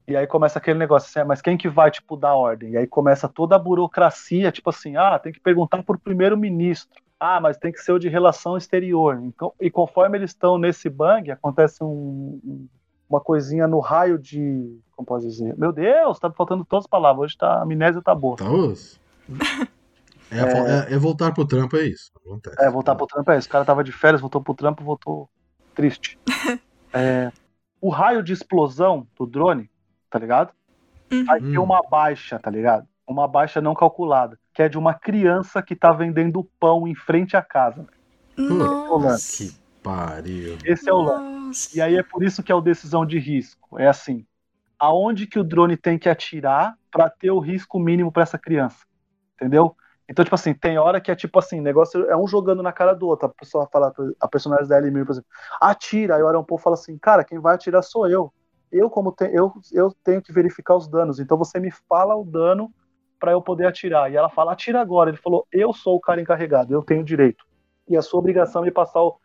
E 0.07 0.17
aí 0.17 0.27
começa 0.27 0.59
aquele 0.59 0.79
negócio 0.79 1.09
assim, 1.09 1.21
é, 1.21 1.25
mas 1.25 1.41
quem 1.41 1.57
que 1.57 1.69
vai, 1.69 1.91
tipo, 1.91 2.17
dar 2.17 2.35
ordem? 2.35 2.73
E 2.73 2.77
aí 2.77 2.87
começa 2.87 3.29
toda 3.29 3.57
a 3.57 3.59
burocracia, 3.59 4.51
tipo 4.51 4.71
assim, 4.71 4.97
ah, 4.97 5.19
tem 5.19 5.33
que 5.33 5.41
perguntar 5.41 5.83
pro 5.83 5.99
primeiro-ministro 5.99 7.03
ah, 7.25 7.41
mas 7.41 7.57
tem 7.57 7.71
que 7.71 7.79
ser 7.79 7.93
o 7.93 8.01
de 8.01 8.09
relação 8.09 8.57
exterior. 8.57 9.21
Então, 9.23 9.55
e 9.61 9.71
conforme 9.71 10.19
eles 10.19 10.31
estão 10.31 10.59
nesse 10.59 10.91
bang, 10.91 11.31
acontece 11.31 11.85
um, 11.85 12.67
uma 13.09 13.21
coisinha 13.21 13.69
no 13.69 13.79
raio 13.79 14.19
de. 14.19 14.77
Como 14.97 15.07
posso 15.07 15.29
dizer? 15.29 15.57
Meu 15.57 15.73
Deus, 15.73 16.19
tá 16.19 16.33
faltando 16.33 16.65
todas 16.65 16.85
as 16.85 16.91
palavras. 16.91 17.27
Hoje 17.27 17.39
tá, 17.39 17.59
a 17.59 17.63
amnésia 17.63 18.03
tá 18.03 18.13
boa. 18.13 18.37
Tá 18.37 18.51
osso. 18.51 19.01
É, 20.33 20.91
é, 20.91 20.95
é, 20.95 20.99
voltar 20.99 21.31
pro 21.33 21.47
trampo, 21.47 21.77
é 21.77 21.85
isso. 21.85 22.11
Acontece. 22.17 22.61
É, 22.61 22.69
voltar 22.69 22.97
pro 22.97 23.07
trampo 23.07 23.31
é 23.31 23.39
isso. 23.39 23.47
O 23.47 23.51
cara 23.53 23.65
tava 23.65 23.85
de 23.85 23.93
férias, 23.93 24.21
voltou 24.21 24.43
pro 24.43 24.55
trampo, 24.55 24.83
voltou 24.83 25.29
triste. 25.77 26.19
é, 26.93 27.31
o 27.81 27.89
raio 27.89 28.21
de 28.21 28.33
explosão 28.33 29.07
do 29.17 29.27
drone, 29.27 29.71
tá 30.13 30.19
ligado? 30.19 30.53
Uhum. 31.11 31.25
Vai 31.25 31.41
ter 31.41 31.59
uma 31.59 31.83
baixa, 31.83 32.39
tá 32.39 32.51
ligado? 32.51 32.87
Uma 33.07 33.27
baixa 33.27 33.61
não 33.61 33.75
calculada 33.75 34.39
que 34.53 34.63
é 34.63 34.69
de 34.69 34.79
uma 34.79 34.95
criança 34.95 35.63
que 35.63 35.75
tá 35.75 35.93
vendendo 35.93 36.45
pão 36.61 36.87
em 36.87 36.95
frente 36.95 37.37
à 37.37 37.43
casa. 37.43 37.87
Nossa. 38.37 39.45
Que 39.45 39.57
pariu. 39.83 40.59
Esse 40.65 40.89
é 40.89 40.93
o 40.93 41.01
lance. 41.01 41.77
E 41.77 41.81
aí 41.81 41.97
é 41.97 42.03
por 42.03 42.23
isso 42.23 42.43
que 42.43 42.53
é 42.53 42.55
o 42.55 42.61
decisão 42.61 43.07
de 43.07 43.19
risco. 43.19 43.79
É 43.79 43.89
assim, 43.89 44.27
aonde 44.79 45.27
que 45.27 45.39
o 45.39 45.45
drone 45.45 45.77
tem 45.77 45.99
que 45.99 46.09
atirar 46.09 46.77
para 46.91 47.09
ter 47.09 47.31
o 47.31 47.39
risco 47.39 47.79
mínimo 47.79 48.13
para 48.13 48.23
essa 48.23 48.39
criança. 48.39 48.85
Entendeu? 49.35 49.75
Então, 50.09 50.25
tipo 50.25 50.35
assim, 50.35 50.53
tem 50.53 50.77
hora 50.77 51.01
que 51.01 51.11
é 51.11 51.15
tipo 51.15 51.39
assim, 51.39 51.61
negócio 51.61 52.05
é 52.11 52.17
um 52.17 52.27
jogando 52.27 52.63
na 52.63 52.73
cara 52.73 52.93
do 52.93 53.07
outro. 53.07 53.27
A 53.27 53.31
pessoa 53.31 53.67
fala, 53.73 53.93
a 54.21 54.29
personagem 54.29 54.69
da 54.69 54.77
Ellie 54.77 55.05
por 55.05 55.13
exemplo, 55.13 55.31
atira. 55.61 56.17
Aí 56.17 56.23
o 56.23 56.45
Paul 56.45 56.59
fala 56.59 56.75
assim, 56.75 56.99
cara, 56.99 57.25
quem 57.25 57.39
vai 57.39 57.55
atirar 57.55 57.83
sou 57.83 58.07
eu. 58.07 58.33
Eu, 58.73 58.89
como 58.89 59.13
te, 59.13 59.25
eu, 59.33 59.53
eu 59.73 59.95
tenho 60.03 60.23
que 60.23 60.33
verificar 60.33 60.75
os 60.75 60.89
danos. 60.89 61.21
Então 61.21 61.37
você 61.37 61.61
me 61.61 61.71
fala 61.71 62.17
o 62.17 62.25
dano 62.25 62.73
para 63.21 63.33
eu 63.33 63.43
poder 63.43 63.67
atirar. 63.67 64.11
E 64.11 64.17
ela 64.17 64.29
fala, 64.29 64.53
atira 64.53 64.81
agora. 64.81 65.11
Ele 65.11 65.19
falou, 65.19 65.47
eu 65.53 65.73
sou 65.73 65.97
o 65.97 66.01
cara 66.01 66.21
encarregado, 66.21 66.73
eu 66.73 66.83
tenho 66.83 67.05
direito. 67.05 67.45
E 67.89 67.97
a 67.97 68.03
sua 68.03 68.19
obrigação 68.19 68.63
é 68.63 68.65
me 68.65 68.71
passar 68.71 69.03
o, 69.03 69.17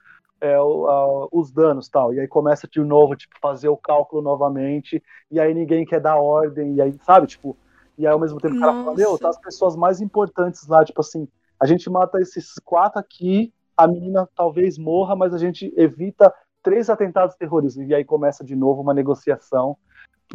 é, 0.41 0.59
o, 0.59 0.87
a, 0.87 1.27
os 1.31 1.51
danos 1.51 1.89
tal. 1.89 2.13
E 2.13 2.19
aí 2.19 2.27
começa 2.27 2.67
de 2.67 2.79
novo, 2.81 3.15
tipo, 3.15 3.35
fazer 3.41 3.69
o 3.69 3.77
cálculo 3.77 4.21
novamente, 4.21 5.01
e 5.31 5.39
aí 5.39 5.53
ninguém 5.53 5.85
quer 5.85 5.99
dar 5.99 6.17
ordem, 6.17 6.75
e 6.75 6.81
aí, 6.81 6.93
sabe, 7.03 7.27
tipo, 7.27 7.57
e 7.97 8.05
aí 8.05 8.13
ao 8.13 8.19
mesmo 8.19 8.39
tempo 8.39 8.55
o 8.55 8.59
cara 8.59 8.73
fala, 8.73 8.95
meu, 8.95 9.17
tá 9.17 9.29
as 9.29 9.39
pessoas 9.39 9.75
mais 9.75 9.99
importantes 10.01 10.67
lá, 10.67 10.83
tipo 10.85 11.01
assim, 11.01 11.27
a 11.59 11.65
gente 11.65 11.89
mata 11.89 12.19
esses 12.19 12.55
quatro 12.63 12.99
aqui, 12.99 13.51
a 13.75 13.87
menina 13.87 14.27
talvez 14.35 14.77
morra, 14.77 15.15
mas 15.15 15.33
a 15.33 15.37
gente 15.37 15.73
evita 15.75 16.33
três 16.67 16.89
atentados 16.89 17.33
terroristas. 17.37 17.87
E 17.87 17.95
aí 17.95 18.03
começa 18.03 18.43
de 18.43 18.53
novo 18.53 18.81
uma 18.81 18.93
negociação 18.93 19.77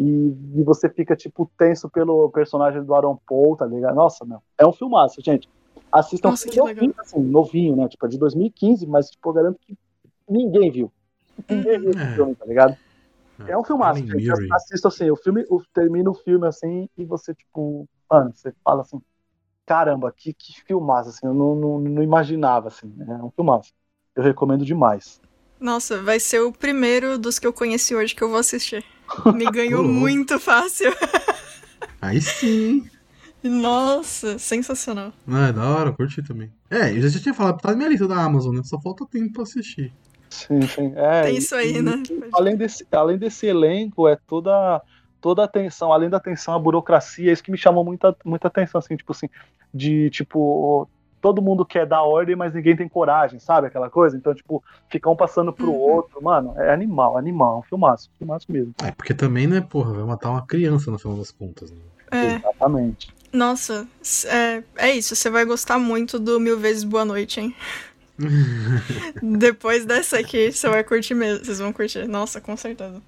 e, 0.01 0.35
e, 0.55 0.63
você 0.63 0.89
fica, 0.89 1.15
tipo, 1.15 1.51
tenso 1.59 1.91
pelo 1.91 2.31
personagem 2.31 2.83
do 2.83 2.95
Aaron 2.95 3.19
Paul, 3.29 3.55
tá 3.55 3.67
ligado? 3.67 3.95
Nossa, 3.95 4.25
meu. 4.25 4.43
É 4.57 4.67
um 4.67 4.73
filmaço, 4.73 5.21
gente. 5.23 5.47
Assistam 5.93 6.31
Nossa, 6.31 6.49
um 6.49 6.65
novinho, 6.67 6.95
assim, 6.99 7.21
novinho, 7.21 7.77
né? 7.77 7.87
Tipo, 7.87 8.07
é 8.07 8.09
de 8.09 8.19
2015, 8.19 8.87
mas, 8.87 9.11
tipo, 9.11 9.29
eu 9.29 9.35
garanto 9.35 9.59
que 9.61 9.77
ninguém 10.27 10.71
viu. 10.71 10.91
Ninguém 11.51 11.81
viu 11.81 11.91
esse 11.91 12.01
É. 12.01 12.15
filme, 12.15 12.35
tá 12.35 12.47
ligado? 12.47 12.77
É 13.47 13.59
um 13.59 13.65
filmaço, 13.65 14.03
Alan 14.03 14.19
gente. 14.19 14.53
Assista 14.55 14.89
assim, 14.89 15.11
o 15.11 15.17
filme, 15.17 15.45
o, 15.51 15.61
termina 15.75 16.09
o 16.09 16.15
filme 16.15 16.47
assim, 16.47 16.89
e 16.97 17.05
você, 17.05 17.35
tipo, 17.35 17.87
mano, 18.11 18.33
você 18.35 18.55
fala 18.65 18.81
assim, 18.81 19.03
caramba, 19.67 20.11
que, 20.17 20.33
que 20.33 20.63
filmaço, 20.63 21.11
assim, 21.11 21.27
eu 21.27 21.35
não, 21.35 21.55
não, 21.55 21.79
não 21.81 22.03
imaginava, 22.03 22.69
assim, 22.69 22.91
é 23.07 23.15
um 23.23 23.31
filmaço. 23.31 23.75
Eu 24.17 24.23
recomendo 24.23 24.65
demais. 24.65 25.21
Nossa, 25.63 26.03
vai 26.03 26.19
ser 26.19 26.41
o 26.41 26.53
primeiro 26.53 27.17
dos 27.19 27.39
que 27.39 27.47
eu 27.47 27.53
conheci 27.53 27.95
hoje 27.95 28.15
que 28.15 28.23
eu 28.23 28.29
vou 28.29 28.39
assistir. 28.39 28.85
Me 29.35 29.45
ganhou 29.51 29.85
muito 29.85 30.39
fácil. 30.41 30.91
Aí 32.03 32.21
sim. 32.21 32.85
Nossa, 33.43 34.39
sensacional. 34.39 35.13
Ah, 35.27 35.49
é 35.49 35.53
da 35.53 35.65
hora, 35.69 35.93
curti 35.93 36.23
também. 36.23 36.51
É, 36.71 36.93
eu 36.93 37.09
já 37.09 37.19
tinha 37.21 37.35
falado, 37.35 37.61
tá 37.61 37.71
na 37.71 37.77
minha 37.77 37.89
lista 37.89 38.07
da 38.07 38.17
Amazon, 38.23 38.55
né? 38.57 38.63
Só 38.65 38.81
falta 38.81 39.07
tempo 39.07 39.33
pra 39.33 39.43
assistir. 39.43 39.93
Sim, 40.31 40.61
sim. 40.63 40.93
É, 40.97 41.23
Tem 41.25 41.37
isso 41.37 41.55
aí, 41.55 41.77
e- 41.77 41.83
né? 41.83 42.03
além, 42.33 42.57
desse, 42.57 42.87
além 42.91 43.19
desse 43.19 43.47
elenco, 43.47 44.09
é 44.09 44.17
toda 44.27 44.81
toda 45.21 45.43
a 45.43 45.45
atenção, 45.45 45.93
além 45.93 46.11
da 46.11 46.17
atenção 46.17 46.53
à 46.53 46.59
burocracia, 46.59 47.31
é 47.31 47.33
isso 47.33 47.45
que 47.45 47.53
me 47.53 47.57
chamou 47.57 47.85
muita, 47.85 48.17
muita 48.25 48.49
atenção, 48.49 48.81
assim, 48.81 48.97
tipo 48.97 49.13
assim, 49.13 49.29
de 49.73 50.11
tipo, 50.11 50.89
todo 51.23 51.41
mundo 51.41 51.65
quer 51.65 51.87
dar 51.87 52.03
ordem, 52.03 52.37
mas 52.37 52.53
ninguém 52.53 52.77
tem 52.77 52.89
coragem, 52.89 53.39
sabe? 53.39 53.69
Aquela 53.69 53.89
coisa. 53.89 54.17
Então, 54.17 54.35
tipo, 54.35 54.63
fica 54.91 55.09
um 55.09 55.17
passando 55.17 55.53
pro 55.53 55.69
Uhum. 55.69 55.73
outro, 55.73 56.23
mano, 56.23 56.53
é 56.61 56.75
animal, 56.75 57.17
animal, 57.17 57.57
é 57.57 57.59
um 57.61 57.63
filmaço, 57.63 58.11
filmaço 58.19 58.47
mesmo. 58.51 58.75
É, 58.85 58.91
porque 58.91 59.15
também, 59.15 59.47
né, 59.47 59.61
porra, 59.61 59.95
vai 59.95 60.05
matar 60.05 60.31
uma 60.31 60.45
criança 60.45 60.91
no 60.91 60.99
final 60.99 61.17
das 61.17 61.31
contas, 61.31 61.71
né? 61.71 61.79
É, 62.11 62.27
Exatamente. 62.27 63.15
nossa, 63.33 63.87
é, 64.27 64.63
é 64.77 64.91
isso. 64.91 65.17
Você 65.17 65.31
vai 65.31 65.45
gostar 65.47 65.79
muito 65.79 66.19
do 66.19 66.39
Mil 66.39 66.59
Vezes 66.59 66.85
Boa 66.85 67.05
Noite, 67.07 67.41
hein? 67.41 67.55
Depois 69.23 69.87
dessa 69.87 70.19
aqui, 70.19 70.53
você 70.53 70.69
vai 70.69 70.85
curtir 70.85 71.15
mesmo. 71.15 71.45
Vocês 71.45 71.59
vão 71.59 71.73
curtir. 71.73 72.07
Nossa, 72.07 72.41
com 72.41 72.57
certeza. 72.57 73.01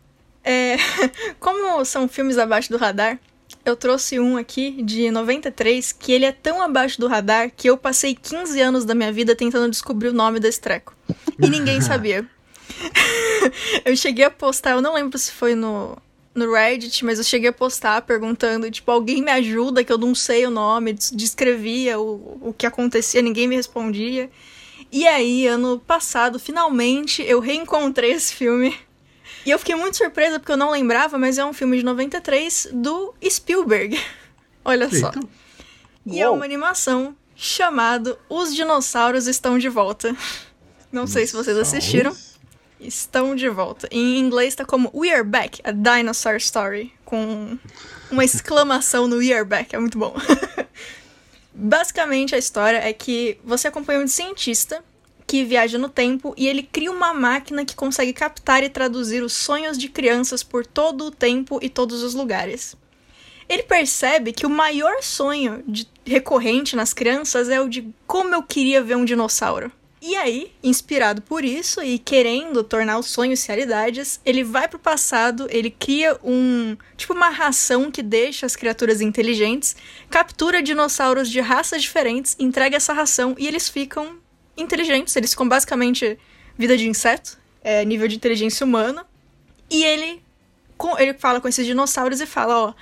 É, 0.42 0.76
como 1.40 1.84
são 1.84 2.08
filmes 2.08 2.38
abaixo 2.38 2.70
do 2.70 2.78
radar, 2.78 3.18
eu 3.64 3.74
trouxe 3.76 4.18
um 4.20 4.36
aqui 4.36 4.82
de 4.82 5.10
93 5.10 5.92
que 5.92 6.12
ele 6.12 6.24
é 6.24 6.32
tão 6.32 6.60
abaixo 6.62 7.00
do 7.00 7.06
radar 7.08 7.50
que 7.54 7.68
eu 7.68 7.76
passei 7.76 8.14
15 8.14 8.60
anos 8.60 8.84
da 8.84 8.94
minha 8.94 9.12
vida 9.12 9.34
tentando 9.34 9.70
descobrir 9.70 10.08
o 10.08 10.12
nome 10.12 10.38
desse 10.40 10.60
treco. 10.60 10.94
E 11.40 11.48
ninguém 11.48 11.80
sabia. 11.82 12.28
eu 13.84 13.96
cheguei 13.96 14.24
a 14.24 14.30
postar, 14.30 14.72
eu 14.72 14.82
não 14.82 14.94
lembro 14.94 15.18
se 15.18 15.30
foi 15.32 15.54
no, 15.54 15.96
no 16.34 16.52
Reddit, 16.52 17.04
mas 17.04 17.18
eu 17.18 17.24
cheguei 17.24 17.48
a 17.50 17.52
postar 17.52 18.02
perguntando, 18.02 18.70
tipo, 18.70 18.90
alguém 18.90 19.22
me 19.22 19.30
ajuda, 19.30 19.84
que 19.84 19.92
eu 19.92 19.98
não 19.98 20.14
sei 20.14 20.46
o 20.46 20.50
nome, 20.50 20.92
des- 20.92 21.10
descrevia 21.10 21.98
o, 21.98 22.38
o 22.48 22.54
que 22.56 22.66
acontecia, 22.66 23.22
ninguém 23.22 23.46
me 23.48 23.56
respondia. 23.56 24.30
E 24.90 25.06
aí, 25.08 25.46
ano 25.46 25.80
passado, 25.84 26.38
finalmente, 26.38 27.22
eu 27.22 27.40
reencontrei 27.40 28.12
esse 28.12 28.34
filme. 28.34 28.76
E 29.44 29.50
eu 29.50 29.58
fiquei 29.58 29.74
muito 29.74 29.96
surpresa 29.96 30.38
porque 30.38 30.52
eu 30.52 30.56
não 30.56 30.70
lembrava, 30.70 31.18
mas 31.18 31.38
é 31.38 31.44
um 31.44 31.52
filme 31.52 31.76
de 31.76 31.84
93 31.84 32.68
do 32.72 33.14
Spielberg. 33.28 34.00
Olha 34.64 34.88
só. 34.88 35.08
Eita. 35.08 35.20
E 36.06 36.20
é 36.20 36.26
Uou. 36.26 36.36
uma 36.36 36.44
animação 36.44 37.16
chamado 37.36 38.18
Os 38.28 38.54
Dinossauros 38.54 39.26
Estão 39.26 39.58
de 39.58 39.68
Volta. 39.68 40.16
Não 40.90 41.06
sei 41.06 41.26
se 41.26 41.32
vocês 41.32 41.56
assistiram. 41.56 42.16
Estão 42.80 43.34
de 43.34 43.48
volta. 43.48 43.88
Em 43.90 44.18
inglês 44.18 44.54
tá 44.54 44.64
como 44.64 44.90
We 44.94 45.10
Are 45.10 45.24
Back, 45.24 45.60
a 45.64 45.72
Dinosaur 45.72 46.36
Story, 46.36 46.92
com 47.04 47.58
uma 48.10 48.24
exclamação 48.24 49.08
no 49.08 49.16
We 49.16 49.32
Are 49.32 49.44
Back, 49.44 49.74
é 49.74 49.78
muito 49.78 49.98
bom. 49.98 50.14
Basicamente 51.52 52.34
a 52.34 52.38
história 52.38 52.78
é 52.78 52.92
que 52.92 53.38
você 53.42 53.68
acompanha 53.68 54.00
um 54.00 54.06
cientista 54.06 54.84
que 55.34 55.42
viaja 55.42 55.76
no 55.78 55.88
tempo 55.88 56.32
e 56.36 56.46
ele 56.46 56.62
cria 56.62 56.92
uma 56.92 57.12
máquina 57.12 57.64
que 57.64 57.74
consegue 57.74 58.12
captar 58.12 58.62
e 58.62 58.68
traduzir 58.68 59.20
os 59.20 59.32
sonhos 59.32 59.76
de 59.76 59.88
crianças 59.88 60.44
por 60.44 60.64
todo 60.64 61.06
o 61.06 61.10
tempo 61.10 61.58
e 61.60 61.68
todos 61.68 62.04
os 62.04 62.14
lugares. 62.14 62.76
Ele 63.48 63.64
percebe 63.64 64.32
que 64.32 64.46
o 64.46 64.48
maior 64.48 65.02
sonho 65.02 65.60
de, 65.66 65.88
recorrente 66.06 66.76
nas 66.76 66.94
crianças 66.94 67.48
é 67.48 67.60
o 67.60 67.68
de 67.68 67.92
como 68.06 68.32
eu 68.32 68.44
queria 68.44 68.80
ver 68.80 68.96
um 68.96 69.04
dinossauro. 69.04 69.72
E 70.00 70.14
aí, 70.14 70.52
inspirado 70.62 71.20
por 71.20 71.44
isso 71.44 71.82
e 71.82 71.98
querendo 71.98 72.62
tornar 72.62 73.00
os 73.00 73.06
sonhos 73.06 73.44
realidades, 73.44 74.20
ele 74.24 74.44
vai 74.44 74.68
pro 74.68 74.78
passado, 74.78 75.48
ele 75.50 75.68
cria 75.68 76.16
um, 76.22 76.76
tipo 76.96 77.12
uma 77.12 77.30
ração 77.30 77.90
que 77.90 78.04
deixa 78.04 78.46
as 78.46 78.54
criaturas 78.54 79.00
inteligentes, 79.00 79.74
captura 80.08 80.62
dinossauros 80.62 81.28
de 81.28 81.40
raças 81.40 81.82
diferentes, 81.82 82.36
entrega 82.38 82.76
essa 82.76 82.92
ração 82.92 83.34
e 83.36 83.48
eles 83.48 83.68
ficam 83.68 84.22
inteligentes, 84.56 85.14
eles 85.16 85.30
ficam 85.30 85.48
basicamente 85.48 86.18
vida 86.56 86.76
de 86.76 86.88
inseto, 86.88 87.38
é, 87.62 87.84
nível 87.84 88.08
de 88.08 88.16
inteligência 88.16 88.64
humana. 88.64 89.06
E 89.70 89.84
ele 89.84 90.22
ele 90.98 91.14
fala 91.14 91.40
com 91.40 91.48
esses 91.48 91.64
dinossauros 91.64 92.20
e 92.20 92.26
fala, 92.26 92.58
ó, 92.58 92.74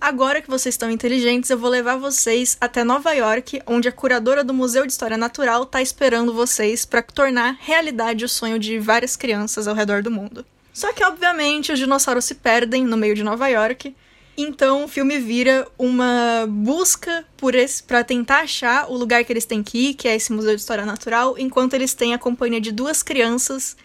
Agora 0.00 0.40
que 0.40 0.48
vocês 0.48 0.74
estão 0.74 0.90
inteligentes, 0.90 1.50
eu 1.50 1.58
vou 1.58 1.68
levar 1.68 1.96
vocês 1.96 2.56
até 2.58 2.82
Nova 2.82 3.12
York, 3.12 3.60
onde 3.66 3.86
a 3.86 3.92
curadora 3.92 4.42
do 4.42 4.54
Museu 4.54 4.86
de 4.86 4.92
História 4.92 5.18
Natural 5.18 5.64
está 5.64 5.82
esperando 5.82 6.32
vocês 6.32 6.86
para 6.86 7.02
tornar 7.02 7.58
realidade 7.60 8.24
o 8.24 8.28
sonho 8.28 8.58
de 8.58 8.78
várias 8.78 9.14
crianças 9.14 9.68
ao 9.68 9.74
redor 9.74 10.02
do 10.02 10.10
mundo. 10.10 10.46
Só 10.72 10.90
que, 10.94 11.04
obviamente, 11.04 11.70
os 11.70 11.78
dinossauros 11.78 12.24
se 12.24 12.36
perdem 12.36 12.82
no 12.82 12.96
meio 12.96 13.14
de 13.14 13.22
Nova 13.22 13.46
York, 13.48 13.94
então 14.40 14.84
o 14.84 14.88
filme 14.88 15.18
vira 15.18 15.66
uma 15.78 16.46
busca 16.48 17.24
por 17.36 17.54
esse 17.54 17.82
para 17.82 18.04
tentar 18.04 18.40
achar 18.40 18.90
o 18.90 18.96
lugar 18.96 19.24
que 19.24 19.32
eles 19.32 19.44
têm 19.44 19.62
que 19.62 19.90
ir, 19.90 19.94
que 19.94 20.08
é 20.08 20.16
esse 20.16 20.32
Museu 20.32 20.54
de 20.54 20.60
História 20.60 20.84
Natural, 20.84 21.36
enquanto 21.38 21.74
eles 21.74 21.94
têm 21.94 22.14
a 22.14 22.18
companhia 22.18 22.60
de 22.60 22.72
duas 22.72 23.02
crianças 23.02 23.76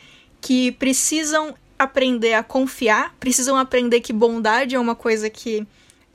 que 0.41 0.72
precisam 0.73 1.56
aprender 1.77 2.34
a 2.34 2.44
confiar, 2.44 3.15
precisam 3.19 3.57
aprender 3.57 4.02
que 4.02 4.14
bondade 4.14 4.76
é 4.76 4.80
uma 4.80 4.95
coisa 4.95 5.30
que 5.30 5.65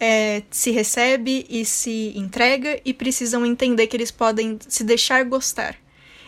é, 0.01 0.43
se 0.51 0.71
recebe 0.71 1.47
e 1.51 1.65
se 1.65 2.13
entrega 2.17 2.81
e 2.85 2.95
precisam 2.95 3.45
entender 3.45 3.87
que 3.87 3.97
eles 3.97 4.11
podem 4.11 4.59
se 4.67 4.83
deixar 4.83 5.23
gostar. 5.25 5.77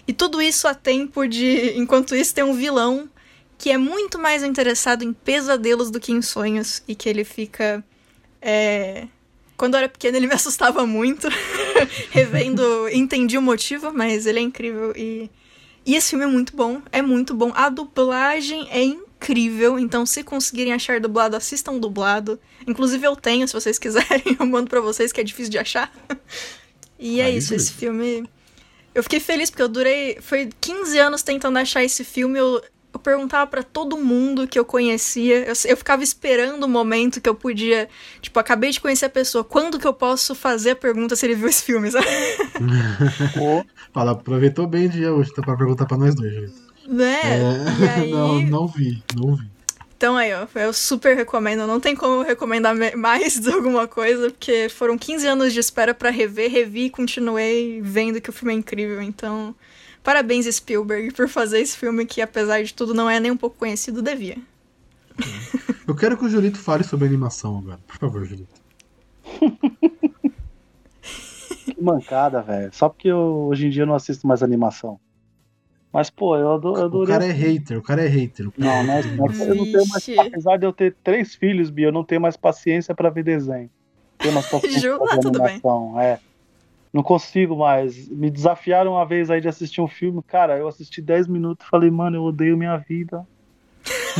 E 0.06 0.12
tudo 0.12 0.42
isso 0.42 0.68
a 0.68 0.74
tempo 0.74 1.26
de. 1.26 1.72
Enquanto 1.78 2.14
isso, 2.14 2.34
tem 2.34 2.44
um 2.44 2.54
vilão 2.54 3.08
que 3.56 3.70
é 3.70 3.78
muito 3.78 4.18
mais 4.18 4.42
interessado 4.42 5.02
em 5.02 5.12
pesadelos 5.12 5.90
do 5.90 6.00
que 6.00 6.12
em 6.12 6.20
sonhos 6.20 6.82
e 6.86 6.94
que 6.94 7.08
ele 7.08 7.24
fica. 7.24 7.82
É... 8.42 9.06
Quando 9.56 9.74
eu 9.74 9.78
era 9.78 9.88
pequeno, 9.88 10.16
ele 10.16 10.26
me 10.26 10.34
assustava 10.34 10.84
muito. 10.84 11.28
Revendo, 12.10 12.88
entendi 12.88 13.38
o 13.38 13.42
motivo, 13.42 13.92
mas 13.94 14.26
ele 14.26 14.40
é 14.40 14.42
incrível 14.42 14.92
e. 14.96 15.30
E 15.84 15.96
esse 15.96 16.10
filme 16.10 16.24
é 16.24 16.28
muito 16.28 16.54
bom, 16.54 16.80
é 16.92 17.02
muito 17.02 17.34
bom. 17.34 17.50
A 17.56 17.68
dublagem 17.68 18.68
é 18.70 18.84
incrível. 18.84 19.78
Então, 19.78 20.06
se 20.06 20.22
conseguirem 20.22 20.72
achar 20.72 21.00
dublado, 21.00 21.36
assistam 21.36 21.76
dublado. 21.76 22.38
Inclusive, 22.68 23.04
eu 23.04 23.16
tenho, 23.16 23.46
se 23.48 23.54
vocês 23.54 23.80
quiserem, 23.80 24.36
eu 24.38 24.46
mando 24.46 24.70
pra 24.70 24.80
vocês, 24.80 25.12
que 25.12 25.20
é 25.20 25.24
difícil 25.24 25.50
de 25.50 25.58
achar. 25.58 25.92
e 26.98 27.20
é 27.20 27.28
isso, 27.30 27.52
esse 27.52 27.72
filme. 27.72 28.24
Eu 28.94 29.02
fiquei 29.02 29.18
feliz 29.18 29.50
porque 29.50 29.62
eu 29.62 29.68
durei. 29.68 30.18
Foi 30.20 30.50
15 30.60 30.98
anos 30.98 31.22
tentando 31.22 31.58
achar 31.58 31.82
esse 31.82 32.04
filme. 32.04 32.38
Eu, 32.38 32.62
eu 32.92 33.00
perguntava 33.00 33.46
para 33.46 33.62
todo 33.62 33.96
mundo 33.96 34.46
que 34.46 34.58
eu 34.58 34.64
conhecia. 34.64 35.46
Eu, 35.46 35.54
eu 35.64 35.76
ficava 35.76 36.02
esperando 36.02 36.64
o 36.64 36.68
momento 36.68 37.20
que 37.20 37.28
eu 37.28 37.34
podia. 37.34 37.88
Tipo, 38.20 38.38
acabei 38.38 38.70
de 38.70 38.80
conhecer 38.80 39.06
a 39.06 39.10
pessoa. 39.10 39.42
Quando 39.42 39.78
que 39.78 39.86
eu 39.86 39.94
posso 39.94 40.34
fazer 40.34 40.70
a 40.70 40.76
pergunta 40.76 41.16
se 41.16 41.24
ele 41.26 41.34
viu 41.34 41.48
esse 41.48 41.62
filme, 41.62 41.90
sabe? 41.90 42.06
Fala, 43.92 44.12
aproveitou 44.12 44.66
bem 44.66 44.86
o 44.86 44.88
dia 44.88 45.12
hoje 45.12 45.32
tá, 45.32 45.42
pra 45.42 45.56
perguntar 45.56 45.86
pra 45.86 45.96
nós 45.96 46.14
dois, 46.14 46.32
gente. 46.32 46.54
Né? 46.86 47.20
É, 47.24 48.00
aí... 48.00 48.10
não, 48.10 48.40
não 48.42 48.66
vi, 48.66 49.02
não 49.16 49.36
vi. 49.36 49.50
Então 49.96 50.16
aí, 50.16 50.32
ó, 50.34 50.48
eu 50.56 50.72
super 50.72 51.16
recomendo. 51.16 51.64
Não 51.64 51.78
tem 51.78 51.94
como 51.94 52.22
recomendar 52.22 52.74
mais 52.96 53.38
de 53.38 53.48
alguma 53.54 53.86
coisa, 53.86 54.30
porque 54.30 54.68
foram 54.68 54.98
15 54.98 55.26
anos 55.28 55.52
de 55.52 55.60
espera 55.60 55.94
para 55.94 56.10
rever, 56.10 56.50
revi 56.50 56.86
e 56.86 56.90
continuei 56.90 57.80
vendo 57.80 58.20
que 58.20 58.28
o 58.28 58.32
filme 58.32 58.52
é 58.52 58.56
incrível. 58.56 59.00
Então, 59.00 59.54
parabéns 60.02 60.46
Spielberg 60.54 61.12
por 61.12 61.28
fazer 61.28 61.60
esse 61.60 61.76
filme 61.76 62.04
que, 62.06 62.20
apesar 62.20 62.62
de 62.62 62.74
tudo, 62.74 62.94
não 62.94 63.08
é 63.08 63.20
nem 63.20 63.30
um 63.30 63.36
pouco 63.36 63.56
conhecido, 63.56 64.02
devia. 64.02 64.36
Eu 65.86 65.94
quero 65.94 66.16
que 66.16 66.24
o 66.24 66.28
Julito 66.28 66.58
fale 66.58 66.84
sobre 66.84 67.06
animação 67.06 67.58
agora. 67.58 67.80
Por 67.86 67.96
favor, 67.96 68.24
Julito. 68.24 68.62
que 71.64 71.82
mancada, 71.82 72.40
velho. 72.40 72.70
Só 72.72 72.88
porque 72.88 73.08
eu, 73.08 73.46
hoje 73.48 73.66
em 73.66 73.70
dia 73.70 73.82
eu 73.82 73.86
não 73.86 73.94
assisto 73.94 74.26
mais 74.26 74.42
animação. 74.42 74.98
Mas, 75.92 76.08
pô, 76.08 76.36
eu, 76.38 76.52
adoro, 76.52 76.84
adorei. 76.84 77.14
O 77.14 77.18
cara 77.18 77.26
é 77.26 77.32
hater, 77.32 77.78
o 77.78 77.82
cara 77.82 78.02
é 78.02 78.08
hater. 78.08 78.48
Não, 78.56 78.84
não, 78.84 78.96
eu 78.98 79.54
não 79.54 79.64
tenho 79.64 79.86
mais. 79.88 80.08
Apesar 80.18 80.56
de 80.56 80.64
eu 80.64 80.72
ter 80.72 80.96
três 81.04 81.34
filhos, 81.34 81.68
Bia, 81.68 81.88
eu 81.88 81.92
não 81.92 82.04
tenho 82.04 82.20
mais 82.20 82.36
paciência 82.36 82.94
para 82.94 83.10
ver 83.10 83.24
desenho. 83.24 83.68
Tenho 84.18 84.32
mais 84.32 84.46
paciência 84.48 84.98
pra 84.98 85.16
ver 85.16 85.26
animação. 85.26 86.00
É. 86.00 86.18
Não 86.92 87.02
consigo 87.02 87.56
mais. 87.56 88.08
Me 88.08 88.30
desafiaram 88.30 88.92
uma 88.92 89.06
vez 89.06 89.30
aí 89.30 89.40
de 89.40 89.48
assistir 89.48 89.80
um 89.80 89.88
filme. 89.88 90.22
Cara, 90.22 90.58
eu 90.58 90.68
assisti 90.68 91.00
10 91.00 91.26
minutos 91.26 91.66
e 91.66 91.70
falei, 91.70 91.90
mano, 91.90 92.16
eu 92.16 92.22
odeio 92.24 92.56
minha 92.56 92.76
vida. 92.76 93.26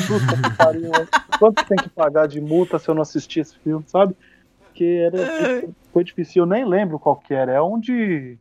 Puta 0.07 0.51
que 0.51 0.57
pariu. 0.57 0.91
Quanto 1.39 1.65
tem 1.67 1.77
que 1.77 1.91
pagar 1.91 2.27
de 2.27 2.41
multa 2.41 2.79
se 2.79 2.89
eu 2.89 2.95
não 2.95 3.03
assistir 3.03 3.41
esse 3.41 3.59
filme, 3.59 3.85
sabe? 3.87 4.17
Porque 4.61 4.85
era, 4.85 5.19
foi 5.93 6.03
difícil. 6.03 6.43
Eu 6.43 6.47
nem 6.47 6.65
lembro 6.65 6.99
qual 6.99 7.17
que 7.17 7.35
era. 7.35 7.53
É 7.53 7.61
onde 7.61 8.39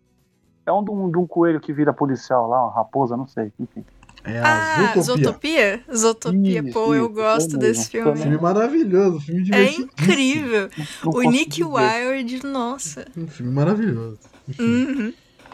é 0.66 0.72
um 0.72 0.84
de 0.84 0.92
um, 0.92 1.12
de 1.12 1.18
um 1.18 1.28
coelho 1.28 1.60
que 1.60 1.74
vira 1.74 1.92
policial 1.92 2.48
lá, 2.48 2.64
uma 2.64 2.74
raposa, 2.74 3.18
não 3.18 3.28
sei, 3.28 3.52
enfim. 3.60 3.84
É 4.24 4.40
a 4.40 4.94
ah, 4.94 5.02
Zootopia? 5.02 5.84
Zootopia, 5.94 6.62
isso, 6.62 6.72
pô, 6.72 6.94
isso, 6.94 7.04
eu 7.04 7.10
gosto 7.10 7.58
desse 7.58 7.90
filme. 7.90 8.16
Filme 8.16 8.38
maravilhoso, 8.38 9.20
filme 9.20 9.50
É 9.52 9.72
incrível. 9.74 10.70
o 11.06 11.22
Nick 11.24 11.64
Wilde, 11.64 12.46
nossa. 12.46 13.06
Um 13.18 13.28
filme 13.28 13.52
maravilhoso. 13.52 14.20
Uhum. 14.60 15.14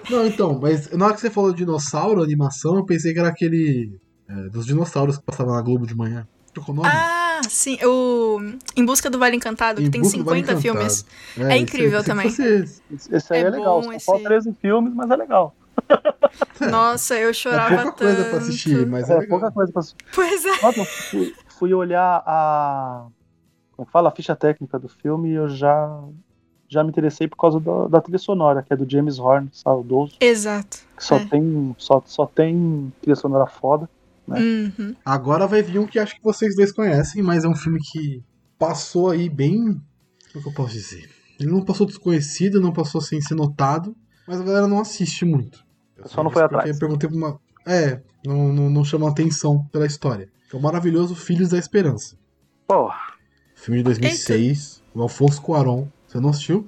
Não, 0.10 0.26
então, 0.26 0.60
mas 0.60 0.92
na 0.92 1.06
hora 1.06 1.14
que 1.14 1.22
você 1.22 1.30
falou 1.30 1.52
de 1.52 1.58
dinossauro, 1.58 2.22
animação, 2.22 2.76
eu 2.76 2.86
pensei 2.86 3.14
que 3.14 3.20
era 3.20 3.30
aquele 3.30 3.92
é, 4.30 4.34
dos 4.50 4.66
dinossauros 4.66 5.18
que 5.18 5.24
passava 5.24 5.54
na 5.54 5.62
Globo 5.62 5.88
de 5.88 5.96
manhã. 5.96 6.28
Trocou 6.54 6.74
nome? 6.74 6.90
Ah, 6.92 7.42
sim. 7.48 7.78
O 7.86 8.40
Em 8.76 8.86
Busca 8.86 9.10
do 9.10 9.20
Vale 9.20 9.36
Encantado, 9.36 9.82
que 9.82 9.90
tem 9.90 10.04
50 10.04 10.58
filmes. 10.58 11.06
É, 11.38 11.54
é 11.54 11.58
incrível 11.58 12.00
esse, 12.00 12.08
também. 12.08 12.28
Esse, 12.28 12.82
esse 13.12 13.34
aí 13.34 13.44
é, 13.44 13.46
é 13.46 13.50
legal. 13.50 13.84
São 13.84 13.94
esse... 13.94 14.06
só 14.06 14.20
13 14.20 14.54
filmes, 14.62 14.94
mas 14.94 15.10
é 15.10 15.16
legal. 15.16 15.56
Nossa, 16.70 17.16
eu 17.16 17.34
chorava 17.34 17.76
é 17.76 17.84
pouca 17.84 17.92
tanto. 17.92 18.16
coisa 18.16 18.30
pra 18.30 18.38
assistir, 18.40 18.86
mas 18.88 19.10
é, 19.10 19.18
é 19.18 19.28
pouca 19.28 19.52
coisa 19.52 19.72
pra 19.72 19.80
assistir. 19.80 20.06
Pois 20.14 20.46
é. 20.46 20.62
Nossa, 20.62 20.86
fui, 20.86 21.36
fui, 21.48 21.74
olhar 21.74 22.24
a. 22.26 23.08
Como 23.76 23.88
fala? 23.90 24.10
A 24.10 24.12
ficha 24.12 24.36
técnica 24.36 24.80
do 24.80 24.90
filme 24.90 25.30
e 25.30 25.34
eu 25.34 25.48
já. 25.50 26.04
Já 26.70 26.84
me 26.84 26.90
interessei 26.90 27.30
por 27.30 27.38
causa 27.38 27.62
da, 27.62 27.88
da 27.88 28.02
trilha 28.02 28.18
sonora, 28.18 28.62
que 28.62 28.74
é 28.74 28.76
do 28.76 28.90
James 28.90 29.18
Horn, 29.20 29.48
saudoso. 29.54 30.18
Exato. 30.20 30.80
Que 30.98 31.04
só, 31.04 31.16
é. 31.16 31.26
tem, 31.26 31.74
só, 31.78 32.04
só 32.06 32.26
tem 32.26 32.92
trilha 33.02 33.16
sonora 33.16 33.48
foda. 33.48 33.90
Né? 34.28 34.38
Uhum. 34.78 34.96
Agora 35.06 35.48
vai 35.48 35.64
vir 35.64 35.80
um 35.80 35.88
que 35.88 35.98
acho 35.98 36.16
que 36.16 36.24
vocês 36.24 36.58
dois 36.58 36.74
conhecem, 36.74 37.24
mas 37.24 37.46
é 37.46 37.48
um 37.48 37.56
filme 37.56 37.80
que 37.80 38.22
passou 38.60 39.12
aí 39.12 39.30
bem. 39.30 39.82
Como 40.34 40.44
que 40.44 40.50
eu 40.50 40.54
posso 40.54 40.74
dizer? 40.74 41.10
Ele 41.40 41.50
não 41.50 41.62
passou 41.62 41.88
desconhecido, 41.88 42.60
não 42.60 42.74
passou 42.74 43.00
sem 43.00 43.22
ser 43.22 43.36
notado, 43.36 43.96
mas 44.28 44.42
a 44.42 44.44
galera 44.44 44.68
não 44.68 44.82
assiste 44.82 45.24
muito. 45.24 45.66
Eu 45.98 46.08
só 46.08 46.24
não 46.24 46.32
foi 46.32 46.44
atrás. 46.44 46.70
Eu 46.70 46.78
perguntei 46.78 47.10
pra 47.10 47.18
uma. 47.18 47.40
É, 47.66 48.02
não, 48.26 48.54
não, 48.54 48.70
não 48.70 48.86
chamou 48.86 49.10
atenção 49.10 49.66
pela 49.72 49.86
história. 49.86 50.30
É 50.52 50.56
o 50.56 50.62
maravilhoso 50.62 51.16
Filhos 51.16 51.50
da 51.50 51.58
Esperança. 51.58 52.18
Porra. 52.68 53.14
Filme 53.56 53.80
de 53.80 53.84
2006, 53.86 54.84
Eita. 54.88 55.00
o 55.00 55.02
Alfonso 55.02 55.42
Cuaron. 55.42 55.88
Você 56.08 56.20
não 56.20 56.30
assistiu? 56.30 56.68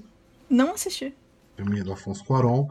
Não 0.50 0.74
assisti. 0.74 1.16
Filme 1.56 1.84
do 1.84 1.92
Alfonso 1.92 2.24
Cuaron 2.26 2.70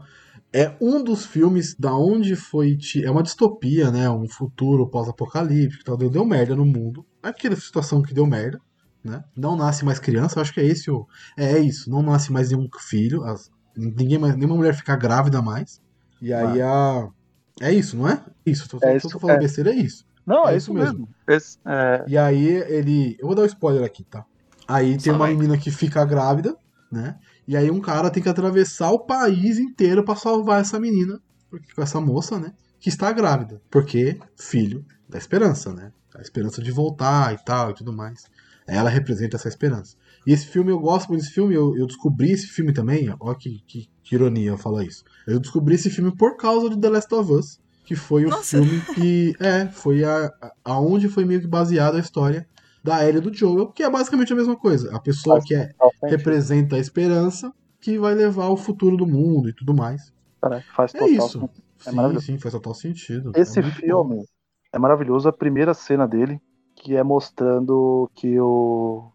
é 0.51 0.75
um 0.81 1.03
dos 1.03 1.25
filmes 1.25 1.75
da 1.75 1.95
onde 1.95 2.35
foi. 2.35 2.77
É 3.03 3.09
uma 3.09 3.23
distopia, 3.23 3.91
né? 3.91 4.09
Um 4.09 4.27
futuro 4.27 4.87
pós-apocalíptico 4.87 5.83
tal. 5.83 5.97
Deu, 5.97 6.09
deu 6.09 6.25
merda 6.25 6.55
no 6.55 6.65
mundo. 6.65 7.05
Aquela 7.21 7.55
situação 7.55 8.01
que 8.01 8.13
deu 8.13 8.25
merda, 8.25 8.59
né? 9.03 9.23
Não 9.35 9.55
nasce 9.55 9.85
mais 9.85 9.99
criança, 9.99 10.37
eu 10.37 10.41
acho 10.41 10.53
que 10.53 10.59
é 10.59 10.65
esse 10.65 10.89
o. 10.89 11.07
É, 11.37 11.53
é 11.53 11.59
isso, 11.59 11.89
não 11.89 12.01
nasce 12.01 12.31
mais 12.31 12.49
nenhum 12.49 12.67
filho. 12.79 13.23
As, 13.23 13.49
ninguém 13.75 14.17
mais, 14.17 14.35
nenhuma 14.35 14.55
mulher 14.55 14.75
fica 14.75 14.95
grávida 14.95 15.41
mais. 15.41 15.81
E 16.21 16.33
aí 16.33 16.61
a. 16.61 17.09
É 17.61 17.71
isso, 17.71 17.97
não 17.97 18.07
é? 18.07 18.23
Isso, 18.45 18.69
tô, 18.69 18.79
é 18.81 18.95
isso, 18.95 19.09
tô 19.09 19.19
falando 19.19 19.37
é. 19.37 19.39
besteira, 19.39 19.71
é 19.71 19.75
isso. 19.75 20.05
Não, 20.25 20.47
é, 20.47 20.53
é 20.53 20.57
isso 20.57 20.73
mesmo. 20.73 20.99
mesmo. 20.99 21.09
Esse, 21.27 21.57
é... 21.65 22.03
E 22.07 22.17
aí 22.17 22.47
ele. 22.47 23.17
Eu 23.19 23.27
vou 23.27 23.35
dar 23.35 23.43
um 23.43 23.45
spoiler 23.45 23.83
aqui, 23.83 24.03
tá? 24.03 24.25
Aí 24.67 24.97
tem 24.97 25.11
uma 25.11 25.27
menina 25.27 25.57
que 25.57 25.71
fica 25.71 26.05
grávida, 26.05 26.55
né? 26.91 27.17
E 27.47 27.57
aí 27.57 27.71
um 27.71 27.81
cara 27.81 28.09
tem 28.09 28.21
que 28.21 28.29
atravessar 28.29 28.91
o 28.91 28.99
país 28.99 29.57
inteiro 29.57 30.03
para 30.03 30.15
salvar 30.15 30.61
essa 30.61 30.79
menina, 30.79 31.19
com 31.75 31.81
essa 31.81 31.99
moça, 31.99 32.39
né? 32.39 32.53
que 32.79 32.89
está 32.89 33.11
grávida, 33.11 33.61
porque 33.69 34.17
filho 34.37 34.85
da 35.07 35.17
esperança, 35.17 35.73
né? 35.73 35.91
A 36.15 36.21
esperança 36.21 36.61
de 36.61 36.71
voltar 36.71 37.33
e 37.33 37.43
tal 37.43 37.71
e 37.71 37.73
tudo 37.73 37.91
mais. 37.93 38.25
Ela 38.65 38.89
representa 38.89 39.35
essa 39.35 39.49
esperança. 39.49 39.97
E 40.25 40.31
esse 40.31 40.45
filme, 40.45 40.71
eu 40.71 40.79
gosto 40.79 41.09
muito 41.09 41.21
desse 41.21 41.33
filme, 41.33 41.55
eu, 41.55 41.75
eu 41.75 41.87
descobri 41.87 42.31
esse 42.31 42.47
filme 42.47 42.71
também, 42.71 43.13
ó 43.19 43.33
que, 43.33 43.63
que, 43.67 43.89
que, 44.03 44.15
ironia 44.15 44.51
eu 44.51 44.57
falar 44.57 44.83
isso. 44.83 45.03
Eu 45.29 45.39
descobri 45.39 45.75
esse 45.75 45.89
filme 45.89 46.15
por 46.15 46.37
causa 46.37 46.69
de 46.69 46.79
The 46.79 46.89
Last 46.89 47.13
of 47.15 47.31
Us, 47.31 47.59
que 47.85 47.95
foi 47.95 48.25
o 48.25 48.29
Nossa. 48.29 48.57
filme 48.57 48.81
que, 48.95 49.33
é, 49.39 49.67
foi 49.67 50.03
a, 50.03 50.31
aonde 50.63 51.07
foi 51.09 51.25
meio 51.25 51.41
que 51.41 51.47
baseada 51.47 51.97
a 51.97 52.01
história 52.01 52.47
da 52.83 53.05
Ellie 53.07 53.21
do 53.21 53.33
Joel, 53.33 53.67
que 53.67 53.83
é 53.83 53.89
basicamente 53.89 54.31
a 54.33 54.35
mesma 54.35 54.55
coisa. 54.55 54.95
A 54.95 54.99
pessoa 54.99 55.35
Faz 55.37 55.45
que 55.45 55.55
é, 55.55 55.69
representa 56.03 56.75
a 56.75 56.79
esperança, 56.79 57.53
que 57.81 57.97
vai 57.97 58.13
levar 58.13 58.45
ao 58.45 58.57
futuro 58.57 58.95
do 58.97 59.05
mundo 59.05 59.49
e 59.49 59.53
tudo 59.53 59.73
mais. 59.73 60.13
Cara, 60.41 60.63
faz 60.75 60.93
É 60.95 60.99
total 60.99 61.13
isso. 61.13 61.39
sentido. 61.39 61.51
É 61.85 61.89
sim, 61.89 61.95
maravilhoso. 61.95 62.25
sim, 62.25 62.37
faz 62.37 62.53
total 62.53 62.73
sentido. 62.73 63.31
Esse 63.35 63.59
É 63.59 63.61
muito 63.61 63.75
bom. 63.75 63.81
filme 63.81 64.25
é 64.71 64.79
maravilhoso. 64.79 65.27
A 65.27 65.33
primeira 65.33 65.73
cena 65.73 66.07
dele, 66.07 66.39
que 66.75 66.95
é 66.95 67.03
mostrando 67.03 68.09
que 68.15 68.39
o, 68.39 69.11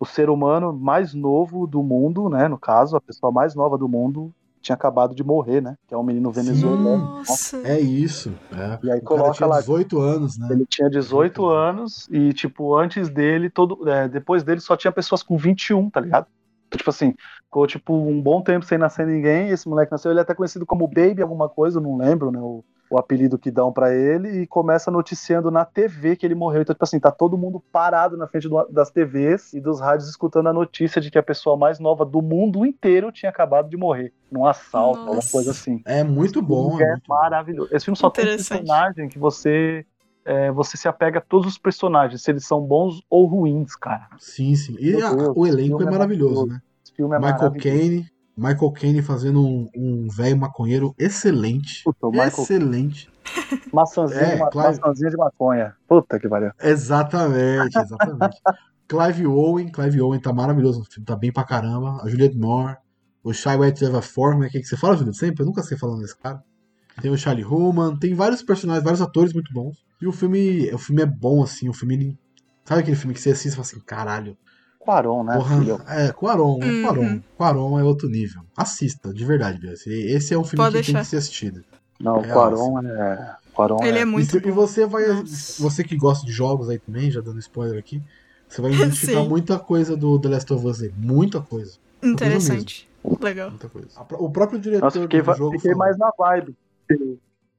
o 0.00 0.04
ser 0.06 0.30
humano 0.30 0.72
mais 0.72 1.12
novo 1.14 1.66
do 1.66 1.82
mundo, 1.82 2.28
né? 2.28 2.48
No 2.48 2.58
caso, 2.58 2.96
a 2.96 3.00
pessoa 3.00 3.30
mais 3.32 3.54
nova 3.54 3.76
do 3.76 3.88
mundo, 3.88 4.32
tinha 4.62 4.74
acabado 4.74 5.14
de 5.14 5.24
morrer, 5.24 5.60
né? 5.60 5.76
Que 5.86 5.94
é 5.94 5.98
um 5.98 6.02
menino 6.02 6.30
venezuelano. 6.30 7.16
Nossa. 7.16 7.58
É 7.66 7.78
isso. 7.78 8.32
É. 8.52 8.78
E 8.82 8.90
aí 8.90 8.98
o 8.98 9.02
cara 9.02 9.20
coloca 9.20 9.32
tinha 9.34 9.46
lá. 9.48 9.60
18 9.60 9.98
anos, 10.00 10.38
né? 10.38 10.48
Ele 10.50 10.64
tinha 10.66 10.88
18 10.88 11.46
anos 11.46 12.08
e, 12.10 12.32
tipo, 12.32 12.76
antes 12.76 13.08
dele, 13.08 13.50
todo, 13.50 13.88
é, 13.88 14.08
depois 14.08 14.42
dele 14.42 14.60
só 14.60 14.76
tinha 14.76 14.92
pessoas 14.92 15.22
com 15.22 15.36
21, 15.36 15.90
tá 15.90 16.00
ligado? 16.00 16.26
Então, 16.68 16.78
tipo 16.78 16.90
assim, 16.90 17.14
ficou 17.44 17.66
tipo 17.66 17.94
um 17.94 18.20
bom 18.20 18.40
tempo 18.40 18.64
sem 18.64 18.78
nascer 18.78 19.06
ninguém. 19.06 19.48
Esse 19.48 19.68
moleque 19.68 19.92
nasceu, 19.92 20.10
ele 20.10 20.20
é 20.20 20.22
até 20.22 20.34
conhecido 20.34 20.64
como 20.64 20.88
Baby 20.88 21.20
alguma 21.20 21.48
coisa, 21.48 21.80
não 21.80 21.96
lembro, 21.96 22.30
né? 22.30 22.40
O, 22.40 22.64
o 22.92 22.98
apelido 22.98 23.38
que 23.38 23.50
dão 23.50 23.72
pra 23.72 23.94
ele. 23.94 24.42
E 24.42 24.46
começa 24.46 24.90
noticiando 24.90 25.50
na 25.50 25.64
TV 25.64 26.14
que 26.16 26.26
ele 26.26 26.34
morreu. 26.34 26.62
Então, 26.62 26.74
tipo 26.74 26.84
assim, 26.84 27.00
tá 27.00 27.10
todo 27.10 27.38
mundo 27.38 27.62
parado 27.72 28.16
na 28.16 28.26
frente 28.26 28.48
do- 28.48 28.66
das 28.70 28.90
TVs 28.90 29.52
e 29.54 29.60
dos 29.60 29.80
rádios 29.80 30.08
escutando 30.08 30.48
a 30.48 30.52
notícia 30.52 31.00
de 31.00 31.10
que 31.10 31.18
a 31.18 31.22
pessoa 31.22 31.56
mais 31.56 31.78
nova 31.78 32.04
do 32.04 32.20
mundo 32.20 32.66
inteiro 32.66 33.10
tinha 33.10 33.30
acabado 33.30 33.68
de 33.70 33.76
morrer. 33.76 34.12
Num 34.30 34.44
assalto, 34.46 34.98
alguma 34.98 35.16
Nossa. 35.16 35.32
coisa 35.32 35.50
assim. 35.52 35.80
É 35.86 36.04
muito 36.04 36.42
bom. 36.42 36.78
é 36.80 36.84
É 36.84 36.90
muito 36.90 37.08
bom. 37.08 37.14
maravilhoso. 37.14 37.68
Esse 37.74 37.84
filme 37.86 37.96
só 37.96 38.10
tem 38.10 38.24
personagem 38.26 39.08
que 39.08 39.18
você 39.18 39.86
é, 40.24 40.52
você 40.52 40.76
se 40.76 40.86
apega 40.86 41.18
a 41.18 41.20
todos 41.20 41.48
os 41.48 41.58
personagens, 41.58 42.22
se 42.22 42.30
eles 42.30 42.46
são 42.46 42.60
bons 42.60 43.02
ou 43.10 43.26
ruins, 43.26 43.74
cara. 43.74 44.06
Sim, 44.20 44.54
sim. 44.54 44.76
E 44.78 44.94
a- 45.02 45.12
Deus, 45.12 45.32
o 45.36 45.46
esse 45.46 45.56
elenco 45.56 45.82
é 45.82 45.86
é 45.86 45.90
maravilhoso, 45.90 46.34
maravilhoso. 46.34 46.46
né? 46.46 46.60
Esse 46.84 46.94
filme 46.94 47.16
é 47.16 47.18
Michael 47.18 47.38
maravilhoso. 47.38 47.78
Caine. 47.80 48.06
Michael 48.36 48.72
Caine 48.72 49.02
fazendo 49.02 49.40
um, 49.44 49.68
um 49.76 50.08
velho 50.08 50.36
maconheiro 50.38 50.94
excelente. 50.98 51.82
Puta, 51.84 52.06
o 52.06 52.10
Michael 52.10 52.28
Excelente. 52.28 53.10
Maçãzinha, 53.72 54.20
É, 54.20 54.36
de, 54.36 54.50
claro. 54.50 54.76
maçãzinha 54.76 55.10
de 55.10 55.16
maconha. 55.16 55.74
Puta 55.86 56.18
que 56.18 56.28
valeu. 56.28 56.50
Exatamente, 56.62 57.78
exatamente. 57.78 58.40
Clive 58.88 59.26
Owen, 59.26 59.70
Clive 59.70 60.00
Owen 60.02 60.20
tá 60.20 60.32
maravilhoso 60.32 60.80
no 60.80 60.84
filme, 60.84 61.06
tá 61.06 61.16
bem 61.16 61.32
pra 61.32 61.44
caramba. 61.44 62.00
A 62.02 62.08
Juliette 62.08 62.36
Moore, 62.36 62.76
o 63.22 63.32
Shai 63.32 63.56
White 63.56 63.82
Leva 63.84 64.02
Forma, 64.02 64.48
que, 64.48 64.60
que 64.60 64.66
você 64.66 64.76
fala, 64.76 64.96
Juliette, 64.96 65.18
sempre? 65.18 65.42
Eu 65.42 65.46
nunca 65.46 65.62
sei 65.62 65.78
falando 65.78 66.00
desse 66.00 66.16
cara. 66.18 66.42
Tem 67.00 67.10
o 67.10 67.16
Charlie 67.16 67.44
Human, 67.44 67.96
tem 67.96 68.14
vários 68.14 68.42
personagens, 68.42 68.84
vários 68.84 69.00
atores 69.00 69.32
muito 69.32 69.52
bons. 69.52 69.78
E 70.00 70.06
o 70.06 70.12
filme, 70.12 70.70
o 70.74 70.78
filme 70.78 71.00
é 71.02 71.06
bom, 71.06 71.42
assim, 71.42 71.68
o 71.68 71.72
filme. 71.72 72.18
Sabe 72.64 72.80
aquele 72.82 72.96
filme 72.96 73.14
que 73.14 73.20
você 73.20 73.30
assiste 73.30 73.48
e 73.52 73.56
fala 73.56 73.62
assim, 73.62 73.80
caralho, 73.80 74.36
Quaron, 74.84 75.22
né, 75.24 75.36
porra, 75.36 75.58
filho? 75.58 75.80
é, 75.88 76.12
Quaron, 76.12 76.58
é 76.62 76.66
Uhum. 76.66 76.82
Quaron. 76.82 77.20
Quaron 77.36 77.78
é 77.80 77.84
outro 77.84 78.08
nível. 78.08 78.42
Assista, 78.56 79.12
de 79.12 79.24
verdade, 79.24 79.58
viu? 79.58 79.72
Esse, 79.72 80.34
é 80.34 80.38
um 80.38 80.44
filme 80.44 80.64
Pode 80.64 80.78
que 80.78 80.84
tem 80.84 80.94
deixar. 80.94 81.00
que 81.00 81.06
ser 81.06 81.16
assistido. 81.18 81.64
Não, 82.00 82.18
o 82.18 82.24
É, 82.24 82.28
Quaron 82.28 82.80
é. 82.86 83.36
Quaron 83.54 83.84
Ele 83.84 83.98
é 83.98 84.02
E, 84.02 84.04
muito 84.04 84.36
e 84.36 84.40
bom. 84.40 84.52
você 84.52 84.84
vai. 84.86 85.04
Você 85.58 85.84
que 85.84 85.96
gosta 85.96 86.26
de 86.26 86.32
jogos 86.32 86.68
aí 86.68 86.78
também, 86.78 87.10
já 87.10 87.20
dando 87.20 87.38
spoiler 87.38 87.78
aqui, 87.78 88.02
você 88.48 88.60
vai 88.60 88.72
identificar 88.72 89.22
muita 89.22 89.58
coisa 89.58 89.96
do 89.96 90.18
The 90.18 90.28
Last 90.28 90.52
of 90.52 90.66
Us 90.66 90.82
aí. 90.82 90.92
Muita 90.96 91.40
coisa. 91.40 91.74
Interessante. 92.02 92.88
Legal. 93.20 93.50
Muita 93.50 93.68
coisa. 93.68 93.88
O 94.18 94.30
próprio 94.30 94.58
diretor 94.58 94.84
Nossa, 94.86 95.00
fiquei, 95.02 95.22
do 95.22 95.34
jogo 95.34 95.52
fiquei 95.56 95.72
falou. 95.72 95.78
mais 95.78 95.96
na 95.98 96.10
vibe. 96.18 96.56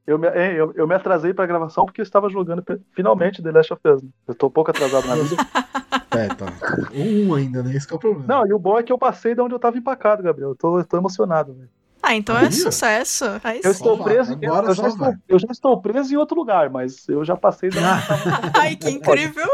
Eu 0.06 0.18
me, 0.18 0.26
é, 0.28 0.52
eu, 0.52 0.72
eu 0.74 0.86
me 0.86 0.94
atrasei 0.94 1.32
pra 1.32 1.46
gravação 1.46 1.86
porque 1.86 2.00
eu 2.00 2.04
estava 2.04 2.28
jogando 2.28 2.62
finalmente 2.92 3.42
The 3.42 3.50
Last 3.52 3.72
of 3.72 3.80
Us. 3.88 4.02
né? 4.02 4.08
Eu 4.28 4.34
tô 4.34 4.48
um 4.48 4.50
pouco 4.50 4.70
atrasado 4.70 5.06
na 5.06 5.14
vida. 5.16 5.36
É, 6.14 6.28
tá. 6.28 6.46
Um 6.94 7.34
ainda, 7.34 7.60
né? 7.60 7.74
Esse 7.74 7.88
que 7.88 7.92
é 7.92 7.96
o 7.96 7.98
problema. 7.98 8.24
Não, 8.28 8.46
e 8.46 8.52
o 8.52 8.58
bom 8.58 8.78
é 8.78 8.84
que 8.84 8.92
eu 8.92 8.98
passei 8.98 9.34
de 9.34 9.40
onde 9.40 9.52
eu 9.52 9.58
tava 9.58 9.76
empacado, 9.76 10.22
Gabriel. 10.22 10.50
Eu 10.50 10.54
tô, 10.54 10.78
eu 10.78 10.84
tô 10.84 10.96
emocionado, 10.96 11.52
velho. 11.54 11.68
Ah, 12.00 12.14
então 12.14 12.36
é 12.36 12.42
Aí, 12.44 12.52
sucesso. 12.52 13.24
Aí 13.42 13.56
Eu 13.64 13.72
sim. 13.74 13.78
estou 13.82 13.98
preso. 14.04 14.32
agora 14.32 14.68
eu, 14.68 14.74
já 14.76 14.86
estou, 14.86 15.14
eu 15.28 15.38
já 15.40 15.48
estou 15.50 15.80
preso 15.82 16.14
em 16.14 16.16
outro 16.16 16.36
lugar, 16.36 16.70
mas 16.70 17.08
eu 17.08 17.24
já 17.24 17.34
passei 17.36 17.68
da 17.68 17.80
onde 17.80 17.88
eu 18.02 18.06
tava. 18.06 18.50
Ai, 18.60 18.76
que 18.76 18.90
incrível. 18.90 19.48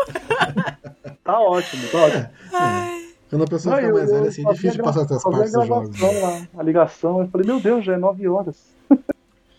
Tá 1.24 1.40
ótimo, 1.40 1.88
tá 1.90 1.98
ótimo. 1.98 2.28
Ai. 2.52 3.04
Quando 3.30 3.44
a 3.44 3.46
pessoa 3.46 3.74
Não, 3.76 3.80
fica 3.82 3.90
eu- 3.90 3.94
mais 3.96 4.10
eu 4.10 4.16
velha 4.16 4.28
assim, 4.28 4.46
é 4.46 4.52
difícil 4.52 4.76
de 4.76 4.82
passar 4.82 5.00
essas 5.02 5.22
Fazer 5.22 5.34
a 5.36 5.38
partes 5.38 5.52
dos 5.54 5.66
jogos. 5.66 6.20
lá, 6.20 6.40
a 6.58 6.62
ligação, 6.62 7.20
eu 7.22 7.28
falei, 7.28 7.46
meu 7.46 7.58
Deus, 7.60 7.82
já 7.84 7.94
é 7.94 7.96
9 7.96 8.28
horas. 8.28 8.76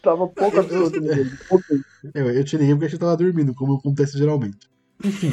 Tava 0.01 0.27
pouco 0.27 0.57
Eu- 0.57 0.63
absurdo. 0.63 0.95
eu- 0.97 1.01
mesmo. 1.15 1.37
Pouco. 1.47 1.79
Eu, 2.13 2.29
eu 2.31 2.43
te 2.43 2.57
liguei 2.57 2.73
porque 2.73 2.85
a 2.85 2.89
gente 2.89 2.99
tava 2.99 3.15
dormindo, 3.17 3.53
como 3.53 3.75
acontece 3.75 4.17
geralmente. 4.17 4.69
Enfim. 5.03 5.31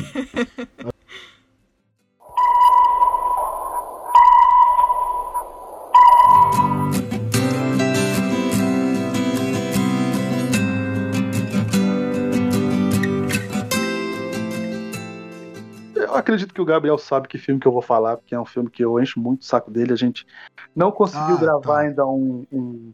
Eu 15.94 16.14
acredito 16.14 16.54
que 16.54 16.60
o 16.60 16.64
Gabriel 16.64 16.96
sabe 16.98 17.28
que 17.28 17.38
filme 17.38 17.60
que 17.60 17.66
eu 17.66 17.72
vou 17.72 17.82
falar, 17.82 18.16
porque 18.16 18.34
é 18.34 18.40
um 18.40 18.44
filme 18.44 18.70
que 18.70 18.84
eu 18.84 19.00
encho 19.00 19.18
muito 19.20 19.42
o 19.42 19.44
saco 19.44 19.70
dele. 19.70 19.92
A 19.92 19.96
gente 19.96 20.26
não 20.74 20.90
conseguiu 20.92 21.36
Ah, 21.36 21.40
gravar 21.40 21.74
tá. 21.74 21.78
ainda 21.80 22.06
um, 22.06 22.46
um, 22.52 22.92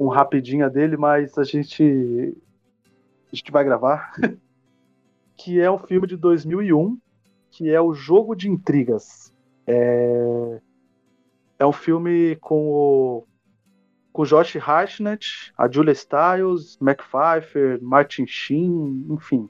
um 0.00 0.08
rapidinha 0.08 0.70
dele, 0.70 0.96
mas 0.96 1.36
a 1.36 1.44
gente, 1.44 2.34
a 3.30 3.36
gente 3.36 3.52
vai 3.52 3.62
gravar. 3.62 4.12
que 5.36 5.60
é 5.60 5.70
um 5.70 5.78
filme 5.78 6.06
de 6.06 6.16
2001, 6.16 6.98
que 7.50 7.68
é 7.68 7.80
o 7.80 7.92
Jogo 7.92 8.34
de 8.34 8.48
Intrigas. 8.48 9.32
É, 9.66 10.60
é 11.58 11.66
um 11.66 11.72
filme 11.72 12.36
com 12.36 12.68
o, 12.68 13.26
com 14.10 14.24
Josh 14.24 14.56
Hartnett, 14.56 15.52
a 15.56 15.70
Julia 15.70 15.94
Stiles, 15.94 16.78
Mac 16.80 17.02
Martin 17.82 18.26
Sheen, 18.26 19.06
enfim. 19.10 19.48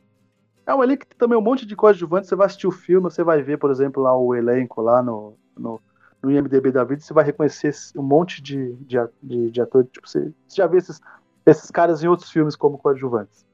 É 0.66 0.74
um 0.74 0.82
elenco 0.82 1.02
que 1.02 1.08
tem 1.08 1.18
também 1.18 1.38
um 1.38 1.42
monte 1.42 1.64
de 1.64 1.76
coadjuvantes. 1.76 2.28
Você 2.28 2.36
vai 2.36 2.46
assistir 2.46 2.66
o 2.66 2.72
filme, 2.72 3.08
você 3.10 3.22
vai 3.22 3.40
ver, 3.40 3.58
por 3.58 3.70
exemplo, 3.70 4.02
lá 4.02 4.16
o 4.16 4.34
elenco 4.34 4.82
lá 4.82 5.02
no, 5.02 5.36
no, 5.56 5.80
no 6.22 6.30
IMDB 6.30 6.70
da 6.70 6.84
vida, 6.84 7.00
você 7.00 7.14
vai 7.14 7.24
reconhecer 7.24 7.72
um 7.96 8.02
monte 8.02 8.42
de, 8.42 8.74
de, 8.76 9.50
de, 9.50 9.60
atores. 9.60 9.88
Tipo, 9.90 10.08
você, 10.08 10.32
você 10.46 10.56
já 10.56 10.66
vê 10.66 10.78
esses, 10.78 11.00
esses 11.46 11.70
caras 11.70 12.02
em 12.02 12.08
outros 12.08 12.30
filmes 12.30 12.56
como 12.56 12.78
coadjuvantes. 12.78 13.46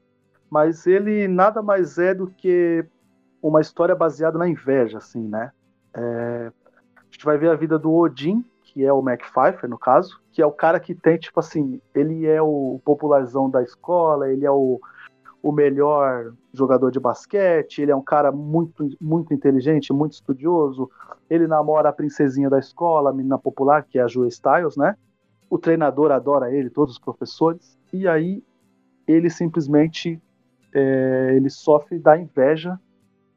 Mas 0.49 0.85
ele 0.85 1.27
nada 1.27 1.61
mais 1.61 1.97
é 1.97 2.13
do 2.13 2.27
que 2.27 2.85
uma 3.41 3.61
história 3.61 3.95
baseada 3.95 4.37
na 4.37 4.47
inveja, 4.47 4.97
assim, 4.97 5.21
né? 5.21 5.51
É, 5.93 6.51
a 6.95 7.03
gente 7.11 7.25
vai 7.25 7.37
ver 7.37 7.49
a 7.49 7.55
vida 7.55 7.79
do 7.79 7.93
Odin, 7.93 8.43
que 8.63 8.83
é 8.83 8.91
o 8.91 9.01
Mac 9.01 9.21
Pfeiffer, 9.21 9.69
no 9.69 9.77
caso, 9.77 10.19
que 10.31 10.41
é 10.41 10.45
o 10.45 10.51
cara 10.51 10.79
que 10.79 10.93
tem, 10.93 11.17
tipo 11.17 11.39
assim, 11.39 11.81
ele 11.95 12.25
é 12.25 12.41
o 12.41 12.81
popularzão 12.83 13.49
da 13.49 13.63
escola, 13.63 14.31
ele 14.31 14.45
é 14.45 14.51
o, 14.51 14.79
o 15.47 15.51
melhor 15.53 16.33
jogador 16.53 16.91
de 16.91 16.99
basquete, 16.99 17.81
ele 17.81 17.89
é 17.89 17.95
um 17.95 18.03
cara 18.03 18.33
muito, 18.33 18.85
muito 18.99 19.33
inteligente, 19.33 19.93
muito 19.93 20.11
estudioso, 20.11 20.91
ele 21.29 21.47
namora 21.47 21.87
a 21.87 21.93
princesinha 21.93 22.49
da 22.49 22.59
escola, 22.59 23.11
a 23.11 23.13
menina 23.13 23.37
popular, 23.37 23.85
que 23.85 23.97
é 23.97 24.01
a 24.01 24.07
Joe 24.07 24.27
Styles, 24.27 24.75
né? 24.75 24.97
O 25.49 25.57
treinador 25.57 26.11
adora 26.11 26.53
ele, 26.53 26.69
todos 26.69 26.95
os 26.95 26.99
professores, 26.99 27.79
e 27.93 28.05
aí 28.09 28.43
ele 29.07 29.29
simplesmente 29.29 30.21
é, 30.75 31.31
ele 31.37 31.49
sofre 31.49 31.97
da 31.97 32.19
inveja 32.19 32.77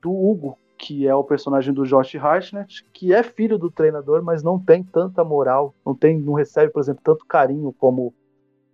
do 0.03 0.11
Hugo, 0.11 0.59
que 0.77 1.07
é 1.07 1.15
o 1.15 1.23
personagem 1.23 1.73
do 1.73 1.87
Josh 1.87 2.17
Hartnett, 2.17 2.85
que 2.93 3.15
é 3.15 3.23
filho 3.23 3.57
do 3.57 3.71
treinador, 3.71 4.21
mas 4.21 4.43
não 4.43 4.59
tem 4.59 4.83
tanta 4.83 5.23
moral, 5.23 5.77
não 5.87 5.95
tem, 5.95 6.19
não 6.19 6.33
recebe, 6.33 6.73
por 6.73 6.81
exemplo, 6.81 7.03
tanto 7.05 7.25
carinho 7.25 7.73
como 7.79 8.13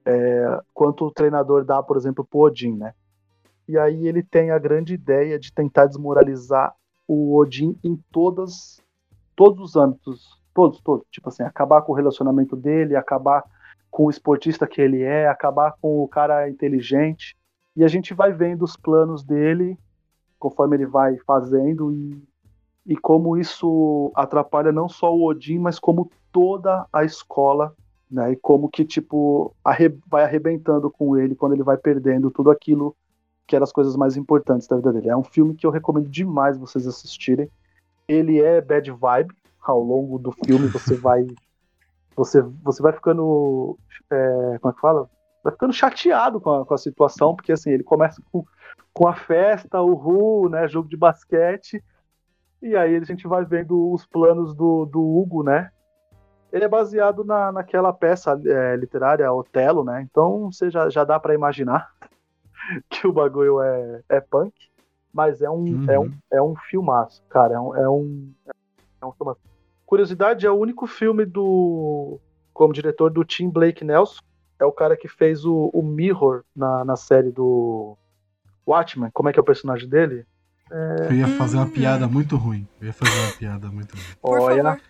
é, 0.06 0.58
quanto 0.72 1.04
o 1.04 1.10
treinador 1.10 1.66
dá, 1.66 1.82
por 1.82 1.98
exemplo, 1.98 2.24
pro 2.24 2.40
Odin, 2.40 2.74
né? 2.76 2.94
E 3.68 3.76
aí 3.78 4.06
ele 4.06 4.22
tem 4.22 4.50
a 4.50 4.58
grande 4.58 4.94
ideia 4.94 5.38
de 5.38 5.52
tentar 5.52 5.86
desmoralizar 5.86 6.74
o 7.06 7.36
Odin 7.36 7.76
em 7.82 7.96
todas, 8.10 8.80
todos 9.34 9.60
os 9.60 9.76
âmbitos, 9.76 10.40
todos, 10.54 10.80
todos, 10.80 11.04
tipo 11.10 11.28
assim, 11.28 11.42
acabar 11.42 11.82
com 11.82 11.92
o 11.92 11.94
relacionamento 11.94 12.56
dele, 12.56 12.96
acabar 12.96 13.44
com 13.90 14.06
o 14.06 14.10
esportista 14.10 14.66
que 14.66 14.80
ele 14.80 15.02
é, 15.02 15.28
acabar 15.28 15.74
com 15.80 16.02
o 16.02 16.08
cara 16.08 16.48
inteligente. 16.48 17.36
E 17.74 17.84
a 17.84 17.88
gente 17.88 18.14
vai 18.14 18.32
vendo 18.32 18.62
os 18.62 18.76
planos 18.76 19.22
dele 19.22 19.78
conforme 20.38 20.76
ele 20.76 20.86
vai 20.86 21.16
fazendo 21.26 21.92
e, 21.92 22.22
e 22.86 22.96
como 22.96 23.36
isso 23.36 24.12
atrapalha 24.14 24.70
não 24.70 24.88
só 24.88 25.14
o 25.14 25.24
Odin, 25.24 25.58
mas 25.58 25.78
como 25.78 26.10
toda 26.30 26.86
a 26.92 27.04
escola 27.04 27.74
né? 28.10 28.32
E 28.32 28.36
como 28.36 28.68
que, 28.68 28.84
tipo, 28.84 29.54
arre 29.64 29.94
vai 30.06 30.24
arrebentando 30.24 30.90
com 30.90 31.16
ele 31.16 31.34
quando 31.34 31.52
ele 31.52 31.62
vai 31.62 31.76
perdendo 31.76 32.30
tudo 32.30 32.50
aquilo 32.50 32.96
que 33.46 33.54
eram 33.54 33.64
as 33.64 33.72
coisas 33.72 33.96
mais 33.96 34.16
importantes 34.16 34.66
da 34.66 34.76
vida 34.76 34.92
dele. 34.92 35.08
É 35.08 35.16
um 35.16 35.22
filme 35.22 35.54
que 35.54 35.66
eu 35.66 35.70
recomendo 35.70 36.08
demais 36.08 36.58
vocês 36.58 36.86
assistirem. 36.86 37.48
Ele 38.08 38.40
é 38.40 38.60
bad 38.60 38.90
vibe. 38.90 39.34
Ao 39.62 39.80
longo 39.80 40.18
do 40.18 40.32
filme 40.32 40.68
você 40.68 40.94
vai. 40.96 41.26
Você, 42.16 42.42
você 42.62 42.82
vai 42.82 42.92
ficando. 42.92 43.78
É, 44.10 44.58
como 44.60 44.72
é 44.72 44.74
que 44.74 44.80
fala? 44.80 45.08
Vai 45.42 45.52
ficando 45.52 45.72
chateado 45.72 46.40
com 46.40 46.50
a, 46.50 46.66
com 46.66 46.74
a 46.74 46.78
situação, 46.78 47.34
porque 47.34 47.52
assim, 47.52 47.70
ele 47.70 47.84
começa 47.84 48.20
com, 48.32 48.44
com 48.92 49.06
a 49.06 49.14
festa, 49.14 49.80
o 49.80 49.94
Ru, 49.94 50.48
né? 50.48 50.66
Jogo 50.68 50.88
de 50.88 50.96
basquete. 50.96 51.82
E 52.60 52.74
aí 52.74 52.96
a 52.96 53.04
gente 53.04 53.28
vai 53.28 53.44
vendo 53.44 53.92
os 53.92 54.06
planos 54.06 54.54
do, 54.54 54.86
do 54.86 55.00
Hugo, 55.00 55.42
né? 55.42 55.70
Ele 56.52 56.64
é 56.64 56.68
baseado 56.68 57.22
na, 57.24 57.52
naquela 57.52 57.92
peça 57.92 58.40
é, 58.46 58.76
literária 58.76 59.32
Otelo, 59.32 59.84
né? 59.84 60.02
Então 60.02 60.50
você 60.50 60.70
já, 60.70 60.88
já 60.88 61.04
dá 61.04 61.20
para 61.20 61.34
imaginar 61.34 61.90
que 62.88 63.06
o 63.06 63.12
bagulho 63.12 63.60
é, 63.60 64.02
é 64.08 64.20
punk, 64.20 64.52
mas 65.12 65.40
é 65.40 65.50
um, 65.50 65.64
uhum. 65.64 65.90
é 65.90 65.98
um, 65.98 66.12
é 66.32 66.42
um 66.42 66.56
filmaço, 66.56 67.22
cara. 67.28 67.54
É 67.54 67.60
um, 67.60 67.76
é 67.76 67.88
um, 67.88 68.32
é 69.00 69.06
um 69.06 69.12
filmaço. 69.12 69.40
Curiosidade, 69.84 70.46
é 70.46 70.50
o 70.50 70.58
único 70.58 70.86
filme 70.86 71.24
do. 71.24 72.18
como 72.52 72.72
diretor 72.72 73.10
do 73.10 73.24
Tim 73.24 73.48
Blake 73.48 73.84
Nelson. 73.84 74.20
É 74.58 74.64
o 74.64 74.72
cara 74.72 74.96
que 74.96 75.06
fez 75.06 75.44
o, 75.44 75.70
o 75.72 75.82
Mirror 75.82 76.42
na, 76.54 76.84
na 76.84 76.96
série 76.96 77.30
do 77.30 77.96
Watchmen. 78.66 79.10
Como 79.12 79.28
é 79.28 79.32
que 79.32 79.38
é 79.38 79.42
o 79.42 79.44
personagem 79.44 79.88
dele? 79.88 80.26
É... 80.70 81.06
Eu 81.08 81.12
ia 81.12 81.28
fazer 81.28 81.56
uma 81.58 81.68
piada 81.68 82.08
muito 82.08 82.36
ruim. 82.36 82.66
Eu 82.80 82.88
ia 82.88 82.92
fazer 82.92 83.18
uma 83.20 83.32
piada 83.36 83.68
muito 83.68 83.92
ruim. 83.94 84.04
Olha. 84.22 84.80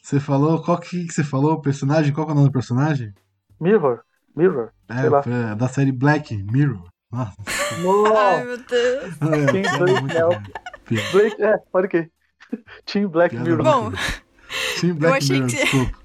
Você 0.00 0.20
falou. 0.20 0.62
Qual 0.62 0.78
que, 0.78 1.06
que 1.06 1.12
você 1.12 1.24
falou? 1.24 1.54
O 1.54 1.60
personagem? 1.60 2.12
Qual 2.12 2.24
que 2.24 2.30
é 2.30 2.34
o 2.34 2.36
nome 2.36 2.48
do 2.48 2.52
personagem? 2.52 3.12
Mirror. 3.60 4.00
Mirror. 4.34 4.70
É, 4.88 5.52
é 5.52 5.54
da 5.54 5.68
série 5.68 5.92
Black 5.92 6.34
Mirror. 6.50 6.88
Nossa. 7.14 8.18
Ai, 8.18 8.44
meu 8.44 8.58
Deus. 8.58 9.04
É, 9.22 9.52
Team 9.52 9.78
Black 9.78 11.12
Blake, 11.12 11.42
é, 11.42 11.58
pode 11.72 11.88
que. 11.88 12.10
Team 12.84 13.08
Black 13.08 13.36
Mirror. 13.36 13.64
Bom, 13.64 13.92
Team 14.80 14.94
Black 14.94 15.12
eu 15.12 15.14
achei 15.14 15.40
Mirror, 15.40 15.50
que... 15.50 15.56
desculpa. 15.56 16.04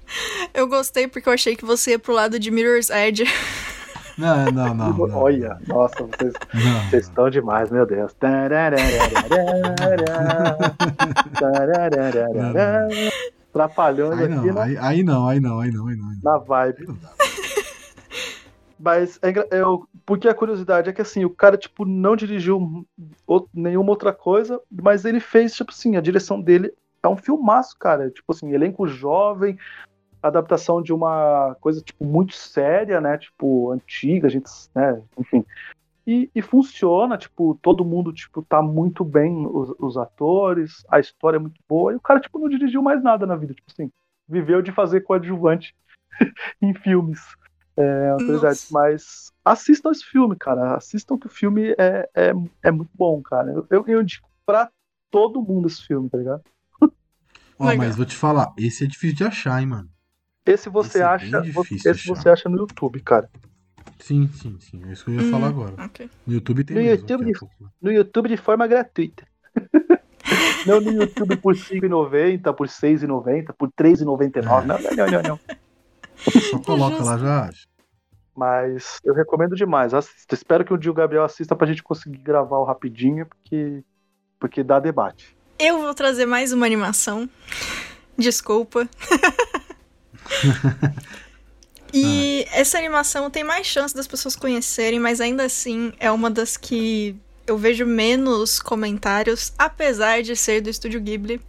Eu 0.52 0.66
gostei 0.66 1.06
porque 1.06 1.28
eu 1.28 1.32
achei 1.32 1.54
que 1.54 1.64
você 1.64 1.92
ia 1.92 1.98
pro 1.98 2.12
lado 2.12 2.36
de 2.36 2.50
Mirror's 2.50 2.90
Edge. 2.90 3.22
Não, 4.18 4.50
não, 4.50 4.74
não. 4.74 4.92
não 4.92 5.16
Olha, 5.16 5.56
nossa, 5.66 6.04
vocês, 6.04 6.34
não, 6.52 6.90
vocês 6.90 7.04
estão 7.04 7.30
demais, 7.30 7.70
meu 7.70 7.86
Deus. 7.86 8.12
Aí 14.18 14.28
não, 14.28 14.38
aqui, 14.38 14.52
né? 14.52 14.62
aí, 14.62 14.76
aí, 14.78 15.02
não, 15.02 15.26
aí 15.26 15.40
não, 15.40 15.60
aí 15.60 15.70
não, 15.70 15.86
aí 15.86 15.96
não. 15.96 16.08
Aí 16.08 16.16
não. 16.22 16.32
Na 16.32 16.38
vibe. 16.38 16.86
Mas 18.80 19.20
é, 19.22 19.30
porque 20.06 20.26
a 20.26 20.34
curiosidade 20.34 20.88
é 20.88 20.92
que 20.92 21.02
assim, 21.02 21.22
o 21.22 21.30
cara 21.30 21.58
tipo 21.58 21.84
não 21.84 22.16
dirigiu 22.16 22.86
nenhuma 23.52 23.90
outra 23.90 24.10
coisa, 24.10 24.58
mas 24.70 25.04
ele 25.04 25.20
fez 25.20 25.54
tipo 25.54 25.70
assim, 25.70 25.96
a 25.96 26.00
direção 26.00 26.40
dele 26.40 26.72
é 27.02 27.08
um 27.08 27.16
filmaço, 27.16 27.76
cara, 27.78 28.10
tipo 28.10 28.32
assim, 28.32 28.52
elenco 28.54 28.86
jovem, 28.88 29.58
adaptação 30.22 30.80
de 30.80 30.94
uma 30.94 31.54
coisa 31.60 31.82
tipo 31.82 32.06
muito 32.06 32.34
séria, 32.34 33.02
né, 33.02 33.18
tipo 33.18 33.70
antiga, 33.70 34.28
a 34.28 34.30
gente, 34.30 34.50
né, 34.74 35.02
enfim. 35.18 35.44
E, 36.06 36.30
e 36.34 36.40
funciona, 36.40 37.18
tipo, 37.18 37.58
todo 37.60 37.84
mundo 37.84 38.14
tipo 38.14 38.40
tá 38.42 38.62
muito 38.62 39.04
bem 39.04 39.46
os, 39.46 39.74
os 39.78 39.98
atores, 39.98 40.86
a 40.88 40.98
história 40.98 41.36
é 41.36 41.40
muito 41.40 41.60
boa, 41.68 41.92
e 41.92 41.96
o 41.96 42.00
cara 42.00 42.18
tipo 42.18 42.38
não 42.38 42.48
dirigiu 42.48 42.80
mais 42.80 43.02
nada 43.02 43.26
na 43.26 43.36
vida, 43.36 43.52
tipo 43.52 43.70
assim, 43.70 43.92
viveu 44.26 44.62
de 44.62 44.72
fazer 44.72 45.02
coadjuvante 45.02 45.76
em 46.62 46.72
filmes. 46.72 47.20
É, 47.80 48.10
autoridade, 48.10 48.60
mas 48.70 49.32
assistam 49.44 49.90
esse 49.90 50.04
filme, 50.04 50.36
cara. 50.36 50.76
Assistam 50.76 51.18
que 51.18 51.26
o 51.26 51.30
filme 51.30 51.74
é, 51.78 52.08
é, 52.14 52.32
é 52.62 52.70
muito 52.70 52.90
bom, 52.94 53.22
cara. 53.22 53.50
Eu, 53.50 53.66
eu, 53.70 53.84
eu 53.86 54.02
indico 54.02 54.28
pra 54.44 54.70
todo 55.10 55.42
mundo 55.42 55.68
esse 55.68 55.86
filme, 55.86 56.08
tá 56.08 56.18
ligado? 56.18 56.42
Ó, 56.82 56.88
oh, 57.58 57.76
mas 57.76 57.96
vou 57.96 58.06
te 58.06 58.16
falar, 58.16 58.52
esse 58.56 58.84
é 58.84 58.86
difícil 58.86 59.16
de 59.16 59.24
achar, 59.24 59.60
hein, 59.60 59.66
mano. 59.66 59.88
Esse 60.46 60.68
você 60.68 60.88
esse 60.88 60.98
é 60.98 61.02
acha. 61.02 61.36
É 61.36 61.90
esse 61.90 62.06
você 62.06 62.28
acha 62.28 62.48
no 62.48 62.56
YouTube, 62.56 63.00
cara. 63.00 63.30
Sim, 63.98 64.28
sim, 64.28 64.58
sim. 64.58 64.82
É 64.86 64.92
isso 64.92 65.04
que 65.04 65.10
eu 65.10 65.14
ia 65.14 65.22
hum, 65.22 65.30
falar 65.30 65.48
agora. 65.48 65.84
Okay. 65.86 66.10
No 66.26 66.32
YouTube 66.32 66.64
tem 66.64 66.76
no 66.76 66.82
mesmo, 66.82 67.00
YouTube, 67.00 67.32
de, 67.32 67.40
no 67.82 67.92
YouTube 67.92 68.28
de 68.28 68.36
forma 68.36 68.66
gratuita. 68.66 69.26
não 70.66 70.80
no 70.80 70.90
YouTube 70.90 71.36
por 71.36 71.54
R$ 71.54 71.60
5,90, 71.60 72.54
por 72.54 72.66
R$ 72.66 72.72
6,90, 72.72 73.52
por 73.56 73.68
R$ 73.68 73.90
3,99. 73.94 74.36
É. 74.36 74.42
Não, 74.42 74.62
não, 74.64 75.12
não, 75.12 75.22
não. 75.22 75.40
Só 76.50 76.58
coloca 76.58 77.02
lá, 77.02 77.18
já 77.18 77.44
acha. 77.44 77.66
Mas 78.40 79.00
eu 79.04 79.12
recomendo 79.12 79.54
demais. 79.54 79.92
Assista. 79.92 80.34
Espero 80.34 80.64
que 80.64 80.72
um 80.72 80.78
dia 80.78 80.90
o 80.90 80.94
Gabriel 80.94 81.24
assista 81.24 81.54
pra 81.54 81.66
gente 81.66 81.82
conseguir 81.82 82.16
gravar 82.22 82.56
o 82.56 82.64
rapidinho, 82.64 83.26
porque, 83.26 83.84
porque 84.38 84.64
dá 84.64 84.80
debate. 84.80 85.36
Eu 85.58 85.82
vou 85.82 85.92
trazer 85.92 86.24
mais 86.24 86.50
uma 86.50 86.64
animação. 86.64 87.28
Desculpa. 88.16 88.88
e 91.92 92.46
ah. 92.48 92.60
essa 92.60 92.78
animação 92.78 93.30
tem 93.30 93.44
mais 93.44 93.66
chance 93.66 93.94
das 93.94 94.06
pessoas 94.06 94.34
conhecerem, 94.34 94.98
mas 94.98 95.20
ainda 95.20 95.44
assim 95.44 95.92
é 96.00 96.10
uma 96.10 96.30
das 96.30 96.56
que 96.56 97.14
eu 97.46 97.58
vejo 97.58 97.84
menos 97.84 98.58
comentários, 98.58 99.52
apesar 99.58 100.22
de 100.22 100.34
ser 100.34 100.62
do 100.62 100.70
estúdio 100.70 100.98
Ghibli. 100.98 101.42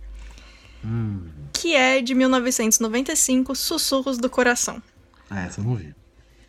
Hum. 0.84 1.30
Que 1.54 1.74
é 1.74 2.02
de 2.02 2.14
1995, 2.14 3.56
Sussurros 3.56 4.18
do 4.18 4.30
Coração. 4.30 4.84
Ah, 5.30 5.46
essa 5.46 5.62
eu 5.62 5.64
não 5.64 5.76
vi. 5.76 5.96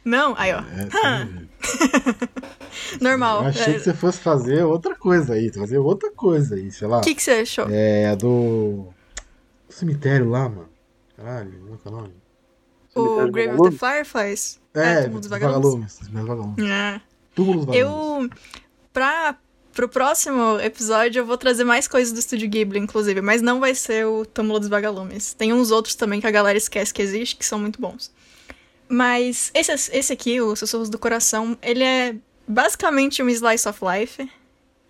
Não? 0.05 0.35
Aí, 0.37 0.53
ó. 0.53 0.59
É, 0.59 1.29
Normal. 3.01 3.43
Eu 3.43 3.49
achei 3.49 3.75
é. 3.75 3.79
que 3.79 3.85
você 3.85 3.95
fosse 3.95 4.19
fazer 4.19 4.65
outra 4.65 4.97
coisa 4.97 5.35
aí, 5.35 5.53
fazer 5.53 5.79
outra 5.79 6.11
coisa 6.11 6.57
aí, 6.57 6.71
sei 6.71 6.89
lá. 6.89 6.99
O 6.99 7.03
que, 7.03 7.15
que 7.15 7.23
você 7.23 7.31
achou? 7.33 7.67
É 7.71 8.09
a 8.09 8.15
do. 8.15 8.89
O 9.69 9.73
cemitério 9.73 10.29
lá, 10.29 10.49
mano. 10.49 10.69
Caralho, 11.17 11.53
como 11.53 11.75
é 11.75 11.79
que 11.79 11.89
é 11.89 11.91
o 11.91 11.95
nome? 11.95 12.15
O 12.95 13.31
Grave 13.31 13.61
of 13.61 13.71
the 13.71 13.77
Fireflies? 13.79 14.61
É, 14.75 14.81
é 14.81 15.03
Túmulo 15.03 15.21
dos 15.21 15.29
Vagalumes. 15.29 15.99
Vagalumes. 16.11 16.65
É. 16.67 17.01
Túmulo 17.35 17.59
dos 17.59 17.67
Vagalumes. 17.67 18.31
Eu. 18.31 18.53
Pra, 18.93 19.39
pro 19.73 19.89
próximo 19.89 20.59
episódio 20.61 21.21
eu 21.21 21.27
vou 21.27 21.39
trazer 21.39 21.65
mais 21.65 21.89
coisas 21.89 22.13
do 22.13 22.19
Estúdio 22.19 22.49
Ghibli, 22.49 22.79
inclusive, 22.79 23.21
mas 23.23 23.41
não 23.41 23.61
vai 23.61 23.75
ser 23.75 24.07
o 24.07 24.27
Túmulo 24.27 24.61
dos 24.61 24.69
Vagalumes. 24.69 25.33
Tem 25.33 25.53
uns 25.53 25.71
outros 25.71 25.95
também 25.95 26.21
que 26.21 26.27
a 26.27 26.31
galera 26.31 26.59
esquece 26.59 26.93
que 26.93 27.01
existe, 27.01 27.37
que 27.37 27.47
são 27.47 27.59
muito 27.59 27.81
bons. 27.81 28.11
Mas 28.93 29.51
esse, 29.55 29.73
esse 29.91 30.13
aqui, 30.13 30.39
o 30.43 30.55
Sussurros 30.55 30.91
do 30.91 30.99
Coração, 30.99 31.57
ele 31.63 31.83
é 31.83 32.15
basicamente 32.47 33.23
um 33.23 33.29
slice 33.31 33.67
of 33.67 33.81
life. 33.83 34.31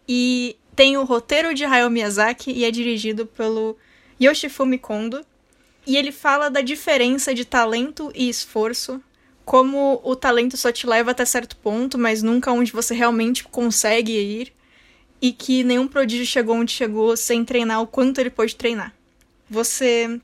E 0.08 0.56
tem 0.74 0.96
o 0.96 1.04
roteiro 1.04 1.54
de 1.54 1.64
Hayao 1.64 1.88
Miyazaki 1.88 2.50
e 2.50 2.64
é 2.64 2.72
dirigido 2.72 3.26
pelo 3.26 3.78
Yoshifumi 4.20 4.76
Kondo. 4.76 5.24
E 5.86 5.96
ele 5.96 6.10
fala 6.10 6.50
da 6.50 6.60
diferença 6.60 7.32
de 7.32 7.44
talento 7.44 8.10
e 8.12 8.28
esforço, 8.28 9.00
como 9.44 10.00
o 10.02 10.16
talento 10.16 10.56
só 10.56 10.72
te 10.72 10.84
leva 10.84 11.12
até 11.12 11.24
certo 11.24 11.54
ponto, 11.54 11.96
mas 11.96 12.24
nunca 12.24 12.50
onde 12.50 12.72
você 12.72 12.96
realmente 12.96 13.44
consegue 13.44 14.14
ir, 14.14 14.52
e 15.20 15.30
que 15.32 15.62
nenhum 15.62 15.86
prodígio 15.86 16.26
chegou 16.26 16.56
onde 16.56 16.72
chegou 16.72 17.16
sem 17.16 17.44
treinar 17.44 17.80
o 17.80 17.86
quanto 17.86 18.20
ele 18.20 18.30
pode 18.30 18.56
treinar. 18.56 18.92
Você 19.48 20.20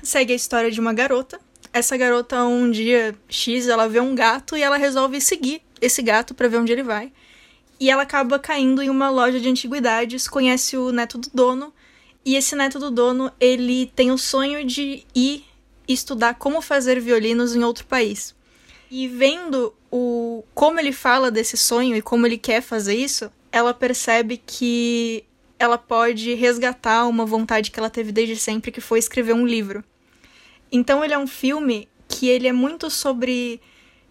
segue 0.00 0.32
a 0.32 0.36
história 0.36 0.70
de 0.70 0.78
uma 0.78 0.92
garota 0.92 1.40
essa 1.76 1.96
garota 1.96 2.42
um 2.44 2.70
dia 2.70 3.14
X, 3.28 3.68
ela 3.68 3.88
vê 3.88 4.00
um 4.00 4.14
gato 4.14 4.56
e 4.56 4.62
ela 4.62 4.76
resolve 4.76 5.20
seguir 5.20 5.60
esse 5.80 6.02
gato 6.02 6.34
para 6.34 6.48
ver 6.48 6.58
onde 6.58 6.72
ele 6.72 6.82
vai. 6.82 7.12
E 7.78 7.90
ela 7.90 8.02
acaba 8.02 8.38
caindo 8.38 8.82
em 8.82 8.88
uma 8.88 9.10
loja 9.10 9.38
de 9.38 9.48
antiguidades, 9.48 10.26
conhece 10.26 10.76
o 10.76 10.90
neto 10.90 11.18
do 11.18 11.28
dono, 11.34 11.72
e 12.24 12.34
esse 12.34 12.56
neto 12.56 12.78
do 12.78 12.90
dono, 12.90 13.30
ele 13.38 13.92
tem 13.94 14.10
o 14.10 14.16
sonho 14.16 14.64
de 14.64 15.04
ir 15.14 15.44
estudar 15.86 16.34
como 16.34 16.62
fazer 16.62 16.98
violinos 16.98 17.54
em 17.54 17.62
outro 17.62 17.84
país. 17.86 18.34
E 18.90 19.06
vendo 19.06 19.74
o 19.92 20.42
como 20.54 20.80
ele 20.80 20.92
fala 20.92 21.30
desse 21.30 21.56
sonho 21.56 21.94
e 21.94 22.02
como 22.02 22.26
ele 22.26 22.38
quer 22.38 22.62
fazer 22.62 22.94
isso, 22.94 23.30
ela 23.52 23.74
percebe 23.74 24.40
que 24.44 25.24
ela 25.58 25.76
pode 25.76 26.34
resgatar 26.34 27.06
uma 27.06 27.26
vontade 27.26 27.70
que 27.70 27.78
ela 27.78 27.90
teve 27.90 28.12
desde 28.12 28.36
sempre, 28.36 28.72
que 28.72 28.80
foi 28.80 28.98
escrever 28.98 29.34
um 29.34 29.46
livro. 29.46 29.84
Então 30.76 31.02
ele 31.04 31.14
é 31.14 31.18
um 31.18 31.26
filme 31.26 31.88
que 32.06 32.28
ele 32.28 32.46
é 32.46 32.52
muito 32.52 32.90
sobre 32.90 33.60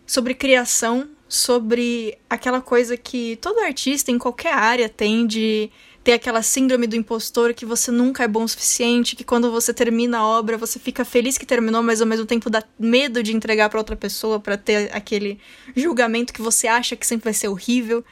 sobre 0.07 0.35
criação, 0.35 1.09
sobre 1.27 2.17
aquela 2.29 2.61
coisa 2.61 2.95
que 2.95 3.37
todo 3.37 3.59
artista 3.59 4.11
em 4.11 4.19
qualquer 4.19 4.53
área 4.53 4.87
tem 4.87 5.25
de 5.25 5.71
ter 6.03 6.13
aquela 6.13 6.43
síndrome 6.43 6.85
do 6.85 6.95
impostor 6.95 7.55
que 7.55 7.65
você 7.65 7.89
nunca 7.89 8.23
é 8.23 8.27
bom 8.27 8.43
o 8.43 8.47
suficiente, 8.47 9.15
que 9.15 9.23
quando 9.23 9.51
você 9.51 9.73
termina 9.73 10.19
a 10.19 10.27
obra 10.27 10.57
você 10.57 10.77
fica 10.77 11.03
feliz 11.03 11.37
que 11.37 11.45
terminou, 11.45 11.81
mas 11.81 12.01
ao 12.01 12.07
mesmo 12.07 12.25
tempo 12.25 12.49
dá 12.49 12.63
medo 12.77 13.23
de 13.23 13.35
entregar 13.35 13.69
para 13.69 13.79
outra 13.79 13.95
pessoa 13.95 14.39
para 14.39 14.57
ter 14.57 14.93
aquele 14.93 15.39
julgamento 15.75 16.33
que 16.33 16.41
você 16.41 16.67
acha 16.67 16.95
que 16.95 17.07
sempre 17.07 17.25
vai 17.25 17.33
ser 17.33 17.47
horrível. 17.47 18.03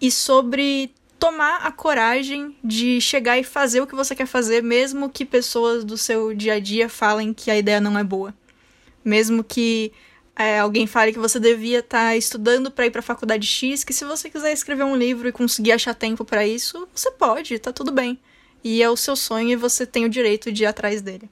E 0.00 0.10
sobre 0.10 0.90
tomar 1.18 1.58
a 1.58 1.72
coragem 1.72 2.56
de 2.62 3.00
chegar 3.00 3.38
e 3.38 3.44
fazer 3.44 3.80
o 3.80 3.86
que 3.86 3.94
você 3.94 4.14
quer 4.14 4.26
fazer, 4.26 4.62
mesmo 4.62 5.08
que 5.08 5.24
pessoas 5.24 5.84
do 5.84 5.96
seu 5.96 6.34
dia 6.34 6.54
a 6.54 6.60
dia 6.60 6.88
falem 6.88 7.32
que 7.32 7.50
a 7.50 7.56
ideia 7.56 7.80
não 7.80 7.98
é 7.98 8.04
boa. 8.04 8.34
Mesmo 9.04 9.42
que 9.44 9.92
é, 10.36 10.58
alguém 10.58 10.86
fale 10.86 11.12
que 11.12 11.18
você 11.18 11.38
devia 11.38 11.78
estar 11.78 12.08
tá 12.08 12.16
estudando 12.16 12.70
para 12.70 12.86
ir 12.86 12.90
para 12.90 13.00
a 13.00 13.02
faculdade 13.02 13.46
X, 13.46 13.84
que 13.84 13.92
se 13.92 14.04
você 14.04 14.28
quiser 14.28 14.52
escrever 14.52 14.84
um 14.84 14.96
livro 14.96 15.28
e 15.28 15.32
conseguir 15.32 15.72
achar 15.72 15.94
tempo 15.94 16.24
para 16.24 16.46
isso, 16.46 16.88
você 16.94 17.10
pode, 17.10 17.58
tá 17.58 17.72
tudo 17.72 17.92
bem. 17.92 18.18
E 18.62 18.82
é 18.82 18.90
o 18.90 18.96
seu 18.96 19.14
sonho 19.14 19.50
e 19.50 19.56
você 19.56 19.86
tem 19.86 20.04
o 20.04 20.08
direito 20.08 20.50
de 20.50 20.64
ir 20.64 20.66
atrás 20.66 21.00
dele. 21.02 21.30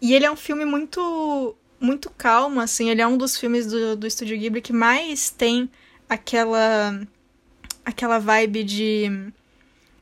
E 0.00 0.14
ele 0.14 0.24
é 0.24 0.30
um 0.30 0.36
filme 0.36 0.64
muito 0.64 1.56
muito 1.78 2.08
calmo, 2.10 2.60
assim, 2.60 2.90
ele 2.90 3.02
é 3.02 3.06
um 3.06 3.16
dos 3.18 3.36
filmes 3.36 3.66
do, 3.66 3.96
do 3.96 4.06
Estúdio 4.06 4.38
Ghibli 4.38 4.62
que 4.62 4.72
mais 4.72 5.30
tem 5.30 5.68
aquela 6.08 6.96
aquela 7.84 8.18
vibe 8.18 8.64
de 8.64 9.32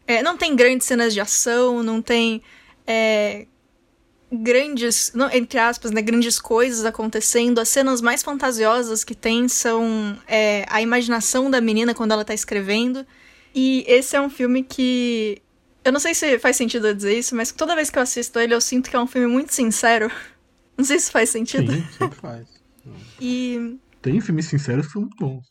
é, 0.07 0.23
não 0.23 0.37
tem 0.37 0.57
grandes 0.57 0.87
cenas 0.87 1.15
de 1.15 1.21
ação, 1.21 1.83
não 1.83 2.03
tem 2.03 2.43
é, 2.85 3.47
grandes, 4.33 5.13
não, 5.15 5.31
entre 5.31 5.59
aspas, 5.59 5.91
né, 5.91 6.03
grandes 6.03 6.39
coisas 6.39 6.85
acontecendo. 6.85 7.61
As 7.61 7.69
cenas 7.69 8.01
mais 8.01 8.23
fantasiosas 8.23 9.05
que 9.05 9.15
tem 9.15 9.49
são 9.49 10.19
é, 10.27 10.65
a 10.69 10.83
imaginação 10.83 11.51
da 11.51 11.61
menina 11.61 11.95
quando 11.95 12.13
ela 12.13 12.25
tá 12.25 12.35
escrevendo. 12.35 13.07
E 13.55 13.85
esse 13.87 14.17
é 14.17 14.21
um 14.21 14.31
filme 14.31 14.63
que. 14.65 15.41
Eu 15.85 15.93
não 15.93 16.01
sei 16.01 16.13
se 16.15 16.39
faz 16.39 16.57
sentido 16.57 16.89
eu 16.89 16.95
dizer 16.95 17.17
isso, 17.19 17.35
mas 17.35 17.53
toda 17.53 17.77
vez 17.77 17.89
que 17.89 17.99
eu 17.99 18.03
assisto 18.03 18.39
ele, 18.39 18.53
eu 18.53 18.61
sinto 18.61 18.91
que 18.91 18.97
é 18.97 19.01
um 19.01 19.07
filme 19.07 19.27
muito 19.27 19.53
sincero. 19.55 20.11
Não 20.77 20.85
sei 20.87 20.99
se 20.99 21.11
faz 21.11 21.29
sentido. 21.29 21.71
Sim, 21.71 21.85
sempre 21.99 22.19
faz. 22.19 22.49
E. 23.21 23.77
Tem 24.01 24.19
filmes 24.19 24.47
sinceros 24.47 24.87
que 24.87 24.93
são 24.93 25.03
muito 25.03 25.17
bons. 25.19 25.45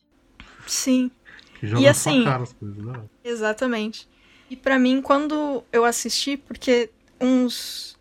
Sim. 0.65 1.11
Que 1.59 1.67
jogam 1.67 1.83
E 1.83 1.87
assim- 1.87 2.23
cara 2.23 2.43
as 2.43 2.53
coisas, 2.53 2.77
né? 2.83 3.01
Exatamente. 3.23 4.07
E 4.49 4.55
pra 4.55 4.79
mim, 4.79 5.01
quando 5.01 5.63
eu 5.71 5.85
assisti, 5.85 6.37
porque 6.37 6.89
uns 7.21 7.97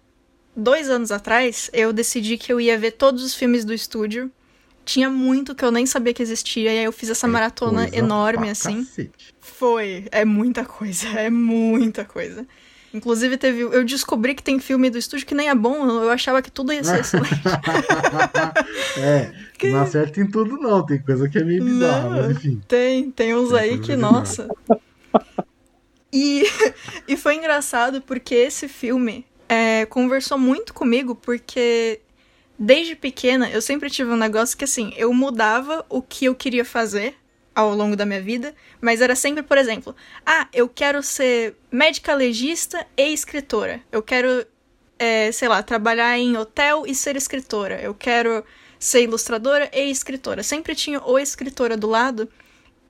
dois 0.57 0.89
anos 0.89 1.11
atrás, 1.13 1.71
eu 1.73 1.93
decidi 1.93 2.39
que 2.39 2.53
eu 2.53 2.61
ia 2.61 2.79
ver 2.79 2.93
todos 2.93 3.23
os 3.23 3.35
filmes 3.35 3.65
do 3.65 3.75
estúdio. 3.75 4.31
Tinha 4.85 5.11
muito 5.11 5.55
que 5.55 5.63
eu 5.65 5.71
nem 5.71 5.85
sabia 5.85 6.15
que 6.15 6.23
existia, 6.23 6.73
e 6.73 6.79
aí 6.79 6.85
eu 6.85 6.93
fiz 6.93 7.11
essa 7.11 7.29
maratona 7.29 7.83
Coisa 7.83 7.97
enorme, 7.97 8.49
assim. 8.49 8.85
cacete. 8.85 9.35
Foi. 9.41 10.07
É 10.11 10.25
muita 10.25 10.65
coisa, 10.65 11.07
é 11.21 11.29
muita 11.29 12.05
coisa. 12.05 12.47
Inclusive, 12.93 13.37
teve. 13.37 13.61
Eu 13.61 13.85
descobri 13.85 14.35
que 14.35 14.43
tem 14.43 14.59
filme 14.59 14.89
do 14.89 14.99
estúdio 14.99 15.27
que 15.27 15.35
nem 15.35 15.49
é 15.49 15.55
bom, 15.55 15.87
eu 16.03 16.11
achava 16.11 16.41
que 16.41 16.51
tudo 16.51 16.73
ia 16.73 16.83
ser 16.83 17.01
excelente. 17.01 17.35
é, 18.97 19.33
não 19.65 19.81
acerta 19.81 20.21
em 20.21 20.27
tudo 20.27 20.57
não, 20.57 20.85
tem 20.85 21.01
coisa 21.01 21.29
que 21.29 21.39
é 21.39 21.45
meio 21.45 21.63
bizarra, 21.65 22.09
mas 22.11 22.31
enfim. 22.31 22.61
Tem, 22.67 23.11
tem 23.11 23.35
uns 23.35 23.51
Tem 23.51 23.59
aí 23.59 23.79
que, 23.79 23.95
nossa. 23.95 24.49
E, 26.13 26.45
e 27.07 27.17
foi 27.17 27.35
engraçado 27.37 28.01
porque 28.01 28.35
esse 28.35 28.69
filme 28.69 29.27
é, 29.49 29.85
conversou 29.87 30.39
muito 30.39 30.73
comigo, 30.73 31.15
porque 31.15 32.01
desde 32.59 32.97
pequena 32.97 33.51
eu 33.51 33.61
sempre 33.61 33.91
tive 33.91 34.11
um 34.11 34.17
negócio 34.17 34.57
que 34.57 34.65
assim, 34.65 34.93
eu 34.97 35.13
mudava 35.13 35.85
o 35.89 36.01
que 36.01 36.25
eu 36.25 36.35
queria 36.35 36.65
fazer 36.65 37.15
ao 37.59 37.75
longo 37.75 37.97
da 37.97 38.07
minha 38.07 38.23
vida, 38.23 38.55
mas 38.81 39.01
era 39.01 39.17
sempre, 39.17 39.43
por 39.43 39.59
exemplo, 39.59 39.97
ah, 40.25 40.47
eu 40.53 40.69
quero 40.69 41.03
ser 41.03 41.57
médica 41.73 42.15
legista 42.15 42.87
e 42.97 43.13
escritora. 43.13 43.81
Eu 43.91 44.01
quero, 44.01 44.47
é, 44.97 45.33
sei 45.33 45.49
lá, 45.49 45.61
trabalhar 45.61 46.17
em 46.17 46.37
hotel 46.37 46.85
e 46.87 46.95
ser 46.95 47.17
escritora. 47.17 47.81
Eu 47.83 47.93
quero 47.93 48.45
ser 48.79 49.03
ilustradora 49.03 49.69
e 49.75 49.91
escritora. 49.91 50.45
Sempre 50.45 50.77
tinha 50.77 51.01
ou 51.01 51.19
escritora 51.19 51.77
do 51.77 51.89
lado. 51.89 52.29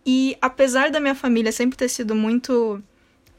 E 0.04 0.36
apesar 0.38 0.90
da 0.90 1.00
minha 1.00 1.14
família 1.14 1.50
sempre 1.50 1.78
ter 1.78 1.88
sido 1.88 2.14
muito. 2.14 2.82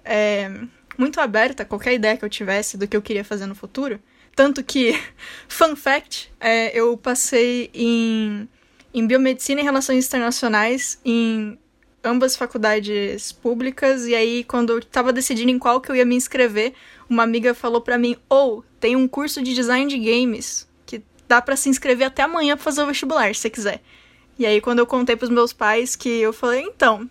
é, 0.04 0.50
muito 0.98 1.22
aberta 1.22 1.62
a 1.62 1.66
qualquer 1.66 1.94
ideia 1.94 2.18
que 2.18 2.26
eu 2.26 2.30
tivesse 2.30 2.76
do 2.76 2.88
que 2.88 2.98
eu 2.98 3.04
queria 3.04 3.24
fazer 3.24 3.46
no 3.46 3.54
futuro. 3.54 4.02
Tanto 4.36 4.64
que, 4.64 5.00
fun 5.48 5.76
fact, 5.76 6.32
é, 6.40 6.76
eu 6.76 6.98
passei 6.98 7.70
em, 7.72 8.50
em 8.94 9.06
biomedicina 9.06 9.62
e 9.62 9.64
relações 9.64 10.06
internacionais 10.08 11.00
em 11.04 11.58
ambas 12.04 12.36
faculdades 12.36 13.32
públicas. 13.32 14.06
E 14.06 14.16
aí, 14.16 14.44
quando 14.44 14.74
eu 14.74 14.84
tava 14.84 15.14
decidindo 15.14 15.52
em 15.52 15.60
qual 15.60 15.82
que 15.82 15.92
eu 15.92 15.96
ia 15.96 16.06
me 16.06 16.16
inscrever, 16.16 16.74
uma 17.10 17.24
amiga 17.24 17.54
falou 17.54 17.82
pra 17.82 17.98
mim: 17.98 18.16
ou 18.28 18.64
tem 18.80 18.96
um 18.96 19.08
curso 19.08 19.42
de 19.42 19.54
design 19.54 19.88
de 19.88 19.98
games 19.98 20.68
que 20.86 21.04
dá 21.28 21.42
pra 21.42 21.56
se 21.56 21.70
inscrever 21.70 22.08
até 22.08 22.24
amanhã 22.24 22.56
pra 22.56 22.64
fazer 22.64 22.82
o 22.84 22.88
vestibular, 22.88 23.34
se 23.34 23.42
você 23.42 23.50
quiser. 23.50 23.82
E 24.38 24.46
aí, 24.46 24.62
quando 24.62 24.80
eu 24.80 24.88
contei 24.88 25.16
pros 25.16 25.30
meus 25.30 25.52
pais 25.52 25.96
que 25.96 26.08
eu 26.08 26.32
falei, 26.32 26.62
então, 26.62 27.10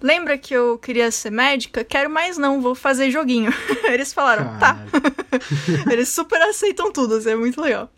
lembra 0.00 0.38
que 0.38 0.54
eu 0.54 0.78
queria 0.78 1.10
ser 1.10 1.30
médica? 1.30 1.82
Quero 1.82 2.08
mais 2.08 2.38
não, 2.38 2.60
vou 2.60 2.74
fazer 2.74 3.10
joguinho. 3.10 3.52
Eles 3.90 4.12
falaram, 4.12 4.56
tá. 4.60 4.78
Eles 5.90 6.08
super 6.08 6.40
aceitam 6.42 6.92
tudo, 6.92 7.16
assim, 7.16 7.30
é 7.30 7.36
muito 7.36 7.60
legal. 7.60 7.90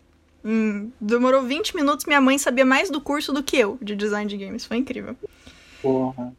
Hum, 0.43 0.91
demorou 0.99 1.43
20 1.43 1.75
minutos, 1.75 2.05
minha 2.05 2.19
mãe 2.19 2.37
sabia 2.37 2.65
mais 2.65 2.89
do 2.89 2.99
curso 2.99 3.31
do 3.31 3.43
que 3.43 3.57
eu 3.57 3.77
de 3.81 3.95
design 3.95 4.29
de 4.29 4.37
games. 4.37 4.65
Foi 4.65 4.77
incrível. 4.77 5.15
Porra. 5.81 6.33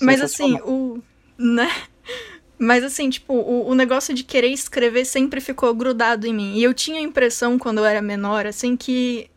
Mas 0.00 0.20
assim, 0.20 0.54
o. 0.60 1.00
Né? 1.38 1.70
Mas 2.58 2.82
assim, 2.82 3.10
tipo, 3.10 3.34
o, 3.34 3.68
o 3.68 3.74
negócio 3.74 4.14
de 4.14 4.24
querer 4.24 4.48
escrever 4.48 5.04
sempre 5.04 5.40
ficou 5.40 5.74
grudado 5.74 6.26
em 6.26 6.32
mim. 6.32 6.56
E 6.56 6.62
eu 6.62 6.72
tinha 6.72 6.98
a 6.98 7.02
impressão, 7.02 7.58
quando 7.58 7.78
eu 7.78 7.84
era 7.84 8.00
menor, 8.00 8.46
assim, 8.46 8.76
que 8.76 9.30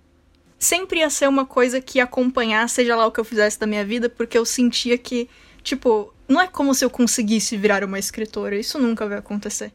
sempre 0.57 0.99
ia 0.99 1.09
ser 1.09 1.27
uma 1.27 1.45
coisa 1.45 1.81
que 1.81 1.99
acompanhar, 1.99 2.67
seja 2.69 2.95
lá 2.95 3.05
o 3.05 3.11
que 3.11 3.19
eu 3.19 3.25
fizesse 3.25 3.59
da 3.59 3.67
minha 3.67 3.83
vida, 3.83 4.09
porque 4.09 4.37
eu 4.37 4.45
sentia 4.45 4.97
que, 4.97 5.29
tipo, 5.63 6.13
não 6.27 6.39
é 6.39 6.47
como 6.47 6.73
se 6.73 6.85
eu 6.85 6.89
conseguisse 6.89 7.57
virar 7.57 7.83
uma 7.83 7.99
escritora. 7.99 8.55
Isso 8.55 8.79
nunca 8.79 9.05
vai 9.05 9.17
acontecer. 9.17 9.73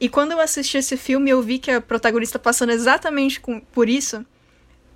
E 0.00 0.08
quando 0.08 0.32
eu 0.32 0.40
assisti 0.40 0.76
esse 0.78 0.96
filme, 0.96 1.30
eu 1.30 1.40
vi 1.42 1.58
que 1.58 1.70
a 1.70 1.80
protagonista 1.80 2.38
passando 2.38 2.70
exatamente 2.72 3.40
com- 3.40 3.60
por 3.60 3.88
isso. 3.88 4.24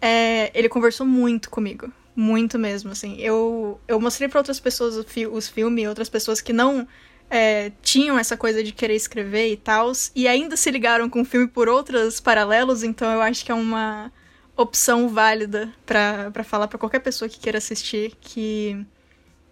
é, 0.03 0.51
ele 0.59 0.69
conversou 0.69 1.07
muito 1.07 1.51
comigo. 1.51 1.93
Muito 2.17 2.59
mesmo, 2.59 2.91
assim. 2.93 3.17
Eu, 3.21 3.81
eu 3.89 4.01
mostrei 4.01 4.29
pra 4.29 4.41
outras 4.41 4.59
pessoas 4.61 4.97
o 4.97 5.05
fi- 5.05 5.27
os 5.27 5.49
filmes, 5.49 5.87
outras 5.89 6.09
pessoas 6.09 6.41
que 6.41 6.53
não 6.53 6.87
é, 7.31 7.71
tinham 7.83 8.19
essa 8.19 8.37
coisa 8.37 8.63
de 8.65 8.73
querer 8.73 8.95
escrever 8.97 9.53
e 9.53 9.57
tal, 9.57 9.93
e 10.17 10.27
ainda 10.27 10.57
se 10.57 10.71
ligaram 10.71 11.09
com 11.09 11.21
o 11.23 11.25
filme 11.25 11.47
por 11.47 11.69
outros 11.69 12.19
paralelos, 12.21 12.83
então 12.83 13.11
eu 13.13 13.23
acho 13.23 13.45
que 13.45 13.53
é 13.53 13.55
uma 13.55 14.13
opção 14.57 15.09
válida 15.09 15.73
pra 15.87 16.33
falar 16.45 16.67
pra 16.69 16.79
qualquer 16.79 17.01
pessoa 17.01 17.29
que 17.29 17.39
queira 17.39 17.59
assistir 17.59 18.15
que 18.21 18.85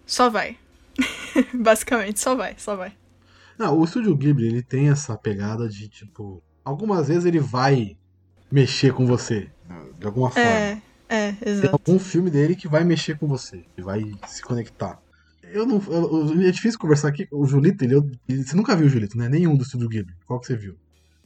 só 0.05 0.29
vai. 0.29 0.57
Basicamente, 1.53 2.19
só 2.19 2.35
vai, 2.35 2.55
só 2.57 2.75
vai. 2.75 2.93
Não, 3.59 3.77
o 3.77 3.83
Estúdio 3.83 4.15
Ghibli, 4.15 4.47
ele 4.47 4.63
tem 4.63 4.89
essa 4.89 5.17
pegada 5.17 5.67
de, 5.67 5.89
tipo... 5.89 6.41
Algumas 6.63 7.09
vezes 7.09 7.25
ele 7.25 7.39
vai 7.39 7.97
mexer 8.51 8.93
com 8.93 9.05
você, 9.05 9.49
de 9.99 10.05
alguma 10.07 10.29
forma. 10.31 10.49
É, 10.49 10.81
é, 11.09 11.31
Tem 11.33 11.49
exato. 11.53 11.73
algum 11.73 11.99
filme 11.99 12.29
dele 12.29 12.55
que 12.55 12.67
vai 12.69 12.83
mexer 12.83 13.17
com 13.17 13.27
você, 13.27 13.65
que 13.75 13.81
vai 13.81 14.01
se 14.27 14.41
conectar. 14.41 14.97
Eu 15.43 15.65
não. 15.65 15.81
eu- 15.87 16.29
eu- 16.37 16.47
é 16.47 16.51
difícil 16.51 16.79
conversar 16.79 17.07
aqui. 17.07 17.27
O 17.31 17.43
Julito, 17.45 17.83
ele, 17.83 17.95
ele- 18.27 18.43
Você 18.43 18.55
nunca 18.55 18.75
viu 18.75 18.85
o 18.85 18.89
Julito, 18.89 19.17
né? 19.17 19.27
Nenhum 19.27 19.55
do 19.57 19.63
Estúdio 19.63 19.89
Ghibli. 19.89 20.13
Qual 20.27 20.39
que 20.39 20.45
você 20.45 20.55
viu? 20.55 20.77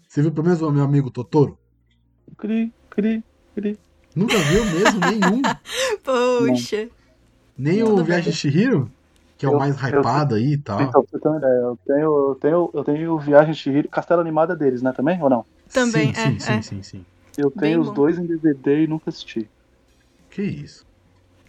Você 0.07 0.21
viu 0.21 0.31
pelo 0.31 0.45
menos 0.45 0.61
o 0.61 0.71
meu 0.71 0.83
amigo 0.83 1.11
Totoro? 1.11 1.57
Cri, 2.37 2.71
cri, 2.89 3.21
cri. 3.53 3.77
Nunca 4.15 4.37
viu 4.37 4.63
mesmo 4.65 4.99
nenhum. 5.01 5.41
Poxa. 6.03 6.89
Nem 7.57 7.79
Tudo 7.83 8.01
o. 8.01 8.05
Viagem 8.05 8.31
de 8.31 8.37
Shihiro, 8.37 8.89
que 9.37 9.45
é 9.45 9.49
o 9.49 9.53
Eu- 9.53 9.59
mais 9.59 9.75
eu- 9.91 10.01
hypado 10.01 10.35
aí 10.35 10.53
e 10.53 10.57
tal. 10.61 10.79
Então, 10.89 11.03
você 11.03 11.19
ter 11.19 11.27
uma 11.29 11.37
ideia, 11.37 11.53
eu 11.53 11.77
tenho, 11.85 12.29
eu 12.29 12.35
tenho, 12.35 12.71
eu 12.73 12.83
tenho 12.83 13.19
Viagem 13.19 13.53
Chihiro, 13.53 13.89
Castelo 13.89 14.21
Animada 14.21 14.55
deles, 14.55 14.81
né, 14.81 14.91
também, 14.91 15.21
ou 15.21 15.29
não? 15.29 15.45
Também, 15.71 16.09
sim, 16.09 16.13
é, 16.15 16.27
sim, 16.29 16.39
sim, 16.39 16.61
é. 16.61 16.63
sim, 16.63 16.81
sim. 16.83 17.05
Eu 17.37 17.51
Bem 17.55 17.61
tenho 17.61 17.81
os 17.81 17.87
bom. 17.87 17.95
dois 17.95 18.17
em 18.19 18.25
DVD 18.25 18.83
e 18.83 18.87
nunca 18.87 19.09
assisti. 19.09 19.49
Que 20.29 20.41
isso. 20.43 20.85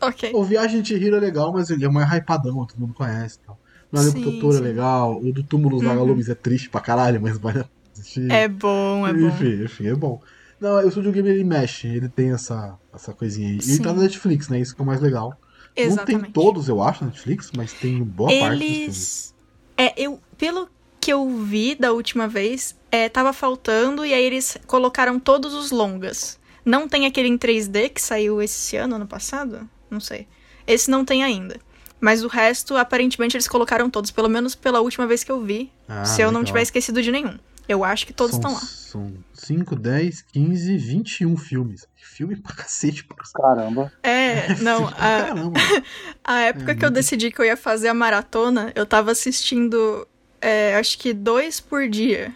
Ok. 0.00 0.24
O 0.32 0.44
Viagem 0.44 0.82
de 0.82 0.88
Shihiro 0.88 1.16
é 1.16 1.20
legal, 1.20 1.52
mas 1.52 1.70
ele 1.70 1.84
é 1.84 1.88
mais 1.88 2.08
hypadão, 2.10 2.66
todo 2.66 2.80
mundo 2.80 2.94
conhece 2.94 3.38
e 3.38 3.46
tal. 3.46 3.60
O 3.92 4.12
Sim, 4.12 4.20
Totoro 4.20 4.58
é 4.58 4.60
sim. 4.60 4.64
legal. 4.70 5.16
O 5.22 5.32
do 5.32 5.44
Túmulo 5.46 5.76
dos 5.76 5.84
Uhum. 5.84 5.84
Vagalumes 5.84 6.28
é 6.28 6.34
triste 6.34 6.68
pra 6.70 6.80
caralho, 6.80 7.20
mas 7.22 7.38
vale 7.38 7.64
assistir. 7.96 8.22
É 8.30 8.48
bom, 8.48 9.06
é 9.06 9.12
bom. 9.14 9.28
Enfim, 9.28 9.64
enfim, 9.64 9.86
é 9.88 9.94
bom. 9.96 10.20
Não, 10.60 10.76
o 10.76 10.88
Estúdio 10.88 11.12
Ghibli 11.12 11.30
ele 11.32 11.44
mexe, 11.44 11.88
ele 11.88 12.08
tem 12.10 12.32
essa, 12.32 12.78
essa 12.94 13.14
coisinha 13.14 13.48
aí. 13.48 13.62
E 13.66 13.70
ele 13.72 13.80
tá 13.80 13.92
Sim. 13.92 13.94
na 13.94 14.02
Netflix, 14.02 14.48
né? 14.48 14.60
Isso 14.60 14.74
que 14.74 14.80
é 14.82 14.84
o 14.84 14.86
mais 14.86 15.00
legal. 15.00 15.38
Não 15.76 15.84
Exatamente. 15.84 16.22
tem 16.24 16.30
todos, 16.32 16.68
eu 16.68 16.82
acho, 16.82 17.02
na 17.04 17.10
Netflix, 17.10 17.50
mas 17.56 17.72
tem 17.72 18.02
boa 18.02 18.28
parte 18.30 18.58
dos 18.58 18.58
filmes. 18.68 18.82
Eles. 18.86 19.34
É, 19.76 19.92
eu. 20.00 20.20
Pelo 20.38 20.68
que 21.00 21.12
eu 21.12 21.28
vi 21.38 21.74
da 21.74 21.92
última 21.92 22.26
vez, 22.28 22.74
é, 22.90 23.08
tava 23.08 23.32
faltando, 23.32 24.04
e 24.06 24.12
aí 24.14 24.22
eles 24.24 24.56
colocaram 24.66 25.18
todos 25.18 25.52
os 25.54 25.70
longas. 25.70 26.38
Não 26.64 26.88
tem 26.88 27.06
aquele 27.06 27.28
em 27.28 27.36
3D 27.36 27.90
que 27.90 28.00
saiu 28.00 28.40
esse 28.40 28.76
ano, 28.76 28.96
ano 28.96 29.06
passado? 29.06 29.68
Não 29.90 30.00
sei. 30.00 30.26
Esse 30.66 30.90
não 30.90 31.04
tem 31.04 31.22
ainda. 31.22 31.60
Mas 32.00 32.22
o 32.24 32.28
resto, 32.28 32.76
aparentemente, 32.76 33.36
eles 33.36 33.46
colocaram 33.48 33.88
todos, 33.90 34.10
pelo 34.10 34.28
menos 34.28 34.54
pela 34.54 34.80
última 34.80 35.06
vez 35.06 35.22
que 35.24 35.30
eu 35.32 35.42
vi. 35.42 35.70
Ah, 35.88 36.04
se 36.04 36.20
eu 36.22 36.26
não 36.26 36.40
legal. 36.40 36.44
tiver 36.46 36.62
esquecido 36.62 37.02
de 37.02 37.10
nenhum. 37.12 37.38
Eu 37.68 37.82
acho 37.84 38.06
que 38.06 38.12
todos 38.12 38.32
São- 38.36 38.40
estão 38.40 38.54
lá. 38.54 38.60
São 38.60 39.12
5, 39.44 39.76
10, 39.76 40.22
15, 40.22 40.76
21 40.76 41.36
filmes. 41.36 41.86
Filme 41.96 42.36
pra 42.36 42.54
cacete, 42.54 43.04
pra 43.04 43.16
Caramba. 43.34 43.92
É, 44.02 44.54
não, 44.60 44.78
Filme 44.88 44.94
pra 44.94 45.16
a, 45.20 45.26
caramba. 45.28 45.60
A 46.24 46.40
época 46.40 46.72
É 46.72 46.74
que 46.74 46.84
eu 46.84 46.88
muito- 46.88 46.94
decidi 46.94 47.30
que 47.30 47.40
eu 47.40 47.44
ia 47.44 47.56
fazer 47.56 47.88
a 47.88 47.94
maratona, 47.94 48.72
eu 48.74 48.86
tava 48.86 49.10
assistindo, 49.12 50.06
é, 50.40 50.76
acho 50.76 50.98
que 50.98 51.12
dois 51.12 51.60
por 51.60 51.88
dia. 51.88 52.34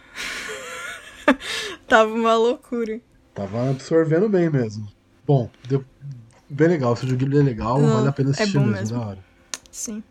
tava 1.86 2.12
uma 2.12 2.34
loucura. 2.36 3.00
tava 3.34 3.70
absorvendo 3.70 4.28
bem 4.28 4.50
mesmo. 4.50 4.86
Bom, 5.26 5.50
deu 5.68 5.84
bem 6.48 6.68
legal. 6.68 6.96
Se 6.96 7.04
o 7.04 7.08
joguinho 7.08 7.38
é 7.38 7.42
legal, 7.42 7.80
Não, 7.80 7.96
vale 7.96 8.08
a 8.08 8.12
pena 8.12 8.30
é 8.30 8.32
assistir 8.32 8.58
bom 8.58 8.64
mesmo, 8.64 8.78
mesmo. 8.80 8.98
da 8.98 9.06
hora. 9.06 9.18
Sim. 9.70 10.02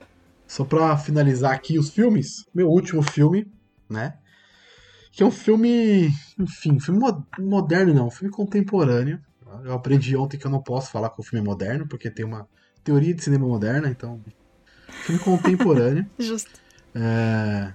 Só 0.47 0.63
pra 0.63 0.95
finalizar 0.97 1.51
aqui 1.53 1.77
os 1.77 1.89
filmes, 1.89 2.45
meu 2.53 2.69
último 2.69 3.01
filme, 3.01 3.51
né? 3.89 4.13
Que 5.17 5.23
é 5.23 5.25
um 5.25 5.31
filme, 5.31 6.11
enfim, 6.37 6.79
filme 6.79 6.99
mo- 6.99 7.25
moderno 7.39 7.91
não, 7.91 8.11
filme 8.11 8.31
contemporâneo. 8.31 9.19
Eu 9.65 9.73
aprendi 9.73 10.15
ontem 10.15 10.37
que 10.37 10.45
eu 10.45 10.51
não 10.51 10.61
posso 10.61 10.91
falar 10.91 11.09
que 11.09 11.19
o 11.19 11.23
filme 11.23 11.43
é 11.43 11.49
moderno, 11.49 11.87
porque 11.87 12.11
tem 12.11 12.23
uma 12.23 12.47
teoria 12.83 13.15
de 13.15 13.23
cinema 13.23 13.47
moderna, 13.47 13.89
então. 13.89 14.21
Filme 15.03 15.19
contemporâneo. 15.19 16.05
Justo. 16.19 16.51
É... 16.93 17.73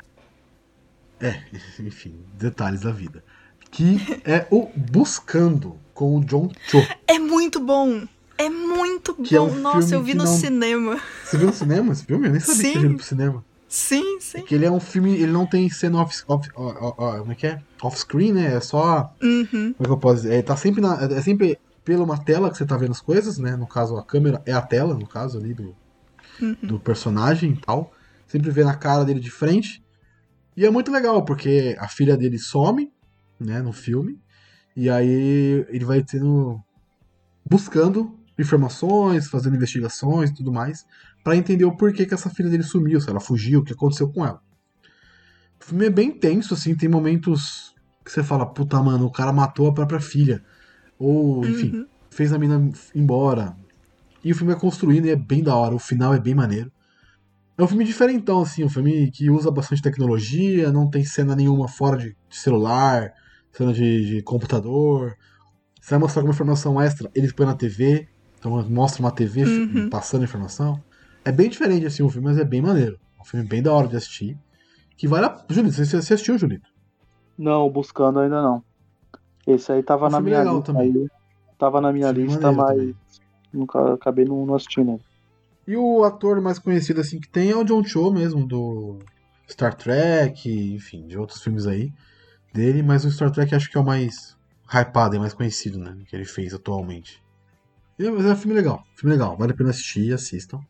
é, 1.21 1.43
enfim, 1.81 2.15
detalhes 2.35 2.83
da 2.83 2.93
vida. 2.93 3.25
Que 3.73 3.97
é 4.25 4.47
o 4.49 4.69
Buscando, 4.77 5.81
com 5.95 6.19
o 6.19 6.25
John 6.25 6.49
Cho. 6.69 6.79
É 7.09 7.19
muito 7.19 7.59
bom. 7.59 8.07
É 8.39 8.49
muito 8.49 9.17
Que 9.17 9.35
é 9.35 9.41
bom. 9.41 9.51
um 9.51 9.61
Nossa, 9.61 9.97
eu 9.97 10.03
vi 10.05 10.13
que 10.13 10.19
no 10.19 10.25
não- 10.25 10.33
cinema. 10.37 11.01
Você 11.25 11.37
viu 11.39 11.49
no 11.49 11.53
cinema 11.53 11.93
esse 11.93 12.05
filme? 12.05 12.29
Eu 12.29 12.33
nem 12.33 12.41
sabia 12.41 12.57
que 12.63 12.67
Sim. 12.67 12.73
tinha 12.73 12.85
ido 12.87 12.97
pro 12.97 13.05
cinema. 13.05 13.45
Sim, 13.75 14.21
sim. 14.21 14.43
Que 14.45 14.55
ele 14.55 14.67
é 14.67 14.71
um 14.71 14.79
filme, 14.79 15.15
ele 15.15 15.33
não 15.33 15.47
tem 15.47 15.67
cena 15.71 16.03
off, 16.03 16.23
off, 16.29 16.47
ó, 16.55 16.95
ó, 16.99 17.19
como 17.21 17.33
é 17.33 17.35
que 17.35 17.47
é? 17.47 17.59
Off-screen, 17.83 18.31
né? 18.31 18.55
É 18.57 18.61
só. 18.61 19.15
Uhum. 19.23 19.73
Como 19.73 19.77
é 19.81 19.85
que 19.85 19.91
eu 19.91 19.97
posso 19.97 20.17
dizer? 20.17 20.35
É, 20.35 20.43
tá 20.43 20.55
sempre 20.55 20.83
na, 20.83 21.03
é 21.05 21.23
sempre 21.23 21.59
pela 21.83 22.05
uma 22.05 22.23
tela 22.23 22.51
que 22.51 22.59
você 22.59 22.67
tá 22.67 22.77
vendo 22.77 22.91
as 22.91 23.01
coisas, 23.01 23.39
né? 23.39 23.57
No 23.57 23.67
caso, 23.67 23.97
a 23.97 24.05
câmera 24.05 24.43
é 24.45 24.53
a 24.53 24.61
tela, 24.61 24.93
no 24.95 25.07
caso 25.07 25.39
ali 25.39 25.55
do, 25.55 25.75
Uhum. 26.41 26.55
do 26.63 26.79
personagem 26.79 27.53
e 27.53 27.57
tal. 27.57 27.93
Sempre 28.27 28.51
vê 28.51 28.63
na 28.63 28.75
cara 28.77 29.05
dele 29.07 29.21
de 29.21 29.31
frente. 29.31 29.83
E 30.55 30.67
é 30.67 30.71
muito 30.71 30.93
legal, 30.93 31.25
porque 31.25 31.75
a 31.79 31.89
filha 31.89 32.15
dele 32.15 32.39
some, 32.39 32.93
né, 33.41 33.63
no 33.63 33.73
filme. 33.73 34.21
E 34.77 34.91
aí 34.91 35.65
ele 35.71 35.85
vai 35.87 36.03
tendo. 36.03 36.61
buscando 37.49 38.19
informações, 38.39 39.29
fazendo 39.29 39.57
investigações 39.57 40.31
e 40.31 40.35
tudo 40.35 40.53
mais, 40.53 40.87
pra 41.23 41.37
entender 41.37 41.65
o 41.65 41.77
porquê 41.77 42.05
que 42.07 42.15
essa 42.15 42.31
filha 42.31 42.49
dele 42.51 42.63
sumiu, 42.63 43.01
se 43.01 43.09
ela 43.09 43.21
fugiu, 43.21 43.61
o 43.61 43.65
que 43.65 43.73
aconteceu 43.73 44.11
com 44.11 44.25
ela. 44.27 44.41
O 45.61 45.65
filme 45.65 45.87
é 45.87 45.91
bem 45.91 46.11
tenso, 46.11 46.55
assim, 46.55 46.75
tem 46.77 46.89
momentos 46.89 47.73
que 48.05 48.11
você 48.11 48.23
fala, 48.23 48.45
puta, 48.47 48.83
mano, 48.83 49.07
o 49.07 49.13
cara 49.13 49.33
matou 49.33 49.69
a 49.69 49.75
própria 49.75 50.01
filha. 50.01 50.43
Ou, 50.99 51.45
enfim, 51.47 51.73
Uhum. 51.73 51.87
fez 52.11 52.33
a 52.33 52.39
mina 52.39 52.71
embora. 52.95 53.57
E 54.25 54.33
o 54.33 54.35
filme 54.35 54.53
é 54.53 54.57
construído 54.57 55.07
e 55.07 55.11
é 55.11 55.17
bem 55.17 55.43
da 55.43 55.55
hora, 55.55 55.75
o 55.75 55.79
final 55.79 56.13
é 56.15 56.21
bem 56.21 56.35
maneiro. 56.35 56.71
É 57.57 57.63
um 57.63 57.69
filme 57.69 57.85
diferentão, 57.85 58.41
assim, 58.43 58.65
um 58.65 58.69
filme 58.69 59.11
que 59.11 59.31
usa 59.31 59.51
bastante 59.51 59.83
tecnologia, 59.83 60.73
não 60.73 60.89
tem 60.89 61.05
cena 61.05 61.37
nenhuma 61.37 61.69
fora 61.69 61.97
de, 61.97 62.17
de 62.29 62.37
celular, 62.37 63.13
cena 63.53 63.73
de, 63.73 64.07
de 64.07 64.23
computador. 64.23 65.15
Você 65.81 65.91
vai 65.91 65.99
mostrar 65.99 66.21
alguma 66.21 66.35
informação 66.35 66.81
extra, 66.81 67.11
eles 67.15 67.33
põem 67.33 67.47
na 67.47 67.55
TV, 67.55 68.09
então 68.39 68.69
mostra 68.69 69.03
uma 69.03 69.11
TV 69.13 69.45
Uhum. 69.45 69.89
passando 69.91 70.25
informação. 70.25 70.83
É 71.25 71.33
bem 71.33 71.49
diferente, 71.49 71.87
assim, 71.87 72.03
o 72.03 72.09
filme, 72.11 72.29
mas 72.29 72.39
é 72.39 72.45
bem 72.45 72.61
maneiro. 72.63 72.99
É 73.19 73.23
um 73.23 73.25
filme 73.25 73.47
bem 73.47 73.63
da 73.63 73.73
hora 73.73 73.89
de 73.89 73.97
assistir. 73.97 74.37
Que 74.97 75.07
vale 75.09 75.27
a... 75.27 75.45
Julito, 75.49 75.75
você, 75.85 75.97
assistiu, 75.97 76.39
Julito? 76.39 76.69
Não, 77.39 77.69
buscando 77.71 78.21
ainda 78.21 78.43
não. 78.43 78.63
Esse 79.47 79.73
aí 79.73 79.83
tava 79.83 80.09
Um 80.09 80.11
na 80.11 80.21
minha 80.21 80.39
legal 80.39 80.57
lista. 80.57 80.73
também. 80.73 80.93
Aí, 80.93 81.09
tava 81.59 81.81
na 81.81 81.93
minha 81.93 82.13
Filme 82.13 82.29
lista, 82.29 82.53
mas 82.53 82.77
também. 82.77 82.97
nunca 83.53 83.95
acabei 83.95 84.25
não, 84.25 84.45
não 84.47 84.55
assistindo. 84.55 85.01
E 85.67 85.77
o 85.77 86.05
ator 86.05 86.41
mais 86.41 86.59
conhecido 86.59 87.01
assim 87.01 87.21
que 87.21 87.29
tem 87.29 87.51
é 87.51 87.57
o 87.57 87.65
John 87.65 87.85
Cho 87.85 88.13
mesmo, 88.13 88.47
do 88.47 88.99
Star 89.49 89.75
Trek, 89.75 90.49
enfim, 90.75 91.07
de 91.07 91.17
outros 91.19 91.43
filmes 91.43 91.67
aí 91.67 91.93
dele, 92.53 92.83
mas 92.83 93.05
o 93.05 93.11
Star 93.11 93.31
Trek 93.31 93.55
acho 93.55 93.71
que 93.71 93.79
é 93.79 93.81
o 93.81 93.85
mais 93.85 94.37
hypado 94.69 95.17
e 95.17 95.19
mais 95.19 95.35
conhecido, 95.35 95.79
né? 95.79 95.97
Que 96.07 96.17
ele 96.17 96.25
fez 96.25 96.53
atualmente. 96.55 97.23
E, 97.99 98.11
mas 98.11 98.25
é 98.27 98.33
um 98.33 98.37
filme 98.37 98.55
legal, 98.55 98.83
filme 98.97 99.15
legal, 99.15 99.37
vale 99.37 99.53
a 99.53 99.57
pena 99.57 99.71
assistir, 99.71 100.13
assistam. 100.13 100.61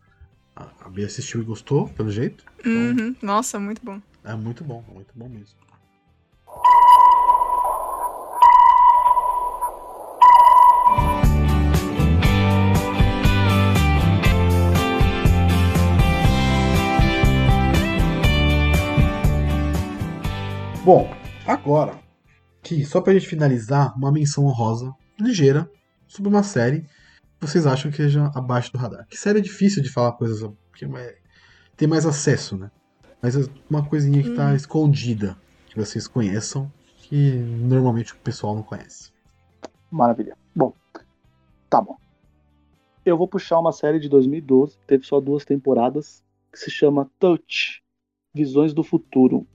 A 0.54 0.88
Bia 0.88 1.06
assistiu 1.06 1.40
e 1.40 1.44
gostou, 1.44 1.88
pelo 1.88 2.10
jeito. 2.10 2.44
Uhum. 2.64 3.16
Nossa, 3.22 3.58
muito 3.58 3.82
bom. 3.84 4.00
É 4.24 4.34
muito 4.34 4.62
bom, 4.62 4.84
muito 4.92 5.12
bom 5.14 5.28
mesmo. 5.28 5.62
Bom, 20.84 21.08
agora, 21.46 21.98
que 22.60 22.84
só 22.84 23.00
pra 23.00 23.14
gente 23.14 23.28
finalizar, 23.28 23.96
uma 23.96 24.10
menção 24.10 24.44
honrosa, 24.44 24.92
ligeira, 25.18 25.70
sobre 26.08 26.28
uma 26.28 26.42
série 26.42 26.84
vocês 27.46 27.66
acham 27.66 27.90
que 27.90 27.96
seja 27.96 28.30
abaixo 28.34 28.72
do 28.72 28.78
radar. 28.78 29.06
Que 29.08 29.16
série 29.16 29.38
é 29.38 29.42
difícil 29.42 29.82
de 29.82 29.90
falar 29.90 30.12
coisas 30.12 30.48
que 30.74 30.84
é- 30.84 31.18
tem 31.76 31.88
mais 31.88 32.06
acesso, 32.06 32.56
né? 32.56 32.70
Mas 33.20 33.36
é 33.36 33.48
uma 33.68 33.84
coisinha 33.86 34.22
que 34.22 34.34
tá 34.34 34.50
Hum. 34.50 34.54
escondida, 34.54 35.36
que 35.68 35.76
vocês 35.78 36.06
conheçam, 36.08 36.70
que 36.98 37.32
normalmente 37.34 38.12
o 38.12 38.16
pessoal 38.16 38.54
não 38.54 38.62
conhece. 38.62 39.12
Maravilha. 39.90 40.36
Bom, 40.54 40.72
tá 41.68 41.80
bom. 41.80 41.96
Eu 43.04 43.16
vou 43.18 43.26
puxar 43.28 43.58
uma 43.58 43.72
série 43.72 43.98
de 43.98 44.08
2012, 44.08 44.78
teve 44.86 45.04
só 45.04 45.20
duas 45.20 45.44
temporadas, 45.44 46.22
que 46.52 46.58
se 46.58 46.70
chama 46.70 47.10
Touch 47.18 47.82
Visões 48.34 48.72
do 48.72 48.82
Futuro. 48.84 49.46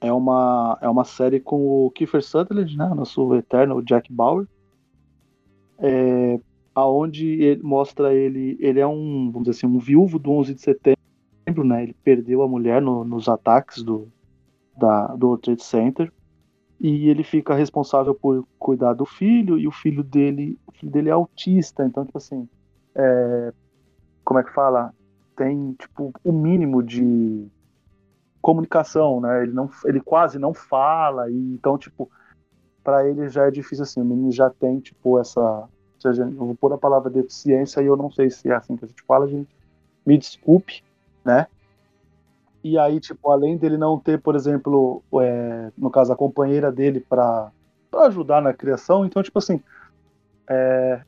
É 0.00 0.12
uma, 0.12 0.78
é 0.82 0.88
uma 0.88 1.04
série 1.04 1.40
com 1.40 1.86
o 1.86 1.90
Kiefer 1.90 2.22
Sutherland, 2.22 2.76
né, 2.76 2.86
nosso 2.94 3.34
eterno 3.34 3.82
Jack 3.82 4.12
Bauer, 4.12 4.46
é, 5.78 6.38
aonde 6.74 7.26
ele 7.42 7.62
mostra 7.62 8.12
ele, 8.14 8.56
ele 8.60 8.80
é 8.80 8.86
um, 8.86 9.30
vamos 9.30 9.48
dizer 9.48 9.58
assim, 9.58 9.66
um 9.66 9.78
viúvo 9.78 10.18
do 10.18 10.30
11 10.32 10.54
de 10.54 10.60
setembro, 10.60 11.64
né, 11.64 11.82
ele 11.84 11.94
perdeu 12.02 12.42
a 12.42 12.48
mulher 12.48 12.82
no- 12.82 13.04
nos 13.04 13.28
ataques 13.28 13.82
do, 13.82 14.08
da, 14.76 15.08
do 15.08 15.26
World 15.28 15.42
Trade 15.42 15.62
Center, 15.62 16.12
e 16.80 17.08
ele 17.08 17.22
fica 17.22 17.54
responsável 17.54 18.14
por 18.14 18.44
cuidar 18.58 18.94
do 18.94 19.06
filho 19.06 19.58
e 19.58 19.66
o 19.66 19.70
filho 19.72 20.02
dele 20.02 20.58
o 20.66 20.72
filho 20.72 20.92
dele 20.92 21.08
é 21.08 21.12
autista. 21.12 21.84
Então 21.84 22.04
tipo 22.04 22.18
assim 22.18 22.48
é, 22.94 23.52
como 24.24 24.40
é 24.40 24.44
que 24.44 24.52
fala? 24.52 24.92
Tem 25.36 25.72
tipo 25.74 26.12
o 26.22 26.32
mínimo 26.32 26.82
de 26.82 27.46
comunicação 28.42 29.20
né? 29.20 29.44
Ele 29.44 29.52
não 29.52 29.70
ele 29.86 30.00
quase 30.00 30.38
não 30.38 30.52
fala 30.52 31.30
e 31.30 31.54
então 31.54 31.78
tipo 31.78 32.10
para 32.82 33.08
ele 33.08 33.28
já 33.28 33.46
é 33.46 33.50
difícil 33.50 33.84
assim 33.84 34.00
o 34.00 34.04
menino 34.04 34.30
já 34.30 34.50
tem 34.50 34.80
tipo 34.80 35.18
essa 35.18 35.68
ou 36.04 36.12
seja 36.12 36.24
eu 36.24 36.46
vou 36.46 36.54
pôr 36.54 36.72
a 36.72 36.78
palavra 36.78 37.10
deficiência 37.10 37.80
e 37.80 37.86
eu 37.86 37.96
não 37.96 38.10
sei 38.10 38.30
se 38.30 38.50
é 38.50 38.54
assim 38.54 38.76
que 38.76 38.84
a 38.84 38.88
gente 38.88 39.02
fala 39.02 39.28
gente 39.28 39.54
me 40.04 40.18
desculpe 40.18 40.82
né 41.24 41.46
e 42.64 42.78
aí, 42.78 42.98
tipo, 42.98 43.30
além 43.30 43.58
dele 43.58 43.76
não 43.76 44.00
ter, 44.00 44.18
por 44.18 44.34
exemplo, 44.34 45.02
é, 45.20 45.70
no 45.76 45.90
caso, 45.90 46.10
a 46.10 46.16
companheira 46.16 46.72
dele 46.72 46.98
para 46.98 47.52
ajudar 48.06 48.40
na 48.40 48.54
criação, 48.54 49.04
então, 49.04 49.22
tipo 49.22 49.38
assim, 49.38 49.60
é, 50.48 51.02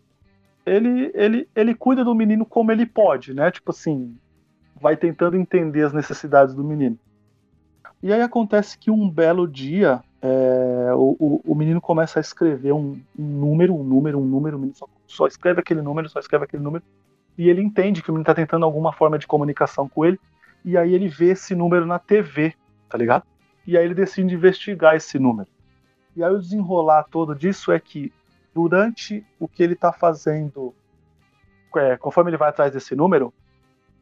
ele, 0.66 1.10
ele, 1.14 1.48
ele 1.56 1.74
cuida 1.74 2.04
do 2.04 2.14
menino 2.14 2.44
como 2.44 2.70
ele 2.70 2.84
pode, 2.84 3.32
né? 3.32 3.50
Tipo 3.50 3.70
assim, 3.70 4.14
vai 4.78 4.98
tentando 4.98 5.34
entender 5.34 5.82
as 5.84 5.94
necessidades 5.94 6.54
do 6.54 6.62
menino. 6.62 6.98
E 8.02 8.12
aí 8.12 8.20
acontece 8.20 8.76
que 8.76 8.90
um 8.90 9.08
belo 9.08 9.48
dia, 9.48 10.04
é, 10.26 10.92
o, 10.94 11.16
o, 11.18 11.52
o 11.52 11.54
menino 11.54 11.80
começa 11.80 12.18
a 12.18 12.22
escrever 12.22 12.72
um, 12.72 13.00
um 13.16 13.24
número, 13.24 13.74
um 13.74 13.84
número, 13.84 14.18
um 14.18 14.24
número, 14.24 14.56
o 14.56 14.60
menino 14.60 14.76
só, 14.76 14.88
só 15.06 15.26
escreve 15.26 15.60
aquele 15.60 15.80
número, 15.80 16.08
só 16.08 16.18
escreve 16.18 16.44
aquele 16.44 16.62
número, 16.62 16.84
e 17.38 17.48
ele 17.48 17.62
entende 17.62 18.02
que 18.02 18.10
o 18.10 18.12
menino 18.12 18.22
está 18.22 18.34
tentando 18.34 18.64
alguma 18.64 18.92
forma 18.92 19.18
de 19.18 19.26
comunicação 19.26 19.88
com 19.88 20.04
ele, 20.04 20.18
e 20.64 20.76
aí 20.76 20.94
ele 20.94 21.08
vê 21.08 21.26
esse 21.26 21.54
número 21.54 21.86
na 21.86 21.98
TV, 21.98 22.54
tá 22.88 22.98
ligado? 22.98 23.24
E 23.66 23.78
aí 23.78 23.84
ele 23.84 23.94
decide 23.94 24.34
investigar 24.34 24.96
esse 24.96 25.18
número. 25.18 25.48
E 26.16 26.24
aí 26.24 26.32
o 26.32 26.40
desenrolar 26.40 27.04
todo 27.04 27.34
disso 27.34 27.70
é 27.70 27.78
que 27.78 28.12
durante 28.54 29.24
o 29.38 29.46
que 29.46 29.62
ele 29.62 29.74
está 29.74 29.92
fazendo, 29.92 30.74
é, 31.76 31.96
conforme 31.96 32.30
ele 32.30 32.38
vai 32.38 32.48
atrás 32.48 32.72
desse 32.72 32.96
número, 32.96 33.32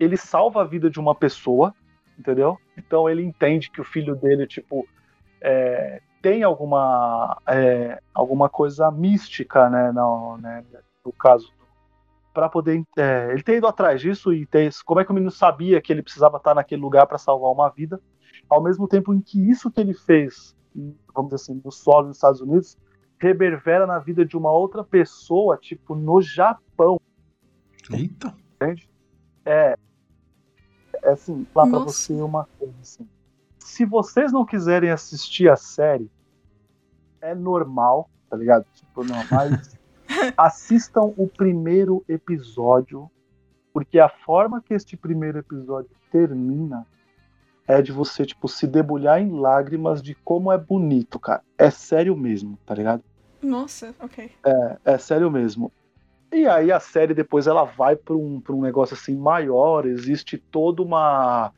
ele 0.00 0.16
salva 0.16 0.62
a 0.62 0.64
vida 0.64 0.88
de 0.88 0.98
uma 0.98 1.14
pessoa, 1.14 1.74
entendeu? 2.18 2.58
Então 2.78 3.10
ele 3.10 3.22
entende 3.22 3.70
que 3.70 3.80
o 3.80 3.84
filho 3.84 4.14
dele, 4.14 4.46
tipo, 4.46 4.86
é, 5.40 6.00
tem 6.24 6.42
alguma 6.42 7.38
é, 7.46 8.00
alguma 8.14 8.48
coisa 8.48 8.90
mística, 8.90 9.68
né, 9.68 9.92
no, 9.92 10.38
né, 10.38 10.64
no 11.04 11.12
caso 11.12 11.52
para 12.32 12.48
poder. 12.48 12.82
É, 12.96 13.30
ele 13.30 13.42
ter 13.42 13.58
ido 13.58 13.66
atrás 13.66 14.00
disso 14.00 14.32
e 14.32 14.46
ter. 14.46 14.72
Como 14.86 15.00
é 15.00 15.04
que 15.04 15.10
o 15.10 15.14
menino 15.14 15.30
sabia 15.30 15.82
que 15.82 15.92
ele 15.92 16.02
precisava 16.02 16.38
estar 16.38 16.54
naquele 16.54 16.80
lugar 16.80 17.06
para 17.06 17.18
salvar 17.18 17.52
uma 17.52 17.68
vida? 17.68 18.00
Ao 18.48 18.62
mesmo 18.62 18.88
tempo 18.88 19.12
em 19.12 19.20
que 19.20 19.38
isso 19.50 19.70
que 19.70 19.82
ele 19.82 19.92
fez, 19.92 20.56
vamos 21.14 21.30
dizer 21.30 21.42
assim, 21.42 21.60
no 21.62 21.70
solo 21.70 22.06
dos 22.06 22.16
Estados 22.16 22.40
Unidos, 22.40 22.78
reverbera 23.18 23.86
na 23.86 23.98
vida 23.98 24.24
de 24.24 24.34
uma 24.34 24.50
outra 24.50 24.82
pessoa, 24.82 25.58
tipo, 25.58 25.94
no 25.94 26.22
Japão, 26.22 26.98
Eita! 27.90 28.34
entende? 28.54 28.88
É. 29.44 29.76
É 31.02 31.10
assim, 31.10 31.46
lá 31.54 31.66
pra 31.66 31.80
Nossa. 31.80 31.92
você 31.92 32.14
uma 32.14 32.48
coisa 32.58 32.74
assim. 32.80 33.06
Se 33.64 33.86
vocês 33.86 34.30
não 34.30 34.44
quiserem 34.44 34.90
assistir 34.90 35.48
a 35.48 35.56
série, 35.56 36.10
é 37.18 37.34
normal, 37.34 38.10
tá 38.28 38.36
ligado? 38.36 38.66
Tipo, 38.74 39.02
não, 39.02 39.16
mas 39.30 39.74
assistam 40.36 41.14
o 41.16 41.26
primeiro 41.26 42.04
episódio, 42.06 43.10
porque 43.72 43.98
a 43.98 44.10
forma 44.10 44.60
que 44.60 44.74
este 44.74 44.98
primeiro 44.98 45.38
episódio 45.38 45.90
termina 46.12 46.86
é 47.66 47.80
de 47.80 47.90
você, 47.90 48.26
tipo, 48.26 48.48
se 48.48 48.66
debulhar 48.66 49.18
em 49.18 49.32
lágrimas 49.32 50.02
de 50.02 50.14
como 50.14 50.52
é 50.52 50.58
bonito, 50.58 51.18
cara. 51.18 51.42
É 51.56 51.70
sério 51.70 52.14
mesmo, 52.14 52.58
tá 52.66 52.74
ligado? 52.74 53.02
Nossa, 53.42 53.94
ok. 53.98 54.30
É, 54.44 54.78
é 54.84 54.98
sério 54.98 55.30
mesmo. 55.30 55.72
E 56.30 56.46
aí 56.46 56.70
a 56.70 56.80
série 56.80 57.14
depois 57.14 57.46
ela 57.46 57.64
vai 57.64 57.96
para 57.96 58.14
um, 58.14 58.42
pra 58.42 58.54
um 58.54 58.60
negócio 58.60 58.92
assim 58.92 59.16
maior, 59.16 59.86
existe 59.86 60.36
toda 60.36 60.82
uma 60.82 61.50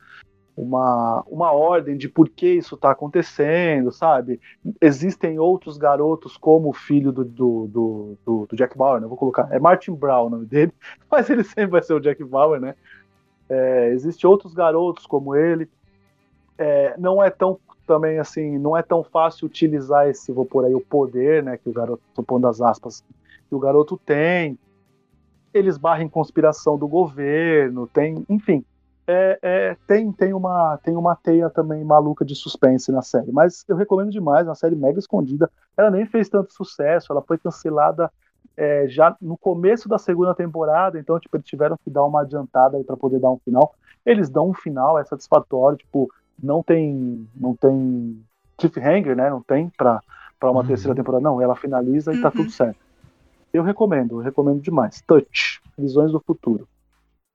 uma, 0.56 1.22
uma 1.28 1.52
ordem 1.52 1.98
de 1.98 2.08
por 2.08 2.30
que 2.30 2.46
isso 2.54 2.76
está 2.76 2.90
acontecendo, 2.90 3.92
sabe? 3.92 4.40
Existem 4.80 5.38
outros 5.38 5.76
garotos, 5.76 6.38
como 6.38 6.70
o 6.70 6.72
filho 6.72 7.12
do, 7.12 7.24
do, 7.24 7.66
do, 7.66 8.18
do, 8.24 8.46
do 8.46 8.56
Jack 8.56 8.76
Bauer, 8.76 9.00
né? 9.00 9.06
Vou 9.06 9.18
colocar. 9.18 9.48
É 9.52 9.58
Martin 9.58 9.92
Brown 9.92 10.26
o 10.26 10.30
nome 10.30 10.46
dele, 10.46 10.72
mas 11.10 11.28
ele 11.28 11.44
sempre 11.44 11.66
vai 11.66 11.82
ser 11.82 11.92
o 11.92 12.00
Jack 12.00 12.24
Bauer, 12.24 12.58
né? 12.58 12.74
É, 13.48 13.90
Existem 13.90 14.28
outros 14.28 14.54
garotos 14.54 15.06
como 15.06 15.36
ele. 15.36 15.68
É, 16.56 16.94
não 16.98 17.22
é 17.22 17.28
tão 17.28 17.60
também 17.86 18.18
assim, 18.18 18.58
não 18.58 18.76
é 18.76 18.82
tão 18.82 19.04
fácil 19.04 19.46
utilizar 19.46 20.08
esse, 20.08 20.32
vou 20.32 20.44
por 20.44 20.64
aí, 20.64 20.74
o 20.74 20.80
poder, 20.80 21.42
né? 21.42 21.58
Que 21.58 21.68
o 21.68 21.72
garoto, 21.72 22.02
tô 22.14 22.22
pondo 22.22 22.48
as 22.48 22.62
aspas, 22.62 23.04
que 23.48 23.54
o 23.54 23.58
garoto 23.58 24.00
tem. 24.06 24.58
Eles 25.52 25.76
barrem 25.76 26.08
conspiração 26.08 26.78
do 26.78 26.88
governo, 26.88 27.86
tem, 27.86 28.24
enfim 28.28 28.64
é, 29.06 29.38
é, 29.40 29.76
tem, 29.86 30.10
tem, 30.12 30.34
uma, 30.34 30.78
tem 30.78 30.96
uma 30.96 31.14
teia 31.14 31.48
também 31.48 31.84
maluca 31.84 32.24
de 32.24 32.34
suspense 32.34 32.90
na 32.90 33.02
série. 33.02 33.30
Mas 33.30 33.64
eu 33.68 33.76
recomendo 33.76 34.10
demais, 34.10 34.46
uma 34.46 34.54
série 34.54 34.74
mega 34.74 34.98
escondida. 34.98 35.50
Ela 35.76 35.90
nem 35.90 36.04
fez 36.06 36.28
tanto 36.28 36.52
sucesso, 36.52 37.12
ela 37.12 37.22
foi 37.22 37.38
cancelada 37.38 38.10
é, 38.56 38.88
já 38.88 39.16
no 39.20 39.36
começo 39.36 39.88
da 39.88 39.98
segunda 39.98 40.34
temporada, 40.34 40.98
então 40.98 41.20
tipo, 41.20 41.36
eles 41.36 41.46
tiveram 41.46 41.76
que 41.76 41.90
dar 41.90 42.04
uma 42.04 42.22
adiantada 42.22 42.82
para 42.82 42.96
poder 42.96 43.20
dar 43.20 43.30
um 43.30 43.38
final. 43.38 43.74
Eles 44.04 44.28
dão 44.28 44.50
um 44.50 44.54
final, 44.54 44.98
é 44.98 45.04
satisfatório, 45.04 45.78
tipo, 45.78 46.10
não 46.42 46.62
tem. 46.62 47.28
não 47.34 47.54
tem 47.54 48.22
cliffhanger, 48.56 49.14
né? 49.14 49.28
Não 49.28 49.42
tem 49.42 49.68
para 49.68 50.00
uma 50.42 50.60
uhum. 50.60 50.66
terceira 50.66 50.94
temporada, 50.94 51.22
não. 51.22 51.40
Ela 51.40 51.54
finaliza 51.54 52.12
e 52.12 52.20
tá 52.20 52.28
uhum. 52.28 52.32
tá 52.34 52.38
tudo 52.38 52.50
certo. 52.50 52.78
Eu 53.52 53.62
recomendo, 53.62 54.18
eu 54.18 54.24
recomendo 54.24 54.60
demais. 54.60 55.02
Touch, 55.06 55.60
Visões 55.78 56.12
do 56.12 56.20
Futuro. 56.20 56.66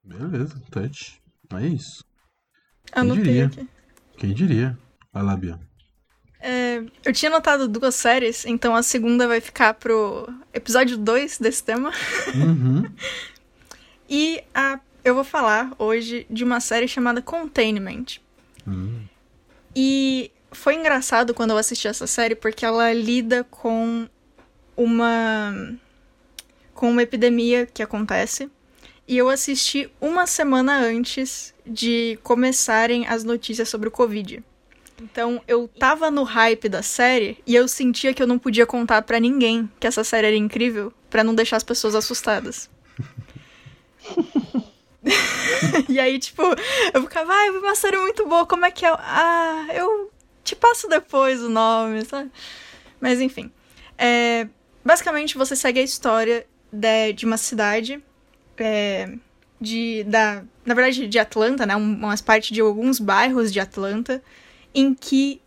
Beleza, 0.03 0.59
Touch. 0.71 1.20
É 1.57 1.67
isso. 1.67 2.03
Quem 2.91 3.01
Anotei 3.01 3.23
diria? 3.23 3.45
Aqui. 3.45 3.67
Quem 4.17 4.33
diria? 4.33 4.77
Vai 5.11 5.23
lá, 5.23 5.35
Bia. 5.35 5.59
É, 6.39 6.83
eu 7.05 7.13
tinha 7.13 7.29
notado 7.29 7.67
duas 7.67 7.93
séries, 7.93 8.45
então 8.45 8.75
a 8.75 8.81
segunda 8.81 9.27
vai 9.27 9.39
ficar 9.39 9.75
pro 9.75 10.27
episódio 10.53 10.97
2 10.97 11.37
desse 11.37 11.63
tema. 11.63 11.91
Uhum. 12.33 12.83
e 14.09 14.43
a, 14.53 14.79
eu 15.03 15.13
vou 15.13 15.23
falar 15.23 15.71
hoje 15.77 16.25
de 16.29 16.43
uma 16.43 16.59
série 16.59 16.87
chamada 16.87 17.21
Containment. 17.21 18.19
Uhum. 18.65 19.03
E 19.75 20.31
foi 20.51 20.75
engraçado 20.75 21.33
quando 21.33 21.51
eu 21.51 21.57
assisti 21.57 21.87
essa 21.87 22.07
série, 22.07 22.35
porque 22.35 22.65
ela 22.65 22.91
lida 22.91 23.43
com 23.43 24.07
uma. 24.75 25.77
com 26.73 26.89
uma 26.89 27.03
epidemia 27.03 27.65
que 27.65 27.83
acontece 27.83 28.49
e 29.11 29.17
eu 29.17 29.27
assisti 29.27 29.91
uma 29.99 30.25
semana 30.25 30.79
antes 30.79 31.53
de 31.67 32.17
começarem 32.23 33.05
as 33.05 33.25
notícias 33.25 33.67
sobre 33.67 33.89
o 33.89 33.91
Covid. 33.91 34.41
Então 35.01 35.43
eu 35.45 35.67
tava 35.67 36.09
no 36.09 36.23
hype 36.23 36.69
da 36.69 36.81
série 36.81 37.37
e 37.45 37.53
eu 37.53 37.67
sentia 37.67 38.13
que 38.13 38.23
eu 38.23 38.27
não 38.27 38.39
podia 38.39 38.65
contar 38.65 39.01
para 39.01 39.19
ninguém 39.19 39.69
que 39.81 39.85
essa 39.85 40.01
série 40.05 40.27
era 40.27 40.35
incrível 40.37 40.93
para 41.09 41.25
não 41.25 41.35
deixar 41.35 41.57
as 41.57 41.63
pessoas 41.63 41.93
assustadas. 41.93 42.69
e 45.89 45.99
aí, 45.99 46.17
tipo, 46.17 46.43
eu 46.93 47.01
ficava, 47.01 47.33
ah, 47.33 47.51
uma 47.51 47.75
série 47.75 47.97
muito 47.97 48.25
boa, 48.25 48.45
como 48.45 48.65
é 48.65 48.71
que 48.71 48.85
é? 48.85 48.95
Ah, 48.97 49.67
eu 49.73 50.09
te 50.41 50.55
passo 50.55 50.87
depois 50.87 51.43
o 51.43 51.49
nome, 51.49 52.05
sabe? 52.05 52.31
Mas 53.01 53.19
enfim. 53.19 53.51
É, 53.97 54.47
basicamente, 54.85 55.37
você 55.37 55.53
segue 55.53 55.81
a 55.81 55.83
história 55.83 56.47
de, 56.71 57.11
de 57.11 57.25
uma 57.25 57.35
cidade 57.35 58.01
é, 58.61 59.13
de, 59.59 60.03
da, 60.05 60.43
na 60.65 60.73
verdade, 60.73 61.07
de 61.07 61.19
Atlanta, 61.19 61.65
né? 61.65 61.75
Umas 61.75 62.21
partes 62.21 62.51
de 62.51 62.61
alguns 62.61 62.99
bairros 62.99 63.51
de 63.51 63.59
Atlanta, 63.59 64.23
em 64.73 64.93
que 64.93 65.41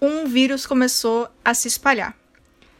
um 0.00 0.26
vírus 0.26 0.66
começou 0.66 1.28
a 1.44 1.54
se 1.54 1.68
espalhar. 1.68 2.16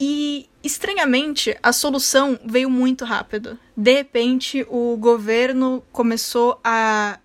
E, 0.01 0.49
estranhamente, 0.65 1.57
a 1.63 1.73
solução 1.73 2.39
veio 2.45 2.69
muito 2.69 3.05
rápido. 3.05 3.57
De 3.77 3.93
repente, 3.93 4.67
o 4.69 4.97
governo 4.97 5.85
começou 5.93 6.61
a. 6.65 7.19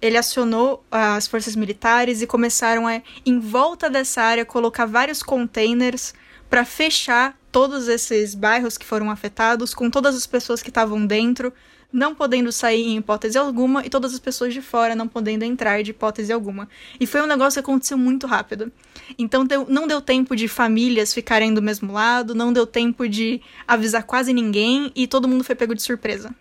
Ele 0.00 0.16
acionou 0.16 0.84
as 0.90 1.26
forças 1.26 1.56
militares 1.56 2.22
e 2.22 2.26
começaram 2.26 2.86
a, 2.86 3.00
em 3.26 3.38
volta 3.38 3.90
dessa 3.90 4.22
área, 4.22 4.44
colocar 4.44 4.86
vários 4.86 5.22
containers 5.22 6.14
para 6.48 6.64
fechar 6.64 7.36
todos 7.50 7.88
esses 7.88 8.34
bairros 8.34 8.78
que 8.78 8.86
foram 8.86 9.10
afetados, 9.10 9.74
com 9.74 9.90
todas 9.90 10.16
as 10.16 10.26
pessoas 10.26 10.62
que 10.62 10.70
estavam 10.70 11.06
dentro, 11.06 11.52
não 11.92 12.14
podendo 12.14 12.52
sair 12.52 12.86
em 12.86 12.98
hipótese 12.98 13.38
alguma 13.38 13.84
e 13.84 13.88
todas 13.88 14.12
as 14.12 14.18
pessoas 14.18 14.52
de 14.52 14.60
fora 14.60 14.94
não 14.94 15.08
podendo 15.08 15.42
entrar 15.42 15.82
de 15.82 15.90
hipótese 15.90 16.32
alguma. 16.32 16.68
E 17.00 17.06
foi 17.06 17.22
um 17.22 17.26
negócio 17.26 17.62
que 17.62 17.70
aconteceu 17.70 17.96
muito 17.96 18.26
rápido. 18.26 18.70
Então 19.18 19.44
deu, 19.44 19.66
não 19.68 19.86
deu 19.86 20.00
tempo 20.00 20.36
de 20.36 20.48
famílias 20.48 21.14
ficarem 21.14 21.54
do 21.54 21.62
mesmo 21.62 21.92
lado, 21.92 22.34
não 22.34 22.52
deu 22.52 22.66
tempo 22.66 23.08
de 23.08 23.40
avisar 23.66 24.02
quase 24.04 24.32
ninguém 24.32 24.92
e 24.94 25.06
todo 25.06 25.28
mundo 25.28 25.44
foi 25.44 25.54
pego 25.54 25.74
de 25.74 25.82
surpresa. 25.82 26.34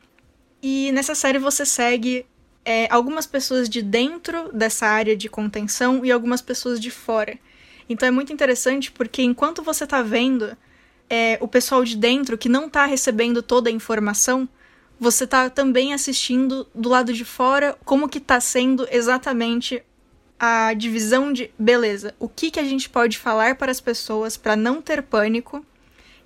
E 0.61 0.91
nessa 0.91 1.15
série 1.15 1.39
você 1.39 1.65
segue 1.65 2.25
é, 2.65 2.87
algumas 2.91 3.25
pessoas 3.25 3.69
de 3.69 3.81
dentro 3.81 4.51
dessa 4.51 4.85
área 4.85 5.15
de 5.15 5.29
contenção 5.29 6.03
e 6.03 6.11
algumas 6.11 6.41
pessoas 6.41 6.79
de 6.79 6.91
fora. 6.91 7.39
Então 7.87 8.05
é 8.05 8.11
muito 8.11 8.33
interessante 8.33 8.91
porque 8.91 9.21
enquanto 9.21 9.63
você 9.63 9.87
tá 9.87 10.01
vendo 10.01 10.57
é, 11.09 11.37
o 11.39 11.47
pessoal 11.47 11.85
de 11.85 11.95
dentro 11.95 12.37
que 12.37 12.49
não 12.49 12.69
tá 12.69 12.85
recebendo 12.85 13.41
toda 13.41 13.69
a 13.69 13.71
informação, 13.71 14.49
você 14.99 15.25
está 15.25 15.49
também 15.49 15.93
assistindo 15.93 16.67
do 16.73 16.89
lado 16.89 17.13
de 17.13 17.23
fora 17.23 17.77
como 17.85 18.09
que 18.09 18.17
está 18.17 18.39
sendo 18.39 18.87
exatamente 18.91 19.83
a 20.39 20.73
divisão 20.73 21.31
de 21.31 21.51
beleza. 21.57 22.15
O 22.19 22.27
que 22.27 22.51
que 22.51 22.59
a 22.59 22.63
gente 22.63 22.89
pode 22.89 23.17
falar 23.17 23.55
para 23.55 23.71
as 23.71 23.81
pessoas 23.81 24.37
para 24.37 24.55
não 24.55 24.81
ter 24.81 25.01
pânico? 25.03 25.65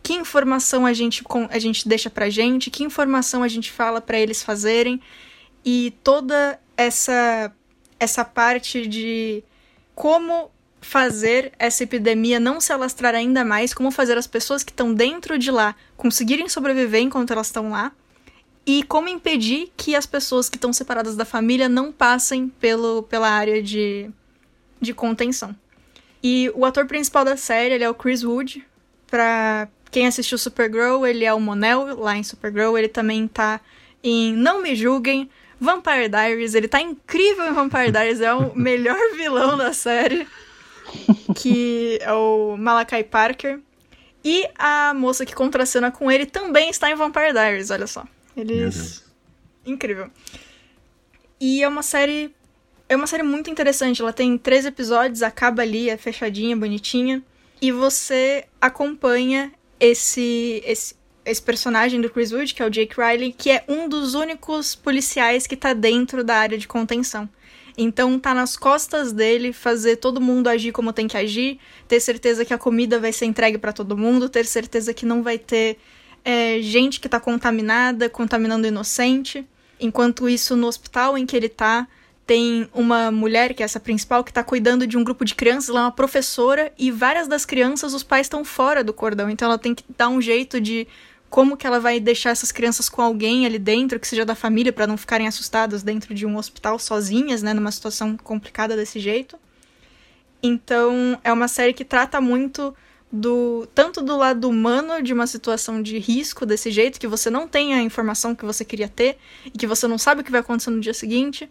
Que 0.03 0.13
informação 0.13 0.85
a 0.85 0.93
gente 0.93 1.23
a 1.49 1.59
gente 1.59 1.87
deixa 1.87 2.09
pra 2.09 2.29
gente? 2.29 2.71
Que 2.71 2.83
informação 2.83 3.43
a 3.43 3.47
gente 3.47 3.71
fala 3.71 4.01
para 4.01 4.19
eles 4.19 4.41
fazerem? 4.41 5.01
E 5.63 5.93
toda 6.03 6.59
essa 6.75 7.53
essa 7.99 8.25
parte 8.25 8.87
de 8.87 9.43
como 9.93 10.49
fazer 10.81 11.51
essa 11.59 11.83
epidemia 11.83 12.39
não 12.39 12.59
se 12.59 12.73
alastrar 12.73 13.13
ainda 13.13 13.45
mais, 13.45 13.71
como 13.71 13.91
fazer 13.91 14.17
as 14.17 14.25
pessoas 14.25 14.63
que 14.63 14.71
estão 14.71 14.91
dentro 14.91 15.37
de 15.37 15.51
lá 15.51 15.75
conseguirem 15.95 16.49
sobreviver 16.49 17.01
enquanto 17.01 17.31
elas 17.31 17.47
estão 17.47 17.69
lá 17.69 17.91
e 18.65 18.83
como 18.83 19.07
impedir 19.07 19.71
que 19.75 19.95
as 19.95 20.05
pessoas 20.05 20.49
que 20.49 20.57
estão 20.57 20.71
separadas 20.71 21.15
da 21.15 21.25
família 21.25 21.67
não 21.67 21.91
passem 21.91 22.47
pelo, 22.47 23.03
pela 23.03 23.29
área 23.29 23.61
de, 23.61 24.09
de 24.79 24.93
contenção. 24.93 25.55
E 26.23 26.51
o 26.53 26.65
ator 26.65 26.85
principal 26.85 27.25
da 27.25 27.35
série 27.35 27.75
ele 27.75 27.83
é 27.83 27.89
o 27.89 27.95
Chris 27.95 28.23
Wood. 28.23 28.65
Pra 29.07 29.67
quem 29.89 30.07
assistiu 30.07 30.37
Supergirl, 30.37 31.05
ele 31.05 31.25
é 31.25 31.33
o 31.33 31.39
Monel 31.39 31.99
lá 31.99 32.15
em 32.15 32.23
Supergirl. 32.23 32.77
Ele 32.77 32.87
também 32.87 33.27
tá 33.27 33.59
em 34.03 34.33
Não 34.33 34.61
Me 34.61 34.75
Julguem, 34.75 35.29
Vampire 35.59 36.07
Diaries. 36.07 36.53
Ele 36.53 36.67
tá 36.67 36.79
incrível 36.79 37.45
em 37.47 37.53
Vampire 37.53 37.89
Diaries, 37.91 38.21
é 38.21 38.33
o 38.33 38.55
melhor 38.55 38.99
vilão 39.15 39.57
da 39.57 39.73
série. 39.73 40.27
Que 41.35 41.97
é 42.01 42.13
o 42.13 42.55
Malakai 42.57 43.03
Parker. 43.03 43.59
E 44.23 44.47
a 44.55 44.93
moça 44.93 45.25
que 45.25 45.33
contracena 45.33 45.89
com 45.89 46.11
ele 46.11 46.27
também 46.27 46.69
está 46.69 46.91
em 46.91 46.95
Vampire 46.95 47.33
Diaries, 47.33 47.71
olha 47.71 47.87
só. 47.87 48.05
Eles. 48.35 49.03
Incrível. 49.65 50.09
E 51.39 51.63
é 51.63 51.67
uma 51.67 51.83
série. 51.83 52.33
É 52.87 52.95
uma 52.95 53.07
série 53.07 53.23
muito 53.23 53.49
interessante. 53.49 54.01
Ela 54.01 54.13
tem 54.13 54.37
três 54.37 54.65
episódios, 54.65 55.23
acaba 55.23 55.61
ali, 55.61 55.89
é 55.89 55.97
fechadinha, 55.97 56.55
bonitinha. 56.55 57.23
E 57.61 57.71
você 57.71 58.45
acompanha 58.59 59.51
esse, 59.79 60.61
esse, 60.65 60.95
esse 61.25 61.41
personagem 61.41 62.01
do 62.01 62.09
Chris 62.09 62.31
Wood, 62.31 62.53
que 62.53 62.61
é 62.61 62.65
o 62.65 62.69
Jake 62.69 62.95
Riley, 62.99 63.33
que 63.33 63.49
é 63.49 63.63
um 63.67 63.87
dos 63.87 64.13
únicos 64.13 64.75
policiais 64.75 65.47
que 65.47 65.55
tá 65.55 65.73
dentro 65.73 66.23
da 66.23 66.35
área 66.35 66.57
de 66.57 66.67
contenção. 66.67 67.29
Então 67.77 68.19
tá 68.19 68.33
nas 68.33 68.57
costas 68.57 69.13
dele 69.13 69.53
fazer 69.53 69.95
todo 69.95 70.19
mundo 70.19 70.47
agir 70.47 70.71
como 70.71 70.91
tem 70.91 71.07
que 71.07 71.17
agir, 71.17 71.59
ter 71.87 71.99
certeza 71.99 72.43
que 72.43 72.53
a 72.53 72.57
comida 72.57 72.99
vai 72.99 73.13
ser 73.13 73.25
entregue 73.25 73.57
para 73.57 73.71
todo 73.71 73.97
mundo, 73.97 74.27
ter 74.27 74.45
certeza 74.45 74.93
que 74.93 75.05
não 75.05 75.23
vai 75.23 75.37
ter 75.37 75.77
é, 76.23 76.61
gente 76.61 76.99
que 76.99 77.07
está 77.07 77.19
contaminada, 77.19 78.09
contaminando 78.09 78.67
inocente. 78.67 79.47
Enquanto 79.79 80.29
isso, 80.29 80.55
no 80.55 80.67
hospital 80.67 81.17
em 81.17 81.25
que 81.25 81.35
ele 81.35 81.47
está, 81.47 81.87
tem 82.25 82.69
uma 82.73 83.11
mulher, 83.11 83.53
que 83.53 83.63
é 83.63 83.65
essa 83.65 83.79
principal, 83.79 84.23
que 84.23 84.31
tá 84.31 84.43
cuidando 84.43 84.85
de 84.85 84.97
um 84.97 85.03
grupo 85.03 85.25
de 85.25 85.35
crianças, 85.35 85.69
ela 85.69 85.79
é 85.79 85.83
uma 85.83 85.91
professora, 85.91 86.71
e 86.77 86.91
várias 86.91 87.27
das 87.27 87.45
crianças, 87.45 87.93
os 87.93 88.03
pais 88.03 88.27
estão 88.27 88.45
fora 88.45 88.83
do 88.83 88.93
cordão. 88.93 89.29
Então 89.29 89.47
ela 89.47 89.57
tem 89.57 89.73
que 89.73 89.83
dar 89.97 90.09
um 90.09 90.21
jeito 90.21 90.61
de 90.61 90.87
como 91.29 91.55
que 91.55 91.65
ela 91.65 91.79
vai 91.79 91.99
deixar 91.99 92.29
essas 92.29 92.51
crianças 92.51 92.89
com 92.89 93.01
alguém 93.01 93.45
ali 93.45 93.57
dentro, 93.57 93.99
que 93.99 94.07
seja 94.07 94.25
da 94.25 94.35
família, 94.35 94.71
para 94.71 94.85
não 94.85 94.97
ficarem 94.97 95.27
assustadas 95.27 95.81
dentro 95.81 96.13
de 96.13 96.25
um 96.25 96.37
hospital 96.37 96.77
sozinhas, 96.77 97.41
né, 97.41 97.53
numa 97.53 97.71
situação 97.71 98.17
complicada 98.17 98.75
desse 98.75 98.99
jeito. 98.99 99.39
Então, 100.43 101.19
é 101.23 101.31
uma 101.31 101.47
série 101.47 101.73
que 101.73 101.85
trata 101.85 102.19
muito 102.19 102.75
do 103.11 103.67
tanto 103.75 104.01
do 104.01 104.15
lado 104.15 104.47
humano 104.47 105.01
de 105.01 105.11
uma 105.11 105.27
situação 105.27 105.81
de 105.81 105.99
risco 105.99 106.45
desse 106.45 106.71
jeito, 106.71 106.99
que 106.99 107.07
você 107.07 107.29
não 107.29 107.47
tem 107.47 107.73
a 107.73 107.81
informação 107.81 108.33
que 108.33 108.45
você 108.45 108.63
queria 108.63 108.87
ter 108.87 109.17
e 109.45 109.51
que 109.51 109.67
você 109.67 109.87
não 109.87 109.97
sabe 109.97 110.21
o 110.21 110.23
que 110.23 110.31
vai 110.31 110.39
acontecer 110.39 110.69
no 110.69 110.79
dia 110.79 110.93
seguinte, 110.93 111.49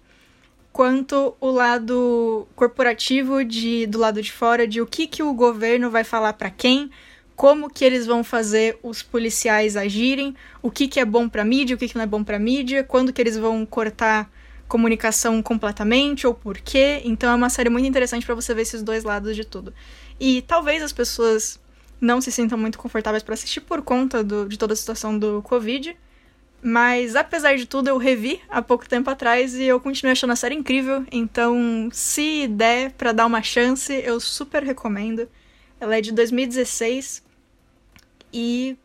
quanto 0.72 1.34
o 1.40 1.50
lado 1.50 2.46
corporativo 2.56 3.44
de 3.44 3.86
do 3.86 3.98
lado 3.98 4.22
de 4.22 4.32
fora 4.32 4.66
de 4.66 4.80
o 4.80 4.86
que 4.86 5.06
que 5.06 5.22
o 5.22 5.34
governo 5.34 5.90
vai 5.90 6.04
falar 6.04 6.32
para 6.32 6.50
quem, 6.50 6.90
como 7.36 7.68
que 7.68 7.84
eles 7.84 8.06
vão 8.06 8.24
fazer 8.24 8.78
os 8.82 9.02
policiais 9.02 9.76
agirem, 9.76 10.34
o 10.62 10.70
que 10.70 10.88
que 10.88 11.00
é 11.00 11.04
bom 11.04 11.28
para 11.28 11.44
mídia, 11.44 11.76
o 11.76 11.78
que 11.78 11.88
que 11.88 11.96
não 11.96 12.02
é 12.02 12.06
bom 12.06 12.24
para 12.24 12.38
mídia, 12.38 12.84
quando 12.84 13.12
que 13.12 13.20
eles 13.20 13.36
vão 13.36 13.66
cortar 13.66 14.30
comunicação 14.68 15.42
completamente 15.42 16.26
ou 16.26 16.32
por 16.32 16.58
quê. 16.58 17.02
Então 17.04 17.30
é 17.30 17.34
uma 17.34 17.50
série 17.50 17.68
muito 17.68 17.88
interessante 17.88 18.24
para 18.24 18.34
você 18.34 18.54
ver 18.54 18.62
esses 18.62 18.82
dois 18.82 19.04
lados 19.04 19.34
de 19.34 19.44
tudo. 19.44 19.74
E 20.20 20.42
talvez 20.42 20.82
as 20.82 20.92
pessoas 20.92 21.58
não 21.98 22.20
se 22.20 22.30
sintam 22.30 22.58
muito 22.58 22.78
confortáveis 22.78 23.22
para 23.22 23.34
assistir 23.34 23.60
por 23.62 23.80
conta 23.80 24.22
do, 24.22 24.46
de 24.46 24.58
toda 24.58 24.74
a 24.74 24.76
situação 24.76 25.18
do 25.18 25.40
Covid. 25.42 25.96
Mas 26.62 27.16
apesar 27.16 27.56
de 27.56 27.64
tudo, 27.64 27.88
eu 27.88 27.96
revi 27.96 28.40
há 28.48 28.60
pouco 28.60 28.86
tempo 28.86 29.08
atrás 29.08 29.54
e 29.54 29.64
eu 29.64 29.80
continuo 29.80 30.12
achando 30.12 30.32
a 30.32 30.36
série 30.36 30.54
incrível. 30.54 31.06
Então, 31.10 31.88
se 31.90 32.46
der 32.48 32.92
para 32.92 33.12
dar 33.12 33.24
uma 33.24 33.42
chance, 33.42 33.92
eu 33.92 34.20
super 34.20 34.62
recomendo. 34.62 35.26
Ela 35.80 35.96
é 35.96 36.00
de 36.02 36.12
2016 36.12 37.24
e 38.32 38.76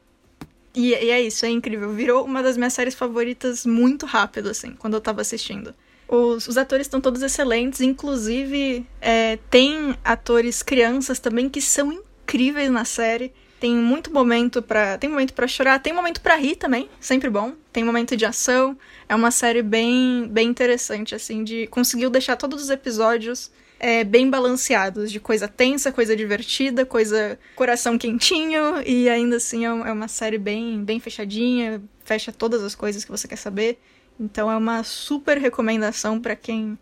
e, 0.73 0.89
e, 0.89 1.09
é 1.09 1.21
isso, 1.21 1.45
é 1.45 1.49
incrível. 1.49 1.93
Virou 1.93 2.25
uma 2.25 2.43
das 2.43 2.57
minhas 2.57 2.73
séries 2.73 2.95
favoritas 2.95 3.65
muito 3.65 4.05
rápido, 4.05 4.49
assim, 4.49 4.75
quando 4.75 4.95
eu 4.95 5.01
tava 5.01 5.21
assistindo. 5.21 5.73
Os, 6.07 6.47
os 6.47 6.57
atores 6.57 6.85
estão 6.85 7.01
todos 7.01 7.21
excelentes, 7.21 7.81
inclusive 7.81 8.85
é, 9.01 9.37
tem 9.49 9.95
atores 10.03 10.61
crianças 10.61 11.19
também 11.19 11.49
que 11.49 11.61
são 11.61 11.91
incríveis 11.91 12.69
na 12.69 12.85
série. 12.85 13.33
Tem 13.59 13.73
muito 13.73 14.13
momento 14.13 14.61
para 14.61 14.97
tem 14.97 15.09
momento 15.09 15.33
para 15.33 15.47
chorar, 15.47 15.79
tem 15.79 15.93
momento 15.93 16.21
para 16.21 16.35
rir 16.35 16.55
também, 16.57 16.89
sempre 16.99 17.29
bom. 17.29 17.53
Tem 17.71 17.83
momento 17.83 18.15
de 18.15 18.25
ação. 18.25 18.77
É 19.09 19.15
uma 19.15 19.31
série 19.31 19.63
bem 19.63 20.27
bem 20.29 20.49
interessante 20.49 21.15
assim, 21.15 21.43
de 21.43 21.65
conseguiu 21.67 22.09
deixar 22.09 22.35
todos 22.35 22.61
os 22.61 22.69
episódios 22.69 23.49
é, 23.79 24.03
bem 24.03 24.29
balanceados, 24.29 25.11
de 25.11 25.19
coisa 25.19 25.47
tensa, 25.47 25.91
coisa 25.91 26.15
divertida, 26.15 26.85
coisa 26.85 27.37
coração 27.55 27.97
quentinho, 27.97 28.81
e 28.85 29.09
ainda 29.09 29.37
assim 29.37 29.65
é, 29.65 29.69
é 29.69 29.91
uma 29.91 30.07
série 30.07 30.37
bem, 30.37 30.83
bem 30.83 30.99
fechadinha, 30.99 31.81
fecha 32.03 32.31
todas 32.31 32.63
as 32.63 32.75
coisas 32.75 33.03
que 33.03 33.11
você 33.11 33.27
quer 33.27 33.37
saber. 33.37 33.79
Então 34.19 34.49
é 34.49 34.55
uma 34.55 34.83
super 34.83 35.37
recomendação 35.37 36.19
para 36.19 36.35
quem 36.35 36.77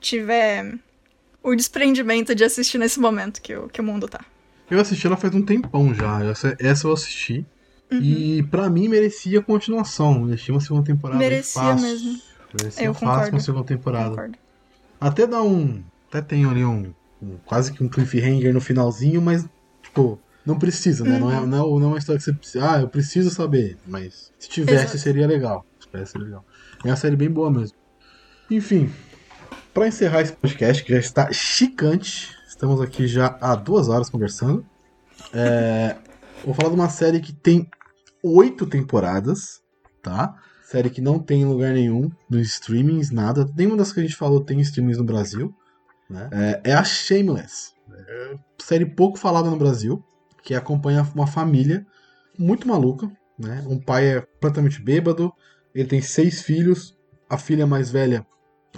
tiver 0.00 0.74
o 1.42 1.54
desprendimento 1.54 2.34
de 2.34 2.44
assistir 2.44 2.78
nesse 2.78 2.98
momento 3.00 3.40
que 3.40 3.54
o, 3.54 3.68
que 3.68 3.80
o 3.80 3.84
mundo 3.84 4.08
tá. 4.08 4.24
Eu 4.70 4.80
assisti 4.80 5.06
ela 5.06 5.16
faz 5.16 5.34
um 5.34 5.42
tempão 5.42 5.92
já. 5.92 6.24
Essa, 6.24 6.56
essa 6.58 6.86
eu 6.86 6.92
assisti. 6.92 7.44
Uhum. 7.90 8.00
E 8.00 8.42
para 8.44 8.70
mim 8.70 8.88
merecia 8.88 9.42
continuação. 9.42 10.20
Merecia 10.20 10.54
uma 10.54 10.60
segunda 10.60 10.84
temporada. 10.84 11.18
Merecia 11.18 11.60
fácil. 11.60 11.86
mesmo. 11.86 12.20
Merecia 12.58 12.84
eu 12.84 12.94
fácil 12.94 13.08
concordo. 13.08 13.32
uma 13.32 13.40
segunda 13.40 13.64
temporada. 13.64 14.10
Concordo. 14.10 14.38
Até 15.00 15.26
dá 15.26 15.42
um. 15.42 15.82
Até 16.08 16.20
tem 16.20 16.44
ali 16.44 16.64
um, 16.64 16.92
um, 17.22 17.36
Quase 17.44 17.72
que 17.72 17.82
um 17.82 17.88
cliffhanger 17.88 18.52
no 18.52 18.60
finalzinho, 18.60 19.20
mas, 19.20 19.44
tipo, 19.82 20.20
não 20.44 20.58
precisa, 20.58 21.04
né? 21.04 21.14
Uhum. 21.14 21.20
Não, 21.20 21.30
é, 21.30 21.46
não, 21.46 21.58
é, 21.58 21.80
não 21.80 21.82
é 21.82 21.86
uma 21.86 21.98
história 21.98 22.18
que 22.18 22.24
você 22.24 22.32
precisa. 22.32 22.70
Ah, 22.70 22.80
eu 22.80 22.88
preciso 22.88 23.30
saber. 23.30 23.76
Mas 23.86 24.32
se 24.38 24.48
tivesse, 24.48 24.84
Exato. 24.84 24.98
seria 24.98 25.26
legal. 25.26 25.64
Se 25.80 25.86
tivesse, 25.86 26.12
seria 26.12 26.26
legal. 26.26 26.44
É 26.84 26.88
uma 26.88 26.96
série 26.96 27.16
bem 27.16 27.30
boa 27.30 27.50
mesmo. 27.50 27.76
Enfim, 28.50 28.90
para 29.72 29.86
encerrar 29.86 30.22
esse 30.22 30.32
podcast, 30.32 30.82
que 30.82 30.92
já 30.92 30.98
está 30.98 31.32
chicante, 31.32 32.34
estamos 32.48 32.80
aqui 32.80 33.06
já 33.06 33.38
há 33.40 33.54
duas 33.54 33.88
horas 33.88 34.08
conversando. 34.08 34.64
É, 35.32 35.96
vou 36.44 36.54
falar 36.54 36.70
de 36.70 36.74
uma 36.74 36.88
série 36.88 37.20
que 37.20 37.32
tem 37.32 37.68
oito 38.22 38.66
temporadas, 38.66 39.60
tá? 40.02 40.34
Série 40.64 40.90
que 40.90 41.00
não 41.00 41.18
tem 41.18 41.42
em 41.42 41.46
lugar 41.46 41.72
nenhum, 41.72 42.10
nos 42.28 42.46
streamings, 42.46 43.10
nada. 43.10 43.48
Nenhuma 43.56 43.76
das 43.76 43.92
que 43.92 44.00
a 44.00 44.02
gente 44.02 44.16
falou 44.16 44.40
tem 44.40 44.60
streamings 44.60 44.98
no 44.98 45.04
Brasil. 45.04 45.54
Né? 46.08 46.28
É, 46.32 46.70
é 46.70 46.74
a 46.74 46.84
Shameless. 46.84 47.72
É 47.92 48.34
série 48.62 48.86
pouco 48.86 49.18
falada 49.18 49.50
no 49.50 49.56
Brasil, 49.56 50.02
que 50.42 50.54
acompanha 50.54 51.06
uma 51.14 51.26
família 51.26 51.86
muito 52.38 52.68
maluca. 52.68 53.10
Né? 53.38 53.64
Um 53.66 53.78
pai 53.78 54.16
é 54.16 54.20
completamente 54.20 54.80
bêbado, 54.80 55.32
ele 55.74 55.88
tem 55.88 56.00
seis 56.00 56.42
filhos, 56.42 56.96
a 57.28 57.38
filha 57.38 57.66
mais 57.66 57.90
velha 57.90 58.26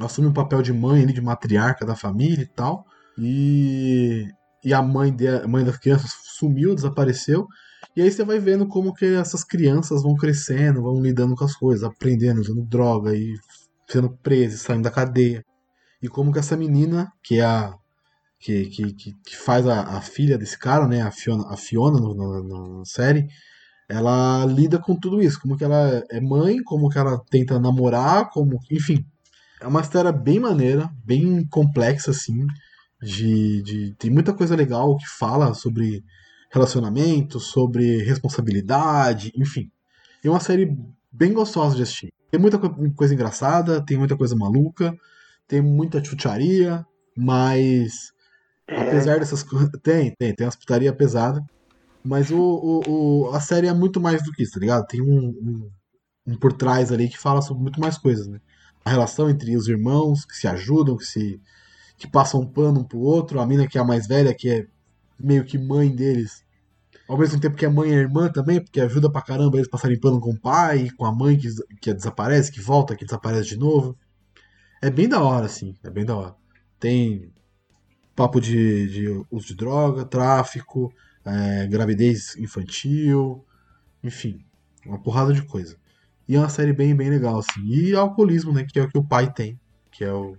assume 0.01 0.29
o 0.29 0.33
papel 0.33 0.63
de 0.63 0.73
mãe, 0.73 1.07
de 1.07 1.21
matriarca 1.21 1.85
da 1.85 1.95
família 1.95 2.43
e 2.43 2.47
tal. 2.47 2.87
E, 3.19 4.27
e 4.65 4.73
a 4.73 4.81
mãe, 4.83 5.15
de, 5.15 5.47
mãe 5.47 5.65
das 5.65 5.77
crianças 5.77 6.13
sumiu, 6.39 6.75
desapareceu. 6.75 7.47
E 7.95 8.01
aí 8.01 8.11
você 8.11 8.25
vai 8.25 8.39
vendo 8.39 8.67
como 8.67 8.95
que 8.95 9.05
essas 9.05 9.45
crianças 9.45 10.03
vão 10.03 10.15
crescendo, 10.15 10.83
vão 10.83 11.01
lidando 11.01 11.35
com 11.35 11.45
as 11.45 11.55
coisas, 11.55 11.85
aprendendo, 11.85 12.41
usando 12.41 12.63
droga 12.65 13.15
e 13.15 13.35
sendo 13.87 14.11
presas, 14.23 14.61
saindo 14.61 14.85
da 14.85 14.91
cadeia. 14.91 15.45
E 16.03 16.09
como 16.09 16.33
que 16.33 16.39
essa 16.39 16.57
menina, 16.57 17.13
que 17.23 17.39
é 17.39 17.45
a. 17.45 17.75
que, 18.41 18.67
que, 18.67 18.93
que, 18.95 19.37
faz 19.37 19.67
a, 19.67 19.83
a, 19.99 20.01
filha 20.01 20.39
desse 20.39 20.59
cara, 20.59 20.89
né? 20.89 21.03
A 21.03 21.11
Fiona, 21.11 21.53
a 21.53 21.57
Fiona 21.57 22.01
no, 22.01 22.15
no, 22.15 22.79
na 22.79 22.85
série, 22.85 23.29
ela 23.93 24.47
lida 24.47 24.79
com 24.79 24.97
tudo 24.97 25.23
isso. 25.23 25.39
Como 25.39 25.57
que 25.57 25.65
ela 25.65 26.03
é 26.11 26.21
mãe, 26.21 26.63
como 26.65 26.89
que 26.89 26.99
ela 26.99 27.23
tenta 27.31 27.61
namorar, 27.61 28.31
como. 28.31 28.59
Enfim. 28.71 29.05
É 29.61 29.67
uma 29.67 29.83
história 29.83 30.11
bem 30.11 30.41
maneira, 30.41 30.91
bem 31.05 31.47
complexa, 31.47 32.11
assim. 32.11 32.47
De, 33.01 33.63
de, 33.63 33.95
tem 33.99 34.11
muita 34.11 34.33
coisa 34.33 34.57
legal 34.57 34.97
que 34.97 35.07
fala 35.07 35.53
sobre 35.55 36.03
relacionamento, 36.51 37.39
sobre 37.39 38.03
responsabilidade, 38.03 39.31
enfim. 39.37 39.71
É 40.25 40.31
uma 40.31 40.41
série 40.41 40.75
bem 41.11 41.33
gostosa 41.33 41.77
de 41.77 41.83
assistir. 41.83 42.13
Tem 42.31 42.41
muita 42.41 42.59
coisa 42.59 43.13
engraçada, 43.13 43.85
tem 43.85 43.99
muita 43.99 44.17
coisa 44.17 44.35
maluca, 44.35 44.97
tem 45.47 45.61
muita 45.61 46.03
chucharia, 46.03 46.87
mas 47.17 48.13
apesar 48.67 49.19
dessas 49.19 49.43
coisas. 49.43 49.71
Tem, 49.83 50.15
tem, 50.19 50.35
tem 50.35 50.47
umas 50.47 50.57
putaria 50.57 50.93
pesada. 50.95 51.45
Mas 52.05 52.31
o, 52.31 52.39
o, 52.39 53.29
o, 53.29 53.35
a 53.35 53.41
série 53.41 53.69
é 53.69 53.75
muito 53.75 54.01
mais 54.01 54.23
do 54.23 54.33
que 54.33 54.43
isso, 54.43 54.55
tá 54.55 54.61
ligado? 54.61 54.87
Tem 54.87 55.01
um, 55.01 55.29
um, 55.29 55.71
um 56.27 56.37
por 56.37 56.53
trás 56.53 56.91
ali 56.91 57.09
que 57.09 57.19
fala 57.19 57.43
sobre 57.43 57.63
muito 57.63 57.81
mais 57.81 57.97
coisas, 57.97 58.27
né? 58.27 58.41
A 58.85 58.91
relação 58.91 59.31
entre 59.31 59.57
os 59.57 59.69
irmãos 59.69 60.25
que 60.25 60.35
se 60.35 60.49
ajudam, 60.49 60.97
que 60.97 61.05
se 61.05 61.41
que 61.97 62.09
passam 62.09 62.41
um 62.41 62.47
pano 62.47 62.81
um 62.81 62.85
pro 62.85 62.99
outro, 62.99 63.39
a 63.39 63.47
mina 63.47 63.69
que 63.69 63.79
é 63.79 63.81
a 63.81 63.85
mais 63.85 64.09
velha, 64.09 64.35
que 64.35 64.51
é 64.51 64.67
meio 65.21 65.45
que 65.45 65.57
mãe 65.57 65.89
deles, 65.89 66.45
ao 67.09 67.17
mesmo 67.17 67.41
tempo 67.41 67.57
que 67.57 67.67
a 67.67 67.71
mãe 67.71 67.91
é 67.91 67.95
irmã 67.95 68.29
também, 68.29 68.61
porque 68.61 68.81
ajuda 68.81 69.11
pra 69.11 69.23
caramba 69.23 69.57
eles 69.57 69.69
passarem 69.69 70.01
pano 70.01 70.21
com 70.21 70.31
o 70.31 70.41
pai, 70.41 70.91
com 70.97 71.05
a 71.05 71.15
mãe 71.15 71.37
que, 71.39 71.49
que 71.81 71.95
desaparece, 71.95 72.51
que 72.51 72.61
volta, 72.61 72.97
que 72.97 73.05
desaparece 73.05 73.51
de 73.51 73.59
novo. 73.59 73.97
É 74.81 74.91
bem 74.91 75.09
da 75.09 75.23
hora, 75.23 75.47
assim, 75.47 75.75
é 75.85 75.91
bem 75.91 76.05
da 76.05 76.17
hora. 76.17 76.35
Tem 76.81 77.31
papo 78.17 78.41
de, 78.41 78.89
de 78.89 79.25
uso 79.31 79.47
de 79.47 79.55
droga, 79.55 80.05
tráfico, 80.05 80.93
é, 81.25 81.67
gravidez 81.67 82.37
infantil, 82.37 83.45
enfim, 84.03 84.45
uma 84.87 84.99
porrada 85.01 85.33
de 85.33 85.43
coisa. 85.43 85.77
E 86.29 86.37
é 86.37 86.39
uma 86.39 86.49
série 86.49 86.73
bem, 86.73 86.95
bem 86.95 87.11
legal, 87.11 87.39
assim. 87.39 87.61
E 87.67 87.95
alcoolismo, 87.95 88.53
né, 88.53 88.65
que 88.65 88.79
é 88.79 88.83
o 88.83 88.89
que 88.89 88.99
o 88.99 89.05
pai 89.05 89.33
tem, 89.33 89.59
que 89.91 90.05
é 90.05 90.13
o, 90.13 90.37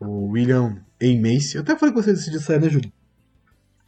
o 0.00 0.28
William 0.30 0.82
A. 1.00 1.06
Macy. 1.20 1.56
Eu 1.56 1.62
até 1.62 1.76
falei 1.76 1.94
com 1.94 2.02
você 2.02 2.12
desse 2.12 2.40
série, 2.40 2.64
né, 2.64 2.70
Júlio? 2.70 2.92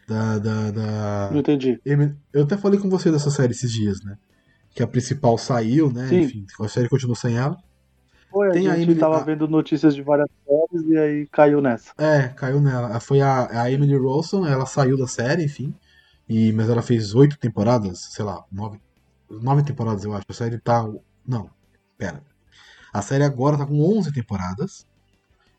Da, 0.06 0.38
da, 0.38 0.70
da... 0.70 1.30
Não 1.32 1.40
entendi. 1.40 1.80
Eu 2.32 2.42
até 2.44 2.56
falei 2.56 2.78
com 2.78 2.90
você 2.90 3.10
dessa 3.10 3.30
série 3.30 3.52
esses 3.52 3.70
dias, 3.72 4.02
né? 4.02 4.16
Que 4.74 4.82
a 4.82 4.86
principal 4.86 5.38
saiu, 5.38 5.92
né? 5.92 6.09
Sim. 6.09 6.20
Enfim, 6.20 6.46
a 6.60 6.68
série 6.68 6.88
continua 6.88 7.14
sem 7.14 7.36
ela. 7.36 7.56
Foi, 8.30 8.50
Tem 8.50 8.66
a 8.66 8.72
a 8.72 8.76
gente 8.76 8.84
Emily- 8.84 9.00
tava 9.00 9.18
a- 9.18 9.24
vendo 9.24 9.46
notícias 9.46 9.94
de 9.94 10.02
várias 10.02 10.28
séries 10.46 10.88
e 10.88 10.96
aí 10.98 11.26
caiu 11.30 11.60
nessa. 11.60 11.92
É, 11.98 12.28
caiu 12.28 12.60
nela. 12.60 12.98
Foi 12.98 13.20
a, 13.20 13.62
a 13.62 13.70
Emily 13.70 13.94
Rossum, 13.96 14.46
ela 14.46 14.64
saiu 14.66 14.96
da 14.96 15.06
série, 15.06 15.44
enfim. 15.44 15.74
E, 16.32 16.50
mas 16.50 16.70
ela 16.70 16.80
fez 16.80 17.14
oito 17.14 17.38
temporadas, 17.38 18.09
sei 18.10 18.24
lá, 18.24 18.42
nove, 18.50 18.80
nove 19.28 19.62
temporadas, 19.62 20.02
eu 20.02 20.14
acho. 20.14 20.24
A 20.30 20.32
série 20.32 20.59
tá. 20.59 20.82
Não, 21.26 21.50
pera. 21.98 22.22
A 22.90 23.02
série 23.02 23.22
agora 23.22 23.59
tá 23.59 23.66
com 23.66 23.78
11 23.98 24.10
temporadas. 24.14 24.86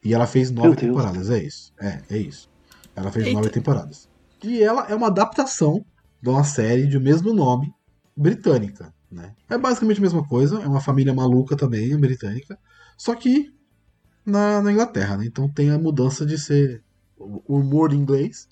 E 0.04 0.16
ela 0.16 0.26
fez 0.26 0.50
nove 0.50 0.76
temporadas, 0.76 1.30
é 1.30 1.44
isso. 1.44 1.72
É, 1.80 2.02
é 2.10 2.18
isso. 2.18 2.50
Ela 2.96 3.12
fez 3.12 3.28
Eita. 3.28 3.38
nove 3.38 3.52
temporadas. 3.52 4.10
E 4.44 4.64
ela 4.64 4.88
é 4.88 4.96
uma 4.96 5.08
adaptação 5.08 5.86
de 6.20 6.30
uma 6.30 6.44
série 6.44 6.88
de 6.88 7.00
mesmo 7.00 7.34
nome 7.34 7.72
britânica, 8.18 8.92
né? 9.12 9.36
É 9.48 9.60
basicamente 9.60 10.00
a 10.00 10.02
mesma 10.02 10.28
coisa, 10.28 10.60
é 10.60 10.68
uma 10.68 10.82
família 10.82 11.14
maluca 11.14 11.56
também, 11.56 11.96
britânica, 12.00 12.58
só 12.98 13.14
que 13.14 13.54
na, 14.26 14.60
na 14.60 14.72
Inglaterra, 14.72 15.18
né? 15.18 15.26
Então 15.26 15.48
tem 15.48 15.70
a 15.70 15.78
mudança 15.78 16.26
de 16.26 16.38
ser 16.38 16.84
o 17.16 17.58
humor 17.60 17.94
inglês 17.94 18.48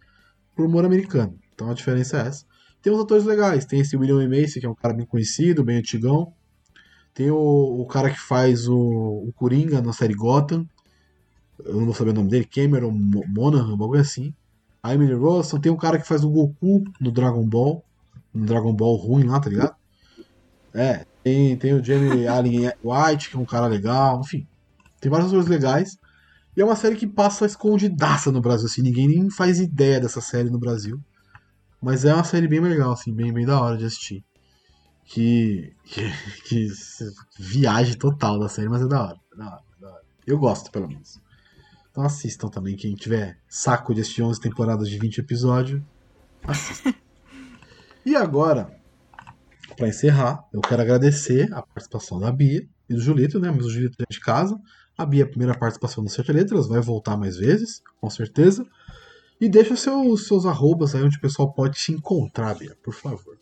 pro 0.55 0.67
humor 0.67 0.85
americano. 0.85 1.37
Então 1.61 1.69
a 1.69 1.75
diferença 1.75 2.17
é 2.17 2.27
essa. 2.27 2.43
Tem 2.81 2.91
uns 2.91 2.99
atores 2.99 3.23
legais, 3.23 3.65
tem 3.65 3.79
esse 3.79 3.95
William 3.95 4.27
Macy, 4.27 4.59
que 4.59 4.65
é 4.65 4.69
um 4.69 4.73
cara 4.73 4.95
bem 4.95 5.05
conhecido, 5.05 5.63
bem 5.63 5.77
antigão. 5.77 6.33
Tem 7.13 7.29
o, 7.29 7.37
o 7.37 7.85
cara 7.85 8.09
que 8.09 8.19
faz 8.19 8.67
o, 8.67 8.75
o 8.75 9.31
Coringa 9.35 9.79
na 9.79 9.93
série 9.93 10.15
Gotham. 10.15 10.67
Eu 11.63 11.75
não 11.75 11.85
vou 11.85 11.93
saber 11.93 12.09
o 12.09 12.13
nome 12.13 12.29
dele, 12.29 12.45
Cameron 12.45 12.91
Monaghan, 12.91 13.77
bagulho 13.77 14.01
assim. 14.01 14.33
A 14.81 14.95
Emily 14.95 15.13
Rossum, 15.13 15.59
tem 15.59 15.71
um 15.71 15.77
cara 15.77 15.99
que 15.99 16.07
faz 16.07 16.23
o 16.23 16.31
Goku 16.31 16.83
no 16.99 17.11
Dragon 17.11 17.47
Ball. 17.47 17.85
No 18.33 18.43
Dragon 18.43 18.73
Ball 18.73 18.95
ruim 18.95 19.25
lá, 19.25 19.39
tá 19.39 19.47
ligado? 19.47 19.75
É, 20.73 21.05
tem, 21.23 21.55
tem 21.57 21.73
o 21.73 21.83
Jamie 21.83 22.25
Allen 22.25 22.71
White, 22.83 23.29
que 23.29 23.37
é 23.37 23.39
um 23.39 23.45
cara 23.45 23.67
legal, 23.67 24.19
enfim. 24.21 24.47
Tem 24.99 25.11
várias 25.11 25.29
coisas 25.29 25.47
legais. 25.47 25.99
E 26.57 26.61
é 26.61 26.65
uma 26.65 26.75
série 26.75 26.95
que 26.95 27.05
passa 27.05 27.45
escondidaça 27.45 28.31
no 28.31 28.41
Brasil, 28.41 28.65
assim, 28.65 28.81
ninguém 28.81 29.07
nem 29.07 29.29
faz 29.29 29.59
ideia 29.59 29.99
dessa 29.99 30.21
série 30.21 30.49
no 30.49 30.57
Brasil. 30.57 30.99
Mas 31.81 32.05
é 32.05 32.13
uma 32.13 32.23
série 32.23 32.47
bem 32.47 32.59
legal, 32.59 32.91
assim, 32.91 33.13
bem, 33.13 33.33
bem 33.33 33.45
da 33.45 33.59
hora 33.59 33.77
de 33.77 33.85
assistir. 33.85 34.23
Que, 35.03 35.75
que, 35.83 36.11
que 36.47 36.67
viagem 37.39 37.97
total 37.97 38.39
da 38.39 38.47
série, 38.47 38.69
mas 38.69 38.81
é 38.81 38.87
da 38.87 39.03
hora, 39.03 39.19
é 39.33 39.37
da 39.37 39.45
hora, 39.45 39.63
é 39.77 39.81
da 39.81 39.87
hora. 39.89 40.01
Eu 40.27 40.37
gosto, 40.37 40.71
pelo 40.71 40.87
menos. 40.87 41.19
Então 41.89 42.03
assistam 42.03 42.47
também, 42.47 42.77
quem 42.77 42.95
tiver 42.95 43.37
saco 43.49 43.93
de 43.93 44.01
assistir 44.01 44.21
11 44.21 44.39
temporadas 44.39 44.89
de 44.89 44.97
20 44.97 45.17
episódios, 45.17 45.81
assista. 46.43 46.93
e 48.05 48.15
agora, 48.15 48.79
para 49.75 49.89
encerrar, 49.89 50.45
eu 50.53 50.61
quero 50.61 50.81
agradecer 50.81 51.51
a 51.53 51.61
participação 51.61 52.19
da 52.19 52.31
Bia 52.31 52.65
e 52.87 52.93
do 52.93 53.01
Julito, 53.01 53.39
né? 53.39 53.51
Mas 53.51 53.65
o 53.65 53.69
Julito 53.69 53.97
é 53.99 54.05
de 54.09 54.19
casa. 54.19 54.57
A 54.97 55.05
Bia, 55.05 55.23
a 55.23 55.27
primeira 55.27 55.57
participação 55.57 56.03
no 56.03 56.09
Sete 56.09 56.31
Letras, 56.31 56.67
vai 56.67 56.79
voltar 56.79 57.17
mais 57.17 57.37
vezes, 57.37 57.81
com 57.99 58.09
certeza. 58.09 58.65
E 59.41 59.49
deixa 59.49 59.75
seus, 59.75 60.27
seus 60.27 60.45
arrobas 60.45 60.93
aí 60.93 61.01
onde 61.01 61.17
o 61.17 61.19
pessoal 61.19 61.51
pode 61.51 61.79
te 61.79 61.91
encontrar, 61.91 62.53
Bia, 62.53 62.77
por 62.83 62.93
favor. 62.93 63.39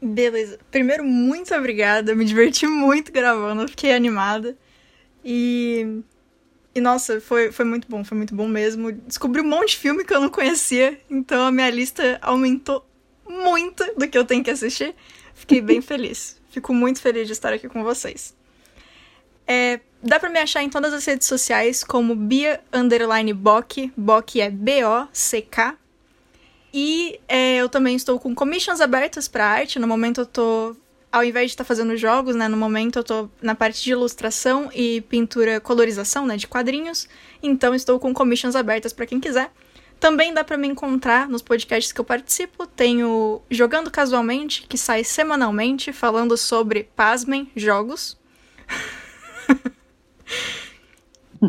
Beleza. 0.00 0.58
Primeiro, 0.70 1.04
muito 1.04 1.54
obrigada. 1.54 2.14
Me 2.14 2.24
diverti 2.24 2.66
muito 2.66 3.12
gravando, 3.12 3.68
fiquei 3.68 3.92
animada. 3.92 4.56
E. 5.22 6.00
E 6.74 6.80
nossa, 6.80 7.22
foi, 7.22 7.50
foi 7.52 7.64
muito 7.64 7.88
bom, 7.88 8.04
foi 8.04 8.16
muito 8.16 8.34
bom 8.34 8.48
mesmo. 8.48 8.92
Descobri 8.92 9.40
um 9.40 9.48
monte 9.48 9.70
de 9.70 9.76
filme 9.78 10.04
que 10.04 10.12
eu 10.12 10.20
não 10.20 10.28
conhecia, 10.28 11.00
então 11.10 11.46
a 11.46 11.52
minha 11.52 11.70
lista 11.70 12.18
aumentou 12.20 12.86
muito 13.26 13.82
do 13.96 14.06
que 14.06 14.16
eu 14.16 14.26
tenho 14.26 14.44
que 14.44 14.50
assistir. 14.50 14.94
Fiquei 15.34 15.60
bem 15.62 15.80
feliz. 15.82 16.40
Fico 16.50 16.74
muito 16.74 17.00
feliz 17.00 17.26
de 17.26 17.32
estar 17.32 17.52
aqui 17.52 17.66
com 17.66 17.82
vocês. 17.82 18.34
É, 19.46 19.80
dá 20.02 20.18
pra 20.20 20.30
me 20.30 20.38
achar 20.38 20.62
em 20.62 20.70
todas 20.70 20.92
as 20.92 21.04
redes 21.04 21.26
sociais 21.26 21.82
como 21.82 22.14
Bia 22.14 22.60
Underline 22.72 23.32
Bock. 23.32 23.92
Bock 23.96 24.40
é 24.40 24.50
B-O-C-K. 24.50 25.76
E 26.72 27.18
é, 27.26 27.56
eu 27.56 27.68
também 27.68 27.96
estou 27.96 28.18
com 28.18 28.34
commissions 28.34 28.80
abertas 28.80 29.26
para 29.28 29.46
arte. 29.46 29.78
No 29.78 29.86
momento 29.86 30.20
eu 30.20 30.26
tô. 30.26 30.76
Ao 31.10 31.24
invés 31.24 31.46
de 31.46 31.54
estar 31.54 31.64
tá 31.64 31.68
fazendo 31.68 31.96
jogos, 31.96 32.36
né? 32.36 32.46
No 32.48 32.56
momento 32.56 32.98
eu 32.98 33.04
tô 33.04 33.30
na 33.40 33.54
parte 33.54 33.82
de 33.82 33.92
ilustração 33.92 34.68
e 34.74 35.00
pintura, 35.02 35.60
colorização, 35.60 36.26
né? 36.26 36.36
De 36.36 36.46
quadrinhos. 36.46 37.08
Então 37.42 37.74
estou 37.74 37.98
com 37.98 38.12
commissions 38.12 38.54
abertas 38.54 38.92
para 38.92 39.06
quem 39.06 39.18
quiser. 39.18 39.50
Também 39.98 40.34
dá 40.34 40.44
para 40.44 40.58
me 40.58 40.68
encontrar 40.68 41.28
nos 41.28 41.40
podcasts 41.40 41.92
que 41.92 42.00
eu 42.00 42.04
participo. 42.04 42.66
Tenho 42.66 43.40
Jogando 43.50 43.90
Casualmente, 43.90 44.66
que 44.68 44.76
sai 44.76 45.04
semanalmente, 45.04 45.92
falando 45.92 46.36
sobre, 46.36 46.84
pasmem, 46.94 47.50
jogos. 47.56 48.18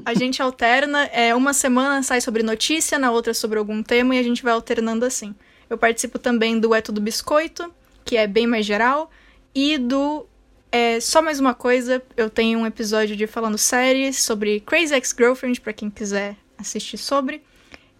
a 0.05 0.13
gente 0.13 0.41
alterna, 0.41 1.05
é, 1.05 1.33
uma 1.33 1.53
semana 1.53 2.03
sai 2.03 2.21
sobre 2.21 2.43
notícia, 2.43 2.99
na 2.99 3.11
outra 3.11 3.33
sobre 3.33 3.57
algum 3.57 3.81
tema 3.81 4.15
e 4.15 4.19
a 4.19 4.23
gente 4.23 4.43
vai 4.43 4.53
alternando 4.53 5.05
assim. 5.05 5.35
Eu 5.69 5.77
participo 5.77 6.17
também 6.17 6.59
do 6.59 6.73
É 6.73 6.81
Tudo 6.81 7.01
Biscoito, 7.01 7.73
que 8.05 8.15
é 8.15 8.25
bem 8.25 8.47
mais 8.47 8.65
geral, 8.65 9.11
e 9.53 9.77
do 9.77 10.25
é, 10.71 10.99
Só 10.99 11.21
Mais 11.21 11.39
Uma 11.39 11.53
Coisa, 11.53 12.01
eu 12.15 12.29
tenho 12.29 12.59
um 12.59 12.65
episódio 12.65 13.15
de 13.15 13.27
falando 13.27 13.57
séries 13.57 14.21
sobre 14.21 14.59
Crazy 14.61 14.93
Ex-Girlfriend, 14.93 15.59
para 15.61 15.73
quem 15.73 15.89
quiser 15.89 16.35
assistir 16.57 16.97
sobre. 16.97 17.41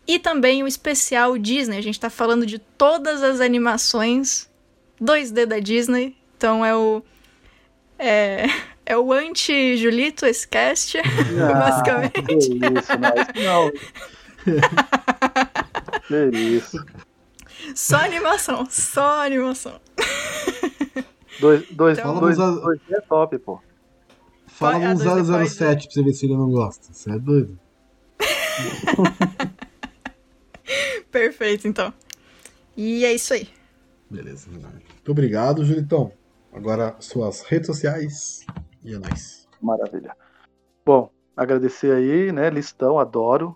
E 0.07 0.17
também 0.17 0.63
o 0.63 0.67
especial 0.67 1.37
Disney, 1.37 1.77
a 1.77 1.81
gente 1.81 1.99
tá 1.99 2.09
falando 2.09 2.45
de 2.45 2.59
todas 2.59 3.21
as 3.23 3.41
animações 3.41 4.49
2D 5.01 5.45
da 5.45 5.59
Disney, 5.59 6.15
então 6.37 6.65
é 6.65 6.75
o... 6.75 7.03
É, 7.99 8.45
é 8.87 8.97
o 8.97 9.11
anti-Julito, 9.11 10.25
esse 10.25 10.47
cast, 10.47 10.97
ah, 11.03 11.03
basicamente. 11.53 12.49
Que 12.49 12.55
isso, 12.55 12.97
mas 12.99 13.27
não. 13.43 13.69
que 16.31 16.37
isso. 16.37 16.85
Só 17.75 17.97
animação, 17.97 18.65
só 18.69 19.25
animação. 19.25 19.81
Dois, 21.41 21.65
dois, 21.69 21.99
então, 21.99 22.17
dois, 22.17 22.37
dois, 22.37 22.61
dois 22.61 22.79
é 22.89 23.01
top, 23.01 23.37
pô. 23.39 23.59
Fala 24.47 24.93
no 24.93 25.45
007 25.45 25.85
pra 25.85 25.93
você 25.93 26.01
ver 26.01 26.13
se 26.13 26.25
ele 26.25 26.37
não 26.37 26.49
gosta. 26.49 26.87
Você 26.91 27.11
é 27.11 27.19
doido. 27.19 27.59
Perfeito, 31.11 31.67
então. 31.67 31.93
E 32.75 33.05
é 33.05 33.13
isso 33.13 33.31
aí. 33.33 33.47
Beleza, 34.09 34.49
Muito 34.49 35.11
obrigado, 35.11 35.63
Julitão. 35.65 36.11
Agora, 36.53 36.95
suas 36.99 37.41
redes 37.41 37.67
sociais. 37.67 38.45
E 38.87 38.93
é 38.93 38.97
nóis. 38.97 39.49
Maravilha. 39.61 40.15
Bom, 40.85 41.11
agradecer 41.35 41.91
aí, 41.91 42.31
né? 42.31 42.49
Listão, 42.49 42.97
adoro. 42.97 43.53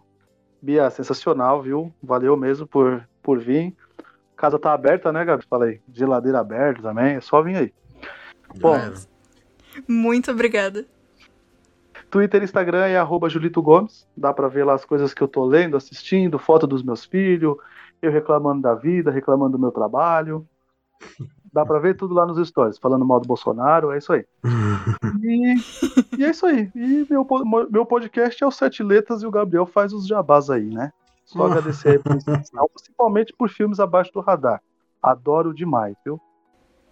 Bia, 0.62 0.90
sensacional, 0.90 1.62
viu? 1.62 1.92
Valeu 2.04 2.36
mesmo 2.36 2.68
por, 2.68 3.08
por 3.24 3.40
vir. 3.40 3.74
Casa 4.36 4.60
tá 4.60 4.74
aberta, 4.74 5.10
né, 5.10 5.24
Gabi? 5.24 5.46
Falei, 5.50 5.82
geladeira 5.94 6.42
aberta 6.42 6.82
também, 6.82 7.16
é 7.16 7.22
só 7.22 7.42
vir 7.42 7.56
aí. 7.56 7.74
Bom, 8.60 8.76
muito 9.88 10.30
obrigada. 10.32 10.86
Twitter 12.10 12.42
e 12.42 12.44
Instagram 12.44 12.88
é 12.88 12.98
arroba 12.98 13.30
Julito 13.30 13.62
Gomes. 13.62 14.06
Dá 14.18 14.34
para 14.34 14.50
ver 14.50 14.66
lá 14.66 14.74
as 14.74 14.84
coisas 14.84 15.14
que 15.14 15.22
eu 15.22 15.30
tô 15.30 15.46
lendo, 15.46 15.78
assistindo, 15.78 16.38
foto 16.38 16.68
dos 16.68 16.84
meus 16.84 17.06
filhos, 17.06 17.56
eu 18.02 18.12
reclamando 18.12 18.62
da 18.62 18.76
vida, 18.76 19.10
reclamando 19.10 19.54
do 19.54 19.62
meu 19.62 19.72
trabalho. 19.72 20.46
Dá 21.54 21.66
para 21.66 21.80
ver 21.80 21.98
tudo 21.98 22.14
lá 22.14 22.26
nos 22.26 22.48
stories, 22.48 22.78
falando 22.78 23.06
mal 23.06 23.20
do 23.20 23.28
Bolsonaro, 23.28 23.92
é 23.92 23.98
isso 23.98 24.14
aí. 24.14 24.26
E, 25.24 25.56
e, 26.18 26.26
é 26.26 26.32
isso 26.32 26.46
aí. 26.46 26.72
E 26.74 27.06
meu, 27.10 27.28
meu 27.70 27.86
podcast 27.86 28.44
é 28.44 28.48
o 28.48 28.52
Sete 28.52 28.82
Letras 28.82 29.22
e 29.22 29.28
o 29.28 29.32
Gabriel 29.32 29.66
faz 29.66 29.94
os 29.94 30.08
jabás 30.08 30.50
aí, 30.50 30.66
né? 30.66 30.92
Só 31.26 31.46
agradecer 31.46 31.90
aí 31.90 32.00
por 32.00 32.16
inscrição, 32.16 32.68
principalmente 32.74 33.34
por 33.38 33.50
filmes 33.50 33.80
abaixo 33.80 34.12
do 34.12 34.20
radar. 34.20 34.62
Adoro 35.02 35.54
demais, 35.54 35.96
viu? 36.04 36.20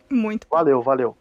Muito. 0.09 0.47
Valeu, 0.49 0.81
valeu. 0.81 1.17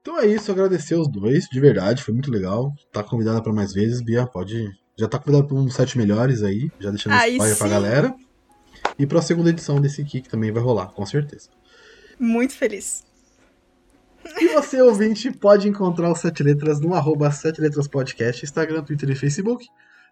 Então 0.00 0.18
é 0.18 0.26
isso, 0.26 0.52
agradecer 0.52 0.96
os 0.96 1.08
dois, 1.08 1.46
de 1.48 1.60
verdade, 1.60 2.02
foi 2.02 2.12
muito 2.12 2.30
legal. 2.30 2.72
Tá 2.92 3.02
convidada 3.02 3.40
para 3.40 3.52
mais 3.52 3.72
vezes, 3.72 4.02
Bia, 4.02 4.26
pode. 4.26 4.70
Já 4.96 5.08
tá 5.08 5.18
convidada 5.18 5.48
para 5.48 5.56
uns 5.56 5.74
sete 5.74 5.96
melhores 5.96 6.42
aí, 6.42 6.70
já 6.78 6.90
deixando 6.90 7.14
aí 7.14 7.32
spoiler 7.32 7.54
sim. 7.54 7.58
pra 7.58 7.68
galera. 7.68 8.14
E 8.98 9.06
pra 9.06 9.22
segunda 9.22 9.50
edição 9.50 9.80
desse 9.80 10.02
aqui, 10.02 10.20
que 10.20 10.28
também 10.28 10.52
vai 10.52 10.62
rolar, 10.62 10.88
com 10.88 11.06
certeza. 11.06 11.48
Muito 12.18 12.54
feliz. 12.54 13.04
E 14.40 14.48
você, 14.48 14.80
ouvinte, 14.80 15.30
pode 15.30 15.68
encontrar 15.68 16.10
o 16.10 16.16
Sete 16.16 16.42
Letras 16.42 16.80
no 16.80 16.94
arroba 16.94 17.30
Sete 17.30 17.60
Letras 17.60 17.86
Podcast, 17.86 18.44
Instagram, 18.44 18.82
Twitter 18.82 19.10
e 19.10 19.14
Facebook. 19.14 19.66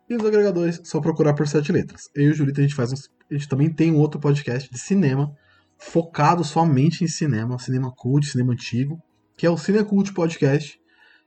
E 0.09 0.15
nos 0.15 0.24
agregadores, 0.24 0.81
só 0.85 1.01
procurar 1.01 1.33
por 1.33 1.49
Sete 1.49 1.73
Letras. 1.73 2.11
Eu 2.15 2.24
e 2.24 2.31
o 2.31 2.35
Julito, 2.35 2.61
a 2.61 2.62
gente 2.62 2.74
faz 2.74 2.93
A 2.93 3.35
gente 3.35 3.49
também 3.49 3.73
tem 3.73 3.91
um 3.91 3.99
outro 3.99 4.20
podcast 4.20 4.70
de 4.70 4.79
cinema, 4.79 5.35
focado 5.79 6.45
somente 6.45 7.03
em 7.03 7.09
cinema, 7.09 7.59
cinema 7.59 7.93
cult, 7.97 8.27
cinema 8.27 8.53
antigo, 8.53 9.01
que 9.37 9.47
é 9.47 9.51
o 9.51 9.57
Cinecult 9.57 10.12
Podcast, 10.12 10.79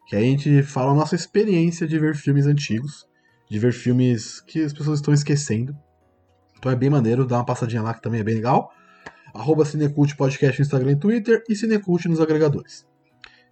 que 0.07 0.15
a 0.15 0.21
gente 0.21 0.61
fala 0.61 0.91
a 0.91 0.95
nossa 0.95 1.15
experiência 1.15 1.87
de 1.87 1.97
ver 1.97 2.15
filmes 2.15 2.45
antigos, 2.45 3.07
de 3.49 3.57
ver 3.57 3.73
filmes 3.73 4.41
que 4.41 4.63
as 4.63 4.71
pessoas 4.71 4.99
estão 4.99 5.13
esquecendo. 5.13 5.75
Então 6.57 6.71
é 6.71 6.75
bem 6.75 6.89
maneiro, 6.89 7.25
dá 7.25 7.37
uma 7.37 7.45
passadinha 7.45 7.81
lá 7.81 7.93
que 7.93 8.01
também 8.01 8.19
é 8.21 8.23
bem 8.23 8.35
legal 8.35 8.71
arroba 9.35 9.65
Cinecult 9.65 10.15
Podcast 10.15 10.59
no 10.59 10.65
Instagram 10.65 10.91
e 10.93 10.95
Twitter 10.95 11.43
e 11.49 11.55
Cinecult 11.55 12.07
nos 12.07 12.21
agregadores. 12.21 12.87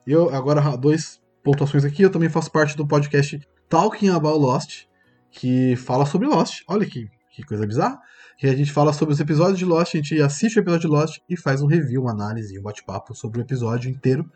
Eu, 0.08 0.34
agora, 0.34 0.76
dois 0.78 1.22
pontuações 1.44 1.84
aqui, 1.84 2.04
eu 2.04 2.10
também 2.10 2.30
faço 2.30 2.52
parte 2.52 2.76
do 2.76 2.88
podcast 2.88 3.40
Talking 3.70 4.10
About 4.10 4.40
Lost, 4.40 4.86
que 5.30 5.76
fala 5.76 6.06
sobre 6.06 6.28
Lost. 6.28 6.64
Olha 6.68 6.86
que, 6.86 7.10
que 7.32 7.44
coisa 7.44 7.68
bizarra. 7.68 8.00
Que 8.38 8.48
a 8.48 8.56
gente 8.56 8.72
fala 8.72 8.92
sobre 8.94 9.14
os 9.14 9.20
episódios 9.20 9.60
de 9.60 9.66
Lost, 9.66 9.94
a 9.94 9.98
gente 9.98 10.22
assiste 10.22 10.58
o 10.58 10.62
episódio 10.62 10.90
de 10.90 10.96
Lost 10.96 11.20
e 11.30 11.38
faz 11.38 11.62
um 11.62 11.68
review, 11.68 12.02
uma 12.02 12.12
análise, 12.12 12.58
um 12.58 12.64
bate-papo 12.64 13.14
sobre 13.14 13.40
o 13.40 13.44
episódio 13.44 13.90
inteiro. 13.92 14.30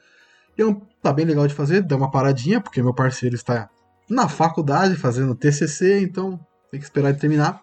E 0.58 0.62
é 0.62 0.66
um, 0.66 0.82
tá 1.02 1.14
bem 1.14 1.26
legal 1.26 1.48
de 1.48 1.54
fazer, 1.54 1.82
dá 1.82 1.96
uma 1.96 2.12
paradinha, 2.12 2.62
porque 2.62 2.82
meu 2.82 2.94
parceiro 2.94 3.36
está 3.36 3.70
na 4.10 4.28
faculdade 4.28 4.96
fazendo 4.96 5.36
TCC, 5.36 6.02
então 6.02 6.40
tem 6.72 6.80
que 6.80 6.86
esperar 6.86 7.10
ele 7.10 7.18
terminar. 7.18 7.62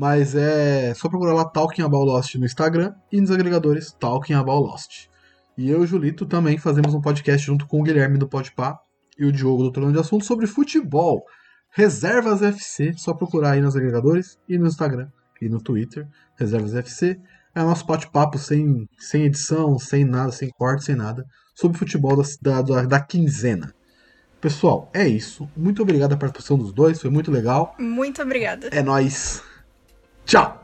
Mas 0.00 0.34
é 0.34 0.94
só 0.94 1.10
procurar 1.10 1.34
lá 1.34 1.44
Talking 1.44 1.82
About 1.82 2.06
Lost 2.06 2.34
no 2.36 2.46
Instagram 2.46 2.94
e 3.12 3.20
nos 3.20 3.30
agregadores 3.30 3.92
Talking 3.92 4.32
About 4.32 4.66
Lost. 4.66 5.10
E 5.58 5.68
eu 5.68 5.82
e 5.82 5.84
o 5.84 5.86
Julito 5.86 6.24
também 6.24 6.56
fazemos 6.56 6.94
um 6.94 7.02
podcast 7.02 7.46
junto 7.46 7.66
com 7.66 7.80
o 7.80 7.82
Guilherme 7.82 8.16
do 8.16 8.26
Podpah 8.26 8.78
e 9.18 9.26
o 9.26 9.30
Diogo 9.30 9.62
do 9.62 9.70
Trono 9.70 9.92
de 9.92 9.98
Assunto 9.98 10.24
sobre 10.24 10.46
futebol. 10.46 11.22
Reservas 11.68 12.40
FC, 12.40 12.94
só 12.96 13.12
procurar 13.12 13.50
aí 13.50 13.60
nos 13.60 13.76
agregadores 13.76 14.38
e 14.48 14.56
no 14.56 14.68
Instagram 14.68 15.08
e 15.38 15.50
no 15.50 15.60
Twitter, 15.60 16.08
Reservas 16.38 16.74
FC. 16.74 17.20
É 17.54 17.60
nosso 17.60 17.84
bate-papo 17.84 18.38
sem, 18.38 18.88
sem 18.98 19.24
edição, 19.24 19.78
sem 19.78 20.06
nada, 20.06 20.32
sem 20.32 20.48
corte, 20.48 20.82
sem 20.82 20.94
nada, 20.94 21.26
sobre 21.54 21.76
futebol 21.76 22.16
da, 22.40 22.62
da, 22.62 22.82
da 22.86 23.00
quinzena. 23.00 23.74
Pessoal, 24.40 24.90
é 24.94 25.06
isso. 25.06 25.46
Muito 25.54 25.82
obrigado 25.82 26.14
a 26.14 26.16
participação 26.16 26.56
dos 26.56 26.72
dois, 26.72 26.98
foi 26.98 27.10
muito 27.10 27.30
legal. 27.30 27.74
Muito 27.78 28.22
obrigada. 28.22 28.68
É 28.68 28.82
nóis. 28.82 29.49
Tchau! 30.30 30.59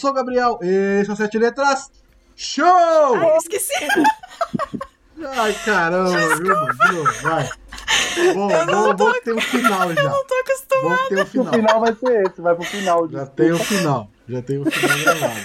Sou 0.00 0.10
o 0.10 0.14
Gabriel, 0.14 0.58
esse 0.62 1.10
é 1.10 1.12
o 1.12 1.16
Sete 1.16 1.38
Letras 1.38 1.90
Show! 2.34 2.64
Ai, 2.66 3.30
eu 3.32 3.36
esqueci. 3.36 3.72
Ai 5.36 5.54
caramba, 5.64 6.36
viu? 6.36 7.04
Vai. 7.22 7.50
Bom, 8.34 8.50
Eu 8.50 8.66
não 8.66 8.82
bom, 8.82 8.88
tô 8.88 8.94
bom 8.94 9.12
que 9.12 9.20
tem 9.22 9.34
um 9.34 9.40
final 9.40 9.94
já. 9.94 10.02
Não 10.04 10.26
tô 10.26 10.34
acostumada. 10.34 10.96
Bom 10.96 10.96
que 11.02 11.08
tem 11.08 11.18
um 11.18 11.22
O 11.22 11.26
final. 11.26 11.52
final 11.52 11.80
vai 11.80 11.94
ser 11.96 12.26
esse, 12.26 12.40
vai 12.40 12.54
pro 12.54 12.64
final. 12.64 13.08
Já 13.10 13.24
desculpa. 13.24 13.32
tem 13.36 13.52
o 13.52 13.58
final. 13.58 14.10
Já 14.28 14.42
tem 14.42 14.58
o 14.58 14.70
final 14.70 14.98
gravado. 14.98 15.40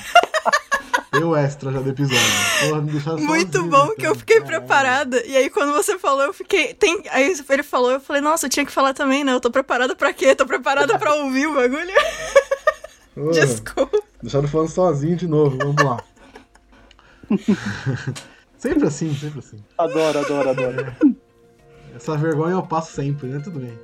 O 1.26 1.36
extra 1.36 1.72
já 1.72 1.80
do 1.80 1.90
episódio. 1.90 2.19
Porra, 2.60 2.82
me 2.82 2.91
Muito 2.91 3.03
sozinho, 3.03 3.69
bom 3.69 3.86
então. 3.86 3.95
que 3.95 4.06
eu 4.07 4.15
fiquei 4.15 4.41
preparada. 4.41 5.26
E 5.26 5.36
aí, 5.36 5.49
quando 5.49 5.72
você 5.73 5.98
falou, 5.98 6.23
eu 6.23 6.34
fiquei. 6.34 6.73
Tem... 6.73 7.03
Aí 7.10 7.34
ele 7.49 7.64
falou, 7.64 7.91
eu 7.91 7.99
falei, 8.02 8.22
nossa, 8.22 8.45
eu 8.45 8.49
tinha 8.49 8.65
que 8.65 8.72
falar 8.72 8.94
também, 8.94 9.23
né? 9.23 9.32
Eu 9.34 9.40
tô 9.40 9.49
preparada 9.49 9.95
pra 9.95 10.11
quê? 10.14 10.36
Tô 10.36 10.45
preparada 10.45 10.98
pra 10.99 11.14
ouvir 11.15 11.48
o 11.48 11.53
bagulho. 11.56 11.90
Ô, 13.15 13.31
Desculpa. 13.31 14.01
Deixaram 14.21 14.47
falando 14.47 14.69
sozinho 14.69 15.15
de 15.15 15.27
novo, 15.27 15.57
vamos 15.57 15.83
lá. 15.83 16.03
sempre 18.57 18.87
assim, 18.87 19.13
sempre 19.13 19.39
assim. 19.39 19.57
Adoro, 19.77 20.19
adoro, 20.19 20.49
adoro. 20.49 20.95
Essa 21.95 22.17
vergonha 22.17 22.53
eu 22.53 22.63
passo 22.63 22.93
sempre, 22.93 23.27
né? 23.27 23.39
Tudo 23.39 23.59
bem. 23.59 23.79